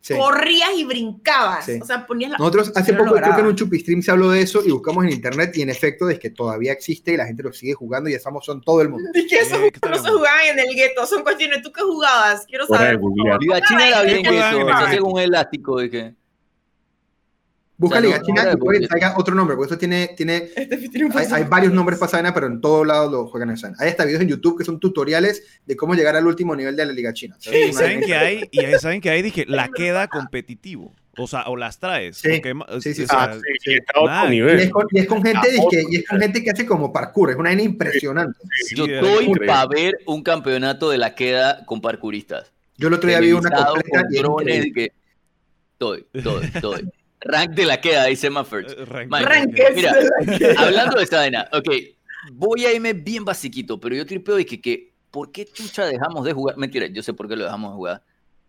Sí. 0.06 0.14
corrías 0.14 0.70
y 0.76 0.84
brincabas. 0.84 1.64
Sí. 1.64 1.80
O 1.82 1.84
sea, 1.84 2.06
ponías 2.06 2.30
la. 2.30 2.38
Nosotros 2.38 2.70
hace 2.76 2.92
poco, 2.92 3.14
creo 3.14 3.34
que 3.34 3.40
en 3.40 3.46
un 3.48 3.56
chupistream 3.56 4.02
se 4.02 4.12
habló 4.12 4.30
de 4.30 4.40
eso 4.40 4.62
y 4.64 4.70
buscamos 4.70 5.04
en 5.04 5.10
internet 5.10 5.50
y 5.56 5.62
en 5.62 5.70
efecto 5.70 6.08
es 6.08 6.20
que 6.20 6.30
todavía 6.30 6.70
existe 6.70 7.14
y 7.14 7.16
la 7.16 7.26
gente 7.26 7.42
lo 7.42 7.52
sigue 7.52 7.74
jugando 7.74 8.08
y 8.08 8.14
estamos 8.14 8.44
son 8.44 8.60
todo 8.60 8.82
el 8.82 8.88
mundo. 8.88 9.08
Eh, 9.14 9.26
¿qué 9.28 9.44
juegos 9.44 9.72
no 9.82 9.98
se 9.98 10.10
jugaban 10.10 10.46
en 10.52 10.60
el 10.60 10.76
gueto, 10.76 11.04
son 11.06 11.24
cuestiones. 11.24 11.60
¿Tú 11.60 11.72
qué 11.72 11.82
jugabas? 11.82 12.46
Quiero 12.46 12.66
saber. 12.66 13.00
Liga 13.40 13.60
China 13.62 13.88
era 13.88 14.02
bien 14.02 14.24
juegan 14.24 14.60
eso, 14.60 14.68
hacía 14.68 15.02
un 15.02 15.18
elástico 15.18 15.80
de 15.80 15.90
que. 15.90 16.14
Busca 17.78 17.98
O 17.98 18.00
sea, 18.00 18.06
Liga 18.08 18.18
no- 18.18 18.24
China 18.24 18.44
no 18.44 18.52
y 18.52 18.56
puede 18.56 18.80
que 18.80 18.86
traiga 18.88 19.14
otro 19.18 19.34
nombre, 19.34 19.54
porque 19.54 19.72
eso 19.72 19.78
tiene, 19.78 20.08
tiene 20.16 20.48
Este 20.56 21.34
hay, 21.34 21.44
varios 21.44 21.72
nombres 21.74 21.98
para 21.98 22.08
esa 22.08 22.16
vaina, 22.16 22.32
pero 22.32 22.46
en 22.46 22.60
todos 22.60 22.86
lados 22.86 23.12
lo 23.12 23.26
juegan 23.26 23.50
en 23.50 23.56
esa 23.56 23.68
vaina. 23.68 23.82
Hay 23.82 23.90
hasta 23.90 24.04
videos 24.06 24.22
en 24.22 24.28
YouTube 24.28 24.56
que 24.58 24.64
son 24.64 24.80
tutoriales 24.80 25.42
de 25.66 25.76
cómo 25.76 25.94
llegar 25.94 26.16
al 26.16 26.26
último 26.26 26.56
nivel 26.56 26.74
de 26.74 26.86
la 26.86 26.92
Liga 26.92 27.12
China. 27.12 27.36
Una 27.46 27.72
saben 27.72 28.00
que 28.00 28.14
hay, 28.14 28.48
y 28.50 28.60
ahí 28.64 28.78
saben 28.78 29.00
que 29.00 29.10
hay, 29.10 29.20
dije, 29.22 29.44
la 29.46 29.68
queda 29.68 30.08
competitivo. 30.08 30.94
O 31.18 31.26
sea, 31.26 31.44
o 31.46 31.56
las 31.56 31.78
traes. 31.78 32.18
Sí, 32.18 32.28
porque, 32.28 32.52
sí, 32.80 32.92
sí, 32.94 33.02
o 33.04 33.06
sea, 33.06 33.22
Ah, 33.24 33.34
sí, 34.28 34.36
y 34.36 34.40
es 34.42 34.70
con, 34.70 34.86
y 34.90 34.98
es 34.98 35.06
con 35.06 35.22
gente, 35.22 35.48
otro 35.58 35.78
y 35.90 35.96
es 35.96 36.06
con 36.06 36.20
gente 36.20 36.44
que 36.44 36.50
hace 36.50 36.66
como 36.66 36.92
parkour, 36.92 37.30
es 37.30 37.36
una 37.36 37.48
vaina 37.48 37.62
impresionante. 37.62 38.38
sí, 38.66 38.74
Yo 38.74 38.84
estoy 38.84 39.32
para 39.46 39.66
ver 39.66 39.94
un 40.06 40.22
campeonato 40.22 40.90
de 40.90 40.98
la 40.98 41.14
queda 41.14 41.64
con 41.64 41.80
parkuristas. 41.80 42.52
Yo 42.76 42.88
el 42.88 42.94
otro 42.94 43.08
día 43.08 43.20
vi 43.20 43.32
una 43.32 43.50
completa 43.50 44.02
con 44.02 44.12
drones, 44.12 44.66
que 44.74 44.92
estoy, 45.72 46.06
estoy, 46.12 46.44
estoy. 46.54 46.90
Rank 47.28 47.50
de 47.52 47.64
la 47.66 47.80
queda, 47.80 48.04
dice 48.06 48.30
Mafferts. 48.30 48.72
Eh, 48.76 48.84
rank- 48.86 49.08
Man, 49.08 49.24
Mira, 49.74 49.92
de 49.94 50.04
la 50.26 50.38
que- 50.38 50.54
Hablando 50.58 50.96
de 50.98 51.04
esta 51.04 51.18
vaina, 51.18 51.48
ok, 51.52 51.68
voy 52.32 52.64
a 52.64 52.72
irme 52.72 52.92
bien 52.92 53.24
basiquito, 53.24 53.78
pero 53.80 53.94
yo 53.94 54.06
tripeo 54.06 54.36
de 54.36 54.46
que, 54.46 54.60
que 54.60 54.92
¿por 55.10 55.32
qué 55.32 55.44
chucha 55.44 55.86
dejamos 55.86 56.24
de 56.24 56.32
jugar? 56.32 56.56
Mentira, 56.56 56.86
yo 56.86 57.02
sé 57.02 57.12
por 57.14 57.28
qué 57.28 57.36
lo 57.36 57.44
dejamos 57.44 57.72
de 57.72 57.76
jugar. 57.76 58.02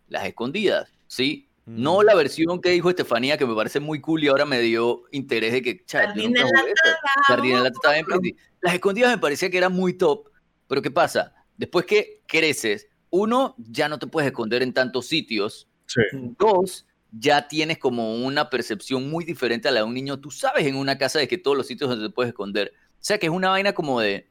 Las 0.09 0.25
escondidas, 0.25 0.89
¿sí? 1.07 1.49
No 1.65 1.99
Mm. 1.99 2.03
la 2.05 2.15
versión 2.15 2.61
que 2.61 2.69
dijo 2.69 2.89
Estefanía, 2.89 3.38
que 3.38 3.45
me 3.45 3.53
parece 3.53 3.82
muy 3.82 3.99
cool 3.99 4.23
y 4.23 4.28
ahora 4.30 4.45
me 4.45 4.59
dio 4.61 5.03
interés 5.11 5.51
de 5.51 5.61
que, 5.61 5.84
cha, 5.86 6.01
yo 6.01 6.07
Jardín 6.07 6.25
nunca 6.32 6.39
en 6.39 6.45
la 6.45 6.59
jugué 6.61 7.51
en 7.53 7.63
la 7.63 7.69
estaba 7.69 7.93
bien 7.93 8.05
pretty. 8.05 8.36
Las 8.61 8.73
escondidas 8.73 9.11
me 9.11 9.17
parecía 9.17 9.49
que 9.49 9.57
era 9.57 9.67
muy 9.69 9.93
top, 9.93 10.30
pero 10.67 10.82
¿qué 10.82 10.89
pasa? 10.91 11.34
Después 11.57 11.86
que 11.86 12.21
creces, 12.25 12.88
uno, 13.09 13.53
ya 13.57 13.89
no 13.89 13.99
te 13.99 14.07
puedes 14.07 14.28
esconder 14.30 14.61
en 14.63 14.73
tantos 14.73 15.07
sitios. 15.07 15.67
Sí. 15.88 16.01
Dos, 16.39 16.86
ya 17.12 17.47
tienes 17.47 17.78
como 17.78 18.16
una 18.16 18.49
percepción 18.49 19.10
muy 19.10 19.26
diferente 19.26 19.68
a 19.68 19.72
la 19.72 19.82
de 19.82 19.86
un 19.86 19.93
niño. 19.93 20.20
Tú 20.20 20.32
sabes 20.32 20.66
en 20.66 20.76
una 20.76 20.97
casa 20.97 21.20
de 21.20 21.28
que 21.28 21.38
todos 21.38 21.55
los 21.55 21.68
sitios 21.68 21.89
donde 21.89 22.08
te 22.08 22.14
puedes 22.14 22.30
esconder. 22.30 22.74
O 22.93 23.03
sea 23.03 23.18
que 23.18 23.28
es 23.28 23.32
una 23.32 23.49
vaina 23.49 23.74
como 23.74 23.99
de, 23.99 24.28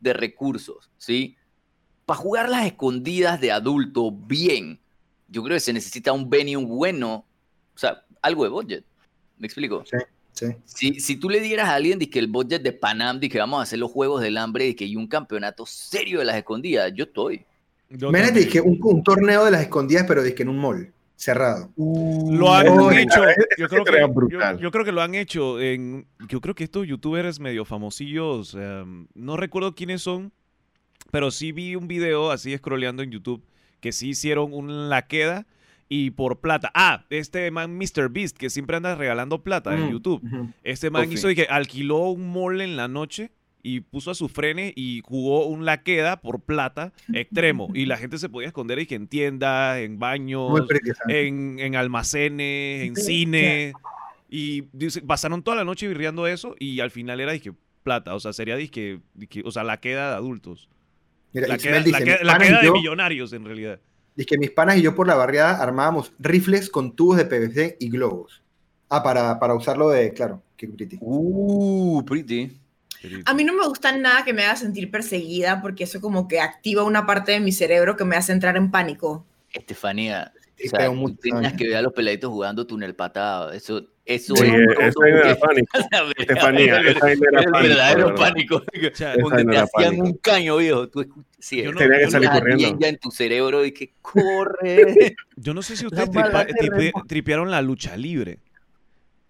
de 0.00 0.12
recursos, 0.12 0.90
¿sí? 0.98 1.36
Para 2.04 2.18
jugar 2.18 2.48
las 2.48 2.66
escondidas 2.66 3.40
de 3.40 3.52
adulto 3.52 4.10
bien, 4.10 4.80
yo 5.28 5.42
creo 5.42 5.56
que 5.56 5.60
se 5.60 5.72
necesita 5.72 6.12
un 6.12 6.28
venue 6.28 6.56
bueno, 6.56 7.26
o 7.74 7.78
sea, 7.78 8.04
algo 8.20 8.44
de 8.44 8.50
budget. 8.50 8.84
¿Me 9.38 9.46
explico? 9.46 9.84
Sí. 10.32 10.46
Si, 10.64 11.00
si 11.00 11.16
tú 11.16 11.28
le 11.28 11.40
dieras 11.40 11.68
a 11.68 11.74
alguien 11.74 11.98
de 11.98 12.08
que 12.08 12.18
el 12.18 12.26
budget 12.26 12.62
de 12.62 12.72
Panam, 12.72 13.20
que 13.20 13.38
vamos 13.38 13.60
a 13.60 13.62
hacer 13.62 13.78
los 13.78 13.90
Juegos 13.90 14.22
del 14.22 14.38
Hambre, 14.38 14.74
que 14.74 14.84
hay 14.84 14.96
un 14.96 15.06
campeonato 15.06 15.66
serio 15.66 16.18
de 16.18 16.24
las 16.24 16.36
escondidas, 16.36 16.92
yo 16.94 17.04
estoy. 17.04 17.44
También. 17.98 18.34
dizque 18.34 18.60
un, 18.60 18.78
un 18.82 19.02
torneo 19.02 19.44
de 19.44 19.50
las 19.50 19.62
escondidas, 19.62 20.04
pero 20.08 20.22
dizque 20.22 20.42
en 20.42 20.48
un 20.48 20.58
mall, 20.58 20.92
cerrado. 21.22 21.70
Lo 21.76 22.52
han 22.52 22.66
hecho. 22.98 23.20
Yo 23.58 23.68
creo, 23.68 23.84
que, 23.84 24.04
brutal. 24.06 24.56
yo, 24.56 24.62
yo 24.64 24.70
creo 24.70 24.84
que 24.84 24.92
lo 24.92 25.02
han 25.02 25.14
hecho 25.14 25.60
en. 25.60 26.06
Yo 26.28 26.40
creo 26.40 26.54
que 26.54 26.64
estos 26.64 26.86
youtubers 26.86 27.38
medio 27.38 27.64
famosillos. 27.64 28.54
em, 28.54 29.06
no 29.14 29.36
recuerdo 29.36 29.74
quiénes 29.74 30.02
son. 30.02 30.32
Pero 31.10 31.30
sí 31.30 31.52
vi 31.52 31.76
un 31.76 31.88
video 31.88 32.30
así 32.30 32.56
scrolleando 32.56 33.02
en 33.02 33.10
YouTube. 33.10 33.44
Que 33.80 33.92
sí 33.92 34.10
hicieron 34.10 34.52
un 34.52 34.88
la 34.88 35.06
queda. 35.06 35.46
Y 35.88 36.10
por 36.12 36.40
plata. 36.40 36.70
Ah, 36.74 37.04
este 37.10 37.50
man 37.50 37.76
Mr. 37.76 38.08
Beast, 38.10 38.36
que 38.38 38.48
siempre 38.50 38.76
anda 38.76 38.94
regalando 38.94 39.42
plata 39.42 39.74
en 39.74 39.86
Mm, 39.86 39.90
YouTube. 39.90 40.22
Este 40.62 40.90
man 40.90 41.10
hizo 41.12 41.30
y 41.30 41.34
que 41.34 41.42
alquiló 41.44 41.98
un 42.08 42.32
mall 42.32 42.62
en 42.62 42.76
la 42.76 42.88
noche 42.88 43.30
y 43.62 43.80
puso 43.80 44.10
a 44.10 44.14
sus 44.14 44.30
frenes 44.32 44.72
y 44.76 45.02
jugó 45.04 45.46
un 45.46 45.64
la 45.64 45.82
queda 45.82 46.20
por 46.20 46.40
plata 46.40 46.92
extremo. 47.12 47.68
y 47.74 47.86
la 47.86 47.96
gente 47.96 48.18
se 48.18 48.28
podía 48.28 48.48
esconder 48.48 48.78
y 48.80 48.86
que 48.86 48.96
en 48.96 49.06
tiendas, 49.06 49.78
en 49.78 49.98
baños, 49.98 50.50
en, 51.08 51.58
en 51.60 51.76
almacenes, 51.76 52.82
en 52.88 52.96
cine. 52.96 53.72
Y 54.28 54.64
dice, 54.72 55.02
pasaron 55.02 55.42
toda 55.42 55.56
la 55.58 55.64
noche 55.64 55.86
virreando 55.86 56.26
eso 56.26 56.56
y 56.58 56.80
al 56.80 56.90
final 56.90 57.20
era 57.20 57.32
dije 57.32 57.52
plata. 57.82 58.14
O 58.14 58.20
sea, 58.20 58.32
sería 58.32 58.56
disque, 58.56 59.00
disque- 59.14 59.42
o 59.44 59.50
sea, 59.50 59.62
la 59.64 59.78
queda 59.78 60.10
de 60.10 60.16
adultos. 60.16 60.68
Mira, 61.32 61.48
La 61.48 61.56
queda, 61.58 61.80
la 62.22 62.38
la 62.38 62.60
de 62.60 62.66
yo- 62.66 62.72
millonarios 62.74 63.32
en 63.32 63.44
realidad. 63.44 63.78
Dice 64.14 64.26
que 64.26 64.38
mis 64.38 64.50
panas 64.50 64.76
y 64.76 64.82
yo 64.82 64.94
por 64.94 65.06
la 65.06 65.14
barriada 65.14 65.62
armábamos 65.62 66.12
rifles 66.18 66.68
con 66.68 66.94
tubos 66.94 67.16
de 67.16 67.24
PVC 67.24 67.76
y 67.80 67.88
globos. 67.88 68.42
Ah, 68.90 69.02
para, 69.02 69.38
para 69.38 69.54
usarlo 69.54 69.88
de, 69.88 70.12
claro, 70.12 70.42
qué 70.56 70.68
pretty. 70.68 70.98
Uh, 71.00 72.04
pretty. 72.04 72.50
A 73.26 73.34
mí 73.34 73.44
no 73.44 73.52
me 73.54 73.66
gusta 73.66 73.96
nada 73.96 74.24
que 74.24 74.32
me 74.32 74.44
haga 74.44 74.56
sentir 74.56 74.90
perseguida 74.90 75.60
porque 75.62 75.84
eso 75.84 76.00
como 76.00 76.28
que 76.28 76.40
activa 76.40 76.84
una 76.84 77.06
parte 77.06 77.32
de 77.32 77.40
mi 77.40 77.52
cerebro 77.52 77.96
que 77.96 78.04
me 78.04 78.16
hace 78.16 78.32
entrar 78.32 78.56
en 78.56 78.70
pánico. 78.70 79.24
Estefanía, 79.52 80.32
o 80.64 80.68
sea, 80.68 80.90
mucho 80.90 81.14
tú 81.16 81.20
tenías 81.30 81.52
que 81.54 81.66
ver 81.68 81.76
a 81.76 81.82
los 81.82 81.92
peladitos 81.92 82.30
jugando 82.30 82.66
túnel 82.66 82.94
patado. 82.94 83.52
Eso, 83.52 83.86
eso 84.04 84.34
Sí, 84.36 84.46
es 84.46 84.78
esa 84.78 85.08
era 85.08 85.36
pánico. 85.36 85.78
Estefanía, 86.18 86.76
el, 86.78 86.86
esa 86.88 87.10
era 87.12 87.30
pánico, 87.42 87.52
verdadero 87.62 88.06
¿verdad? 88.08 88.16
pánico. 88.16 88.56
O 88.56 88.94
sea, 88.96 89.16
Donde 89.16 89.44
te 89.44 89.58
hacían 89.58 90.00
un 90.00 90.12
caño, 90.14 90.56
viejo. 90.56 90.88
Tú 90.88 91.06
sí, 91.38 91.62
Yo 91.62 91.72
no- 91.72 91.78
Tenía 91.78 91.98
que 91.98 92.10
salir 92.10 92.30
corriendo. 92.30 92.66
niña 92.72 92.88
en 92.88 92.98
tu 92.98 93.10
cerebro 93.10 93.64
y 93.64 93.72
que 93.72 93.92
corre. 94.02 95.16
Yo 95.36 95.52
no 95.54 95.62
sé 95.62 95.76
si 95.76 95.86
ustedes 95.86 96.08
tripearon 97.06 97.50
la 97.50 97.60
lucha 97.62 97.96
libre. 97.96 98.38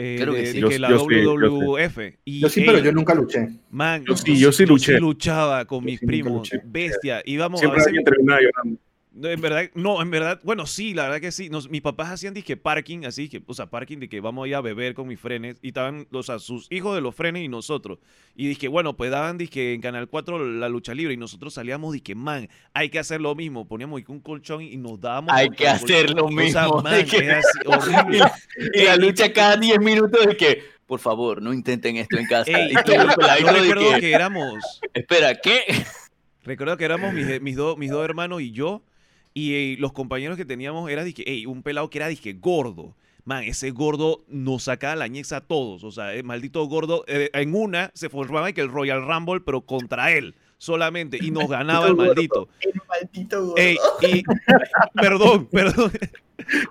Eh, 0.05 0.16
Creo 0.20 0.34
que 0.34 0.40
de- 0.40 0.46
sí. 0.46 0.53
de 0.55 0.61
Yo- 0.62 0.68
que 0.68 0.78
la 0.80 0.90
yo 0.90 0.98
sí, 0.98 1.05
yo 1.05 1.09
sí. 1.20 1.24
WWF. 1.46 2.18
Y, 2.24 2.40
Yo 2.40 2.48
sí, 2.48 2.62
pero 2.66 2.78
yo 2.78 2.90
nunca 2.92 3.14
luché. 3.14 3.48
Man, 3.70 4.05
Yo 4.05 4.16
sí, 4.16 4.36
yo 4.36 4.50
sí 4.50 4.66
luché. 4.66 4.98
luchaba 4.98 5.64
con 5.64 5.80
Yo 5.80 5.84
mis 5.86 6.00
primos. 6.00 6.50
Bestia. 6.64 7.22
Íbamos 7.24 7.59
a 7.59 7.61
Siempre 7.61 7.76
veces. 7.76 7.86
alguien 7.86 8.05
terminaba 8.05 8.40
llorando. 8.40 8.80
En 9.14 9.40
verdad, 9.42 9.70
no, 9.74 10.00
en 10.00 10.10
verdad, 10.10 10.40
bueno, 10.42 10.64
sí, 10.66 10.94
la 10.94 11.02
verdad 11.02 11.20
que 11.20 11.32
sí. 11.32 11.50
Nos- 11.50 11.68
mis 11.68 11.82
papás 11.82 12.10
hacían 12.10 12.32
disque 12.32 12.56
parking, 12.56 13.04
así 13.04 13.28
que, 13.28 13.42
o 13.46 13.52
sea, 13.52 13.66
parking 13.66 13.98
de 13.98 14.08
que 14.08 14.20
vamos 14.20 14.44
a 14.44 14.48
ir 14.48 14.54
a 14.54 14.62
beber 14.62 14.94
con 14.94 15.06
mis 15.06 15.20
frenes. 15.20 15.56
Y 15.60 15.68
estaban, 15.68 16.06
o 16.10 16.22
sea, 16.22 16.38
sus 16.38 16.66
hijos 16.70 16.94
de 16.94 17.02
los 17.02 17.14
frenes 17.14 17.42
y 17.44 17.48
nosotros. 17.48 17.98
Y 18.34 18.48
dije, 18.48 18.68
bueno, 18.68 18.96
pues 18.96 19.10
daban 19.10 19.36
disque 19.36 19.74
en 19.74 19.82
Canal 19.82 20.08
4 20.08 20.42
la 20.52 20.68
lucha 20.70 20.94
libre. 20.94 21.12
Y 21.12 21.18
nosotros 21.18 21.52
salíamos, 21.52 21.92
dije, 21.92 22.14
man, 22.14 22.48
hay 22.72 22.88
que 22.88 22.98
hacer 22.98 23.20
lo 23.20 23.34
mismo. 23.34 23.68
Poníamos 23.68 24.00
un 24.08 24.20
colchón 24.20 24.62
y 24.62 24.78
nos 24.78 24.98
dábamos. 24.98 25.30
Hay 25.34 25.50
que 25.50 25.68
hacer 25.68 26.10
lo 26.14 26.24
O 26.24 26.28
sea, 26.30 26.36
mismo. 26.66 26.82
man, 26.82 26.94
de 26.94 27.04
que- 27.04 27.16
es 27.18 27.32
así, 27.34 27.58
horrible. 27.66 28.20
y 28.74 28.82
la 28.84 28.96
lucha 28.96 29.30
cada 29.32 29.58
10 29.58 29.78
minutos 29.78 30.24
de 30.24 30.36
que, 30.38 30.62
por 30.86 31.00
favor, 31.00 31.42
no 31.42 31.52
intenten 31.52 31.96
esto 31.98 32.16
en 32.16 32.26
casa. 32.26 32.50
Ey, 32.50 32.70
y 32.70 32.74
los 32.74 32.84
yo 32.86 33.46
de 33.52 33.52
recuerdo 33.60 33.92
que, 33.94 34.00
que 34.00 34.12
éramos. 34.14 34.80
espera, 34.94 35.34
¿qué? 35.34 35.60
Recuerdo 36.44 36.76
que 36.78 36.84
éramos 36.86 37.12
mis, 37.12 37.40
mis, 37.42 37.56
dos 37.56 37.76
mis 37.76 37.90
dos 37.90 38.02
hermanos 38.04 38.40
y 38.40 38.52
yo. 38.52 38.82
Y 39.35 39.55
eh, 39.55 39.76
los 39.78 39.93
compañeros 39.93 40.37
que 40.37 40.45
teníamos 40.45 40.91
era, 40.91 41.05
dije, 41.05 41.22
ey, 41.30 41.47
un 41.47 41.62
pelado 41.62 41.89
que 41.91 41.99
era, 41.99 42.09
dije, 42.09 42.35
gordo. 42.35 42.97
Man, 43.24 43.45
ese 43.45 43.70
gordo 43.70 44.24
nos 44.26 44.64
sacaba 44.64 44.97
la 44.97 45.07
ñexa 45.07 45.37
a 45.37 45.41
todos. 45.41 45.85
O 45.85 45.91
sea, 45.93 46.12
el 46.12 46.24
maldito 46.24 46.64
gordo, 46.66 47.05
eh, 47.07 47.30
en 47.35 47.55
una 47.55 47.91
se 47.95 48.09
formaba 48.09 48.53
que 48.53 48.61
el 48.61 48.68
Royal 48.68 49.07
Rumble, 49.07 49.41
pero 49.41 49.61
contra 49.61 50.11
él 50.11 50.35
solamente. 50.59 51.18
Y 51.20 51.30
nos 51.30 51.49
ganaba 51.49 51.87
el 51.87 51.95
maldito. 51.95 52.49
El 52.61 52.80
maldito 52.89 53.41
gordo. 53.47 53.57
Ey, 53.62 53.76
y, 54.03 54.22
perdón, 54.95 55.47
perdón. 55.47 55.93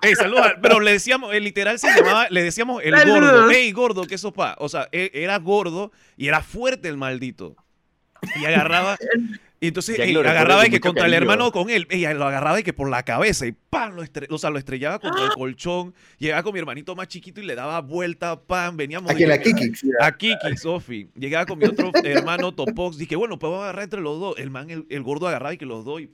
Ey, 0.02 0.14
saluda, 0.14 0.56
pero 0.60 0.80
le 0.80 0.92
decíamos, 0.92 1.32
eh, 1.34 1.40
literal 1.40 1.78
se 1.78 1.88
llamaba, 1.88 2.26
le 2.28 2.42
decíamos 2.42 2.82
el 2.84 2.94
Saludos. 2.94 3.20
gordo. 3.20 3.50
Ey, 3.50 3.72
gordo, 3.72 4.06
qué 4.06 4.18
sopa. 4.18 4.54
O 4.58 4.68
sea, 4.68 4.88
e- 4.92 5.10
era 5.14 5.38
gordo 5.38 5.90
y 6.18 6.28
era 6.28 6.42
fuerte 6.42 6.88
el 6.88 6.98
maldito. 6.98 7.56
Y 8.40 8.44
agarraba, 8.44 8.98
y 9.62 9.68
entonces 9.68 9.98
ey, 9.98 10.12
lo 10.12 10.22
recuerdo 10.22 10.40
agarraba 10.40 10.66
y 10.66 10.70
que 10.70 10.80
contra 10.80 11.06
el 11.06 11.14
hermano 11.14 11.52
con 11.52 11.70
él, 11.70 11.86
ella 11.88 12.12
lo 12.14 12.26
agarraba 12.26 12.58
y 12.60 12.62
que 12.64 12.72
por 12.72 12.90
la 12.90 13.02
cabeza 13.04 13.46
y 13.46 13.52
¡pam! 13.52 13.94
Lo 13.94 14.02
estre- 14.04 14.26
o 14.28 14.36
sea, 14.36 14.50
lo 14.50 14.58
estrellaba 14.58 14.98
contra 14.98 15.22
Ah. 15.22 15.26
el 15.26 15.30
colchón. 15.32 15.94
Llegaba 16.18 16.42
con 16.42 16.52
mi 16.52 16.58
hermanito 16.58 16.94
más 16.96 17.06
chiquito 17.08 17.40
y 17.40 17.46
le 17.46 17.54
daba 17.54 17.80
vuelta, 17.80 18.38
¡pam! 18.42 18.76
Veníamos. 18.76 19.10
Aquí 19.10 19.24
dije, 19.24 19.40
Kiki. 19.40 19.72
a 20.00 20.12
Kiki, 20.12 20.56
Sofi. 20.56 21.08
Llegaba 21.14 21.46
con 21.46 21.58
mi 21.58 21.64
otro 21.66 21.92
hermano 22.04 22.52
Topox. 22.52 22.98
Dije, 22.98 23.14
bueno, 23.16 23.38
pues 23.38 23.48
vamos 23.50 23.62
a 23.62 23.68
agarrar 23.68 23.84
entre 23.84 24.00
los 24.00 24.18
dos. 24.20 24.36
El 24.38 24.50
man, 24.50 24.68
el, 24.68 24.84
el 24.90 25.02
gordo 25.02 25.28
agarraba 25.28 25.54
y 25.54 25.58
que 25.58 25.64
los 25.66 25.84
dos. 25.84 26.00
y, 26.02 26.10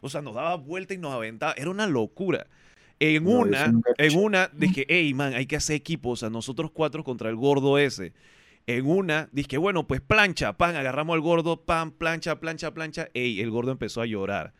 o 0.00 0.08
sea, 0.08 0.22
nos 0.22 0.34
daba 0.34 0.54
vuelta 0.54 0.94
y 0.94 0.98
nos 0.98 1.12
aventaba. 1.12 1.54
Era 1.56 1.70
una 1.70 1.86
locura. 1.86 2.46
En 3.00 3.24
No, 3.24 3.30
una, 3.30 3.72
en 3.98 4.16
una, 4.16 4.48
dije, 4.52 4.86
hey, 4.88 5.12
man, 5.12 5.34
hay 5.34 5.46
que 5.46 5.56
hacer 5.56 5.74
equipo. 5.74 6.10
O 6.10 6.16
sea, 6.16 6.30
nosotros 6.30 6.70
cuatro 6.72 7.02
contra 7.02 7.28
el 7.30 7.34
gordo 7.36 7.76
ese. 7.78 8.12
En 8.66 8.86
una, 8.86 9.28
dije, 9.32 9.58
bueno, 9.58 9.86
pues 9.86 10.00
plancha, 10.00 10.52
pan, 10.56 10.76
agarramos 10.76 11.14
al 11.14 11.20
gordo, 11.20 11.64
pan, 11.64 11.90
plancha, 11.90 12.38
plancha, 12.38 12.72
plancha. 12.72 13.08
Ey, 13.14 13.40
el 13.40 13.50
gordo 13.50 13.72
empezó 13.72 14.00
a 14.00 14.06
llorar. 14.06 14.52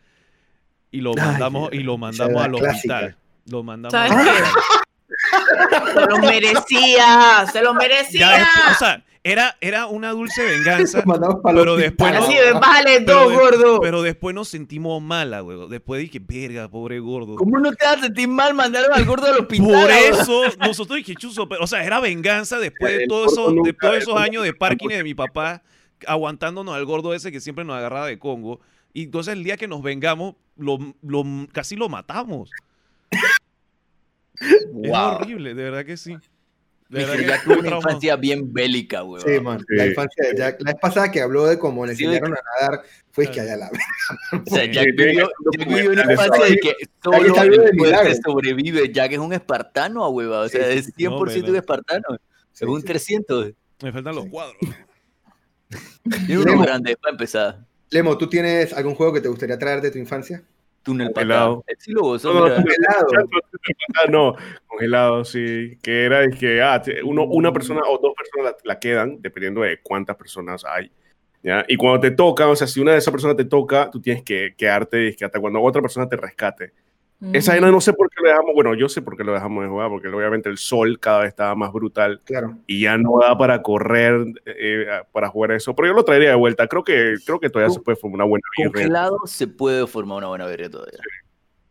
Y 0.91 1.01
lo 1.01 1.11
Ay, 1.11 1.25
mandamos, 1.25 1.69
y 1.73 1.79
lo 1.79 1.97
mandamos 1.97 2.41
al 2.43 2.51
clásica. 2.51 2.71
hospital. 2.75 3.17
Lo 3.45 3.63
mandamos 3.63 3.91
¿Sabes 3.93 4.11
al 4.11 4.23
qué? 4.23 4.29
hospital. 4.29 5.93
Se 5.93 6.05
lo 6.09 6.17
merecía, 6.19 7.45
se 7.51 7.61
lo 7.61 7.73
merecía. 7.73 8.47
o 8.71 8.73
sea, 8.75 9.03
era, 9.23 9.55
era 9.61 9.87
una 9.87 10.11
dulce 10.11 10.43
venganza. 10.45 11.01
Mandamos 11.05 11.37
para 11.41 11.57
Pero 11.59 11.75
después 11.77 12.13
no- 12.13 12.23
Así, 12.23 12.33
ven, 12.35 12.59
bájale 12.59 13.01
Pero, 13.01 13.19
dos, 13.21 13.29
de- 13.31 13.35
gordo. 13.37 13.81
pero 13.81 14.01
después 14.01 14.35
nos 14.35 14.47
sentimos 14.49 15.01
mala, 15.01 15.39
güey. 15.41 15.69
Después 15.69 16.01
dije, 16.01 16.19
verga, 16.19 16.69
pobre 16.69 16.99
gordo. 16.99 17.35
¿Cómo 17.35 17.57
no 17.59 17.71
te 17.73 17.85
vas 17.85 17.97
a 17.97 18.01
sentir 18.01 18.27
mal 18.27 18.53
mandaron 18.53 18.91
al 18.93 19.05
gordo 19.05 19.27
al 19.27 19.39
hospital? 19.39 19.65
Por 19.67 19.91
eso, 19.91 20.41
nosotros 20.59 20.97
dije, 20.97 21.15
chuzo, 21.15 21.47
pero, 21.47 21.63
o 21.63 21.67
sea, 21.67 21.83
era 21.83 21.99
venganza 21.99 22.59
después 22.59 22.97
de 22.97 23.07
todos 23.07 23.31
esos, 23.31 23.53
de 23.63 23.73
todos 23.73 24.07
años 24.21 24.43
de 24.43 24.53
parking 24.53 24.89
de 24.89 25.03
mi 25.03 25.13
papá, 25.13 25.63
aguantándonos 26.05 26.75
al 26.75 26.83
gordo 26.85 27.13
ese 27.13 27.31
que 27.31 27.39
siempre 27.39 27.63
nos 27.63 27.77
agarraba 27.77 28.07
de 28.07 28.19
Congo. 28.19 28.59
Y 28.93 29.03
entonces 29.03 29.33
el 29.33 29.43
día 29.43 29.55
que 29.57 29.67
nos 29.67 29.81
vengamos, 29.81 30.35
lo, 30.57 30.77
lo- 31.01 31.23
casi 31.51 31.75
lo 31.75 31.87
matamos. 31.89 32.49
Es 34.39 34.91
horrible, 34.91 35.53
de 35.53 35.63
verdad 35.63 35.85
que 35.85 35.95
sí. 35.95 36.17
De 36.93 37.05
tuve 37.05 37.37
fue 37.39 37.57
una 37.57 37.75
infancia 37.77 38.15
bien 38.15 38.53
bélica, 38.53 39.01
güey. 39.01 39.23
Sí, 39.25 39.39
man. 39.39 39.63
La 39.69 39.83
Sí. 39.83 39.89
infancia 39.89 40.27
de 40.29 40.37
Jack. 40.37 40.61
La 40.61 40.71
vez 40.73 40.81
pasada 40.81 41.11
que 41.11 41.21
habló 41.21 41.45
de 41.45 41.57
cómo 41.57 41.85
le 41.85 41.95
Sí, 41.95 42.03
enseñaron 42.05 42.33
a 42.35 42.39
nadar, 42.67 42.83
fue 43.11 43.29
que 43.31 43.39
allá 43.41 43.57
la 43.57 43.69
O 43.69 44.49
sea, 44.49 44.65
Jack 44.65 44.85
Sí, 44.85 44.91
vivió, 44.91 45.29
Jack 45.57 45.67
vivió 45.67 45.91
una 45.91 46.11
infancia 46.11 46.45
de 46.45 46.57
que 46.57 46.73
solo 47.03 47.17
de 47.33 48.09
el 48.09 48.21
sobrevive. 48.23 48.91
Jack 48.93 49.11
es 49.13 49.19
un 49.19 49.33
espartano, 49.33 50.09
güey. 50.09 50.27
O 50.27 50.47
sea, 50.49 50.67
es 50.69 50.85
sí. 50.85 50.91
100% 50.97 51.41
No, 51.47 51.49
un 51.49 51.55
espartano. 51.57 52.05
Sí, 52.51 52.63
es 52.65 52.69
un 52.69 52.81
sí. 52.81 52.87
300. 52.87 53.53
Me 53.81 53.91
faltan 53.91 54.15
los 54.15 54.25
Sí. 54.25 54.29
cuadros. 54.29 54.57
Tiene 56.27 56.35
unos 56.37 56.45
Lemo. 56.45 56.61
grandes 56.63 56.95
para 56.97 57.11
empezar. 57.11 57.65
Lemo, 57.89 58.17
¿tú 58.17 58.27
tienes 58.27 58.73
algún 58.73 58.95
juego 58.95 59.13
que 59.13 59.21
te 59.21 59.27
gustaría 59.27 59.57
traer 59.57 59.81
de 59.81 59.91
tu 59.91 59.97
infancia? 59.97 60.43
Túnel 60.83 61.11
Congelado. 61.11 61.61
patado. 61.61 61.77
Sí 61.79 61.91
lo 61.91 62.01
gozó, 62.01 62.33
No, 62.33 62.47
no. 62.47 62.55
Congelado. 62.55 63.07
No, 64.09 64.35
congelado, 64.67 65.25
sí. 65.25 65.77
Que 65.81 66.05
era 66.05 66.29
que 66.29 66.61
ah, 66.61 66.81
uno, 67.03 67.23
una 67.23 67.51
persona 67.51 67.81
o 67.89 67.97
dos 67.97 68.13
personas 68.15 68.55
la, 68.63 68.73
la 68.73 68.79
quedan, 68.79 69.21
dependiendo 69.21 69.61
de 69.61 69.79
cuántas 69.81 70.15
personas 70.17 70.63
hay. 70.65 70.91
¿ya? 71.41 71.65
Y 71.67 71.77
cuando 71.77 72.01
te 72.01 72.11
toca, 72.11 72.47
o 72.47 72.55
sea, 72.55 72.67
si 72.67 72.79
una 72.79 72.91
de 72.91 72.97
esas 72.97 73.11
personas 73.11 73.37
te 73.37 73.45
toca, 73.45 73.89
tú 73.89 74.01
tienes 74.01 74.23
que 74.23 74.53
quedarte 74.57 75.07
y 75.07 75.15
que 75.15 75.25
hasta 75.25 75.39
cuando 75.39 75.61
otra 75.61 75.81
persona 75.81 76.07
te 76.07 76.17
rescate. 76.17 76.73
Esa 77.31 77.53
vaina 77.53 77.71
no 77.71 77.79
sé 77.79 77.93
por 77.93 78.09
qué 78.09 78.21
lo 78.21 78.29
dejamos, 78.29 78.53
bueno, 78.53 78.73
yo 78.75 78.89
sé 78.89 79.01
por 79.01 79.15
qué 79.15 79.23
lo 79.23 79.33
dejamos 79.33 79.63
de 79.63 79.69
jugar, 79.69 79.89
porque 79.89 80.09
obviamente 80.09 80.49
el 80.49 80.57
sol 80.57 80.99
cada 80.99 81.19
vez 81.19 81.29
estaba 81.29 81.55
más 81.55 81.71
brutal 81.71 82.21
Claro. 82.25 82.57
y 82.67 82.81
ya 82.81 82.97
no 82.97 83.19
da 83.21 83.37
para 83.37 83.61
correr, 83.61 84.25
eh, 84.45 84.85
para 85.11 85.29
jugar 85.29 85.51
eso. 85.51 85.73
Pero 85.75 85.87
yo 85.89 85.93
lo 85.93 86.03
traería 86.03 86.29
de 86.29 86.35
vuelta. 86.35 86.67
Creo 86.67 86.83
que, 86.83 87.15
creo 87.25 87.39
que 87.39 87.49
todavía 87.49 87.73
se 87.73 87.79
puede 87.79 87.95
formar 87.95 88.15
una 88.15 88.25
buena 88.25 88.43
birria. 88.57 88.71
Congelado 88.73 89.19
se 89.25 89.47
puede 89.47 89.87
formar 89.87 90.17
una 90.17 90.27
buena 90.27 90.45
verga 90.45 90.69
todavía. 90.69 90.99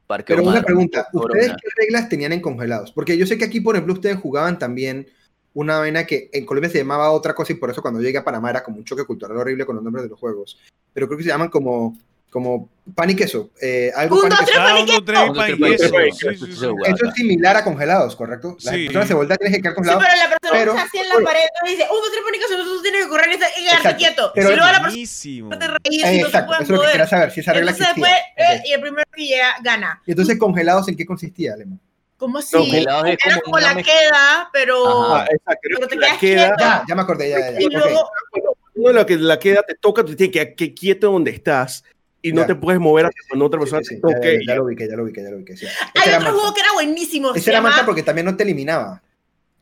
Parque 0.06 0.34
Pero 0.34 0.48
una 0.48 0.62
pregunta, 0.62 1.08
¿ustedes 1.12 1.48
Corona. 1.48 1.56
qué 1.62 1.68
reglas 1.76 2.08
tenían 2.08 2.32
en 2.32 2.40
congelados? 2.40 2.92
Porque 2.92 3.16
yo 3.18 3.26
sé 3.26 3.36
que 3.38 3.44
aquí, 3.44 3.60
por 3.60 3.74
ejemplo, 3.74 3.94
ustedes 3.94 4.16
jugaban 4.16 4.58
también 4.58 5.06
una 5.54 5.78
vaina 5.78 6.04
que 6.06 6.30
en 6.32 6.46
Colombia 6.46 6.70
se 6.70 6.78
llamaba 6.78 7.10
otra 7.10 7.34
cosa 7.34 7.52
y 7.52 7.56
por 7.56 7.70
eso 7.70 7.82
cuando 7.82 8.00
llegué 8.00 8.18
a 8.18 8.24
Panamá 8.24 8.50
era 8.50 8.62
como 8.62 8.78
un 8.78 8.84
choque 8.84 9.04
cultural 9.04 9.36
horrible 9.36 9.66
con 9.66 9.76
los 9.76 9.84
nombres 9.84 10.04
de 10.04 10.08
los 10.10 10.18
juegos. 10.18 10.58
Pero 10.92 11.06
creo 11.06 11.18
que 11.18 11.24
se 11.24 11.30
llaman 11.30 11.48
como, 11.48 11.96
como 12.32 12.70
pan 12.96 13.10
y 13.10 13.14
queso. 13.14 13.50
Eh, 13.60 13.92
algo 13.94 14.16
Un, 14.16 14.22
pan 14.22 14.30
y 14.30 14.34
dos, 14.34 14.40
queso. 14.40 14.50
tres, 14.50 14.58
Ah, 14.58 14.64
pan 14.66 14.76
y 14.78 14.80
un, 14.80 14.86
queso. 14.86 15.04
pan 15.04 15.48
y 15.48 15.52
Un, 15.52 15.70
queso. 15.76 15.92
pan 15.92 16.06
y 16.06 16.12
Sí, 16.12 16.18
queso. 16.28 16.46
sí, 16.46 16.52
sí. 16.56 16.66
Es 17.06 17.14
similar 17.14 17.56
a 17.58 17.62
congelados, 17.64 18.16
¿correcto? 18.16 18.56
Las 18.62 18.74
Sí. 18.74 18.84
personas 18.86 19.08
se 19.08 19.14
voltean, 19.14 19.38
tienes 19.38 19.56
que 19.58 19.62
quedar 19.62 19.72
Sí, 19.72 19.76
congelado. 19.76 20.00
pero 20.00 20.16
la 20.16 20.28
persona 20.30 20.50
pero- 20.58 20.72
que 20.72 20.78
está 20.78 20.88
así 20.88 20.98
en 20.98 21.08
la 21.10 21.24
pared 21.30 21.40
y 21.66 21.70
dice, 21.70 21.86
dos, 21.90 22.10
tres, 22.10 22.22
pánicos, 22.24 22.50
nosotros 22.50 22.82
tienes 22.82 23.02
que 23.04 23.08
correr 23.10 23.28
y 23.28 23.62
y 23.62 23.68
Exacto. 23.68 23.96
quieto. 23.98 24.32
Pero- 24.34 24.48
si 24.48 24.54
luego 24.56 24.72
la 24.72 24.82
persona 24.82 25.58
te 25.58 25.66
reír 25.68 25.82
y 25.92 25.98
no 26.00 26.06
se 26.08 26.20
exacto, 26.22 26.46
puede 26.46 26.62
eso 26.64 26.72
es 26.72 26.78
lo 26.78 26.84
que 26.86 26.90
quería 26.92 27.06
saber, 27.06 27.30
si 27.30 27.40
esa 27.40 27.52
regla 27.52 27.70
Entonces 27.70 27.96
existía. 27.96 28.16
después, 28.34 28.58
eh, 28.58 28.62
y 28.66 28.72
el 28.72 28.80
primero 28.80 29.04
que 29.14 29.26
llega, 29.26 29.54
gana. 29.62 30.02
Y 30.06 30.10
entonces, 30.12 30.38
¿congelados 30.38 30.88
en 30.88 30.96
qué 30.96 31.04
consistía, 31.06 31.54
Lemo? 31.56 31.78
¿Cómo 32.16 32.38
así? 32.38 32.56
Era 32.76 33.02
como 33.44 33.58
la 33.58 33.74
mezcla- 33.74 33.92
queda, 33.92 34.50
pero... 34.52 35.12
Ajá. 35.12 35.22
Ah, 35.24 35.28
exacto. 35.30 35.60
Pero 35.62 35.86
te 35.88 35.96
La 35.96 36.06
quedas 36.06 36.18
queda, 36.18 36.46
quieto. 36.46 36.54
Ya, 36.64 36.84
ya 36.88 36.94
me 36.94 37.02
acordé, 37.02 37.28
ya, 37.30 37.38
ya. 37.52 37.60
Y 37.60 37.66
luego, 37.68 38.10
uno 38.76 38.88
de 38.88 38.94
lo 38.94 39.04
que 39.06 39.16
la 39.16 39.38
queda 39.38 39.62
te 39.62 39.74
toca, 39.74 40.04
tú 40.04 40.14
tienes 40.16 40.32
que 40.32 40.54
que 40.54 40.72
quieto 40.72 41.10
donde 41.12 41.30
estás 41.32 41.84
y 42.22 42.32
no 42.32 42.42
Ya. 42.42 42.46
te 42.46 42.54
puedes 42.54 42.80
mover 42.80 43.06
hasta 43.06 43.18
cuando 43.28 43.46
otra 43.46 43.58
Sí, 43.58 43.62
persona 43.62 43.82
sí, 43.82 43.94
sí, 43.96 44.00
te 44.00 44.08
ya, 44.08 44.14
toque. 44.14 44.38
ya, 44.46 44.52
ya 44.52 44.54
lo 44.56 44.64
ubiqué, 44.64 44.88
ya 44.88 44.96
lo 44.96 45.02
ubiqué, 45.04 45.22
ya 45.22 45.30
lo 45.30 45.38
sí. 45.38 45.52
Ese 45.52 45.68
hay 45.68 46.08
era 46.08 46.16
otro 46.18 46.20
Marta. 46.20 46.32
juego 46.32 46.54
que 46.54 46.60
era 46.60 46.72
buenísimo. 46.72 47.30
Ese 47.32 47.40
se 47.40 47.50
era 47.50 47.58
llama- 47.58 47.68
Marta 47.70 47.84
porque 47.86 48.02
también 48.02 48.24
no 48.26 48.36
te 48.36 48.42
eliminaba. 48.44 49.02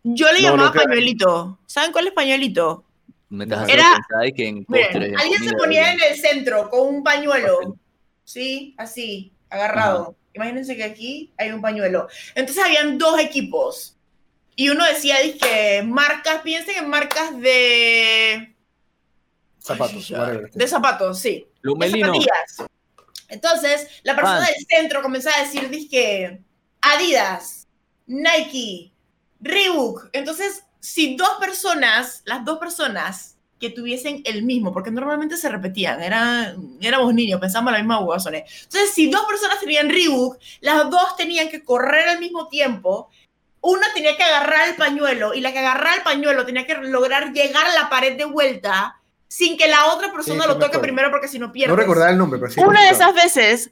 Yo 0.03 0.27
le 0.33 0.41
No, 0.43 0.51
no, 0.51 0.57
llamaba 0.65 0.73
pañuelito. 0.73 1.59
¿Saben 1.67 1.93
cuál 1.93 2.07
es 2.09 2.13
pañuelito? 2.13 2.85
Me 3.31 3.45
estás 3.45 3.69
Era- 3.69 3.97
que 4.35 4.49
en 4.49 4.65
Miren, 4.69 5.17
alguien 5.19 5.45
se 5.45 5.55
ponía 5.57 5.93
en 5.93 6.01
el 6.03 6.17
centro 6.19 6.69
con 6.71 6.87
un 6.95 7.03
pañuelo. 7.05 7.77
¿Sí? 8.25 8.75
Así, 8.79 9.33
agarrado. 9.49 10.17
Imagínense 10.35 10.77
que 10.77 10.85
aquí 10.85 11.33
hay 11.39 11.51
un 11.51 11.61
pañuelo. 11.61 12.09
Entonces 12.35 12.65
habían 12.65 12.99
dos 12.99 13.19
equipos. 13.21 13.97
Y 14.57 14.69
uno 14.71 14.85
decía, 14.85 15.17
que 15.39 15.83
marcas, 15.87 16.43
piensen 16.43 16.77
en 16.85 16.91
marcas 16.91 17.39
de... 17.41 18.55
Zapatos. 19.59 20.11
Ay, 20.11 20.19
whatever. 20.19 20.51
De 20.53 20.67
zapatos, 20.69 21.19
sí. 21.19 21.47
Lumelino. 21.63 22.13
Entonces, 23.29 23.89
la 24.03 24.17
persona 24.17 24.41
Vans. 24.41 24.49
del 24.49 24.67
centro 24.67 25.03
comenzaba 25.03 25.37
a 25.37 25.43
decir, 25.43 25.69
dizque, 25.71 26.41
Adidas, 26.81 27.69
Nike, 28.07 28.93
Reebok. 29.41 30.09
Entonces, 30.13 30.65
si 30.81 31.17
dos 31.17 31.31
personas, 31.39 32.23
las 32.25 32.45
dos 32.45 32.59
personas 32.59 33.37
que 33.61 33.71
tuviesen 33.71 34.23
el 34.25 34.43
mismo, 34.43 34.73
porque 34.73 34.91
normalmente 34.91 35.37
se 35.37 35.51
repetían, 35.51 36.03
era, 36.03 36.57
éramos 36.81 37.15
niños, 37.15 37.41
pensábamos 37.41 37.73
la 37.73 37.79
misma 37.79 38.01
guasones. 38.01 38.51
Entonces, 38.65 38.93
si 38.95 39.11
dos 39.11 39.25
personas 39.27 39.61
tenían 39.61 39.91
Reebok, 39.91 40.39
las 40.61 40.91
dos 40.91 41.17
tenían 41.17 41.51
que 41.51 41.63
correr 41.63 42.09
al 42.09 42.19
mismo 42.19 42.49
tiempo. 42.49 43.11
Una 43.61 43.87
tenía 43.93 44.17
que 44.17 44.23
agarrar 44.23 44.71
el 44.71 44.77
pañuelo 44.77 45.35
y 45.35 45.43
la 45.43 45.53
que 45.53 45.59
agarrara 45.59 45.97
el 45.97 46.03
pañuelo 46.03 46.47
tenía 46.47 46.67
que 46.67 46.77
lograr 46.77 47.33
llegar 47.35 47.67
a 47.67 47.75
la 47.75 47.91
pared 47.91 48.17
de 48.17 48.25
vuelta 48.25 49.00
sin 49.31 49.57
que 49.57 49.69
la 49.69 49.87
otra 49.95 50.11
persona 50.11 50.43
sí 50.43 50.49
lo 50.49 50.59
toque 50.59 50.81
primero 50.81 51.09
porque 51.09 51.29
si 51.29 51.39
no 51.39 51.53
pierdes. 51.53 51.71
No 51.71 51.81
recordaba 51.81 52.11
el 52.11 52.19
nombre, 52.19 52.41
pero 52.41 52.51
sí. 52.51 52.61
Una 52.61 52.83
de 52.83 52.91
esas 52.91 53.15
veces 53.15 53.71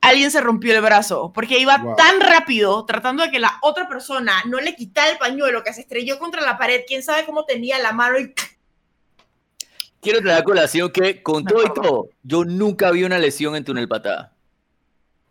alguien 0.00 0.32
se 0.32 0.40
rompió 0.40 0.74
el 0.74 0.80
brazo 0.80 1.32
porque 1.32 1.60
iba 1.60 1.78
Wow. 1.78 1.94
tan 1.94 2.20
rápido 2.20 2.84
tratando 2.84 3.22
de 3.22 3.30
que 3.30 3.38
la 3.38 3.56
otra 3.62 3.88
persona 3.88 4.42
no 4.46 4.60
le 4.60 4.74
quitara 4.74 5.10
el 5.12 5.18
pañuelo 5.18 5.62
que 5.62 5.72
se 5.72 5.82
estrelló 5.82 6.18
contra 6.18 6.42
la 6.42 6.58
pared. 6.58 6.80
Quién 6.88 7.04
sabe 7.04 7.24
cómo 7.24 7.44
tenía 7.44 7.78
la 7.78 7.92
mano 7.92 8.18
y 8.18 8.34
Quiero 10.00 10.20
traer 10.20 10.40
a 10.40 10.44
colación 10.44 10.90
que, 10.90 11.22
con 11.22 11.44
todo 11.44 11.62
y 11.64 11.72
todo, 11.72 12.08
yo 12.22 12.44
nunca 12.44 12.90
vi 12.90 13.04
una 13.04 13.18
lesión 13.18 13.54
en 13.56 13.64
túnel 13.64 13.88
patada. 13.88 14.32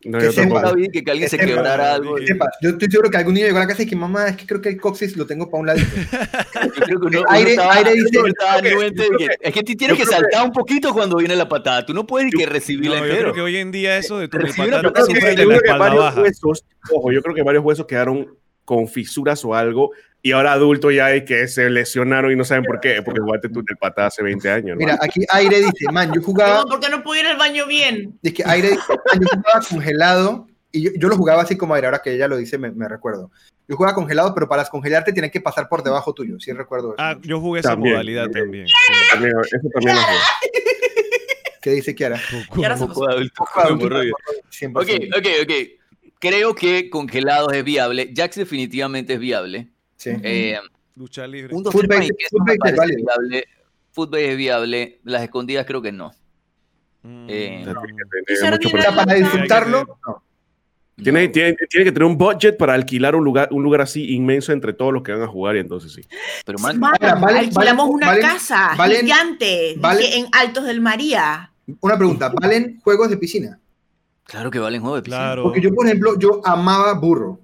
No, 0.06 0.20
Que 0.20 0.26
yo 0.26 0.32
sepa. 0.32 0.72
vi 0.74 0.88
que, 0.90 1.04
que 1.04 1.12
alguien 1.12 1.28
se 1.30 1.38
Que 1.38 1.46
sepa, 1.48 1.56
quebrara 1.56 1.94
algo. 1.96 2.16
que- 2.16 2.28
Sepa, 2.28 2.48
yo 2.62 2.70
estoy 2.70 2.90
seguro 2.92 3.10
que 3.10 3.18
algún 3.18 3.34
niño 3.34 3.48
llegó 3.48 3.58
a 3.58 3.62
la 3.62 3.68
casa 3.68 3.82
y 3.84 3.88
que 3.88 3.96
mamá, 3.96 4.28
es 4.28 4.38
que 4.38 4.46
creo 4.46 4.62
que 4.62 4.70
el 4.70 4.80
coxis 4.80 5.18
lo 5.18 5.26
tengo 5.26 5.50
para 5.50 5.62
un 5.62 5.68
ladito. 5.68 5.88
Yo 6.76 6.84
creo 6.86 7.00
que 7.00 7.06
uno, 7.08 7.20
uno 7.22 7.26
Aire- 7.32 7.52
estaba, 7.52 7.74
aire 7.76 7.94
dice- 7.94 8.20
estaba 8.28 8.58
yo 8.62 8.80
que- 8.80 8.92
yo 8.96 9.18
que- 9.18 9.28
es 9.42 9.54
que 9.54 9.64
tú 9.64 9.74
tienes 9.76 9.98
yo 9.98 10.06
que 10.06 10.12
saltar 10.12 10.46
un 10.46 10.52
poquito 10.52 10.94
cuando 10.94 11.18
viene 11.18 11.36
la 11.36 11.50
patada. 11.50 11.86
Tú 11.86 11.94
no 11.94 12.06
puedes 12.06 12.32
que 12.34 12.46
recibirla 12.46 12.98
No, 13.00 13.06
yo 13.06 13.12
entero. 13.12 13.22
creo 13.32 13.34
que 13.34 13.42
hoy 13.42 13.58
en 13.58 13.72
día 13.72 13.98
eso 13.98 14.20
de 14.20 14.28
tu 14.28 14.38
patada, 14.38 14.82
yo 14.84 14.94
creo 14.94 15.62
que 15.62 15.72
varios 15.72 16.16
huesos, 16.18 16.66
ojo, 16.92 17.12
yo 17.12 17.22
creo 17.22 17.36
que 17.36 17.42
varios 17.44 17.64
huesos 17.66 17.86
quedaron 17.88 18.28
con 18.64 18.88
fisuras 18.88 19.44
o 19.46 19.54
algo, 19.56 19.92
y 20.26 20.32
ahora 20.32 20.54
adultos 20.54 20.92
ya 20.92 21.06
hay 21.06 21.24
que 21.24 21.48
se 21.48 21.70
lesionaron 21.70 22.32
y 22.32 22.36
no 22.36 22.44
saben 22.44 22.64
por 22.64 22.80
qué, 22.80 23.00
porque 23.04 23.20
jugaste 23.20 23.48
tú 23.48 23.62
del 23.62 23.78
patada 23.78 24.08
hace 24.08 24.24
20 24.24 24.50
años. 24.50 24.70
¿no? 24.70 24.78
Mira, 24.78 24.98
aquí 25.00 25.20
Aire 25.30 25.58
dice, 25.58 25.86
man, 25.92 26.12
yo 26.16 26.20
jugaba, 26.20 26.64
¿por 26.66 26.80
qué 26.80 26.90
no 26.90 27.04
pude 27.04 27.20
ir 27.20 27.28
al 27.28 27.38
baño 27.38 27.68
bien? 27.68 28.18
es 28.24 28.34
que 28.34 28.42
Aire 28.44 28.70
dice, 28.70 28.82
"Man, 28.90 29.20
yo 29.22 29.28
jugaba 29.38 29.66
congelado 29.70 30.48
y 30.72 30.82
yo, 30.82 30.92
yo 30.98 31.10
lo 31.10 31.16
jugaba 31.16 31.44
así 31.44 31.56
como 31.56 31.76
aire, 31.76 31.86
ahora 31.86 32.02
que 32.04 32.12
ella 32.12 32.28
lo 32.28 32.38
dice, 32.38 32.58
me, 32.58 32.72
me 32.72 32.90
recuerdo. 32.90 33.30
Yo 33.68 33.76
jugaba 33.76 33.94
congelado, 33.94 34.34
pero 34.34 34.48
para 34.50 34.64
descongelarte 34.64 35.14
tienen 35.14 35.30
que 35.30 35.42
pasar 35.42 35.70
por 35.70 35.84
debajo 35.84 36.12
tuyo, 36.16 36.40
sí 36.40 36.52
recuerdo 36.54 36.96
eso. 36.96 37.04
Ah, 37.04 37.16
yo 37.22 37.40
jugué 37.40 37.60
esa 37.60 37.70
También, 37.74 37.94
modalidad 37.94 38.24
también. 38.24 38.46
también. 38.46 38.68
sí. 38.68 38.94
También, 39.12 39.34
eso 39.46 39.70
también 39.76 39.96
lo 39.96 40.02
juego. 40.02 40.20
¿Qué 41.62 41.70
dice 41.70 41.94
Kiara? 41.94 42.20
Adulto 42.74 43.08
adulto, 43.08 43.46
hemorroides. 43.70 44.14
100%. 44.60 44.72
Ok, 44.82 45.18
ok, 45.20 45.28
ok. 45.44 45.52
Creo 46.20 46.56
que 46.56 46.90
congelados 46.90 47.54
es 47.54 47.64
viable. 47.64 48.12
Jax 48.16 48.38
definitivamente 48.38 49.14
es 49.14 49.20
viable. 49.20 49.70
Sí. 50.14 50.20
Eh, 50.24 50.60
Lucha 50.96 51.28
libre. 51.28 51.54
un 51.56 51.64
2 51.64 51.74
Footbase- 51.74 52.08
3 52.08 52.12
que 52.18 52.26
footbase 52.30 52.58
me 52.64 52.86
es 52.86 52.96
viable. 52.96 53.46
Footbase 53.92 54.32
es 54.32 54.38
viable. 54.38 55.00
Las 55.04 55.24
escondidas 55.24 55.66
creo 55.66 55.82
que 55.82 55.92
no. 55.92 56.12
Mm. 57.04 57.26
eh, 57.30 57.66
para 58.96 59.14
disfrutarlo, 59.14 60.00
no. 60.08 60.24
Tiene, 61.04 61.28
tiene, 61.28 61.54
tiene 61.70 61.84
que 61.84 61.92
tener 61.92 62.06
un 62.08 62.18
budget 62.18 62.58
para 62.58 62.74
alquilar 62.74 63.16
un 63.16 63.24
lugar, 63.26 63.50
un 63.52 63.62
lugar 63.64 63.82
así 63.82 64.14
inmenso 64.14 64.54
entre 64.54 64.72
todos 64.72 64.94
los 64.94 65.04
que 65.04 65.12
van 65.12 65.22
a 65.24 65.28
jugar 65.28 65.58
y 65.58 65.60
entonces 65.60 65.92
sí. 65.92 66.02
Pero 66.46 66.58
man, 66.60 66.80
Man, 66.80 66.94
Ahora, 67.02 67.16
valen- 67.20 67.38
alquilamos 67.50 67.88
valen- 67.90 67.94
una 67.94 68.08
valen- 68.08 68.22
casa 68.22 68.76
valen- 68.78 69.02
gigante 69.02 69.72
en 70.18 70.28
Altos 70.32 70.64
del 70.64 70.80
María. 70.80 71.52
Una 71.82 71.98
pregunta, 71.98 72.32
¿valen 72.42 72.80
juegos 72.82 73.10
de 73.10 73.18
piscina? 73.18 73.60
claro 74.24 74.50
que 74.50 74.58
valen 74.60 74.80
juego 74.82 74.96
de 74.96 75.02
piscina. 75.04 75.22
Claro. 75.26 75.44
Porque 75.44 75.62
yo, 75.62 75.74
por 75.74 75.86
ejemplo, 75.86 76.18
yo 76.18 76.42
amaba 76.46 76.94
Burro. 76.94 77.40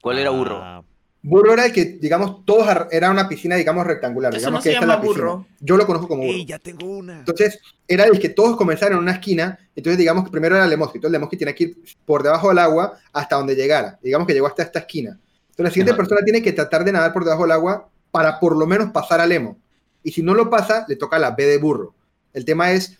¿Cuál 0.00 0.18
era 0.18 0.30
burro? 0.30 0.58
Ah, 0.62 0.82
Burro 1.26 1.54
era 1.54 1.64
el 1.64 1.72
que, 1.72 1.84
digamos, 1.86 2.44
todos 2.44 2.68
era 2.90 3.10
una 3.10 3.26
piscina, 3.26 3.56
digamos, 3.56 3.86
rectangular. 3.86 4.30
Eso 4.34 4.40
digamos 4.40 4.58
no 4.58 4.62
que 4.62 4.68
se 4.68 4.72
esta 4.74 4.84
es 4.84 4.88
llama 4.88 4.94
la 4.94 5.00
piscina. 5.00 5.24
burro. 5.26 5.46
Yo 5.58 5.76
lo 5.78 5.86
conozco 5.86 6.06
como 6.06 6.22
burro. 6.22 6.34
¡Ey, 6.34 6.44
ya 6.44 6.58
tengo 6.58 6.86
una! 6.86 7.20
Entonces, 7.20 7.58
era 7.88 8.04
el 8.04 8.18
que 8.18 8.28
todos 8.28 8.56
comenzaron 8.58 8.98
en 8.98 9.02
una 9.04 9.12
esquina. 9.12 9.58
Entonces, 9.74 9.96
digamos 9.98 10.24
que 10.24 10.30
primero 10.30 10.54
era 10.54 10.66
Lemoski. 10.66 10.98
Entonces, 10.98 11.12
Lemoski 11.12 11.38
tiene 11.38 11.54
que 11.54 11.64
ir 11.64 11.76
por 12.04 12.22
debajo 12.22 12.50
del 12.50 12.58
agua 12.58 12.98
hasta 13.10 13.36
donde 13.36 13.56
llegara. 13.56 13.98
Digamos 14.02 14.26
que 14.26 14.34
llegó 14.34 14.46
hasta 14.48 14.64
esta 14.64 14.80
esquina. 14.80 15.10
Entonces, 15.12 15.64
la 15.64 15.70
siguiente 15.70 15.92
Ajá. 15.92 15.96
persona 15.96 16.20
tiene 16.22 16.42
que 16.42 16.52
tratar 16.52 16.84
de 16.84 16.92
nadar 16.92 17.14
por 17.14 17.24
debajo 17.24 17.44
del 17.44 17.52
agua 17.52 17.88
para 18.10 18.38
por 18.38 18.54
lo 18.54 18.66
menos 18.66 18.90
pasar 18.92 19.20
al 19.20 19.30
Lemo. 19.30 19.56
Y 20.02 20.12
si 20.12 20.22
no 20.22 20.34
lo 20.34 20.50
pasa, 20.50 20.84
le 20.88 20.96
toca 20.96 21.18
la 21.18 21.30
B 21.30 21.46
de 21.46 21.56
burro. 21.56 21.94
El 22.34 22.44
tema 22.44 22.70
es, 22.72 22.98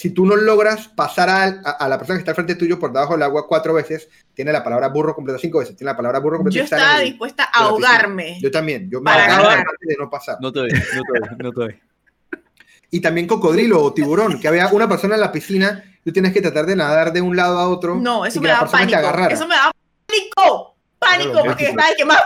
si 0.00 0.10
tú 0.14 0.24
no 0.24 0.34
logras 0.34 0.88
pasar 0.88 1.28
al- 1.28 1.60
a, 1.62 1.72
a 1.72 1.86
la 1.88 1.98
persona 1.98 2.16
que 2.16 2.20
está 2.20 2.30
al 2.30 2.34
frente 2.36 2.54
tuyo 2.54 2.78
por 2.78 2.90
debajo 2.90 3.12
del 3.12 3.22
agua 3.22 3.46
cuatro 3.46 3.74
veces, 3.74 4.08
tiene 4.32 4.50
la 4.50 4.64
palabra 4.64 4.88
burro 4.88 5.14
completa 5.14 5.38
cinco 5.38 5.58
veces. 5.58 5.76
Tiene 5.76 5.90
la 5.92 5.96
palabra 5.96 6.20
burro 6.20 6.38
completa 6.38 6.56
Yo 6.58 6.64
estaba 6.64 7.00
dispuesta 7.00 7.44
a 7.52 7.64
ahogarme. 7.64 8.40
Yo 8.40 8.50
también. 8.50 8.88
Yo 8.90 9.02
me 9.02 9.10
ahogaba 9.10 9.56
de 9.80 9.96
no 9.98 10.08
pasar. 10.08 10.38
No 10.40 10.50
te 10.50 10.60
ve, 10.62 10.68
no 10.72 11.02
te 11.02 11.20
ve, 11.20 11.36
no 11.42 11.52
te 11.52 11.60
ve. 11.66 11.80
Y 12.90 13.00
también 13.00 13.26
cocodrilo 13.26 13.82
o 13.82 13.92
tiburón, 13.92 14.40
que 14.40 14.48
había 14.48 14.66
una 14.68 14.88
persona 14.88 15.14
en 15.16 15.20
la 15.20 15.30
piscina, 15.30 15.84
tú 16.02 16.12
tienes 16.12 16.32
que 16.32 16.40
tratar 16.40 16.64
de 16.66 16.74
nadar 16.76 17.12
de 17.12 17.20
un 17.20 17.36
lado 17.36 17.58
a 17.58 17.68
otro. 17.68 17.96
No, 17.96 18.24
eso 18.24 18.40
me 18.40 18.46
que 18.48 18.52
daba 18.52 18.68
pánico. 18.70 18.98
agarrara. 18.98 19.34
Eso 19.34 19.46
me 19.46 19.54
daba 19.54 19.70
pánico. 20.06 20.76
Pánico, 20.98 21.30
Claro, 21.32 21.46
porque 21.46 21.64
estaba 21.66 21.88
de 21.90 21.96
que 21.96 22.04
más. 22.06 22.22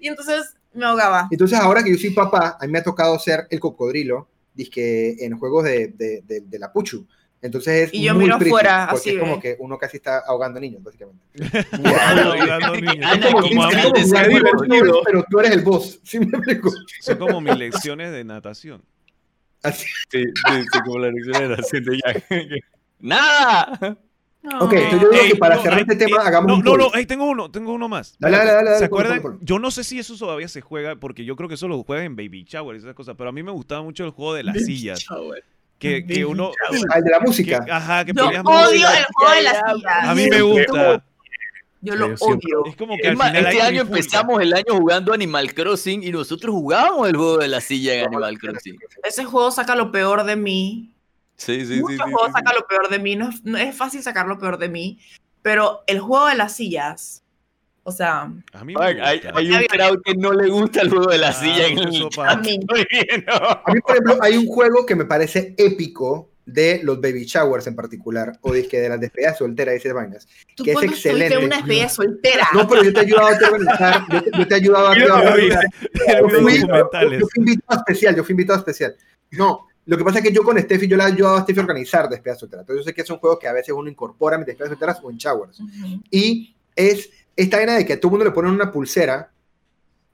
Y 0.00 0.08
entonces 0.08 0.54
me 0.72 0.86
ahogaba. 0.86 1.26
Entonces, 1.30 1.58
ahora 1.58 1.82
que 1.82 1.90
yo 1.90 1.98
soy 1.98 2.10
papá, 2.10 2.56
a 2.60 2.64
mí 2.66 2.72
me 2.72 2.78
ha 2.78 2.82
tocado 2.84 3.18
ser 3.18 3.46
el 3.50 3.58
cocodrilo, 3.60 4.28
dizque 4.60 5.16
en 5.24 5.38
juegos 5.38 5.64
de, 5.64 5.88
de, 5.88 6.22
de- 6.26 6.40
de 6.42 6.58
la 6.58 6.72
Puchu. 6.72 7.06
Entonces 7.42 7.88
es 7.88 7.94
Y 7.94 8.02
yo 8.02 8.14
muy 8.14 8.24
miro 8.24 8.36
afuera, 8.36 8.86
porque 8.90 9.00
así 9.00 9.10
es 9.16 9.18
como 9.18 9.36
ve. 9.36 9.40
que 9.40 9.56
uno 9.60 9.78
casi 9.78 9.96
está 9.96 10.18
ahogando 10.18 10.60
niños, 10.60 10.82
básicamente. 10.82 11.24
pero 15.04 15.24
tú 15.30 15.40
eres 15.40 15.52
el 15.52 15.62
boss. 15.62 16.00
¿Sí 16.02 16.18
me 16.18 16.26
explico? 16.26 16.70
Son 17.00 17.18
como 17.18 17.40
mis 17.40 17.56
lecciones 17.56 18.12
de 18.12 18.24
natación. 18.24 18.82
Así. 19.62 19.86
Sí, 20.10 20.24
sí, 20.24 20.62
sí, 20.72 20.80
como 20.84 20.98
la 20.98 21.10
lección 21.10 21.38
de 21.38 21.48
la 21.48 21.56
de 21.56 22.00
Jack. 22.04 22.24
¡Nada! 23.00 23.98
Ok, 24.42 24.72
entonces 24.72 25.00
yo 25.02 25.10
digo 25.10 25.22
Ey, 25.22 25.30
que 25.32 25.36
para 25.36 25.56
no, 25.56 25.62
cerrar 25.62 25.80
este 25.80 25.96
tema, 25.96 26.22
hagamos 26.22 26.48
no, 26.48 26.54
un 26.56 26.64
no, 26.64 26.76
no, 26.76 26.94
ey, 26.94 27.04
tengo 27.04 27.26
uno, 27.26 27.50
tengo 27.50 27.72
uno 27.74 27.88
más. 27.90 28.16
Dale, 28.18 28.38
dale, 28.38 28.52
dale, 28.52 28.78
¿Se 28.78 28.84
acuerdan? 28.86 29.20
ponlo, 29.20 29.36
ponlo. 29.38 29.38
Yo 29.46 29.58
no 29.58 29.70
sé 29.70 29.84
si 29.84 29.98
eso 29.98 30.16
todavía 30.16 30.48
se 30.48 30.62
juega, 30.62 30.96
porque 30.96 31.24
yo 31.26 31.36
creo 31.36 31.46
que 31.48 31.56
eso 31.56 31.68
lo 31.68 31.82
juegan 31.82 32.06
en 32.06 32.16
Baby 32.16 32.44
Shower 32.48 32.74
y 32.74 32.78
esas 32.78 32.94
cosas, 32.94 33.16
pero 33.18 33.28
a 33.28 33.32
mí 33.32 33.42
me 33.42 33.50
gustaba 33.52 33.82
mucho 33.82 34.04
el 34.04 34.10
juego 34.12 34.32
de 34.34 34.44
las 34.44 34.56
sillas. 34.64 35.04
Que, 35.78 36.04
que 36.06 36.24
uno... 36.24 36.52
Ah, 36.90 36.98
el 36.98 37.04
de 37.04 37.10
la 37.10 37.18
que- 37.18 37.26
música. 37.26 37.64
ajá, 37.70 38.04
que 38.04 38.12
Yo 38.14 38.28
odio 38.28 38.42
música. 38.42 38.98
el 38.98 39.04
juego 39.12 39.32
de 39.34 39.42
las 39.42 39.56
sillas. 39.74 40.08
A 40.08 40.14
mí 40.14 40.26
me 40.28 40.40
gusta. 40.42 41.04
Yo 41.82 41.94
lo 41.96 42.16
Sí, 42.16 42.24
odio. 42.24 42.64
Es 42.66 42.76
como 42.76 42.96
que 42.96 43.08
Es 43.08 43.16
más, 43.16 43.34
este 43.34 43.62
año 43.62 43.82
empezamos 43.82 44.40
el 44.42 44.52
año 44.52 44.64
jugando 44.76 45.14
Animal 45.14 45.54
Crossing 45.54 46.02
y 46.02 46.10
nosotros 46.12 46.54
jugábamos 46.54 47.08
el 47.08 47.16
juego 47.16 47.38
de 47.38 47.48
la 47.48 47.60
silla 47.62 47.94
en 47.94 48.06
Animal 48.06 48.38
Crossing. 48.38 48.78
Ese 49.02 49.24
juego 49.24 49.50
saca 49.50 49.74
lo 49.74 49.90
peor 49.90 50.24
de 50.24 50.36
mí. 50.36 50.90
Sí, 51.40 51.64
sí, 51.64 51.74
sí. 51.76 51.80
Muchos 51.80 51.96
sí, 51.96 52.02
juegos 52.12 52.26
sí. 52.26 52.32
sacan 52.34 52.54
lo 52.54 52.66
peor 52.66 52.88
de 52.90 52.98
mí. 52.98 53.16
No 53.16 53.30
es, 53.30 53.42
no 53.44 53.56
es 53.58 53.74
fácil 53.74 54.02
sacar 54.02 54.26
lo 54.26 54.38
peor 54.38 54.58
de 54.58 54.68
mí. 54.68 54.98
Pero 55.42 55.82
el 55.86 55.98
juego 56.00 56.26
de 56.26 56.34
las 56.34 56.54
sillas. 56.56 57.22
O 57.82 57.92
sea, 57.92 58.30
A 58.52 58.62
mí 58.64 58.74
Hay, 58.78 58.94
gusta. 58.94 59.32
hay 59.34 59.50
un 59.50 59.64
crowd 59.66 60.02
que 60.04 60.14
no 60.14 60.32
le 60.34 60.48
gusta 60.50 60.82
el 60.82 60.90
juego 60.90 61.06
de 61.10 61.16
la 61.18 61.28
Ah, 61.28 61.32
silla 61.32 61.66
en 61.66 61.78
el 61.78 61.86
a 62.18 62.36
mí. 62.36 62.60
A 63.26 63.72
mí, 63.72 63.80
por 63.80 63.92
ejemplo, 63.92 64.18
hay 64.20 64.36
un 64.36 64.46
juego 64.46 64.84
que 64.84 64.94
me 64.94 65.06
parece 65.06 65.54
épico 65.56 66.28
de 66.44 66.80
los 66.82 67.00
baby 67.00 67.24
showers 67.24 67.66
en 67.68 67.74
particular, 67.76 68.32
o 68.42 68.52
de, 68.52 68.68
que 68.68 68.80
de 68.80 68.88
las 68.90 69.00
despedidas 69.00 69.38
solteras 69.38 69.74
y 69.74 69.78
esas 69.78 69.94
vainas. 69.94 70.28
Tú 70.54 70.64
Que 70.64 70.72
es 70.72 70.82
excelente. 70.82 71.34
en 71.38 71.44
una 71.44 71.56
despedida 71.56 71.88
soltera. 71.88 72.48
No, 72.52 72.68
pero 72.68 72.82
yo 72.84 72.92
te 72.92 73.00
he 73.00 73.02
ayudado 73.04 73.28
a 73.28 73.48
organizar, 73.48 74.04
yo 74.12 74.22
te, 74.24 74.30
yo 74.38 74.46
te 74.48 74.54
he 74.54 74.56
ayudado 74.58 74.88
a 74.88 74.94
Yo 74.98 75.06
yo. 75.06 75.18
Yo 76.20 76.28
fui 76.28 77.34
invitado 77.36 77.78
especial, 77.78 78.16
yo 78.16 78.24
fui 78.24 78.32
invitado 78.32 78.58
especial. 78.58 78.94
No, 79.30 79.68
lo 79.90 79.98
que 79.98 80.04
pasa 80.04 80.18
es 80.18 80.24
que 80.24 80.32
yo 80.32 80.42
con 80.42 80.58
Steffi, 80.58 80.86
yo 80.86 80.96
le 80.96 81.02
he 81.02 81.06
ayudado 81.06 81.36
a 81.36 81.42
Steffi 81.42 81.58
a 81.60 81.62
organizar 81.62 82.08
despedidas 82.08 82.38
solteras. 82.40 82.62
Entonces 82.62 82.84
yo 82.84 82.88
sé 82.88 82.94
que 82.94 83.04
son 83.04 83.18
juegos 83.18 83.38
que 83.38 83.48
a 83.48 83.52
veces 83.52 83.74
uno 83.76 83.90
incorpora 83.90 84.36
en 84.36 84.44
despedidas 84.44 84.70
solteras 84.70 85.00
o 85.02 85.10
en 85.10 85.16
showers. 85.16 85.60
Ujú. 85.60 86.02
Y 86.10 86.54
es 86.76 87.10
esta 87.36 87.56
vaina 87.56 87.76
de 87.76 87.84
que 87.84 87.94
a 87.94 88.00
todo 88.00 88.08
el 88.08 88.10
mundo 88.12 88.24
le 88.26 88.30
ponen 88.30 88.52
una 88.52 88.70
pulsera. 88.72 89.32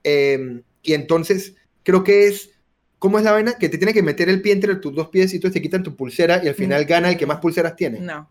eh, 0.03 0.61
y 0.81 0.93
entonces 0.93 1.55
creo 1.83 2.03
que 2.03 2.27
es. 2.27 2.51
¿Cómo 2.99 3.19
es 3.19 3.23
la 3.25 3.31
vaina? 3.33 3.53
Que 3.59 3.69
te 3.69 3.77
tiene 3.77 3.93
que 3.93 4.01
meter 4.01 4.27
el 4.29 4.41
pie 4.41 4.53
entre 4.53 4.75
tus 4.77 4.95
dos 4.95 5.09
pies 5.09 5.31
y 5.31 5.35
entonces 5.35 5.53
te 5.53 5.61
quitan 5.61 5.83
tu 5.83 5.95
pulsera 5.95 6.41
y 6.43 6.47
al 6.47 6.55
final 6.55 6.83
gana 6.85 7.09
el 7.11 7.17
que 7.17 7.27
más 7.27 7.37
pulseras 7.39 7.75
tiene. 7.75 7.99
No. 7.99 8.27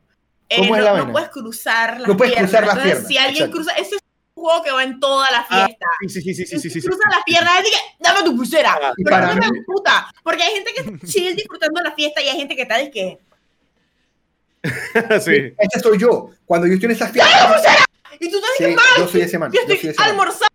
¿Cómo 0.57 0.75
Eh, 0.75 0.79
es 0.79 0.85
la 0.85 0.91
no, 0.91 0.93
vaina? 0.95 1.07
no 1.07 1.13
puedes 1.13 1.29
cruzar 1.29 2.01
las 2.01 2.09
No 2.09 2.17
puedes 2.17 2.33
piernas. 2.35 2.51
cruzar 2.51 2.67
las 2.67 2.77
Entonces, 2.77 2.93
piernas, 3.07 3.09
Si 3.09 3.19
alguien 3.19 3.45
exacto. 3.45 3.57
cruza, 3.57 3.73
eso 3.75 3.95
es 3.97 4.03
juego 4.47 4.63
que 4.63 4.71
va 4.71 4.83
en 4.85 4.99
toda 5.01 5.31
la 5.31 5.45
fiesta. 5.45 5.87
Sí, 6.01 6.09
sí, 6.09 6.21
sí, 6.23 6.35
sí, 6.35 6.47
sí, 6.47 6.47
sí, 6.47 6.59
sí, 6.61 6.71
Si 6.71 6.81
sí. 6.81 6.87
cruza 6.87 7.03
las 7.11 7.23
piernas, 7.25 7.63
dije, 7.63 7.77
dame 8.01 8.23
tu 8.25 8.37
pulsera. 8.37 8.79
Y 8.97 9.05
Pero 9.05 9.21
no 9.35 9.35
me 9.53 9.63
puta, 9.65 10.13
porque 10.23 10.43
hay 10.43 10.53
gente 10.55 10.73
que 10.73 10.81
está 10.81 11.07
chill 11.07 11.37
disfrutando 11.37 11.81
la 11.83 11.93
fiesta 11.95 12.23
y 12.23 12.29
hay 12.29 12.37
gente 12.37 12.57
que 12.57 12.63
está 12.63 12.79
de 12.79 12.91
que, 12.91 13.19
Sí. 15.21 15.53
Ese 15.59 15.81
soy 15.83 15.99
yo. 15.99 16.31
Cuando 16.45 16.67
yo 16.67 16.75
estoy 16.75 16.87
en 16.87 16.97
esas 16.97 17.13
fiestas. 17.13 17.85
y 18.19 18.31
tú 18.31 18.37
estás 18.37 18.51
Sí, 18.59 18.65
diciendo, 18.65 18.83
yo 18.99 19.09
soy 19.09 19.21
ese 19.21 19.39
man. 19.39 19.53
yo 19.53 19.61
Yo 19.61 19.67
soy 19.67 19.75
estoy 19.75 19.91
ese 19.91 20.01
man. 20.01 20.09
almorzando, 20.11 20.47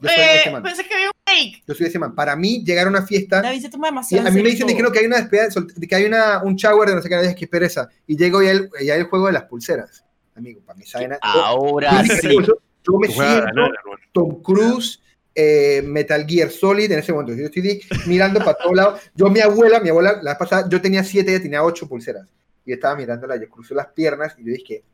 Yo 0.00 0.08
soy 0.08 0.18
eh, 0.18 0.36
ese 0.40 0.50
man. 0.50 0.62
pensé 0.62 0.84
que 0.86 0.94
había 0.94 1.06
un 1.08 1.12
break. 1.26 1.62
Yo 1.66 1.74
soy 1.74 1.86
ese 1.86 1.98
man. 1.98 2.14
Para 2.14 2.34
mí, 2.36 2.64
llegar 2.64 2.86
a 2.86 2.90
una 2.90 3.02
fiesta. 3.06 3.42
David 3.42 3.60
se 3.62 3.68
toma 3.68 3.88
Y 3.88 3.90
demasiado 3.90 4.24
a 4.26 4.28
en 4.30 4.34
mí 4.34 4.42
me 4.42 4.50
dicen 4.50 4.66
de 4.66 4.76
que, 4.76 4.82
no, 4.82 4.90
que 4.90 4.98
hay 5.00 5.06
una 5.06 5.18
despedida 5.18 5.48
de 5.76 5.86
que 5.86 5.94
hay 5.94 6.04
una, 6.06 6.42
un 6.42 6.56
shower 6.56 6.88
de 6.88 6.94
no 6.96 7.02
sé 7.02 7.08
qué, 7.08 7.18
dije 7.22 7.34
que 7.34 7.46
pereza. 7.46 7.88
Y 8.06 8.16
llego 8.16 8.42
y 8.42 8.46
hay 8.48 8.56
el, 8.56 8.70
y 8.80 8.90
hay 8.90 9.00
el 9.00 9.06
juego 9.06 9.26
de 9.26 9.32
las 9.34 9.44
pulseras. 9.44 10.04
Amigo, 10.34 10.60
para 10.64 10.78
mí, 10.78 10.86
¿saben? 10.86 11.12
Ahora 11.20 12.02
Yo- 12.02 12.14
sí. 12.16 12.28
yo, 12.46 12.54
yo 12.84 12.98
me 12.98 13.08
siento 13.08 13.44
ganar. 13.46 13.70
Tom 14.12 14.42
Cruise, 14.42 15.00
eh, 15.34 15.82
Metal 15.84 16.24
Gear 16.26 16.50
Solid 16.50 16.90
en 16.90 16.98
ese 16.98 17.12
momento. 17.12 17.34
Yo 17.34 17.46
estoy 17.46 17.80
mirando 18.06 18.40
para 18.40 18.54
todos 18.54 18.74
lados. 18.74 19.00
Yo, 19.14 19.28
mi 19.28 19.40
abuela, 19.40 19.80
mi 19.80 19.88
abuela, 19.88 20.20
la 20.22 20.32
vez 20.32 20.38
pasada, 20.38 20.68
yo 20.68 20.80
tenía 20.80 21.02
siete, 21.04 21.30
ella 21.30 21.42
tenía 21.42 21.62
ocho 21.62 21.88
pulseras. 21.88 22.26
Y 22.64 22.72
estaba 22.72 22.94
mirándola, 22.96 23.36
yo 23.36 23.48
cruzó 23.48 23.74
las 23.74 23.88
piernas 23.88 24.34
y 24.38 24.44
yo 24.44 24.52
dije, 24.52 24.84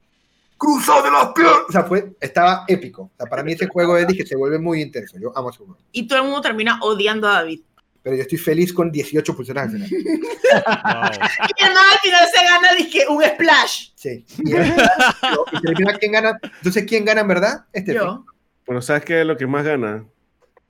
¡cruzó 0.57 1.03
de 1.03 1.11
las 1.11 1.33
piernas! 1.33 1.63
O 1.69 1.73
sea, 1.73 1.85
fue, 1.85 2.13
estaba 2.21 2.65
épico. 2.69 3.03
O 3.03 3.17
sea, 3.17 3.27
para 3.27 3.43
mí 3.43 3.53
ese 3.53 3.67
juego 3.67 3.97
es, 3.97 4.07
dije, 4.07 4.25
se 4.25 4.37
vuelve 4.37 4.59
muy 4.59 4.81
intenso. 4.81 5.19
Yo 5.19 5.37
amo 5.37 5.51
ese 5.51 5.59
juego. 5.59 5.77
Y 5.93 6.07
todo 6.07 6.19
el 6.21 6.25
mundo 6.25 6.41
termina 6.41 6.79
odiando 6.83 7.29
a 7.29 7.33
David. 7.33 7.61
Pero 8.09 8.17
yo 8.17 8.23
estoy 8.23 8.39
feliz 8.39 8.73
con 8.73 8.91
18 8.91 9.37
pulseras 9.37 9.65
al 9.65 9.73
final. 9.73 9.91
Wow. 9.91 10.01
Y 11.59 11.63
además 11.63 11.83
al 11.93 11.99
final 11.99 12.27
se 12.35 12.43
gana, 12.43 12.75
dije, 12.75 13.05
un 13.07 13.23
splash. 13.23 13.91
Sí. 13.95 14.25
Y, 14.39 14.57
y 15.57 15.61
termina 15.61 15.93
quién 15.99 16.13
gana. 16.13 16.41
Entonces, 16.43 16.87
¿quién 16.89 17.05
gana 17.05 17.21
en 17.21 17.29
verdad? 17.29 17.67
Este 17.71 17.93
Yo. 17.93 18.25
Bueno, 18.65 18.81
¿sabes 18.81 19.05
qué 19.05 19.21
es 19.21 19.27
lo 19.27 19.37
que 19.37 19.47
más 19.47 19.63
gana? 19.67 20.07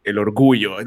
El 0.02 0.18
orgullo. 0.18 0.78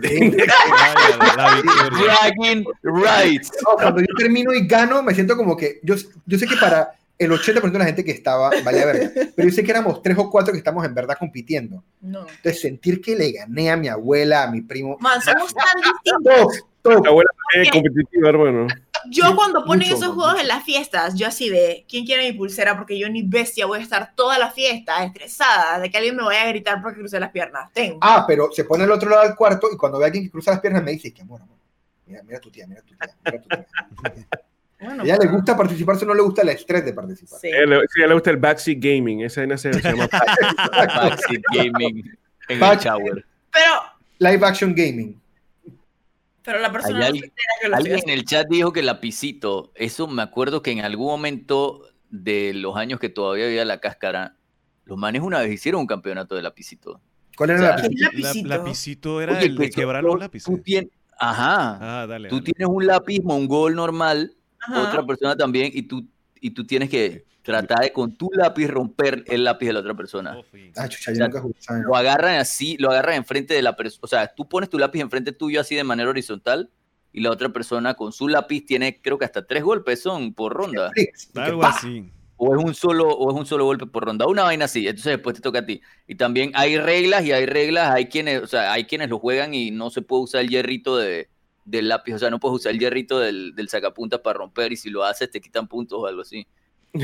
Rights. 2.84 3.52
No, 3.66 3.76
cuando 3.76 4.02
yo 4.02 4.14
termino 4.18 4.54
y 4.54 4.68
gano, 4.68 5.02
me 5.02 5.16
siento 5.16 5.38
como 5.38 5.56
que 5.56 5.80
yo, 5.84 5.96
yo 6.26 6.38
sé 6.38 6.48
que 6.48 6.58
para 6.58 6.92
el 7.22 7.32
80% 7.32 7.72
de 7.72 7.80
la 7.80 7.86
gente 7.86 8.04
que 8.04 8.12
estaba, 8.12 8.50
valía 8.64 8.86
verga, 8.86 9.12
pero 9.36 9.48
yo 9.48 9.54
sé 9.54 9.64
que 9.64 9.70
éramos 9.70 10.02
tres 10.02 10.18
o 10.18 10.30
cuatro 10.30 10.52
que 10.52 10.58
estamos 10.58 10.84
en 10.84 10.96
verdad 10.96 11.16
compitiendo. 11.20 11.84
No. 12.02 12.22
Entonces, 12.22 12.62
sentir 12.62 13.00
que 13.00 13.16
le 13.16 13.32
gané 13.32 13.70
a 13.70 13.78
mi 13.78 13.88
abuela, 13.90 14.44
a 14.44 14.52
mi 14.52 14.62
primo, 14.62 14.98
Man, 15.00 15.22
somos 15.22 15.54
tan 15.54 15.66
distintos. 16.04 16.66
La 16.84 17.10
abuela 17.10 17.30
es 17.54 17.70
competitiva, 17.70 18.30
hermano. 18.30 18.68
Yo 19.12 19.36
cuando 19.36 19.64
ponen 19.66 19.88
Mucho, 19.90 19.98
esos 19.98 20.16
juegos 20.16 20.32
mucho. 20.32 20.42
en 20.42 20.48
las 20.48 20.64
fiestas, 20.64 21.14
yo 21.14 21.28
así 21.28 21.50
de, 21.50 21.86
¿quién 21.88 22.06
quiere 22.06 22.32
mi 22.32 22.36
pulsera? 22.36 22.76
Porque 22.76 22.98
yo 22.98 23.08
ni 23.08 23.22
bestia 23.22 23.68
voy 23.68 23.80
a 23.80 23.84
estar 23.84 24.16
toda 24.16 24.40
la 24.40 24.50
fiesta 24.50 25.04
estresada 25.04 25.80
de 25.80 25.92
que 25.92 25.98
alguien 25.98 26.16
me 26.16 26.24
vaya 26.24 26.42
a 26.44 26.48
gritar 26.48 26.82
porque 26.82 27.00
crucé 27.00 27.20
las 27.20 27.30
piernas. 27.32 27.72
Ten. 27.72 27.98
Ah, 28.02 28.26
pero 28.28 28.52
se 28.52 28.64
pone 28.64 28.84
al 28.84 28.92
otro 28.92 29.12
lado 29.12 29.24
del 29.24 29.36
cuarto 29.36 29.68
y 29.72 29.78
cuando 29.78 30.00
ve 30.00 30.06
a 30.06 30.08
alguien 30.08 30.24
que 30.24 30.32
cruza 30.32 30.52
las 30.52 30.60
piernas 30.60 30.84
me 30.84 30.92
dice, 30.92 31.14
que 31.14 31.22
amor, 31.22 31.42
amor, 31.42 31.58
mira, 32.08 32.24
mira 32.24 32.40
tu 32.40 32.50
tía, 32.50 32.66
mira 32.66 32.82
tu 32.82 32.96
tía, 32.96 33.16
mira 33.26 33.42
tu 33.42 33.48
tía. 33.48 33.68
Bueno, 34.82 35.04
ella 35.04 35.18
le 35.22 35.28
gusta 35.28 35.56
participar, 35.56 35.96
solo 35.98 36.14
no 36.14 36.16
le 36.18 36.24
gusta 36.24 36.42
el 36.42 36.50
estrés 36.50 36.84
de 36.84 36.94
participar. 36.94 37.40
Sí. 37.40 37.48
A 37.48 37.64
ella 37.64 37.76
ella 37.98 38.08
le 38.08 38.14
gusta 38.14 38.32
el 38.32 38.38
backseat 38.38 38.78
gaming. 38.80 39.22
Esa 39.22 39.42
vaina 39.42 39.58
se, 39.58 39.72
se 39.74 39.82
llama 39.82 40.08
Backseat 40.72 41.42
Gaming 41.54 42.00
en 42.00 42.18
el 42.56 42.60
Back- 42.60 42.82
shower. 42.84 43.26
Pero, 43.54 43.72
Live 44.20 44.46
action 44.46 44.74
gaming. 44.76 45.20
pero 46.44 46.60
la 46.60 46.72
persona 46.72 47.00
no 47.00 47.06
alguien- 47.06 47.32
que 47.62 47.68
lo 47.70 47.76
Alguien 47.76 48.00
en 48.04 48.10
el 48.10 48.26
chat 48.26 48.48
dijo 48.50 48.72
que 48.74 48.82
lapicito, 48.82 49.72
eso 49.76 50.08
me 50.08 50.22
acuerdo 50.24 50.62
que 50.62 50.72
en 50.72 50.82
algún 50.82 51.08
momento 51.08 51.82
de 52.10 52.54
los 52.54 52.76
años 52.76 53.00
que 53.00 53.10
todavía 53.10 53.46
había 53.46 53.64
la 53.66 53.80
cáscara, 53.80 54.36
los 54.86 54.98
manes 54.98 55.22
una 55.22 55.40
vez 55.40 55.52
hicieron 55.52 55.82
un 55.82 55.88
campeonato 55.88 56.36
de 56.36 56.42
lapicito. 56.42 57.00
¿Cuál 57.38 57.52
era 57.52 57.60
O 57.60 57.64
sea, 57.64 57.76
la 57.78 57.82
¿Qué 57.84 57.90
La- 57.90 58.06
lapicito? 58.28 58.48
lapicito 58.50 59.22
era 59.22 59.34
Oye, 59.38 59.46
el 59.46 59.52
de 59.52 59.58
pues, 59.58 59.76
quebrar 59.76 60.02
tú- 60.02 60.08
los 60.08 60.20
lápices. 60.20 60.46
tú 60.46 60.58
tien- 60.64 60.90
Ajá. 61.20 62.02
Ah, 62.02 62.08
dale. 62.08 62.30
Tú 62.30 62.38
dale. 62.40 62.52
tienes 62.52 62.68
un 62.76 62.86
lápiz 62.88 63.22
mongol 63.24 63.76
normal, 63.76 64.34
Ajá. 64.62 64.90
otra 64.90 65.06
persona 65.06 65.36
también, 65.36 65.72
y 65.74 65.84
tú, 65.84 66.08
y 66.40 66.52
tú 66.52 66.66
tienes 66.66 66.90
que 66.90 67.26
tratar 67.42 67.80
de 67.82 67.92
con 67.92 68.16
tu 68.16 68.30
lápiz 68.34 68.68
romper 68.68 69.24
el 69.28 69.44
lápiz 69.44 69.68
de 69.68 69.74
la 69.74 69.80
otra 69.80 69.96
persona. 69.96 70.38
Oh. 70.38 70.46
Ah, 70.76 70.88
chucha, 70.88 71.12
O 71.12 71.14
yo 71.14 71.18
sea, 71.18 71.28
nunca 71.28 71.42
jugué. 71.42 71.56
Lo 71.86 71.96
agarran 71.96 72.36
así, 72.36 72.78
lo 72.78 72.92
agarran 72.92 73.16
enfrente 73.16 73.54
de 73.54 73.62
la 73.62 73.76
persona. 73.76 74.02
O 74.04 74.08
sea, 74.08 74.28
tú 74.34 74.48
pones 74.48 74.70
tu 74.70 74.78
lápiz 74.78 75.00
enfrente 75.00 75.32
tuyo 75.32 75.60
así 75.60 75.76
de 75.76 75.84
manera 75.84 76.10
horizontal 76.10 76.70
y 77.14 77.22
la 77.22 77.32
otra 77.32 77.50
persona 77.50 77.94
con 77.96 78.12
su 78.12 78.28
lápiz 78.28 78.66
tiene, 78.66 79.02
creo 79.02 79.18
que 79.18 79.26
hasta 79.26 79.46
tres 79.46 79.64
golpes 79.64 80.02
son 80.02 80.34
por 80.34 80.54
ronda. 80.54 80.92
Algo 81.36 81.64
así. 81.64 82.10
O 82.38 82.56
es 82.56 82.64
un 82.64 82.74
solo, 82.74 83.08
o 83.08 83.32
es 83.32 83.38
un 83.38 83.46
solo 83.46 83.66
golpe 83.66 83.86
por 83.86 84.06
ronda. 84.06 84.26
Una 84.26 84.44
vaina 84.44 84.66
así. 84.66 84.88
Entonces 84.88 85.12
después 85.14 85.36
te 85.36 85.42
toca 85.42 85.60
a 85.60 85.66
ti. 85.66 85.82
Y 86.08 86.16
también 86.16 86.52
hay 86.56 86.78
reglas 86.78 87.24
y 87.24 87.32
hay 87.32 87.46
reglas. 87.46 87.92
Hay 87.92 88.08
quienes, 88.08 88.42
o 88.42 88.48
sea, 88.48 88.74
hay 88.74 88.86
quienes 88.86 89.10
lo 89.10 89.20
juegan 89.20 89.54
y 89.54 89.70
no 89.70 89.90
se 89.90 90.02
puede 90.02 90.24
usar 90.24 90.42
el 90.42 90.50
hierrito 90.50 90.98
de, 90.98 91.30
del 91.66 91.90
lápiz. 91.90 92.14
O 92.14 92.20
sea, 92.20 92.30
no 92.30 92.40
puedes 92.40 92.60
usar 92.60 92.72
el 92.74 92.80
hierrito 92.80 93.20
del, 93.20 93.54
del 93.56 93.70
sacapuntas 93.70 94.20
para 94.22 94.38
romper. 94.40 94.72
Y 94.72 94.78
si 94.78 94.90
lo 94.90 95.04
haces, 95.04 95.30
te 95.32 95.42
quitan 95.42 95.68
puntos 95.68 96.00
o 96.02 96.08
algo 96.08 96.22
así. 96.22 96.48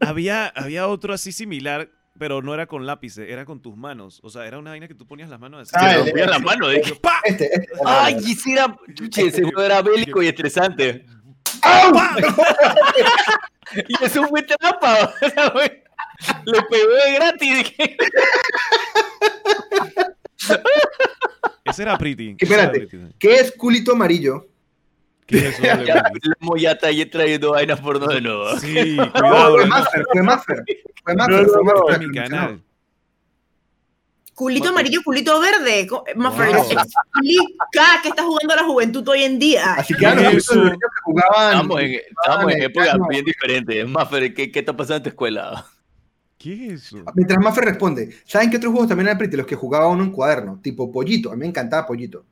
Había, 0.00 0.46
había 0.46 0.86
otro 0.86 1.12
así 1.12 1.32
similar, 1.32 1.90
pero 2.18 2.40
no 2.40 2.54
era 2.54 2.66
con 2.66 2.86
lápices, 2.86 3.28
era 3.28 3.44
con 3.44 3.60
tus 3.60 3.76
manos. 3.76 4.20
O 4.22 4.30
sea, 4.30 4.46
era 4.46 4.58
una 4.58 4.70
vaina 4.70 4.86
que 4.86 4.94
tú 4.94 5.06
ponías 5.06 5.28
las 5.28 5.40
manos 5.40 5.62
así. 5.62 5.72
Ah, 5.74 5.88
Te 5.90 5.94
el- 5.96 6.04
rompían 6.06 6.30
la 6.30 6.38
mano. 6.38 6.68
de 6.68 6.80
que, 6.80 6.94
¡pa! 6.94 7.20
Este, 7.24 7.46
este. 7.52 7.66
¡Ay, 7.84 8.14
ese 8.24 8.52
era, 8.52 8.76
chuche, 8.94 9.26
ese 9.26 9.42
juego 9.42 9.60
era 9.62 9.82
bélico 9.82 10.22
y 10.22 10.28
estresante! 10.28 11.04
¡Au! 11.62 11.92
Y 13.88 14.04
eso 14.04 14.24
fue 14.28 14.42
trampa. 14.44 15.12
o 15.20 15.28
sea, 15.28 15.48
güey, 15.50 15.68
Le 16.46 16.62
pegó 16.70 16.94
de 16.94 17.12
gratis. 17.14 17.72
era 21.88 21.98
Pretty. 21.98 22.28
Era 22.38 22.38
espérate. 22.40 22.80
Pretty. 22.86 23.14
¿Qué 23.18 23.34
es 23.36 23.52
culito 23.52 23.92
amarillo? 23.92 24.46
¿Qué 25.26 25.38
es 25.38 25.44
eso? 25.58 25.62
Dale, 25.62 25.86
Ya, 25.86 26.02
Pretty. 26.04 26.28
Lomo 26.40 26.56
ya 26.56 26.70
está 26.72 26.86
ahí 26.88 27.04
trayendo 27.06 27.50
vainas 27.52 27.80
porno 27.80 28.06
de 28.06 28.20
nuevo. 28.20 28.56
Sí, 28.58 28.96
No, 28.96 29.12
cuidado. 29.12 29.54
fue 29.54 29.62
¿eh? 29.64 29.66
Maffer, 29.66 30.04
fue 30.12 30.22
Maffer. 30.22 30.64
Fue 31.04 31.14
Maffer, 31.14 31.34
No, 31.34 31.42
no, 31.42 31.48
fue 31.48 31.64
Maffer 31.64 31.98
que 32.00 32.06
mi 32.06 32.14
canal. 32.14 32.62
Culito 34.34 34.60
Bueno. 34.66 34.78
amarillo, 34.78 35.00
culito 35.02 35.40
verde. 35.40 35.88
Maffer, 36.14 36.54
Wow. 36.54 36.64
explica 36.70 37.84
que 38.02 38.08
está 38.10 38.22
jugando 38.22 38.54
la 38.54 38.62
juventud 38.64 39.06
hoy 39.08 39.24
en 39.24 39.38
día. 39.38 39.74
Así 39.74 39.94
que 39.94 39.98
¿Qué 40.00 40.06
eran 40.06 40.22
los 40.22 40.34
es 40.34 40.48
que 40.48 40.76
jugaban. 41.02 41.52
Estamos 41.54 41.80
en, 41.80 41.92
estamos 41.94 42.52
en 42.52 42.62
épocas 42.62 42.96
bien 43.08 43.24
diferentes. 43.24 43.88
Más, 43.88 44.08
¿qué, 44.08 44.52
¿qué 44.52 44.58
está 44.60 44.76
pasando 44.76 44.96
en 44.98 45.02
tu 45.02 45.08
escuela? 45.08 45.66
¿Qué 46.38 46.66
es 46.68 46.84
eso? 46.84 46.98
Mientras 47.14 47.38
Maffer 47.42 47.64
responde, 47.64 48.14
¿saben 48.24 48.48
qué 48.48 48.58
otros 48.58 48.70
juegos 48.70 48.88
también 48.88 49.08
eran 49.08 49.18
pretty? 49.18 49.36
Los 49.36 49.46
que 49.46 49.56
jugaba 49.56 49.88
uno 49.88 50.04
en 50.04 50.12
cuaderno, 50.12 50.60
tipo 50.62 50.90
Pollito. 50.92 51.30
A 51.30 51.34
mí 51.34 51.40
me 51.40 51.46
encantaba 51.46 51.84
Pollito. 51.86 52.20
El 52.20 52.24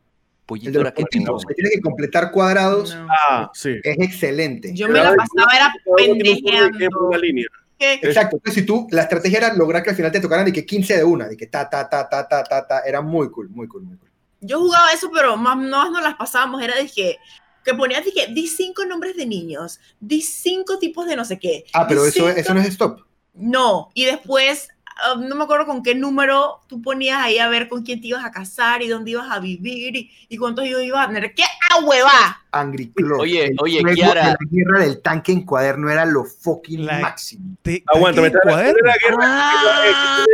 Pollito 0.46 0.70
de 0.70 0.78
era 0.78 0.84
los 0.84 0.92
que 0.94 1.02
puntitos, 1.02 1.44
que 1.44 1.54
tienes 1.54 1.72
que 1.74 1.80
completar 1.80 2.30
cuadrados. 2.30 2.94
No. 2.94 3.08
Ah, 3.10 3.50
sí. 3.52 3.74
Es 3.82 3.98
excelente. 3.98 4.72
Yo 4.74 4.86
me 4.88 5.00
la 5.00 5.14
pasaba, 5.16 5.52
era 5.56 5.72
pendejeando. 5.96 7.08
Una 7.08 7.18
línea. 7.18 7.46
¿Qué? 7.78 7.94
Exacto. 7.94 8.36
Entonces, 8.36 8.62
si 8.62 8.66
tú, 8.66 8.86
la 8.90 9.02
estrategia 9.02 9.38
era 9.38 9.54
lograr 9.54 9.82
que 9.82 9.90
al 9.90 9.96
final 9.96 10.12
te 10.12 10.20
tocaran 10.20 10.46
de 10.46 10.52
que 10.52 10.64
15 10.64 10.96
de 10.96 11.04
una, 11.04 11.28
de 11.28 11.36
que 11.36 11.46
ta, 11.48 11.68
ta, 11.68 11.88
ta, 11.88 12.08
ta, 12.08 12.26
ta, 12.28 12.44
ta, 12.44 12.66
ta. 12.66 12.80
Era 12.80 13.00
muy 13.02 13.28
cool, 13.30 13.48
muy 13.50 13.66
cool, 13.68 13.82
muy 13.82 13.96
cool. 13.98 14.08
Yo 14.40 14.60
jugaba 14.60 14.92
eso, 14.92 15.10
pero 15.12 15.36
más 15.36 15.56
no 15.58 15.90
nos 15.90 16.02
las 16.02 16.14
pasábamos. 16.14 16.62
Era 16.62 16.76
de 16.76 16.86
que, 16.88 17.16
que 17.64 17.74
ponías 17.74 18.04
de 18.04 18.12
que 18.12 18.28
di 18.28 18.46
cinco 18.46 18.84
nombres 18.86 19.16
de 19.16 19.26
niños, 19.26 19.80
di 20.00 20.22
cinco 20.22 20.78
tipos 20.78 21.06
de 21.06 21.16
no 21.16 21.24
sé 21.24 21.38
qué. 21.38 21.64
Ah, 21.74 21.86
pero 21.88 22.06
eso, 22.06 22.12
cinco- 22.26 22.28
eso 22.28 22.54
no 22.54 22.60
es 22.60 22.68
stop. 22.68 23.00
No, 23.36 23.90
y 23.94 24.04
después, 24.06 24.68
ah, 25.04 25.14
no 25.18 25.34
me 25.34 25.44
acuerdo 25.44 25.66
con 25.66 25.82
qué 25.82 25.94
número 25.94 26.60
tú 26.68 26.80
ponías 26.82 27.22
ahí 27.22 27.38
a 27.38 27.48
ver 27.48 27.68
con 27.68 27.82
quién 27.82 28.00
te 28.00 28.08
ibas 28.08 28.24
a 28.24 28.30
casar 28.30 28.82
y 28.82 28.88
dónde 28.88 29.10
ibas 29.12 29.30
a 29.30 29.38
vivir 29.40 29.94
y, 29.96 30.10
y 30.28 30.36
cuántos 30.38 30.64
hijos 30.66 30.82
ibas 30.82 31.04
a 31.08 31.12
tener. 31.12 31.34
¡Qué 31.34 31.42
a 31.44 31.78
hueva! 31.84 32.42
Angry 32.52 32.88
Club. 32.92 33.20
Oye, 33.20 33.46
El 33.48 33.56
oye, 33.60 33.82
Kiara. 33.94 34.28
La 34.28 34.36
guerra 34.50 34.78
del 34.80 35.02
tanque 35.02 35.32
en 35.32 35.42
cuaderno 35.42 35.90
era 35.90 36.06
lo 36.06 36.24
fucking 36.24 36.86
La- 36.86 37.00
máximo. 37.00 37.56
Te- 37.60 37.84
Aguanta, 37.94 38.22
me 38.22 38.30
¿qué 38.30 38.36
está 38.38 38.48
cuaderno? 38.48 38.82
la 38.86 38.94
guerra. 39.04 39.16
Ah, 39.20 40.24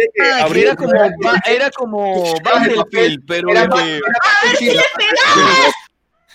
abrir- 0.45 0.63
era 0.67 0.77
como, 0.77 0.93
era 1.47 1.71
como 1.73 2.35
Battlefield, 2.45 3.25
pero 3.27 3.49
Era 3.51 3.63
de- 3.63 3.69
más- 3.69 3.81
era 4.61 4.83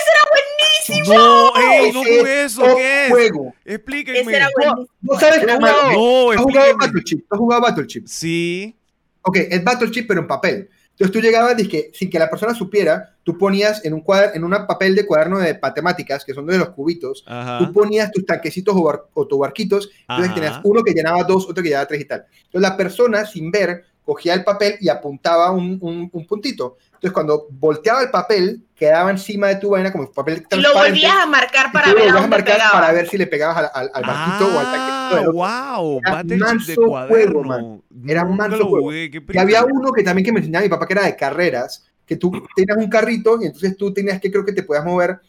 más 0.02 1.04
chido. 1.04 1.14
No, 1.16 1.52
ey, 1.56 1.92
no 1.92 2.00
jugué 2.00 2.44
eso, 2.44 2.62
¿qué 2.76 3.06
es? 3.06 3.12
juego. 3.12 3.54
Explíquenme. 3.66 4.20
Ese 4.22 4.36
era 4.36 4.50
buenísimo. 4.56 4.88
¿No 5.02 5.20
sabes 5.20 5.40
cómo? 5.46 5.60
bueno. 5.60 6.32
¿Has 6.32 6.38
No, 6.38 6.44
jugado. 6.44 6.78
Battleship? 6.78 7.22
¿Has 7.30 7.38
jugado 7.40 7.62
Battleship? 7.62 8.04
Sí. 8.08 8.76
Ok, 9.22 9.38
es 9.38 9.64
Battleship, 9.64 10.06
pero 10.08 10.22
en 10.22 10.28
papel. 10.28 10.70
Entonces 10.92 11.12
tú 11.14 11.22
llegabas 11.22 11.60
y 11.62 11.68
que 11.68 11.92
sin 11.94 12.10
que 12.10 12.18
la 12.18 12.28
persona 12.28 12.56
supiera, 12.56 13.14
tú 13.22 13.38
ponías 13.38 13.86
en 13.86 13.94
un 13.94 14.02
cuader, 14.02 14.32
en 14.34 14.44
un 14.44 14.50
papel 14.66 14.96
de 14.96 15.06
cuaderno 15.06 15.38
de 15.38 15.60
matemáticas, 15.62 16.26
que 16.26 16.34
son 16.34 16.48
de 16.48 16.58
los 16.58 16.70
cubitos, 16.70 17.24
Ajá. 17.28 17.60
tú 17.60 17.72
ponías 17.72 18.12
tus 18.12 18.26
tanquecitos 18.26 18.76
o, 18.76 18.82
bar- 18.82 19.04
o 19.14 19.28
tus 19.28 19.38
barquitos, 19.38 19.90
entonces 20.02 20.26
Ajá. 20.26 20.34
tenías 20.34 20.60
uno 20.64 20.82
que 20.84 20.94
llenaba 20.94 21.24
dos, 21.24 21.44
otro 21.48 21.62
que 21.62 21.70
llenaba 21.70 21.86
tres 21.88 22.02
y 22.02 22.06
tal. 22.06 22.26
Entonces 22.46 22.62
la 22.62 22.76
persona, 22.76 23.26
sin 23.28 23.52
ver, 23.52 23.86
cogía 24.08 24.34
el 24.34 24.44
papel 24.46 24.78
y 24.80 24.88
apuntaba 24.88 25.52
un, 25.52 25.78
un- 25.82 26.10
un 26.12 26.26
puntito. 26.26 26.78
Entonces 26.86 27.12
cuando 27.12 27.46
volteaba 27.52 28.02
el 28.02 28.10
papel, 28.10 28.64
quedaba 28.74 29.12
encima 29.12 29.48
de 29.50 29.58
tu 29.58 29.70
vaina 29.72 29.92
como 29.92 30.10
papel 30.12 30.38
Y 30.38 30.42
lo 30.56 30.62
transparente. 30.62 30.90
volvías 30.92 31.14
a 31.16 31.26
marcar 31.28 31.72
para 31.74 31.88
ver 31.88 31.98
a 31.98 32.00
volvías 32.00 32.16
a 32.16 32.20
dónde 32.22 32.30
marcar 32.38 32.56
pegaba. 32.56 32.72
para 32.72 32.94
ver 32.94 33.10
si 33.10 33.18
le 33.18 33.28
pegabas 33.28 33.58
al, 33.58 33.70
al- 33.74 33.92
al 33.94 34.04
barquito 34.04 34.56
o 34.56 34.60
al. 34.60 34.66
Ah, 34.70 35.24
wow, 35.32 36.00
Era 36.00 36.12
Battleship 36.16 36.40
de 36.40 36.46
manso 36.46 36.74
juego, 36.76 37.08
cuaderno. 37.08 37.44
man. 37.44 37.82
Era 38.08 38.24
un 38.24 38.38
manso 38.38 38.66
juego. 38.66 38.86
jugué, 38.86 39.12
Y 39.34 39.38
había 39.38 39.66
uno 39.66 39.92
que 39.92 40.04
también 40.04 40.26
que 40.26 40.32
me 40.32 40.40
enseñaba 40.40 40.64
mi 40.64 40.70
papá 40.70 40.88
que 40.88 40.94
era 40.94 41.04
de 41.06 41.16
carreras, 41.18 41.86
que 42.06 42.16
tú 42.16 42.32
tenías 42.56 42.78
un 42.78 42.90
carrito 42.90 43.38
y 43.42 43.46
entonces 43.46 43.76
tú 43.76 43.94
tenías 43.94 44.20
que, 44.22 44.32
creo 44.32 44.46
que 44.46 44.54
te 44.54 44.64
podías 44.64 44.86
mover 44.86 45.20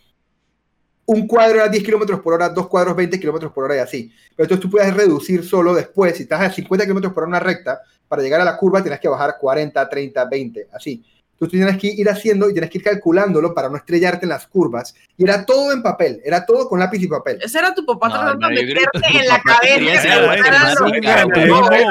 un 1.07 1.27
cuadro 1.27 1.63
a 1.63 1.69
10 1.69 1.83
kilómetros 1.83 2.21
por 2.21 2.35
hora, 2.35 2.51
dos 2.51 2.69
cuadros 2.69 2.95
20 2.95 3.19
kilómetros 3.19 3.51
por 3.53 3.65
hora 3.65 3.77
y 3.77 3.79
así. 3.79 4.13
Pero 4.37 4.45
entonces 4.45 4.61
tú 4.61 4.71
puedes 4.71 4.95
reducir 4.95 5.43
solo 5.45 5.75
después, 5.75 6.17
si 6.17 6.25
estás 6.25 6.41
a 6.43 6.51
50 6.53 6.85
kilómetros 6.85 7.13
por 7.15 7.23
hora 7.23 7.29
en 7.29 7.35
una 7.35 7.41
recta, 7.41 7.81
para 8.09 8.23
llegar 8.23 8.41
a 8.41 8.45
la 8.45 8.57
curva 8.57 8.83
tienes 8.83 9.01
que 9.01 9.09
bajar 9.09 9.37
40, 9.39 9.89
30, 9.89 10.25
20, 10.25 10.69
así. 10.73 11.05
Tú 11.39 11.47
tienes 11.47 11.79
que 11.79 11.87
ir 11.87 12.11
haciendo 12.11 12.51
y 12.51 12.53
tienes 12.53 12.69
que 12.69 12.79
ir 12.79 12.85
calculándolo 12.85 13.55
para 13.55 13.69
no 13.69 13.77
estrellarte 13.77 14.25
en 14.25 14.31
las 14.31 14.49
curvas. 14.49 14.93
Y 15.17 15.23
era 15.23 15.47
todo 15.47 15.71
en 15.73 15.83
papel, 15.83 16.21
era 16.25 16.45
todo 16.45 16.69
con 16.69 16.81
lápiz 16.81 17.01
y 17.01 17.07
papel. 17.07 17.39
Ese 17.41 17.61
era 17.61 17.73
tu 17.73 17.87
papá 17.87 18.09
No, 18.09 18.15
tratando 18.15 18.49
de 18.49 18.67
meterte 18.67 18.99
en 19.21 19.29
la 19.29 19.41
cabeza. 19.41 20.25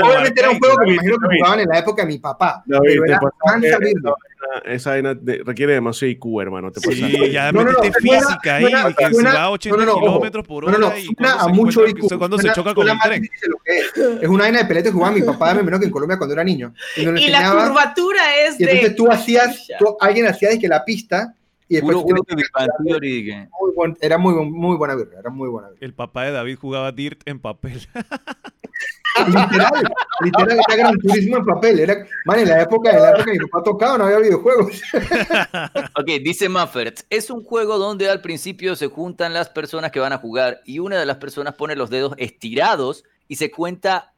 obviamente 0.03 0.41
era 0.41 0.49
un 0.49 0.60
juego 0.60 0.77
que 0.80 0.85
me 0.85 0.94
imagino 0.95 1.18
que 1.18 1.38
jugaban 1.38 1.60
en 1.61 1.69
la 1.69 1.80
época 1.80 2.02
de 2.02 2.07
mi 2.10 2.18
papá. 2.18 2.61
Pero 2.68 3.06
era 3.06 3.19
mansa 3.45 3.77
virgen. 3.77 4.03
Esa 4.65 4.91
vaina 4.91 5.14
de- 5.14 5.41
requiere 5.45 5.73
demasiado 5.73 6.11
IQ, 6.11 6.41
hermano. 6.41 6.72
Te 6.72 6.80
Sí, 6.80 7.31
ya 7.31 7.51
No, 7.51 7.64
no, 7.64 7.72
no, 7.72 7.80
metiste 7.80 7.99
suena- 8.01 8.19
física 8.27 8.55
ahí, 8.55 8.61
suena- 8.64 8.93
que 8.95 9.09
suena- 9.11 9.30
si 9.31 9.35
va 9.38 9.43
a 9.43 9.49
80 9.51 9.77
no, 9.77 9.85
no, 9.85 9.91
no, 9.91 9.97
ojo. 9.97 10.07
kilómetros 10.07 10.47
por 10.47 10.64
No, 10.64 10.69
hora 10.69 10.77
no, 10.77 10.89
no, 10.89 10.97
y 10.97 11.05
suena 11.05 11.34
a 11.34 11.43
se 11.45 11.51
mucho 11.51 11.88
IQ. 11.88 12.18
cuando 12.18 12.38
se 12.38 12.51
choca 12.53 12.73
con 12.73 12.88
el 12.89 12.99
tren. 12.99 13.22
de 13.22 13.30
es. 13.65 14.22
Es 14.23 14.30
una 14.30 14.43
vaina 14.45 14.59
de 14.59 14.65
pelea 14.65 14.84
que 14.84 14.91
jugaba 14.91 15.14
mi 15.15 15.22
papá 15.23 15.53
de 15.53 15.64
menos 15.64 15.80
que 15.80 15.85
en 15.88 15.91
Colombia 15.91 16.18
cuando 16.18 16.34
era 16.34 16.43
niño. 16.43 16.73
Y, 16.95 17.03
la 17.30 17.51
curvatura 17.51 18.22
es 18.45 18.59
y 18.59 18.65
de. 18.65 18.72
entonces 18.72 18.95
tú 18.95 19.11
hacías, 19.11 19.68
tú- 19.80 19.97
alguien 19.99 20.27
hacía 20.27 20.49
de 20.49 20.59
que 20.59 20.68
la 20.68 20.84
pista 20.85 21.34
y 21.69 21.76
después 21.76 21.97
de 21.97 22.03
calcular. 22.53 22.69
Theory, 22.85 23.26
que- 23.26 23.47
muy 23.59 23.72
buen- 23.76 23.97
era 23.99 24.18
muy, 24.18 24.34
muy 24.45 24.77
buena 24.77 24.95
birra, 24.95 25.19
era 25.19 25.30
muy 25.30 25.49
buena 25.49 25.68
birra. 25.69 25.80
El 25.85 25.93
papá 25.93 26.23
de 26.23 26.31
David 26.31 26.57
jugaba 26.59 26.91
Dirt 26.91 27.22
en 27.26 27.39
papel. 27.39 27.88
Literal, 29.26 29.91
literal, 30.22 30.60
era 30.68 30.76
gran 30.76 30.98
turismo 30.99 31.38
en 31.38 31.45
papel. 31.45 31.80
Era, 31.80 32.06
man, 32.26 32.39
en 32.39 32.49
la 32.49 32.61
época, 32.61 32.91
en 32.91 33.02
la 33.02 33.10
época 33.10 33.26
que 33.26 33.31
mi 33.31 33.39
papá 33.39 33.64
tocaba 33.64 33.98
no 33.98 34.06
había 34.06 34.19
videojuegos. 34.19 34.81
Ok, 35.99 36.06
dice 36.23 36.48
Muffert, 36.48 37.02
es 37.10 37.30
un 37.30 37.44
juego 37.44 37.77
donde 37.77 38.10
al 38.10 38.22
principio 38.22 38.76
se 38.76 38.88
juntan 38.88 39.34
las 39.34 39.49
personas 39.49 39.91
que 39.91 39.99
van 39.99 40.14
a 40.14 40.18
jugar 40.18 40.61
y 40.65 40.80
una 40.80 40.99
de 40.99 41.06
las 41.06 41.18
personas 41.18 41.56
pone 41.56 41.76
los 41.76 41.89
dedos 41.89 42.14
estirados 42.18 43.03
y 43.27 43.35
se 43.35 43.52
cuenta 43.52 44.14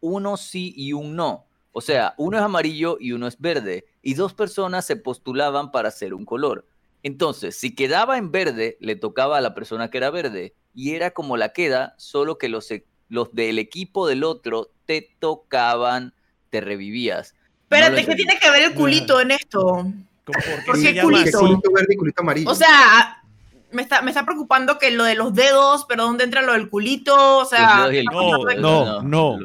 uno 0.00 0.36
sí 0.36 0.74
y 0.76 0.92
un 0.92 1.16
no. 1.16 1.46
O 1.72 1.80
sea, 1.80 2.14
uno 2.18 2.36
es 2.36 2.42
amarillo 2.42 2.98
y 3.00 3.12
uno 3.12 3.26
es 3.26 3.40
verde 3.40 3.86
y 4.02 4.14
dos 4.14 4.34
personas 4.34 4.84
se 4.84 4.96
postulaban 4.96 5.70
para 5.70 5.88
hacer 5.88 6.12
un 6.12 6.26
color. 6.26 6.66
Entonces, 7.02 7.56
si 7.56 7.74
quedaba 7.74 8.18
en 8.18 8.30
verde, 8.30 8.76
le 8.80 8.94
tocaba 8.94 9.38
a 9.38 9.40
la 9.40 9.54
persona 9.54 9.90
que 9.90 9.98
era 9.98 10.10
verde 10.10 10.54
y 10.74 10.94
era 10.94 11.10
como 11.12 11.36
la 11.36 11.52
queda, 11.52 11.94
solo 11.98 12.38
que 12.38 12.48
los, 12.48 12.68
los 13.12 13.34
del 13.34 13.58
equipo 13.58 14.08
del 14.08 14.24
otro 14.24 14.70
te 14.86 15.10
tocaban, 15.18 16.14
te 16.48 16.62
revivías. 16.62 17.34
No 17.34 17.40
Espérate, 17.76 17.94
¿qué 17.94 18.00
entendí. 18.00 18.24
tiene 18.24 18.40
que 18.40 18.50
ver 18.50 18.62
el 18.62 18.74
culito 18.74 19.20
en 19.20 19.32
esto? 19.32 19.60
¿Cómo- 19.60 19.94
¿Por 20.24 20.34
qué 20.34 20.62
¿Por 20.66 20.76
se 20.78 20.94
qué 20.94 21.02
culito? 21.02 21.40
culito 21.40 21.72
verde 21.72 21.92
y 21.92 21.96
culito 21.96 22.22
amarillo. 22.22 22.50
O 22.50 22.54
sea, 22.54 23.22
me 23.70 23.82
está, 23.82 24.00
me 24.00 24.10
está 24.10 24.24
preocupando 24.24 24.78
que 24.78 24.90
lo 24.92 25.04
de 25.04 25.14
los 25.14 25.34
dedos, 25.34 25.84
pero 25.86 26.04
¿dónde 26.04 26.24
entra 26.24 26.40
lo 26.40 26.54
del 26.54 26.70
culito? 26.70 27.36
O 27.38 27.44
sea, 27.44 27.80
Los 27.80 27.90
dedos 27.90 27.92
y 27.92 27.96
el 27.98 28.04
está 28.04 28.60
No, 28.62 29.02
no, 29.02 29.02
no, 29.02 29.38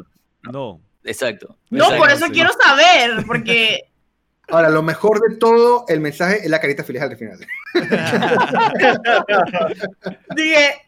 no. 0.50 0.80
Exacto. 1.04 1.58
No, 1.68 1.84
exacto. 1.84 1.98
por 1.98 2.10
eso 2.10 2.24
sí. 2.26 2.32
quiero 2.32 2.50
saber, 2.58 3.22
porque 3.26 3.80
Ahora, 4.50 4.70
lo 4.70 4.82
mejor 4.82 5.20
de 5.28 5.36
todo 5.36 5.84
el 5.88 6.00
mensaje 6.00 6.38
es 6.42 6.48
la 6.48 6.58
carita 6.58 6.82
feliz 6.82 7.02
al 7.02 7.14
final. 7.18 7.38
dije, 10.34 10.87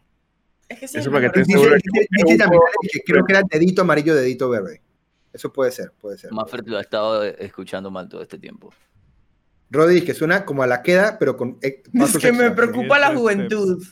es 0.70 0.78
que 0.78 0.98
Eso 0.98 1.10
para 1.10 1.30
te- 1.32 1.44
seguro 1.44 1.74
que 2.92 3.00
creo 3.04 3.24
que 3.24 3.32
era 3.32 3.42
dedito 3.42 3.82
amarillo, 3.82 4.14
dedito 4.14 4.48
verde. 4.48 4.80
Eso 5.32 5.52
puede 5.52 5.70
ser, 5.70 5.92
puede 6.00 6.18
ser. 6.18 6.32
Maffer 6.32 6.62
lo 6.66 6.78
ha 6.78 6.80
estado 6.80 7.22
escuchando 7.24 7.90
mal 7.90 8.08
todo 8.08 8.22
este 8.22 8.38
tiempo. 8.38 8.72
Rodri, 9.70 10.02
que 10.02 10.14
suena 10.14 10.44
como 10.44 10.62
a 10.62 10.66
la 10.66 10.82
queda, 10.82 11.16
pero 11.18 11.36
con. 11.36 11.58
eh, 11.62 11.82
Es 11.92 12.18
que 12.18 12.32
me 12.32 12.50
preocupa 12.50 12.98
la 12.98 13.06
Steps. 13.08 13.20
juventud. 13.20 13.84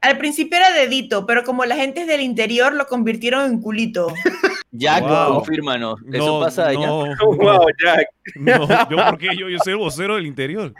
Al 0.00 0.18
principio 0.18 0.58
era 0.58 0.70
dedito, 0.72 1.24
pero 1.26 1.42
como 1.44 1.64
la 1.64 1.76
gente 1.76 2.02
es 2.02 2.06
del 2.06 2.20
interior, 2.20 2.74
lo 2.74 2.86
convirtieron 2.86 3.50
en 3.50 3.60
culito. 3.60 4.08
Jack, 4.70 5.02
Wow. 5.02 5.34
confírmanos. 5.36 6.00
Eso 6.12 6.26
No, 6.26 6.40
pasa 6.40 6.66
allá. 6.68 6.78
no, 6.86 7.06
Wow, 7.26 7.66
Jack. 7.82 8.06
no, 8.36 8.68
yo 8.90 8.96
porque 9.10 9.28
yo, 9.36 9.48
yo 9.48 9.58
soy 9.64 9.72
el 9.72 9.78
vocero 9.78 10.16
del 10.16 10.26
interior. 10.26 10.74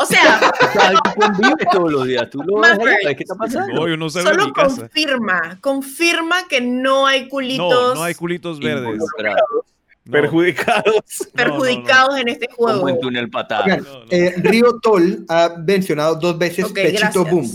O 0.00 0.06
sea, 0.06 0.40
convives 1.16 1.66
todos 1.72 1.92
los 1.92 2.06
días. 2.06 2.28
Tú 2.30 2.42
lo 2.42 2.60
ves 2.60 2.70
allá, 2.70 2.78
Maverick. 2.78 3.02
¿sabes 3.02 3.16
¿Qué 3.16 3.22
está 3.24 3.34
pasando? 3.34 3.74
No, 3.74 3.88
yo 3.88 3.96
no 3.96 4.08
salgo 4.10 4.30
de 4.30 4.36
solo 4.38 4.52
casa. 4.52 4.76
confirma, 4.82 5.58
confirma 5.60 6.46
que 6.48 6.60
no 6.60 7.06
hay 7.06 7.28
culitos 7.28 7.68
No, 7.68 7.94
no 7.96 8.02
hay 8.04 8.14
culitos 8.14 8.60
verdes. 8.60 8.98
No. 8.98 10.12
Perjudicados. 10.12 10.94
perjudicados 11.34 12.18
en 12.18 12.28
este 12.28 12.48
juego. 12.50 12.78
Como 12.80 12.88
en 12.90 13.00
túnel 13.00 13.28
patada. 13.28 13.64
Oigan, 13.64 13.82
No, 13.84 13.98
no. 14.00 14.06
eh, 14.10 14.34
Río 14.38 14.78
Tol 14.80 15.24
ha 15.28 15.54
mencionado 15.66 16.14
dos 16.14 16.38
veces 16.38 16.64
Ok, 16.64 16.74
Pechito 16.74 16.98
gracias. 17.24 17.30
Boom. 17.30 17.50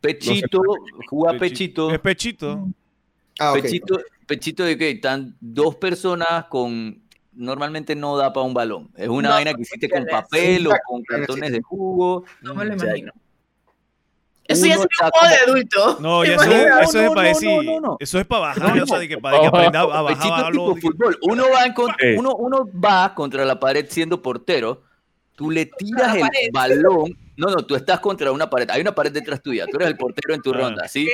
Pechito, 0.00 0.60
juega 1.08 1.32
Pechi- 1.36 1.40
Pechito. 1.40 1.90
Es 1.90 1.98
pechito. 1.98 2.68
Ah, 3.38 3.52
ok. 3.52 3.62
Pechito, 3.62 4.00
pechito 4.26 4.62
de 4.62 4.78
que 4.78 4.90
están 4.92 5.36
dos 5.40 5.74
personas 5.76 6.44
con. 6.46 7.02
Normalmente 7.36 7.94
no 7.94 8.16
da 8.16 8.32
para 8.32 8.46
un 8.46 8.54
balón. 8.54 8.90
Es 8.96 9.08
una 9.08 9.28
No, 9.28 9.34
vaina 9.34 9.54
que 9.54 9.62
hiciste 9.62 9.88
con 9.88 10.04
papel 10.06 10.66
o 10.66 10.70
con 10.86 11.02
cartones 11.02 11.52
de 11.52 11.60
jugo. 11.62 12.24
No 12.42 12.54
me 12.54 12.64
lo 12.64 12.74
O 12.74 12.78
sea, 12.78 12.88
imagino. 12.88 13.12
Eso 14.48 14.64
ya 14.66 14.74
es 14.74 14.78
un 14.78 14.86
juego 14.86 15.28
de 15.28 15.36
adulto. 15.50 15.98
No, 16.00 16.24
ya 16.24 16.36
¿Te 16.36 16.44
eso, 16.44 16.78
eso 16.80 16.98
es 17.00 17.04
no, 17.06 17.14
para 17.14 17.28
decir. 17.28 17.48
no, 17.48 17.62
no, 17.62 17.80
no. 17.80 17.96
Eso 18.00 18.18
es 18.20 18.26
para 18.26 18.40
bajar, 18.42 18.62
No, 18.76 18.82
o 18.82 18.86
sea, 18.86 18.96
no. 18.96 19.00
de 19.00 19.08
que, 19.08 19.18
para 19.18 19.40
que 19.40 19.46
aprenda 19.46 19.80
a 19.80 20.02
bajar 20.02 20.52
tipo 20.52 20.76
fútbol. 20.76 21.18
Uno 21.22 21.44
va, 21.52 21.64
en 21.66 21.72
con- 21.74 21.90
Eh. 22.00 22.16
uno, 22.18 22.34
uno 22.36 22.68
va 22.72 23.12
contra 23.14 23.44
la 23.44 23.58
pared 23.60 23.86
siendo 23.88 24.22
portero. 24.22 24.82
Tú 25.34 25.50
le 25.50 25.66
tiras 25.66 26.16
el 26.16 26.50
balón. 26.52 27.18
No, 27.36 27.48
no, 27.48 27.56
tú 27.66 27.74
estás 27.74 28.00
contra 28.00 28.32
una 28.32 28.48
pared. 28.48 28.70
Hay 28.70 28.80
una 28.80 28.94
pared 28.94 29.12
detrás 29.12 29.42
tuya. 29.42 29.66
Tú 29.66 29.76
eres 29.76 29.88
el 29.88 29.96
portero 29.98 30.32
en 30.34 30.40
tu 30.40 30.50
Ah. 30.54 30.56
ronda, 30.58 30.88
¿sí? 30.88 31.08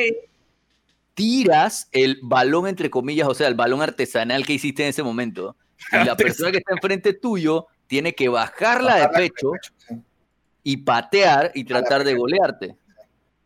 Tiras 1.15 1.89
el 1.93 2.19
balón, 2.23 2.66
entre 2.69 2.89
comillas, 2.89 3.28
o 3.28 3.35
sea, 3.35 3.49
el 3.49 3.55
balón 3.55 3.82
artesanal 3.82 4.47
que 4.47 4.55
hiciste 4.55 4.82
en 4.82 4.89
ese 4.90 5.03
momento, 5.03 5.57
y 5.91 6.05
la 6.05 6.17
persona 6.17 6.51
que 6.53 6.59
está 6.59 6.73
enfrente 6.75 7.15
tuyo 7.15 7.67
tiene 7.87 8.15
que 8.15 8.29
bajarla 8.29 8.97
de 8.97 9.09
pecho 9.09 9.53
sí. 9.77 9.95
y 10.63 10.77
patear 10.79 11.51
y 11.55 11.65
tratar 11.65 12.05
de 12.05 12.15
golearte. 12.15 12.77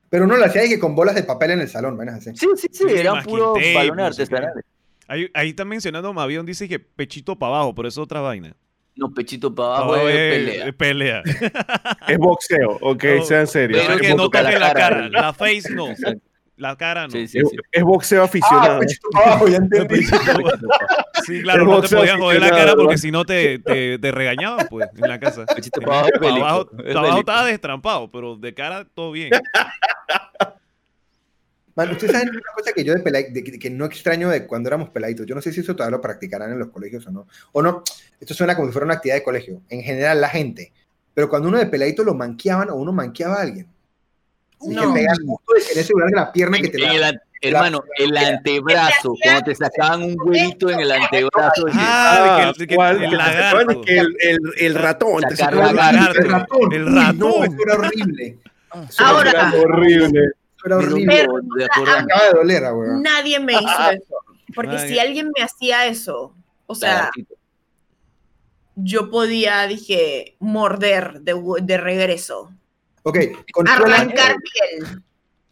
Pero 0.09 0.25
uno 0.25 0.37
lo 0.37 0.45
hacía 0.45 0.65
y 0.65 0.69
que 0.69 0.79
con 0.79 0.95
bolas 0.95 1.15
de 1.15 1.25
papel 1.25 1.53
en 1.53 1.61
el 1.61 1.69
salón, 1.69 2.01
así. 2.09 2.31
Sí, 2.37 2.47
sí, 2.57 2.69
sí, 2.71 2.85
Sí, 2.89 2.95
eran 2.95 3.23
puros 3.25 3.59
balones 3.75 4.07
artesanales. 4.07 4.65
Ahí, 5.09 5.29
ahí 5.35 5.51
está 5.51 5.65
mencionando 5.65 6.13
Mavión, 6.13 6.47
dice 6.47 6.69
que 6.69 6.79
pechito 6.79 7.37
para 7.37 7.55
abajo, 7.57 7.75
pero 7.75 7.89
eso 7.89 8.01
es 8.01 8.05
otra 8.05 8.21
vaina. 8.21 8.55
No, 8.95 9.13
pechito 9.13 9.55
para 9.55 9.69
Pa' 9.77 9.77
abajo 9.85 10.09
es 10.09 10.15
es- 10.15 10.31
pelea. 10.47 10.67
es 10.69 10.75
pelea. 10.75 11.23
Es 12.09 12.19
boxeo, 12.19 12.79
ok, 12.81 13.05
No, 13.19 13.25
sean 13.25 13.47
serios. 13.47 13.85
pero 13.87 13.99
que 13.99 14.09
no 14.11 14.17
la 14.17 14.23
toque 14.23 14.43
la 14.43 14.51
cara. 14.73 14.73
cara. 14.75 15.09
La 15.11 15.33
face 15.33 15.71
no. 15.75 15.89
La 16.57 16.75
cara 16.77 17.05
no. 17.07 17.11
Sí, 17.13 17.29
sí, 17.29 17.39
Es, 17.39 17.49
sí. 17.51 17.57
es 17.71 17.83
boxeo 17.83 18.23
Ah, 18.23 18.25
aficionado. 18.25 18.81
ya 19.49 19.57
entendí. 19.57 20.07
Sí, 21.27 21.43
claro, 21.43 21.65
no 21.65 21.81
te 21.83 21.89
podías 21.95 22.17
joder 22.19 22.41
la 22.41 22.51
cara 22.51 22.77
porque 22.77 22.99
si 22.99 23.11
no 23.11 23.25
te, 23.25 23.59
te, 23.59 23.99
te 23.99 24.13
regañaban, 24.13 24.67
pues, 24.69 24.89
en 24.97 25.09
la 25.09 25.19
casa. 25.19 25.45
Para 25.85 26.07
abajo 26.37 26.71
estaba 27.19 27.45
destrampado, 27.47 28.11
pero 28.11 28.37
de 28.37 28.55
cara 28.55 28.85
todo 28.95 29.11
bien. 29.13 29.31
Man, 31.75 31.91
ustedes 31.91 32.13
saben 32.13 32.31
una 32.31 32.41
cosa 32.55 32.73
que 32.73 32.85
yo 32.85 32.95
de, 32.95 33.05
pelai- 33.05 33.31
de 33.33 33.59
que 33.59 33.69
no 33.71 33.85
extraño 33.85 34.31
de 34.31 34.47
cuando 34.47 34.69
éramos 34.69 34.89
peladitos. 34.91 35.27
Yo 35.27 35.35
no 35.35 35.43
sé 35.43 35.53
si 35.53 35.61
eso 35.61 35.77
todavía 35.77 35.97
lo 35.99 36.03
practicarán 36.03 36.53
en 36.53 36.59
los 36.59 36.69
colegios 36.69 37.07
o 37.07 37.11
no. 37.11 37.27
O 37.53 37.61
no, 37.61 37.83
esto 38.19 38.33
suena 38.33 38.55
como 38.57 38.69
si 38.69 38.73
fuera 38.73 38.87
una 38.87 38.95
actividad 38.95 39.17
de 39.17 39.23
colegio. 39.23 39.61
En 39.69 39.83
general, 39.83 40.21
la 40.21 40.29
gente. 40.31 40.73
Pero 41.13 41.29
cuando 41.29 41.49
uno 41.49 41.59
de 41.59 41.67
peladito 41.67 42.03
lo 42.03 42.15
manqueaban 42.15 42.71
o 42.71 42.77
uno 42.77 42.93
manqueaba 42.93 43.37
a 43.37 43.43
alguien. 43.43 43.67
Y 44.63 44.69
No. 44.75 44.93
que 44.95 45.01
pegar 45.01 45.17
justo 45.27 45.53
en 45.73 45.79
ese 45.81 45.93
lugar 45.93 46.09
de 46.11 46.17
la 46.17 46.33
pierna 46.33 46.59
que 46.59 46.69
te 46.69 46.79
la... 46.79 47.09
an- 47.09 47.21
hermano, 47.43 47.85
el 47.99 48.17
antebrazo, 48.17 49.15
cuando 49.23 49.43
te 49.45 49.55
sacaban 49.55 50.03
un 50.03 50.17
huevito 50.19 50.71
en 50.71 50.81
el 50.81 50.91
antebrazo. 50.91 51.67
Ah, 51.75 52.53
de 52.59 52.67
que, 52.67 52.75
de 52.77 53.05
el 53.07 53.17
lagarto. 53.17 53.81
Que 53.83 53.99
el, 53.99 54.17
el, 54.21 54.39
el 54.59 54.75
ratón. 54.75 55.23
El 55.29 55.37
la- 55.57 55.73
lagarto. 55.73 56.19
El 56.23 56.29
ratón. 56.31 56.73
El 56.73 56.95
ratón. 56.95 57.45
eso 57.45 57.57
era 57.65 57.75
horrible. 57.75 58.39
Eso 58.89 59.03
era- 59.03 59.09
Ahora, 59.09 59.31
Era 59.31 59.53
horrible. 59.61 60.21
eso 60.57 60.67
era 60.67 60.77
Me 60.79 60.85
horrible. 60.87 61.15
de 61.59 61.65
acordarme. 61.65 62.13
Acaba 62.13 62.27
de 62.29 62.33
doler, 62.35 62.65
ah, 62.65 62.73
nadie 63.01 63.41
me 63.41 63.53
hizo 63.53 63.91
eso. 63.93 64.15
Porque 64.55 64.73
Nadie. 64.77 64.89
si 64.89 64.99
alguien 64.99 65.31
me 65.37 65.43
hacía 65.45 65.87
eso, 65.87 66.35
o 66.67 66.75
sea, 66.75 67.11
yo 68.75 69.11
podía, 69.11 69.67
dije, 69.67 70.37
morder 70.39 71.21
de, 71.21 71.35
de 71.63 71.77
regreso. 71.79 72.51
Ok, 73.09 73.19
Arrancar 73.69 74.37
piel. 74.41 75.01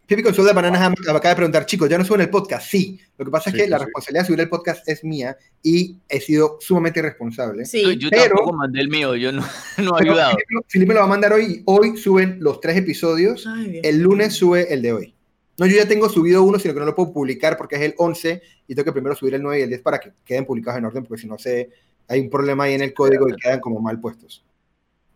Pipi 0.05 0.21
Consuela 0.21 0.51
Bananas 0.53 0.81
Ham 0.81 0.93
acaba 1.07 1.29
de 1.29 1.35
preguntar, 1.35 1.65
chicos, 1.65 1.89
¿ya 1.89 1.97
no 1.97 2.03
suben 2.05 2.21
el 2.21 2.29
podcast? 2.29 2.67
Sí. 2.69 2.99
Lo 3.17 3.23
que 3.25 3.31
pasa 3.31 3.49
es 3.49 3.55
Sí, 3.55 3.61
que 3.63 3.69
la 3.69 3.79
sí. 3.79 3.85
responsabilidad 3.85 4.21
de 4.23 4.27
subir 4.27 4.39
el 4.41 4.49
podcast 4.49 4.87
es 4.89 5.03
mía 5.03 5.35
y 5.63 5.97
he 6.07 6.19
sido 6.19 6.57
sumamente 6.59 6.99
irresponsable. 6.99 7.65
Sí. 7.65 7.97
Yo 7.97 8.09
pero- 8.11 8.35
tampoco 8.35 8.53
mandé 8.53 8.81
el 8.81 8.89
mío, 8.89 9.15
yo 9.15 9.31
no, 9.31 9.41
no 9.77 9.97
he 9.97 10.01
ayudado. 10.03 10.35
Felipe, 10.47 10.65
Felipe 10.67 10.93
lo 10.93 10.99
va 10.99 11.05
a 11.05 11.09
mandar 11.09 11.33
hoy 11.33 11.45
y 11.45 11.61
hoy 11.65 11.97
suben 11.97 12.37
los 12.39 12.59
tres 12.61 12.77
episodios. 12.77 13.47
Ay. 13.47 13.79
El 13.83 14.01
lunes 14.01 14.33
sube 14.35 14.71
el 14.71 14.83
de 14.83 14.93
hoy. 14.93 15.15
No, 15.57 15.65
yo 15.65 15.75
ya 15.75 15.87
tengo 15.87 16.07
subido 16.09 16.43
uno, 16.43 16.59
sino 16.59 16.73
que 16.75 16.81
no 16.81 16.85
lo 16.85 16.93
puedo 16.93 17.11
publicar 17.11 17.57
porque 17.57 17.77
es 17.77 17.81
el 17.81 17.95
11 17.97 18.41
y 18.67 18.75
tengo 18.75 18.83
que 18.85 18.91
primero 18.91 19.15
subir 19.15 19.33
el 19.33 19.41
9 19.41 19.59
y 19.59 19.63
el 19.63 19.69
10 19.69 19.81
para 19.81 19.99
que 19.99 20.11
queden 20.23 20.45
publicados 20.45 20.77
en 20.77 20.85
orden, 20.85 21.03
porque 21.05 21.21
si 21.21 21.27
no 21.27 21.39
se, 21.39 21.71
hay 22.07 22.19
un 22.19 22.29
problema 22.29 22.65
ahí 22.65 22.73
en 22.75 22.81
el 22.81 22.93
código 22.93 23.27
y 23.27 23.35
quedan 23.37 23.59
como 23.59 23.79
mal 23.79 23.99
puestos. 23.99 24.44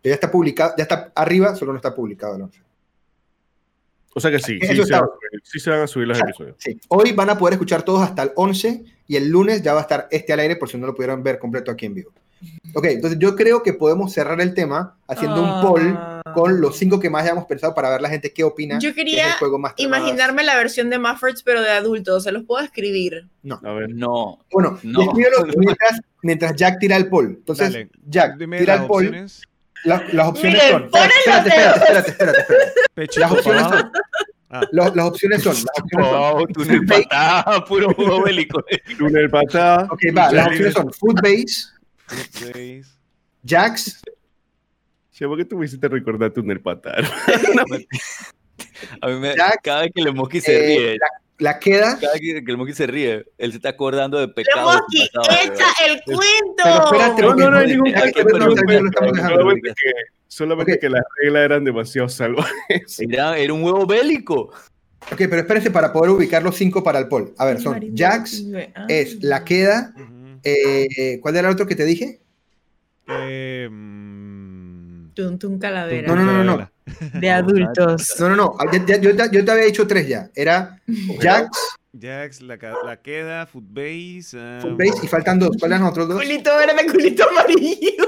Ya 0.02 0.14
está 0.14 0.30
publicado, 0.30 0.74
ya 0.76 0.82
está 0.84 1.12
arriba, 1.14 1.54
solo 1.54 1.72
no 1.72 1.76
está 1.76 1.94
publicado 1.94 2.36
el 2.36 2.42
11. 2.42 2.62
O 4.14 4.20
sea 4.20 4.30
que 4.30 4.38
sí, 4.40 4.58
sí, 4.60 4.66
se 4.66 4.92
van, 4.92 5.04
a 5.04 5.06
subir- 5.06 5.40
sí 5.44 5.60
se 5.60 5.70
van 5.70 5.80
a 5.82 5.86
subir 5.86 6.08
los 6.08 6.18
episodios. 6.20 6.56
Sí. 6.58 6.78
Hoy 6.88 7.12
van 7.12 7.30
a 7.30 7.38
poder 7.38 7.54
escuchar 7.54 7.82
todos 7.82 8.02
hasta 8.02 8.24
el 8.24 8.32
11 8.34 8.82
y 9.06 9.16
el 9.16 9.28
lunes 9.28 9.62
ya 9.62 9.72
va 9.72 9.80
a 9.80 9.82
estar 9.82 10.08
este 10.10 10.32
al 10.32 10.40
aire 10.40 10.56
por 10.56 10.68
si 10.68 10.78
no 10.78 10.86
lo 10.86 10.94
pudieron 10.94 11.22
ver 11.22 11.38
completo 11.38 11.70
aquí 11.70 11.86
en 11.86 11.94
vivo. 11.94 12.10
Ok, 12.74 12.86
entonces 12.86 13.18
yo 13.18 13.36
creo 13.36 13.62
que 13.62 13.74
podemos 13.74 14.12
cerrar 14.12 14.40
el 14.40 14.54
tema 14.54 14.96
haciendo 15.06 15.42
un 15.42 15.60
poll 15.60 15.94
Ah. 15.96 16.22
con 16.34 16.60
los 16.60 16.76
cinco 16.78 16.98
que 16.98 17.10
más 17.10 17.22
hayamos 17.22 17.44
pensado 17.44 17.74
para 17.74 17.90
ver 17.90 18.00
la 18.00 18.08
gente 18.08 18.32
qué 18.32 18.42
opina. 18.42 18.76
Yo 18.76 18.80
que 18.80 18.88
es 18.88 18.94
quería 18.96 19.26
el 19.28 19.32
juego 19.34 19.58
más 19.58 19.74
Imaginarme 19.76 20.42
la 20.42 20.56
versión 20.56 20.88
de 20.90 20.98
Muffords, 20.98 21.42
pero 21.42 21.60
de 21.60 21.70
adultos. 21.70 22.24
Se 22.24 22.32
los 22.32 22.44
puedo 22.44 22.64
escribir. 22.64 23.28
A 23.62 23.72
ver. 23.72 23.90
No, 23.94 24.38
Bueno, 24.50 24.78
No. 24.82 25.02
escríbelo 25.02 25.44
mientras, 25.56 26.00
mientras 26.22 26.56
Jack 26.56 26.78
tira 26.80 26.96
el 26.96 27.08
poll. 27.08 27.26
Entonces, 27.38 27.72
Dale, 27.72 27.90
Jack, 28.08 28.38
tira 28.38 28.74
el 28.74 28.86
poll. 28.86 29.06
opciones. 29.06 29.42
La- 29.84 30.04
las 30.12 30.28
opciones 30.28 30.62
Miren, 30.62 30.70
son. 30.80 30.90
ponen 30.90 31.10
Espérate, 31.18 31.48
los 31.48 31.56
espérate, 31.56 31.78
espérate, 31.80 32.10
espérate, 32.10 32.40
espérate. 32.40 32.72
Pechito 32.94 33.20
Las 33.20 33.32
opciones 33.32 33.62
son. 33.62 33.92
Ah. 34.52 34.60
lo- 34.72 34.94
las 34.94 35.06
opciones 35.06 35.42
son. 35.42 35.54
Las 35.54 35.64
opciones 35.82 36.08
son. 36.10 36.32
Wow, 36.32 36.46
túnel 36.48 36.86
patada, 36.86 37.64
puro 37.64 37.94
juego 37.94 38.22
bélico. 38.24 38.64
Túnel 38.98 39.30
patada. 39.30 39.88
Ok, 39.90 40.00
va. 40.16 40.32
Las 40.32 40.46
opciones 40.48 40.74
son 40.74 40.92
Footbase, 40.92 41.68
Seis. 42.30 42.98
Jax, 43.46 44.02
Che, 45.12 45.26
¿por 45.26 45.36
qué 45.38 45.44
tú 45.44 45.56
me 45.58 45.66
hiciste 45.66 45.86
recordar 45.88 46.30
túnel 46.30 46.60
patada? 46.60 46.96
A 49.02 49.08
mí 49.08 49.14
me, 49.20 49.34
Jack, 49.36 49.60
cada 49.62 49.82
vez 49.82 49.92
que 49.94 50.00
el 50.02 50.14
Monkey 50.14 50.40
se 50.40 50.52
eh, 50.52 50.78
ríe, 50.78 50.98
la, 50.98 51.06
la 51.40 51.58
queda. 51.58 51.98
cada 51.98 52.18
que 52.18 52.42
el 52.46 52.56
Monkey 52.56 52.74
se 52.74 52.86
ríe, 52.86 53.24
él 53.38 53.50
se 53.50 53.56
está 53.56 53.70
acordando 53.70 54.18
de 54.18 54.28
pecados. 54.28 54.80
Pasado, 55.14 55.38
echa 55.44 55.64
el 55.86 56.00
cuento. 56.04 56.62
Pero 56.62 56.84
espérate, 56.84 57.22
No, 57.22 57.28
porque 57.28 57.42
no, 57.44 57.50
no 57.50 57.58
hay 57.58 57.66
ningún 57.66 57.92
dejando. 57.92 59.54
Solamente 60.28 60.78
que, 60.78 60.88
las 60.88 61.02
reglas 61.20 61.44
eran 61.44 61.64
demasiado 61.64 62.08
salvajes. 62.08 63.00
Era, 63.00 63.36
era 63.36 63.52
un 63.52 63.64
huevo 63.64 63.84
bélico. 63.86 64.52
Ok, 65.10 65.16
pero 65.16 65.38
espérense 65.38 65.70
para 65.70 65.92
poder 65.92 66.10
ubicar 66.10 66.42
los 66.42 66.54
cinco 66.56 66.84
para 66.84 66.98
el 67.00 67.08
poll. 67.08 67.34
A 67.38 67.46
ver, 67.46 67.60
son 67.60 67.80
Jax, 67.96 68.44
Ah. 68.76 68.86
es 68.88 69.22
la 69.22 69.44
queda. 69.44 69.92
Eh, 70.44 71.18
¿Cuál 71.20 71.36
era 71.36 71.48
el 71.48 71.54
otro 71.54 71.66
que 71.66 71.74
te 71.74 71.84
dije? 71.84 72.20
Eh, 73.08 73.68
mm, 75.10 75.14
Tun, 75.14 75.38
tun, 75.38 75.58
calavera. 75.58 76.08
No, 76.08 76.16
no, 76.16 76.44
no, 76.44 76.44
no. 76.56 76.70
De 77.20 77.30
adultos. 77.30 78.16
No, 78.18 78.28
no, 78.30 78.36
no. 78.36 78.56
ya- 78.72 78.84
ya- 78.86 79.00
yo, 79.00 79.14
te- 79.16 79.28
yo 79.36 79.44
te 79.44 79.50
había 79.50 79.64
dicho 79.64 79.86
tres 79.86 80.08
ya. 80.08 80.28
Era 80.34 80.80
Jax, 81.20 81.48
Jax, 82.00 82.40
la, 82.42 82.56
la 82.84 82.96
queda, 83.00 83.46
Footbase. 83.46 84.36
um, 84.36 84.60
Footbase 84.60 85.04
y 85.04 85.08
faltan 85.08 85.38
dos. 85.38 85.50
¿Cuáles 85.58 85.76
eran 85.76 85.82
los 85.82 85.90
otros 85.90 86.08
dos? 86.08 86.16
Culito 86.18 86.50
verde, 86.56 86.86
culito 86.92 87.28
amarillo. 87.28 88.06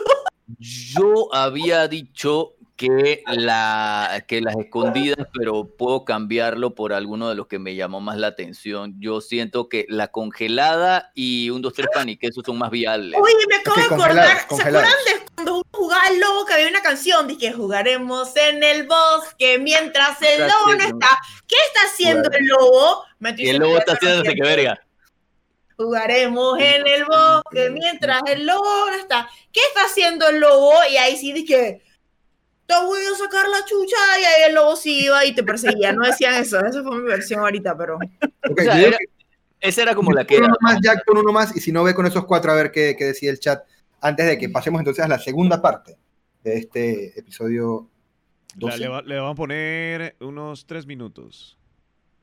Yo 0.58 1.32
había 1.34 1.88
dicho 1.88 2.54
que, 2.76 3.22
la, 3.26 4.24
que 4.26 4.40
las 4.40 4.56
escondidas, 4.56 5.26
pero 5.32 5.64
puedo 5.64 6.04
cambiarlo 6.04 6.74
por 6.74 6.92
alguno 6.92 7.28
de 7.28 7.36
los 7.36 7.46
que 7.46 7.58
me 7.60 7.74
llamó 7.76 8.00
más 8.00 8.16
la 8.16 8.26
atención. 8.28 8.96
Yo 8.98 9.20
siento 9.20 9.68
que 9.68 9.86
la 9.88 10.08
congelada 10.08 11.12
y 11.14 11.50
un 11.50 11.62
2, 11.62 11.72
3 11.72 11.88
pan 11.94 12.08
y 12.08 12.16
queso 12.16 12.42
son 12.44 12.58
más 12.58 12.70
viables. 12.70 13.18
Oye, 13.20 13.34
me 13.48 13.56
acabo 13.56 13.76
de 13.76 13.82
acordar. 13.84 14.36
¿Se 14.48 14.54
acuerdan 14.54 14.82
de 14.82 15.21
cuando 15.34 15.54
uno 15.56 15.62
jugaba 15.72 16.02
al 16.04 16.20
lobo 16.20 16.44
que 16.46 16.54
había 16.54 16.68
una 16.68 16.82
canción? 16.82 17.26
Dije, 17.28 17.52
jugaremos 17.52 18.36
en 18.36 18.62
el 18.62 18.86
bosque 18.86 19.58
mientras 19.58 20.20
el 20.22 20.42
Está 20.42 20.46
lobo 20.48 20.66
no 20.66 20.72
haciendo- 20.78 20.98
está. 21.06 21.18
¿Qué 21.46 21.56
está 21.68 21.80
haciendo 21.86 22.30
el 22.30 22.44
lobo? 22.46 23.04
Y 23.36 23.48
el 23.48 23.56
lobo 23.58 23.72
que 23.74 23.78
está 23.78 23.92
no 23.92 23.98
haciéndose 23.98 24.34
que 24.34 24.42
verga. 24.42 24.80
Jugaremos 25.76 26.58
en 26.60 26.86
el 26.86 27.04
bosque 27.04 27.70
mientras 27.70 28.20
el 28.26 28.46
lobo 28.46 28.86
no 28.90 28.94
está. 28.96 29.28
¿Qué 29.52 29.60
está 29.68 29.84
haciendo 29.86 30.28
el 30.28 30.38
lobo? 30.40 30.72
Y 30.90 30.96
ahí 30.96 31.16
sí 31.16 31.32
dije, 31.32 31.82
te 32.66 32.74
voy 32.84 33.00
a 33.12 33.16
sacar 33.16 33.48
la 33.48 33.64
chucha. 33.64 33.96
Y 34.20 34.24
ahí 34.24 34.42
el 34.48 34.54
lobo 34.54 34.76
sí 34.76 35.04
iba 35.06 35.24
y 35.24 35.34
te 35.34 35.42
perseguía. 35.42 35.92
No 35.92 36.06
decían 36.06 36.34
eso. 36.34 36.64
Esa 36.64 36.82
fue 36.82 36.98
mi 36.98 37.04
versión 37.08 37.40
ahorita, 37.40 37.76
pero. 37.76 37.96
Ok, 37.96 38.60
O 38.60 38.62
sea, 38.62 38.78
era- 38.80 38.98
esa 39.60 39.82
era 39.82 39.94
como 39.94 40.12
la 40.12 40.24
que 40.26 40.34
pon 40.36 40.44
era. 40.44 40.48
uno 40.52 40.58
más, 40.60 40.78
Jack, 40.82 41.02
uno 41.08 41.32
más, 41.32 41.56
y 41.56 41.60
si 41.60 41.72
no 41.72 41.82
ve 41.84 41.94
con 41.94 42.06
esos 42.06 42.26
cuatro 42.26 42.52
a 42.52 42.54
ver 42.54 42.70
qué, 42.70 42.94
qué 42.98 43.06
decía 43.06 43.30
el 43.30 43.40
chat, 43.40 43.64
antes 44.02 44.26
de 44.26 44.36
que 44.38 44.48
pasemos 44.50 44.80
entonces 44.80 45.04
a 45.04 45.08
la 45.08 45.18
segunda 45.18 45.62
parte 45.62 45.96
de 46.44 46.56
este 46.58 47.18
episodio 47.18 47.88
La- 48.56 48.66
12. 48.72 48.78
le, 48.78 48.88
va- 48.88 49.02
le 49.02 49.18
van 49.18 49.30
a 49.30 49.34
poner 49.34 50.16
unos 50.20 50.66
tres 50.66 50.84
minutos. 50.86 51.56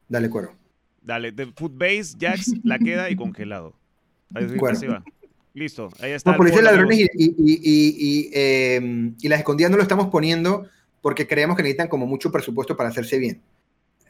Dale, 0.07 0.29
cuero. 0.29 0.53
Dale, 1.01 1.31
de 1.31 1.47
Food 1.47 1.71
Base, 1.75 2.15
Jax, 2.19 2.53
la 2.63 2.77
queda 2.77 3.09
y 3.09 3.15
congelado. 3.15 3.73
Ahí, 4.35 4.45
así 4.69 4.85
va. 4.87 5.03
Listo, 5.53 5.89
ahí 6.01 6.11
está. 6.11 6.31
Los 6.31 6.37
policías 6.37 6.63
ladrones 6.63 6.99
y, 6.99 7.01
amigos. 7.03 7.15
y, 7.17 7.25
y, 7.25 7.59
y, 7.63 7.95
y, 7.97 8.29
eh, 8.33 9.11
y 9.19 9.27
las 9.27 9.39
escondidas 9.39 9.71
no 9.71 9.77
lo 9.77 9.83
estamos 9.83 10.07
poniendo 10.07 10.67
porque 11.01 11.25
creemos 11.27 11.55
que 11.57 11.63
necesitan 11.63 11.87
como 11.87 12.05
mucho 12.05 12.31
presupuesto 12.31 12.75
para 12.77 12.89
hacerse 12.89 13.17
bien. 13.17 13.41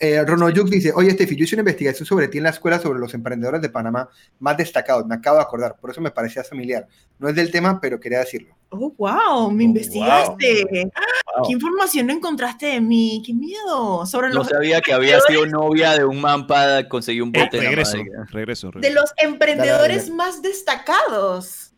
Eh, 0.01 0.23
Ronald 0.25 0.55
Yuk 0.55 0.69
dice, 0.69 0.93
oye 0.95 1.11
Steffi, 1.11 1.35
yo 1.35 1.43
hice 1.43 1.55
una 1.55 1.61
investigación 1.61 2.05
sobre 2.05 2.29
ti 2.29 2.37
en 2.37 2.45
la 2.45 2.51
escuela 2.51 2.79
sobre 2.79 2.99
los 2.99 3.13
emprendedores 3.13 3.61
de 3.61 3.67
Panamá 3.69 4.07
más 4.39 4.55
destacados, 4.55 5.05
me 5.05 5.15
acabo 5.15 5.35
de 5.37 5.43
acordar, 5.43 5.75
por 5.75 5.91
eso 5.91 5.99
me 5.99 6.09
parecía 6.09 6.41
familiar. 6.43 6.87
No 7.17 7.27
es 7.27 7.35
del 7.35 7.51
tema, 7.51 7.81
pero 7.81 7.99
quería 7.99 8.19
decirlo. 8.19 8.55
Oh, 8.69 8.93
wow, 8.97 9.51
me 9.51 9.63
Oh, 9.63 9.67
investigaste. 9.67 10.63
Wow. 10.71 11.45
¿Qué 11.47 11.51
información 11.53 12.09
encontraste 12.11 12.67
de 12.67 12.79
mí? 12.81 13.21
¡Qué 13.25 13.33
miedo! 13.33 14.05
Sobre 14.05 14.29
No 14.29 14.35
los, 14.35 14.47
sabía 14.47 14.79
que 14.79 14.93
había 14.93 15.19
sido 15.21 15.45
novia 15.45 15.91
de 15.97 16.05
un 16.05 16.21
man 16.21 16.47
para 16.47 16.87
conseguir 16.87 17.23
un 17.23 17.35
Eh, 17.35 17.43
bote. 17.43 17.57
nada 17.57 17.75
más. 17.75 17.91
regreso, 17.93 17.97
regreso, 18.31 18.67
de 18.67 18.73
regreso. 18.73 18.95
los 19.01 19.11
emprendedores 19.17 20.03
Dale, 20.05 20.15
más 20.15 20.41
destacados. 20.41 21.68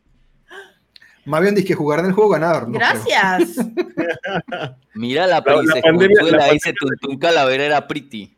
Mavion 1.31 1.55
dice 1.55 1.67
que 1.69 1.75
jugar 1.75 1.99
en 2.01 2.07
el 2.07 2.11
juego 2.13 2.29
ganador. 2.31 2.67
No. 2.67 2.77
Gracias. 2.77 3.55
Mira 4.93 5.25
la 5.27 5.35
la 5.37 5.43
princesa 5.43 5.79
pandemia- 5.87 6.31
la 6.37 6.51
dice 6.51 6.73
Tuntún 6.73 7.17
Calavera 7.17 7.63
era 7.65 7.87
pretty. 7.87 8.37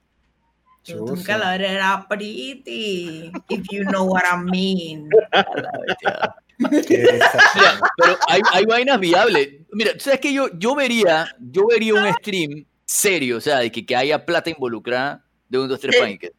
Tu 0.86 0.94
Chusa. 1.06 1.24
calavera 1.26 1.72
era 1.72 2.06
pretty, 2.10 3.32
if 3.48 3.64
you 3.72 3.84
know 3.86 4.04
what 4.06 4.24
I 4.30 4.36
mean. 4.52 5.10
Mira, 6.58 7.80
pero 7.98 8.18
hay, 8.28 8.42
hay 8.52 8.66
vainas 8.66 9.00
viables. 9.00 9.50
Mira, 9.72 9.94
tú 9.94 10.00
sabes 10.02 10.20
que 10.20 10.34
yo, 10.34 10.48
yo 10.58 10.76
vería, 10.76 11.34
yo 11.40 11.68
vería 11.68 11.94
un 11.94 12.14
stream 12.16 12.66
serio, 12.86 13.38
o 13.38 13.42
sea, 13.42 13.60
de 13.60 13.72
que, 13.72 13.86
que 13.86 13.96
haya 13.96 14.26
plata 14.26 14.50
involucrada 14.50 15.24
de 15.50 15.60
un 15.60 15.68
2, 15.70 15.80
3 15.80 15.96
Sí. 15.96 16.02
pan 16.02 16.10
y 16.12 16.18
que, 16.18 16.32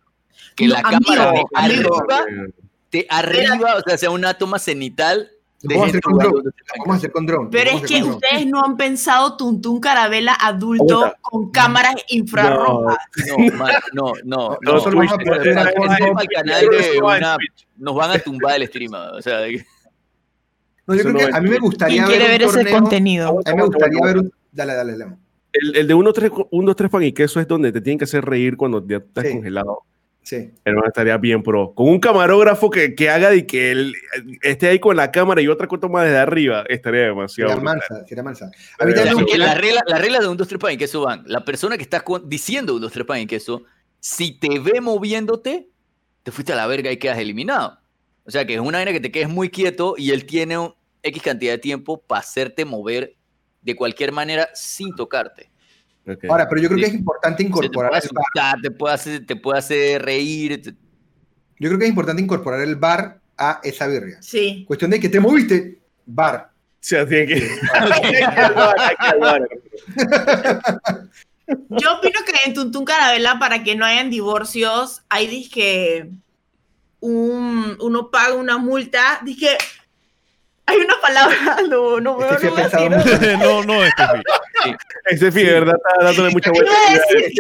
No, 0.69 0.75
la 0.75 0.81
amigo, 0.81 1.01
cámara 1.07 1.33
de 1.33 1.45
amigo. 1.55 1.97
arriba, 1.97 2.25
de 2.93 3.07
arriba, 3.09 3.77
o 3.77 3.81
sea, 3.81 3.99
sea 3.99 4.11
una 4.11 4.35
toma 4.35 4.59
cenital 4.59 5.31
Vamos 5.69 5.85
a 5.85 5.89
hacer 5.89 6.01
con 6.03 6.19
drone. 6.19 6.43
2, 6.43 6.53
3 6.55 6.55
pan 6.67 6.77
y 6.77 6.79
Vamos 6.79 6.95
a 6.95 6.97
hacer 6.99 7.13
con 7.13 7.27
drone. 7.27 7.49
Pero 7.51 7.71
es 7.71 7.83
que 7.83 8.03
ustedes 8.03 8.47
no 8.47 8.63
han 8.65 8.77
pensado 8.77 9.37
Tuntún 9.37 9.81
Carabela 9.81 10.35
adulto 10.35 11.15
con 11.23 11.51
cámaras 11.51 11.95
infrarrojas. 12.09 12.97
No, 13.95 14.13
no, 14.25 14.59
no, 14.63 14.85
nos 17.77 17.95
van 17.95 18.11
a 18.13 18.19
tumbar 18.19 18.57
el 18.61 18.67
stream, 18.69 18.93
o 18.95 19.21
sea, 19.23 19.41
No, 20.87 20.95
yo 20.95 21.03
creo 21.03 21.15
que 21.17 21.25
a 21.37 21.41
mí 21.41 21.49
me 21.51 21.59
gustaría 21.59 22.05
¿Quién 22.05 22.09
ver 22.09 22.19
quiere 22.19 22.25
un 22.25 22.31
ver 22.39 22.43
ese 22.43 22.59
torneo- 22.65 22.81
contenido? 22.81 23.29
A 23.45 23.51
mí 23.51 23.57
me 23.57 23.67
gustaría 23.67 24.01
ver 24.05 24.19
un... 24.19 24.33
Dale, 24.53 24.75
dale, 24.75 24.97
Lemo. 24.97 25.19
El, 25.53 25.77
el 25.77 25.89
de 25.89 25.95
1, 25.95 26.13
3, 26.13 26.31
1, 26.51 26.67
2, 26.67 26.77
3 26.77 26.91
pan 26.91 27.03
y 27.05 27.13
queso 27.13 27.41
es 27.41 27.49
donde 27.49 27.73
te 27.73 27.81
tienen 27.81 27.99
que 27.99 28.05
hacer 28.05 28.25
reír 28.25 28.57
cuando 28.57 28.87
ya 28.87 28.99
estás 28.99 29.25
Sí. 29.25 29.33
congelado. 29.33 29.79
Sí. 30.25 30.51
Hermano, 30.65 30.87
estaría 30.89 31.19
bien 31.19 31.43
pro. 31.43 31.75
Con 31.75 31.87
un 31.89 32.01
camarógrafo 32.01 32.71
que, 32.71 32.95
que 32.95 33.11
haga 33.11 33.31
de 33.31 33.47
que 33.47 33.71
él 33.71 33.95
esté 34.41 34.69
ahí 34.69 34.79
con 34.79 34.97
la 34.97 35.13
cámara 35.13 35.43
y 35.43 35.49
otra 35.49 35.69
toma 35.69 36.03
desde 36.03 36.17
arriba, 36.17 36.65
estaría 36.69 37.03
demasiado. 37.03 37.51
Sería 37.51 37.63
mansa, 37.63 38.05
mansa. 38.23 38.51
A 38.79 38.87
mí 38.87 38.95
también 38.95 39.27
que 39.27 39.37
la 39.37 39.55
regla, 39.55 39.83
la 39.87 39.99
regla 39.99 40.21
de 40.21 40.29
un 40.29 40.37
2, 40.39 40.49
3 40.49 40.59
pan 40.59 40.73
y 40.73 40.77
queso 40.79 41.03
van. 41.03 41.25
La 41.27 41.45
persona 41.45 41.77
que 41.77 41.83
está 41.83 42.01
con- 42.01 42.27
diciendo 42.27 42.75
un 42.75 42.81
2, 42.81 42.91
3 42.91 43.07
pan 43.07 43.21
y 43.21 43.27
queso, 43.27 43.65
si 44.01 44.39
te 44.39 44.59
ve 44.61 44.81
moviéndote, 44.81 45.69
te 46.23 46.31
fuiste 46.33 46.55
a 46.55 46.57
la 46.57 46.67
verga 46.67 46.91
y 46.91 46.97
quedas 46.97 47.19
eliminado. 47.19 47.79
O 48.25 48.31
sea, 48.31 48.47
que 48.47 48.55
es 48.55 48.61
una 48.61 48.79
vaina 48.79 48.93
que 48.93 49.01
te 49.01 49.13
quedes 49.13 49.29
muy 49.29 49.51
quieto 49.51 49.95
y 49.99 50.11
él 50.11 50.25
tiene 50.25 50.57
un 50.57 50.75
X 51.03 51.23
cantidad 51.23 51.53
de 51.53 51.59
tiempo 51.59 52.01
para 52.01 52.21
hacerte 52.21 52.65
mover 52.65 53.15
de 53.61 53.77
cualquier 53.77 54.13
manera 54.13 54.49
sin 54.55 54.95
tocarte. 54.95 55.51
Ok. 56.07 56.25
Ahora, 56.29 56.49
pero 56.49 56.61
yo 56.61 56.69
creo 56.69 56.79
que 56.81 56.85
Sí. 56.87 56.91
es 56.93 56.99
importante 56.99 57.43
Se 57.43 57.45
te 57.45 57.51
puede 57.51 57.67
incorporar 57.69 57.93
el 57.95 58.11
bar. 58.13 58.25
asustar, 58.25 58.61
te 58.63 58.71
puede 58.71 58.95
hacer, 58.95 59.27
te 59.27 59.37
puede 59.37 59.59
hacer 59.59 60.03
reír. 60.03 60.63
te- 60.63 60.71
Yo 61.61 61.69
creo 61.69 61.79
que 61.79 61.85
es 61.85 61.91
importante 61.91 62.21
incorporar 62.23 62.61
el 62.61 62.77
bar 62.77 63.21
a 63.39 63.61
esa 63.65 63.87
birria. 63.87 64.19
Sí. 64.21 64.65
Cuestión 64.67 64.91
de 64.91 65.01
que 65.01 65.09
te 65.09 65.21
moviste, 65.21 65.79
bar. 66.07 66.51
O 66.53 66.87
sea, 66.87 67.07
tiene 67.09 67.27
que. 67.27 67.35
Que 68.03 68.11
que. 68.11 68.25
Yo 71.47 71.99
opino 71.99 72.21
que 72.27 72.33
en 72.47 72.55
Tuntún 72.55 72.85
Carabela, 72.85 73.39
para 73.39 73.63
que 73.63 73.77
no 73.77 73.85
hayan 73.85 74.09
divorcios, 74.11 75.03
hay 75.11 75.27
dije 75.27 76.09
un, 77.01 77.77
uno 77.81 78.11
paga 78.11 78.35
una 78.35 78.57
multa. 78.59 79.21
Dije, 79.25 79.49
hay 80.67 80.79
una 80.79 80.95
palabra, 81.01 81.37
no, 81.69 82.01
no, 82.01 82.17
me 82.19 82.27
Este 82.29 82.49
sí 82.49 82.89
no 83.39 83.63
no, 83.63 83.65
no, 83.65 83.91
Steffi. 83.91 84.23
Ese 85.07 85.33
fi, 85.33 85.43
de 85.45 85.53
verdad, 85.53 85.75
está 85.77 86.05
dándole 86.05 86.31
mucha 86.31 86.51
vuelta. 86.51 86.73
Este 86.93 87.31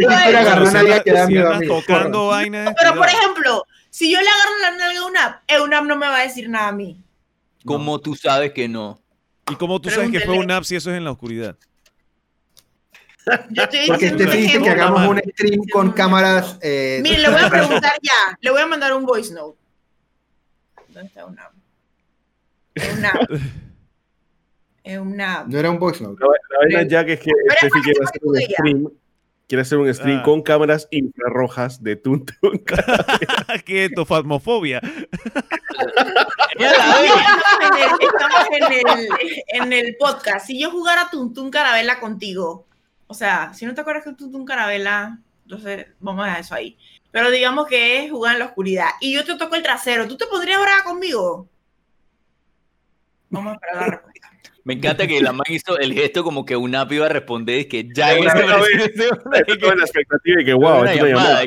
sí 1.26 1.66
tocando 1.66 2.28
vainas. 2.28 2.74
Pero, 2.78 2.94
por 2.94 3.08
ejemplo, 3.08 3.66
si 3.90 4.10
yo 4.12 4.20
le 4.20 4.28
agarro 4.28 4.58
la 4.60 4.70
nalga 4.76 5.00
a 5.00 5.06
una, 5.06 5.42
Eunam 5.48 5.86
no 5.86 5.96
me 5.96 6.06
va 6.06 6.18
a 6.18 6.22
decir 6.22 6.48
nada 6.48 6.68
a 6.68 6.72
mí. 6.72 7.00
Como 7.64 7.98
tú 8.00 8.14
sabes 8.14 8.52
que 8.52 8.68
no. 8.68 9.00
¿Y 9.50 9.54
cómo 9.56 9.80
tú 9.80 9.88
sabes 9.90 10.06
que 10.10 10.18
fue 10.18 10.26
Pregúntele. 10.26 10.44
un 10.44 10.50
app 10.52 10.64
si 10.64 10.76
eso 10.76 10.90
es 10.90 10.96
en 10.96 11.04
la 11.04 11.10
oscuridad? 11.12 11.56
Yo 13.50 13.62
estoy 13.62 13.86
Porque 13.86 14.08
un 14.10 14.16
dice 14.18 14.60
que 14.62 14.68
hagamos 14.70 15.06
un 15.08 15.18
stream 15.18 15.62
con 15.72 15.92
cámaras. 15.92 16.58
eh, 16.60 17.00
Mire, 17.02 17.18
le 17.20 17.30
voy 17.30 17.40
a 17.42 17.48
preguntar 17.50 17.94
ya. 18.02 18.36
Le 18.40 18.50
voy 18.50 18.60
a 18.60 18.66
mandar 18.66 18.92
un 18.92 19.06
voice 19.06 19.32
note. 19.32 19.58
¿Dónde 20.88 21.08
está 21.08 21.24
Eunam? 22.74 23.12
Eunam. 23.28 23.40
Eunam. 24.84 25.50
No 25.50 25.58
era 25.58 25.70
un 25.70 25.78
voice 25.78 26.02
note. 26.02 26.20
La, 26.20 26.26
la 26.28 26.58
vaina 26.76 26.88
ya 26.88 27.04
que 27.04 27.14
es 27.14 27.20
que 27.20 27.30
Steffi 27.56 27.78
es 27.78 27.84
quiere 27.84 28.00
hacer 28.04 28.20
un 28.22 28.36
stream. 28.36 28.88
Quiere 29.46 29.62
hacer 29.62 29.78
un 29.78 29.94
stream 29.94 30.18
Ah. 30.20 30.22
con 30.22 30.42
cámaras 30.42 30.88
infrarrojas 30.90 31.82
de 31.82 31.96
Tuntun. 31.96 32.64
¿Qué 33.66 33.84
es 33.86 33.92
tu 33.92 34.04
fasmofobia? 34.06 34.80
Ya 36.58 36.72
la 36.72 37.00
ves. 37.00 37.10
Estamos 37.10 37.54
en 37.60 37.82
el, 37.82 37.90
estamos 38.00 38.46
en 38.52 38.98
el, 38.98 39.08
en 39.48 39.72
el 39.72 39.96
podcast. 39.96 40.46
Si 40.46 40.58
yo 40.60 40.70
jugara 40.70 41.08
Tuntún 41.10 41.50
Carabela 41.50 42.00
contigo, 42.00 42.66
o 43.06 43.14
sea, 43.14 43.52
si 43.54 43.66
no 43.66 43.74
te 43.74 43.80
acuerdas 43.82 44.04
que 44.04 44.10
es 44.10 44.16
Tuntún 44.16 44.44
Carabela, 44.46 45.18
entonces 45.44 45.86
vamos 46.00 46.22
a 46.22 46.26
dejar 46.26 46.40
eso 46.40 46.54
ahí. 46.54 46.78
Pero 47.10 47.30
digamos 47.30 47.66
que 47.66 48.04
es 48.04 48.10
jugar 48.10 48.32
en 48.34 48.38
la 48.40 48.46
oscuridad 48.46 48.88
y 49.00 49.12
yo 49.14 49.24
te 49.24 49.36
toco 49.36 49.54
el 49.56 49.62
trasero, 49.62 50.08
¿tú 50.08 50.16
te 50.16 50.26
pondrías 50.26 50.60
brava 50.60 50.82
conmigo? 50.84 51.48
Vamos 53.34 53.52
a 53.52 53.54
esperar 53.54 53.76
la 53.76 53.86
respuesta. 53.96 54.30
Me 54.64 54.74
encanta 54.74 55.06
que 55.06 55.20
la 55.20 55.32
man 55.32 55.44
hizo 55.50 55.78
el 55.78 55.92
gesto 55.92 56.24
como 56.24 56.46
que 56.46 56.56
una 56.56 56.86
iba 56.90 57.04
a 57.06 57.10
responder 57.10 57.60
y 57.60 57.64
que 57.66 57.86
ya 57.94 58.16
toda 58.16 59.74
la 59.74 59.84
expectativa 59.84 60.40
y 60.40 60.44
que, 60.44 60.54
wow, 60.54 60.84
esto 60.84 61.06
es 61.06 61.12
llamada, 61.12 61.42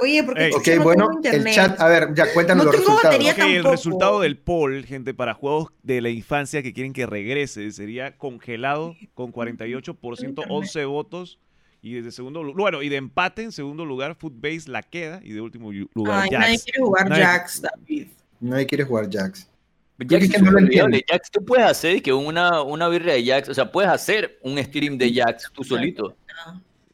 Oye, 0.00 0.22
porque 0.22 0.76
no 0.76 0.82
bueno, 0.84 1.08
el 1.24 1.44
chat, 1.46 1.80
a 1.80 1.88
ver, 1.88 2.14
ya 2.14 2.32
cuéntanos 2.32 2.66
No 2.66 2.70
los 2.72 2.80
resultados. 2.80 3.38
el 3.38 3.64
resultado 3.64 4.20
del 4.20 4.38
poll, 4.38 4.84
gente, 4.86 5.12
para 5.12 5.34
juegos 5.34 5.72
de 5.82 6.00
la 6.00 6.08
infancia 6.08 6.62
que 6.62 6.72
quieren 6.72 6.92
que 6.92 7.04
regrese 7.04 7.70
sería 7.72 8.16
congelado 8.16 8.94
con 9.14 9.32
48%, 9.32 10.44
11 10.48 10.84
votos. 10.84 11.38
Y 11.80 11.94
desde 11.94 12.10
segundo 12.12 12.42
lugar, 12.42 12.60
bueno, 12.60 12.82
y 12.82 12.88
de 12.88 12.96
empate 12.96 13.42
en 13.42 13.52
segundo 13.52 13.84
lugar, 13.84 14.14
Footbase 14.16 14.68
la 14.68 14.82
queda. 14.82 15.20
Y 15.22 15.32
de 15.32 15.40
último 15.40 15.70
lugar, 15.72 16.22
Ay, 16.24 16.28
Jax. 16.30 16.40
nadie 16.46 16.58
quiere 16.60 16.78
jugar 16.80 17.08
Nadie- 17.08 17.24
Jax, 17.24 17.62
David. 17.62 18.06
Nadie 18.40 18.66
quiere 18.66 18.84
jugar 18.84 19.08
Jax. 19.10 19.48
Jax 19.98 20.30
que 20.30 20.38
no 20.42 20.50
lo 20.52 20.58
entiendo. 20.60 20.96
Jax, 21.08 21.30
tú 21.30 21.44
puedes 21.44 21.66
hacer 21.66 22.00
que 22.02 22.12
una, 22.12 22.62
una 22.62 22.88
birria 22.88 23.14
de 23.14 23.24
Jax, 23.26 23.48
o 23.48 23.54
sea, 23.54 23.70
puedes 23.72 23.90
hacer 23.90 24.38
un 24.42 24.58
stream 24.62 24.96
de 24.98 25.12
Jax 25.12 25.50
tú 25.52 25.64
solito. 25.64 26.14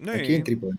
Eh, 0.01 0.10
Aquí 0.10 0.35
en 0.35 0.44
Trípode. 0.44 0.76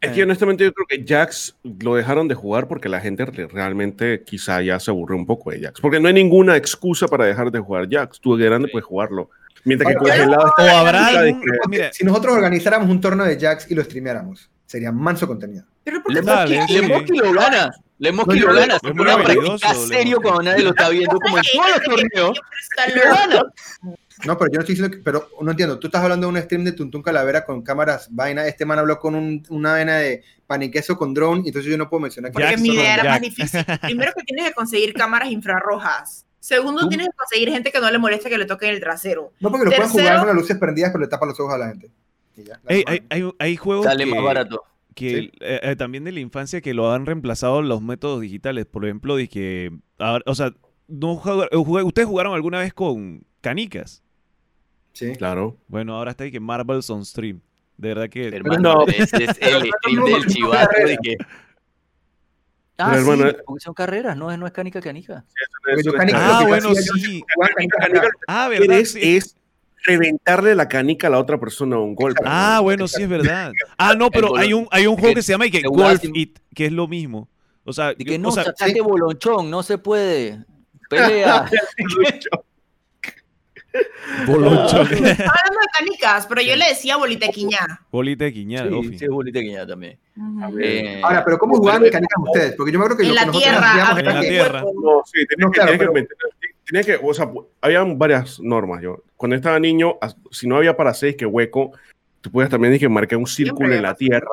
Es 0.00 0.12
que 0.12 0.22
honestamente 0.22 0.64
yo 0.64 0.72
creo 0.72 0.86
que 0.86 1.04
Jax 1.06 1.56
lo 1.80 1.94
dejaron 1.94 2.26
de 2.26 2.34
jugar 2.34 2.68
porque 2.68 2.88
la 2.88 3.00
gente 3.00 3.26
re- 3.26 3.46
realmente 3.48 4.22
quizá 4.24 4.62
ya 4.62 4.80
se 4.80 4.90
aburrió 4.90 5.14
un 5.16 5.26
poco 5.26 5.50
de 5.50 5.60
Jax. 5.60 5.80
Porque 5.80 6.00
no 6.00 6.08
hay 6.08 6.14
ninguna 6.14 6.56
excusa 6.56 7.06
para 7.06 7.26
dejar 7.26 7.50
de 7.50 7.58
jugar 7.58 7.86
Jax. 7.90 8.18
Tú 8.18 8.34
de 8.36 8.46
grande 8.46 8.68
Sí. 8.68 8.72
puedes 8.72 8.86
jugarlo. 8.86 9.28
Mientras 9.64 9.92
que 9.94 10.08
está. 10.08 10.80
habrá 10.80 11.06
algún- 11.08 11.42
mira, 11.68 11.92
Si 11.92 12.02
nosotros 12.04 12.34
organizáramos 12.34 12.88
un 12.88 12.98
torneo 12.98 13.26
de 13.26 13.38
Jax 13.38 13.70
y 13.70 13.74
lo 13.74 13.84
streameáramos, 13.84 14.48
sería 14.70 14.92
manso 14.92 15.26
contenido. 15.26 15.64
Pero 15.82 16.02
¿por 16.02 16.14
qué 16.14 16.20
Dale, 16.22 16.66
sí. 16.68 16.74
Lemoski 16.80 17.16
lo 17.18 17.32
gana. 17.32 17.70
Lemoski 17.98 18.40
No, 18.40 18.46
lo 18.46 18.54
gana. 18.60 18.74
es 18.76 18.80
Se 18.80 18.86
muy 18.88 18.96
pone 18.98 19.10
a 19.10 19.14
habilidoso, 19.14 19.58
practicar 19.58 19.76
serio 19.76 20.20
cuando 20.22 20.42
nadie 20.42 20.62
lo 20.62 20.70
está 20.70 20.88
viendo, 20.90 21.18
como 21.18 21.36
en 21.38 21.42
todos 21.52 21.70
los 21.70 21.82
torneos. 21.82 22.40
Lo 22.94 23.02
gana. 23.14 23.42
No, 24.26 24.36
pero 24.38 24.50
yo 24.52 24.54
no 24.56 24.60
estoy 24.60 24.74
diciendo 24.74 24.90
que, 24.96 25.02
pero 25.02 25.28
no 25.40 25.50
entiendo, 25.50 25.78
tú 25.78 25.86
estás 25.88 26.02
hablando 26.02 26.26
de 26.26 26.32
un 26.34 26.42
stream 26.42 26.62
de 26.64 26.72
Tuntun 26.72 27.02
Calavera 27.02 27.44
con 27.44 27.62
cámaras 27.62 28.08
vaina, 28.10 28.46
este 28.46 28.64
man 28.66 28.78
habló 28.78 28.98
con 29.00 29.14
un- 29.14 29.42
una 29.48 29.72
vaina 29.72 29.96
de 29.96 30.22
paniqueso 30.46 30.96
con 30.98 31.14
drone, 31.14 31.42
y 31.44 31.48
entonces 31.48 31.70
yo 31.70 31.76
no 31.78 31.88
puedo 31.88 32.02
mencionar 32.02 32.30
que 32.30 32.34
Porque 32.34 32.56
mi 32.58 32.68
idea 32.74 32.94
era 32.94 33.02
Jack. 33.02 33.12
más 33.12 33.20
difícil. 33.22 33.64
Primero 33.80 34.12
que 34.16 34.22
tienes 34.24 34.46
que 34.48 34.52
conseguir 34.54 34.92
cámaras 34.94 35.30
infrarrojas. 35.30 36.26
Segundo, 36.38 36.82
¿Tú? 36.82 36.88
tienes 36.90 37.08
que 37.08 37.16
conseguir 37.16 37.50
gente 37.50 37.70
que 37.72 37.80
no 37.80 37.90
le 37.90 37.98
moleste 37.98 38.28
que 38.30 38.38
le 38.38 38.46
toquen 38.46 38.70
el 38.70 38.80
trasero. 38.80 39.32
No, 39.40 39.50
porque 39.50 39.64
lo 39.66 39.70
pueden 39.72 39.84
Tercero- 39.90 40.02
jugar 40.04 40.18
con 40.18 40.26
las 40.28 40.36
luces 40.36 40.56
prendidas, 40.58 40.90
pero 40.92 41.02
le 41.02 41.08
tapa 41.08 41.26
los 41.26 41.38
ojos 41.40 41.54
a 41.54 41.58
la 41.58 41.68
gente. 41.68 41.90
Ya, 42.44 42.60
hay, 42.66 42.84
hay, 43.10 43.30
hay 43.38 43.56
juegos 43.56 43.84
Sale 43.86 44.04
que, 44.04 44.10
más 44.14 44.22
barato. 44.24 44.62
que, 44.94 45.10
Sí. 45.10 45.32
eh, 45.40 45.60
eh, 45.62 45.76
también 45.76 46.04
de 46.04 46.12
la 46.12 46.20
infancia 46.20 46.60
que 46.60 46.74
lo 46.74 46.92
han 46.92 47.06
reemplazado 47.06 47.62
los 47.62 47.82
métodos 47.82 48.20
digitales. 48.20 48.66
Por 48.66 48.84
ejemplo, 48.84 49.16
ahora- 49.98 50.24
o 50.26 50.34
sea, 50.34 50.52
no 50.88 51.16
jugar- 51.16 51.48
eh, 51.52 51.56
jugué- 51.56 51.82
¿ustedes 51.84 52.08
jugaron 52.08 52.34
alguna 52.34 52.58
vez 52.60 52.72
con 52.74 53.24
canicas? 53.40 54.02
Sí. 54.92 55.12
Claro. 55.16 55.56
Bueno, 55.68 55.96
ahora 55.96 56.10
está 56.10 56.24
ahí 56.24 56.32
que 56.32 56.40
Marvel's 56.40 56.90
on 56.90 57.04
Stream. 57.04 57.40
De 57.76 57.88
verdad 57.88 58.08
que... 58.10 58.26
Hermano, 58.28 58.74
no. 58.74 58.86
ese 58.88 59.24
es 59.24 59.38
el 59.40 59.70
stream 59.72 60.04
del 60.04 60.26
chivato. 60.26 60.76
de 60.84 60.98
que- 61.02 61.16
Ah, 62.82 62.92
Pero, 62.94 63.12
hermano, 63.12 63.30
sí, 63.30 63.36
porque 63.44 63.60
son 63.62 63.74
carreras, 63.74 64.16
no 64.16 64.30
es, 64.32 64.38
no 64.38 64.46
es 64.46 64.52
canica 64.52 64.80
canica. 64.80 65.22
Eso 65.76 65.92
Ah, 66.14 66.44
bueno, 66.48 66.74
sí. 66.74 67.22
canica 67.54 67.76
Canica-. 67.78 68.08
Ah, 68.26 68.48
¿verdad? 68.48 68.78
es 68.78 69.36
reventarle 69.84 70.54
la 70.54 70.68
canica 70.68 71.06
a 71.06 71.10
la 71.10 71.18
otra 71.18 71.38
persona 71.38 71.76
a 71.76 71.78
un 71.80 71.94
golpe. 71.94 72.22
Ah, 72.24 72.60
bueno, 72.62 72.86
sí 72.88 73.02
es 73.02 73.08
verdad. 73.08 73.52
Ah, 73.78 73.94
no, 73.94 74.10
pero 74.10 74.36
hay 74.36 74.52
un, 74.52 74.66
hay 74.70 74.86
un 74.86 74.96
juego 74.96 75.14
que 75.14 75.22
se 75.22 75.32
llama 75.32 75.46
y 75.46 75.50
que 75.50 75.62
que 75.62 75.68
Golf 75.68 76.02
It, 76.14 76.38
que 76.54 76.66
es 76.66 76.72
lo 76.72 76.86
mismo. 76.88 77.28
O 77.64 77.72
sea, 77.72 77.92
Y 77.96 78.04
yo- 78.04 78.12
que 78.12 78.18
no, 78.18 78.28
o 78.28 78.32
sea, 78.32 78.44
sí. 78.56 78.80
bolonchón, 78.80 79.50
no 79.50 79.62
se 79.62 79.78
puede. 79.78 80.44
Pelea. 80.88 81.44
bolonchón. 84.26 84.80
Estaba 84.92 85.32
hablando 85.38 85.60
de 85.60 85.66
canicas, 85.78 86.26
pero 86.26 86.42
yo 86.42 86.56
le 86.56 86.68
decía 86.68 86.96
bolita 86.96 87.26
de 87.26 87.32
quiñá. 87.32 87.80
Bolita 87.90 88.24
de 88.24 88.32
sí, 88.32 88.98
sí, 88.98 89.04
es 89.04 89.10
bonita 89.10 89.40
que 89.40 89.52
ya 89.52 89.66
también. 89.66 89.98
Eh, 90.60 91.00
Ahora, 91.04 91.24
pero 91.24 91.38
¿cómo 91.38 91.56
jugaban 91.56 91.82
canicas 91.90 92.18
ustedes? 92.26 92.54
Porque 92.56 92.72
yo 92.72 92.78
me 92.78 92.84
acuerdo 92.86 93.02
que 93.02 93.08
En 93.08 93.08
lo 93.10 93.14
que 93.14 93.20
la 93.20 93.26
nosotros 93.26 93.42
tierra, 93.52 93.70
hacíamos 93.70 93.92
en 93.92 94.04
era 94.06 94.14
la 94.14 94.20
que- 94.20 94.28
tierra. 94.28 94.60
No, 94.62 95.02
sí, 95.04 95.26
tenías 95.26 95.38
No, 95.38 95.50
que, 95.50 95.54
claro, 95.60 95.70
tenías 95.70 95.70
que 95.70 95.78
pero- 95.78 95.92
meter- 95.92 96.16
tenías 96.70 96.86
que, 96.86 96.98
o 97.02 97.12
sea, 97.14 97.30
habían 97.60 97.98
varias 97.98 98.38
normas. 98.40 98.82
Yo, 98.82 99.02
cuando 99.16 99.36
estaba 99.36 99.58
niño, 99.58 99.98
si 100.30 100.46
no 100.46 100.56
había 100.56 100.76
para 100.76 100.94
seis 100.94 101.16
que 101.16 101.26
hueco, 101.26 101.72
tú 102.20 102.30
puedes 102.30 102.50
también 102.50 102.72
dije, 102.72 102.88
marcar 102.88 103.18
un 103.18 103.26
círculo 103.26 103.74
en 103.74 103.82
la 103.82 103.94
tierra, 103.94 104.28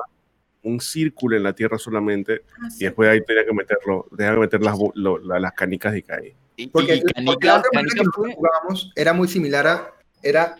un 0.63 0.79
círculo 0.79 1.35
en 1.37 1.43
la 1.43 1.53
tierra 1.53 1.77
solamente, 1.77 2.41
Ah, 2.61 2.67
y 2.67 2.71
sí. 2.71 2.83
después 2.85 3.09
ahí 3.09 3.21
tenía 3.25 3.45
que 3.45 3.53
meterlo, 3.53 4.05
tenía 4.15 4.33
que 4.33 4.39
meter 4.39 4.61
las, 4.61 4.77
lo- 4.95 5.17
la- 5.17 5.39
las 5.39 5.53
canicas 5.53 5.93
de 5.93 6.03
caí. 6.03 6.33
y, 6.57 6.67
Porque, 6.67 6.95
y 6.95 7.01
canica, 7.01 7.47
la 7.47 7.57
otra 7.59 7.69
manera 7.73 7.95
canica 7.95 8.03
que 8.03 8.09
fue. 8.13 8.33
jugábamos 8.35 8.91
era 8.95 9.13
muy 9.13 9.27
similar 9.27 9.67
a... 9.67 9.91
Era... 10.21 10.55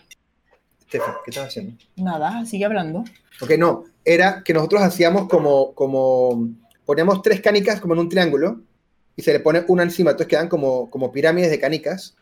Stefan, 0.88 1.14
¿qué 1.24 1.30
estás 1.30 1.48
haciendo? 1.48 1.76
Nada, 1.96 2.44
sigue 2.46 2.64
hablando. 2.64 3.04
Ok, 3.40 3.50
no, 3.58 3.84
era 4.04 4.42
que 4.42 4.54
nosotros 4.54 4.80
hacíamos 4.82 5.28
como, 5.28 5.74
como, 5.74 6.48
poníamos 6.86 7.20
tres 7.20 7.40
canicas 7.42 7.78
como 7.80 7.92
en 7.94 8.00
un 8.00 8.08
triángulo 8.08 8.62
y 9.18 9.22
se 9.22 9.32
le 9.32 9.40
pone 9.40 9.64
una 9.66 9.82
encima, 9.82 10.12
entonces 10.12 10.28
quedan 10.30 10.48
como, 10.48 10.88
como 10.90 11.10
pirámides 11.10 11.50
de 11.50 11.58
canicas 11.58 12.16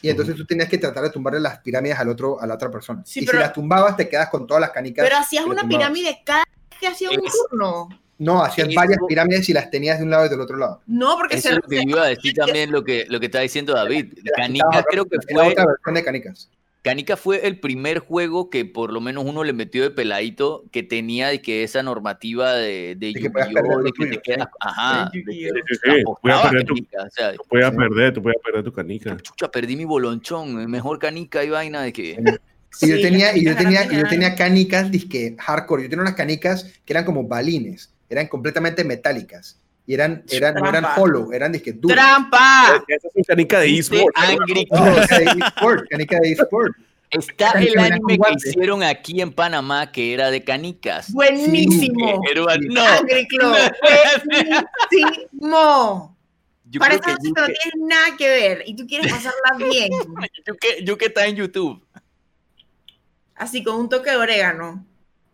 y 0.00 0.08
entonces 0.08 0.34
tú 0.36 0.46
tenías 0.46 0.70
que 0.70 0.78
tratar 0.78 1.04
de 1.04 1.10
tumbarle 1.10 1.38
las 1.38 1.58
pirámides 1.58 1.98
al 1.98 2.08
otro, 2.08 2.40
a 2.40 2.46
la 2.46 2.54
otra 2.54 2.70
persona. 2.70 3.02
Sí, 3.04 3.20
y 3.20 3.26
pero- 3.26 3.38
si 3.38 3.42
las 3.44 3.52
tumbabas 3.52 3.94
te 3.94 4.08
quedas 4.08 4.30
con 4.30 4.46
todas 4.46 4.62
las 4.62 4.70
canicas. 4.70 5.04
Pero 5.04 5.18
hacías 5.18 5.44
una 5.44 5.60
tumbabas. 5.60 5.90
pirámide 5.90 6.22
cada 6.24 6.44
vez 6.44 6.78
que 6.80 6.86
hacías 6.86 7.12
un 7.12 7.22
turno. 7.50 7.88
No, 8.16 8.42
hacías 8.42 8.68
varias 8.74 8.98
pirámides 9.06 9.46
y 9.50 9.52
las 9.52 9.70
tenías 9.70 9.98
de 9.98 10.04
un 10.04 10.10
lado 10.10 10.24
y 10.24 10.28
del 10.30 10.40
otro 10.40 10.56
lado. 10.56 10.80
No, 10.86 11.16
porque 11.18 11.36
Eso 11.36 11.48
se, 11.48 11.54
es 11.56 11.60
lo 11.62 11.68
que 11.68 11.82
iba 11.86 12.02
a 12.04 12.06
decir 12.06 12.32
también, 12.32 12.72
lo 12.72 12.82
que, 12.82 13.04
lo 13.08 13.20
que 13.20 13.26
está 13.26 13.40
diciendo 13.40 13.74
David. 13.74 14.14
Canica 14.34 14.64
Estaba- 14.70 14.84
creo 14.88 15.04
que 15.04 15.18
fue, 15.30 15.42
otra 15.50 15.66
versión 15.66 15.94
de 15.94 16.04
canicas. 16.04 16.48
Canica 16.84 17.16
fue 17.16 17.46
el 17.46 17.58
primer 17.60 17.98
juego 17.98 18.50
que 18.50 18.66
por 18.66 18.92
lo 18.92 19.00
menos 19.00 19.24
uno 19.24 19.42
le 19.42 19.54
metió 19.54 19.82
de 19.82 19.90
peladito 19.90 20.64
que 20.70 20.82
tenía 20.82 21.28
de 21.28 21.40
que 21.40 21.62
esa 21.62 21.82
normativa 21.82 22.52
de, 22.52 22.94
de, 22.94 23.14
que 23.14 23.20
de 23.22 23.30
que 23.32 23.92
tuyo, 23.96 24.10
te 24.10 24.20
quedas, 24.20 24.48
ajá, 24.60 25.10
De 25.14 25.22
que 25.22 25.48
perder 26.22 26.64
tu- 26.66 26.74
Canica, 26.74 27.02
o 27.04 27.10
sea, 27.10 27.32
Tú 27.32 27.42
puedes 27.48 27.70
Sí. 27.70 27.76
perder, 27.76 28.12
tú 28.12 28.22
puedes 28.22 28.38
perder 28.44 28.64
tu 28.64 28.72
canica. 28.72 29.16
chucha, 29.16 29.50
perdí 29.50 29.76
mi 29.76 29.86
bolonchón, 29.86 30.70
mejor 30.70 30.98
canica 30.98 31.42
y 31.42 31.48
vaina 31.48 31.80
de 31.80 31.92
que... 31.94 32.18
Y 32.82 32.88
yo 32.90 33.00
tenía, 33.00 33.34
y 33.34 33.44
yo 33.46 33.56
tenía, 33.56 33.90
yo 33.90 34.06
tenía 34.06 34.34
canicas 34.34 34.90
disque 34.90 35.36
hardcore. 35.38 35.84
Yo 35.84 35.88
tenía 35.88 36.02
unas 36.02 36.14
canicas 36.16 36.64
que 36.84 36.92
eran 36.92 37.04
como 37.06 37.26
balines, 37.26 37.94
eran 38.10 38.26
completamente 38.26 38.84
metálicas. 38.84 39.58
Y 39.86 39.94
eran, 39.94 40.24
eran, 40.30 40.54
no 40.54 40.60
eran 40.68 40.82
Trampa. 40.82 41.00
hollow, 41.00 41.32
eran 41.32 41.52
disque. 41.52 41.72
¡Trampa! 41.74 42.82
Esa 42.88 43.08
es 43.14 43.26
canica 43.26 43.60
de 43.60 43.78
eSport. 43.78 44.16
Angry 44.16 44.66
No, 44.70 44.78
canica 44.80 45.18
de 45.18 45.24
eSport, 45.26 45.88
canica 45.90 46.18
de 46.20 46.32
eSport. 46.32 46.76
Está 47.10 47.52
Canica 47.52 47.72
el 47.86 47.92
anime 47.92 48.18
que 48.18 48.32
hicieron 48.48 48.82
aquí 48.82 49.20
en 49.20 49.30
Panamá 49.32 49.92
que 49.92 50.14
era 50.14 50.30
de 50.32 50.42
canicas. 50.42 51.12
Buenísimo. 51.12 52.16
Una- 52.16 52.56
no, 52.70 52.84
Angry 52.84 53.28
Club. 53.28 53.54
Buenísimo. 55.00 56.16
yo 56.70 56.80
Para 56.80 56.98
que 56.98 57.10
noche 57.12 57.22
no 57.36 57.46
Yuke, 57.46 57.52
tienes 57.62 57.88
nada 57.88 58.16
que 58.16 58.28
ver 58.28 58.62
y 58.66 58.74
tú 58.74 58.86
quieres 58.86 59.12
pasarla 59.12 59.56
bien. 59.70 59.92
Yuke- 59.92 60.84
Yuke 60.84 61.02
está 61.06 61.26
en 61.26 61.36
YouTube. 61.36 61.80
Así 63.36 63.62
con 63.62 63.76
un 63.76 63.88
toque 63.88 64.10
de 64.10 64.16
orégano 64.16 64.84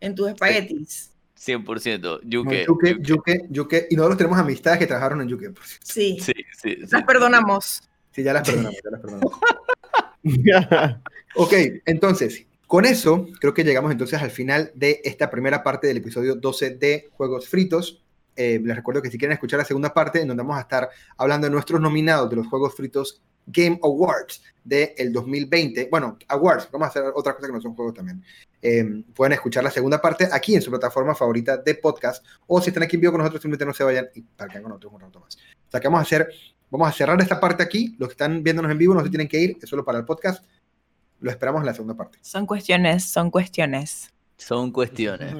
en 0.01 0.15
tus 0.15 0.29
espaguetis. 0.29 1.13
100%. 1.41 2.01
No, 2.01 2.21
Yuke. 2.23 2.67
Yuke, 2.67 2.99
Yuke. 3.01 3.03
Yuke, 3.03 3.47
Yuke. 3.51 3.87
Y 3.91 3.97
nosotros 3.97 4.19
tenemos 4.19 4.39
amistades 4.39 4.79
que 4.79 4.87
trabajaron 4.87 5.23
en 5.23 5.29
Yuke. 5.29 5.51
por 5.51 5.65
cierto. 5.65 5.87
Sí. 5.87 6.19
Sí, 6.21 6.33
sí, 6.61 6.77
sí. 6.81 6.87
Las 6.91 7.05
perdonamos. 7.05 7.83
Sí, 8.13 8.23
ya 8.23 8.33
las 8.33 8.47
perdonamos, 8.47 8.81
ya 8.83 8.91
las 8.91 9.01
perdonamos. 9.01 9.33
Ok, 11.37 11.53
entonces, 11.87 12.47
con 12.67 12.85
eso 12.85 13.29
creo 13.41 13.55
que 13.55 13.65
llegamos 13.65 13.93
entonces 13.93 14.21
al 14.21 14.31
final 14.31 14.73
de 14.75 15.01
esta 15.05 15.31
primera 15.31 15.63
parte 15.63 15.87
del 15.87 15.99
episodio 15.99 16.35
12 16.35 16.71
de 16.71 17.09
Juegos 17.13 17.49
Fritos. 17.49 18.03
Eh, 18.37 18.61
les 18.63 18.77
recuerdo 18.77 19.01
que 19.01 19.11
si 19.11 19.19
quieren 19.19 19.35
escuchar 19.35 19.59
la 19.59 19.65
segunda 19.65 19.95
parte, 19.95 20.21
en 20.21 20.29
donde 20.29 20.43
vamos 20.43 20.59
a 20.59 20.63
estar 20.63 20.89
hablando 21.17 21.47
de 21.47 21.53
nuestros 21.53 21.81
nominados 21.81 22.29
de 22.31 22.37
los 22.37 22.49
Juegos 22.49 22.75
Fritos 22.75 23.23
Game 23.53 23.79
Awards 23.83 24.43
del 24.65 25.13
2020. 25.13 25.89
Bueno, 25.91 26.19
Awards, 26.29 26.69
vamos 26.71 26.87
a 26.87 26.89
hacer 26.91 27.05
otra 27.15 27.35
cosa 27.35 27.47
que 27.47 27.53
no 27.53 27.61
son 27.61 27.75
juegos 27.75 27.95
también. 27.95 28.23
Eh, 28.63 29.05
pueden 29.15 29.33
escuchar 29.33 29.65
la 29.65 29.71
segunda 29.71 30.01
parte 30.01 30.29
aquí 30.31 30.55
en 30.55 30.63
su 30.63 30.71
plataforma 30.71 31.15
favorita 31.15 31.57
de 31.57 31.75
podcast, 31.77 32.25
o 32.47 32.61
si 32.61 32.71
están 32.71 32.83
aquí 32.83 32.97
en 32.97 33.01
vivo 33.01 33.13
con 33.13 33.21
nosotros, 33.21 33.43
simplemente 33.43 33.67
no 33.67 33.73
se 33.73 33.85
vayan 33.85 34.09
y 34.15 34.23
parquen 34.23 34.63
con 34.63 34.71
nosotros 34.71 34.93
un 34.93 35.01
rato 35.01 35.21
más. 35.21 35.37
O 35.37 35.71
sea, 35.71 35.81
que 35.81 35.89
vamos 35.89 36.01
a 36.01 36.03
hacer 36.03 36.29
Vamos 36.71 36.89
a 36.89 36.93
cerrar 36.93 37.21
esta 37.21 37.41
parte 37.41 37.63
aquí. 37.65 37.97
Los 37.99 38.09
que 38.09 38.13
están 38.13 38.43
viéndonos 38.45 38.71
en 38.71 38.79
vivo 38.79 38.95
no 38.95 39.03
se 39.03 39.11
tienen 39.11 39.27
que 39.27 39.41
ir, 39.41 39.59
es 39.61 39.69
solo 39.69 39.85
para 39.85 39.99
el 39.99 40.05
podcast. 40.05 40.45
Lo 41.19 41.31
esperamos 41.31 41.61
en 41.61 41.67
la 41.67 41.75
segunda 41.75 41.97
parte. 41.97 42.19
Son 42.23 42.47
cuestiones, 42.47 43.05
son 43.05 43.31
cuestiones. 43.31 44.11
Son 44.37 44.71
cuestiones. 44.71 45.35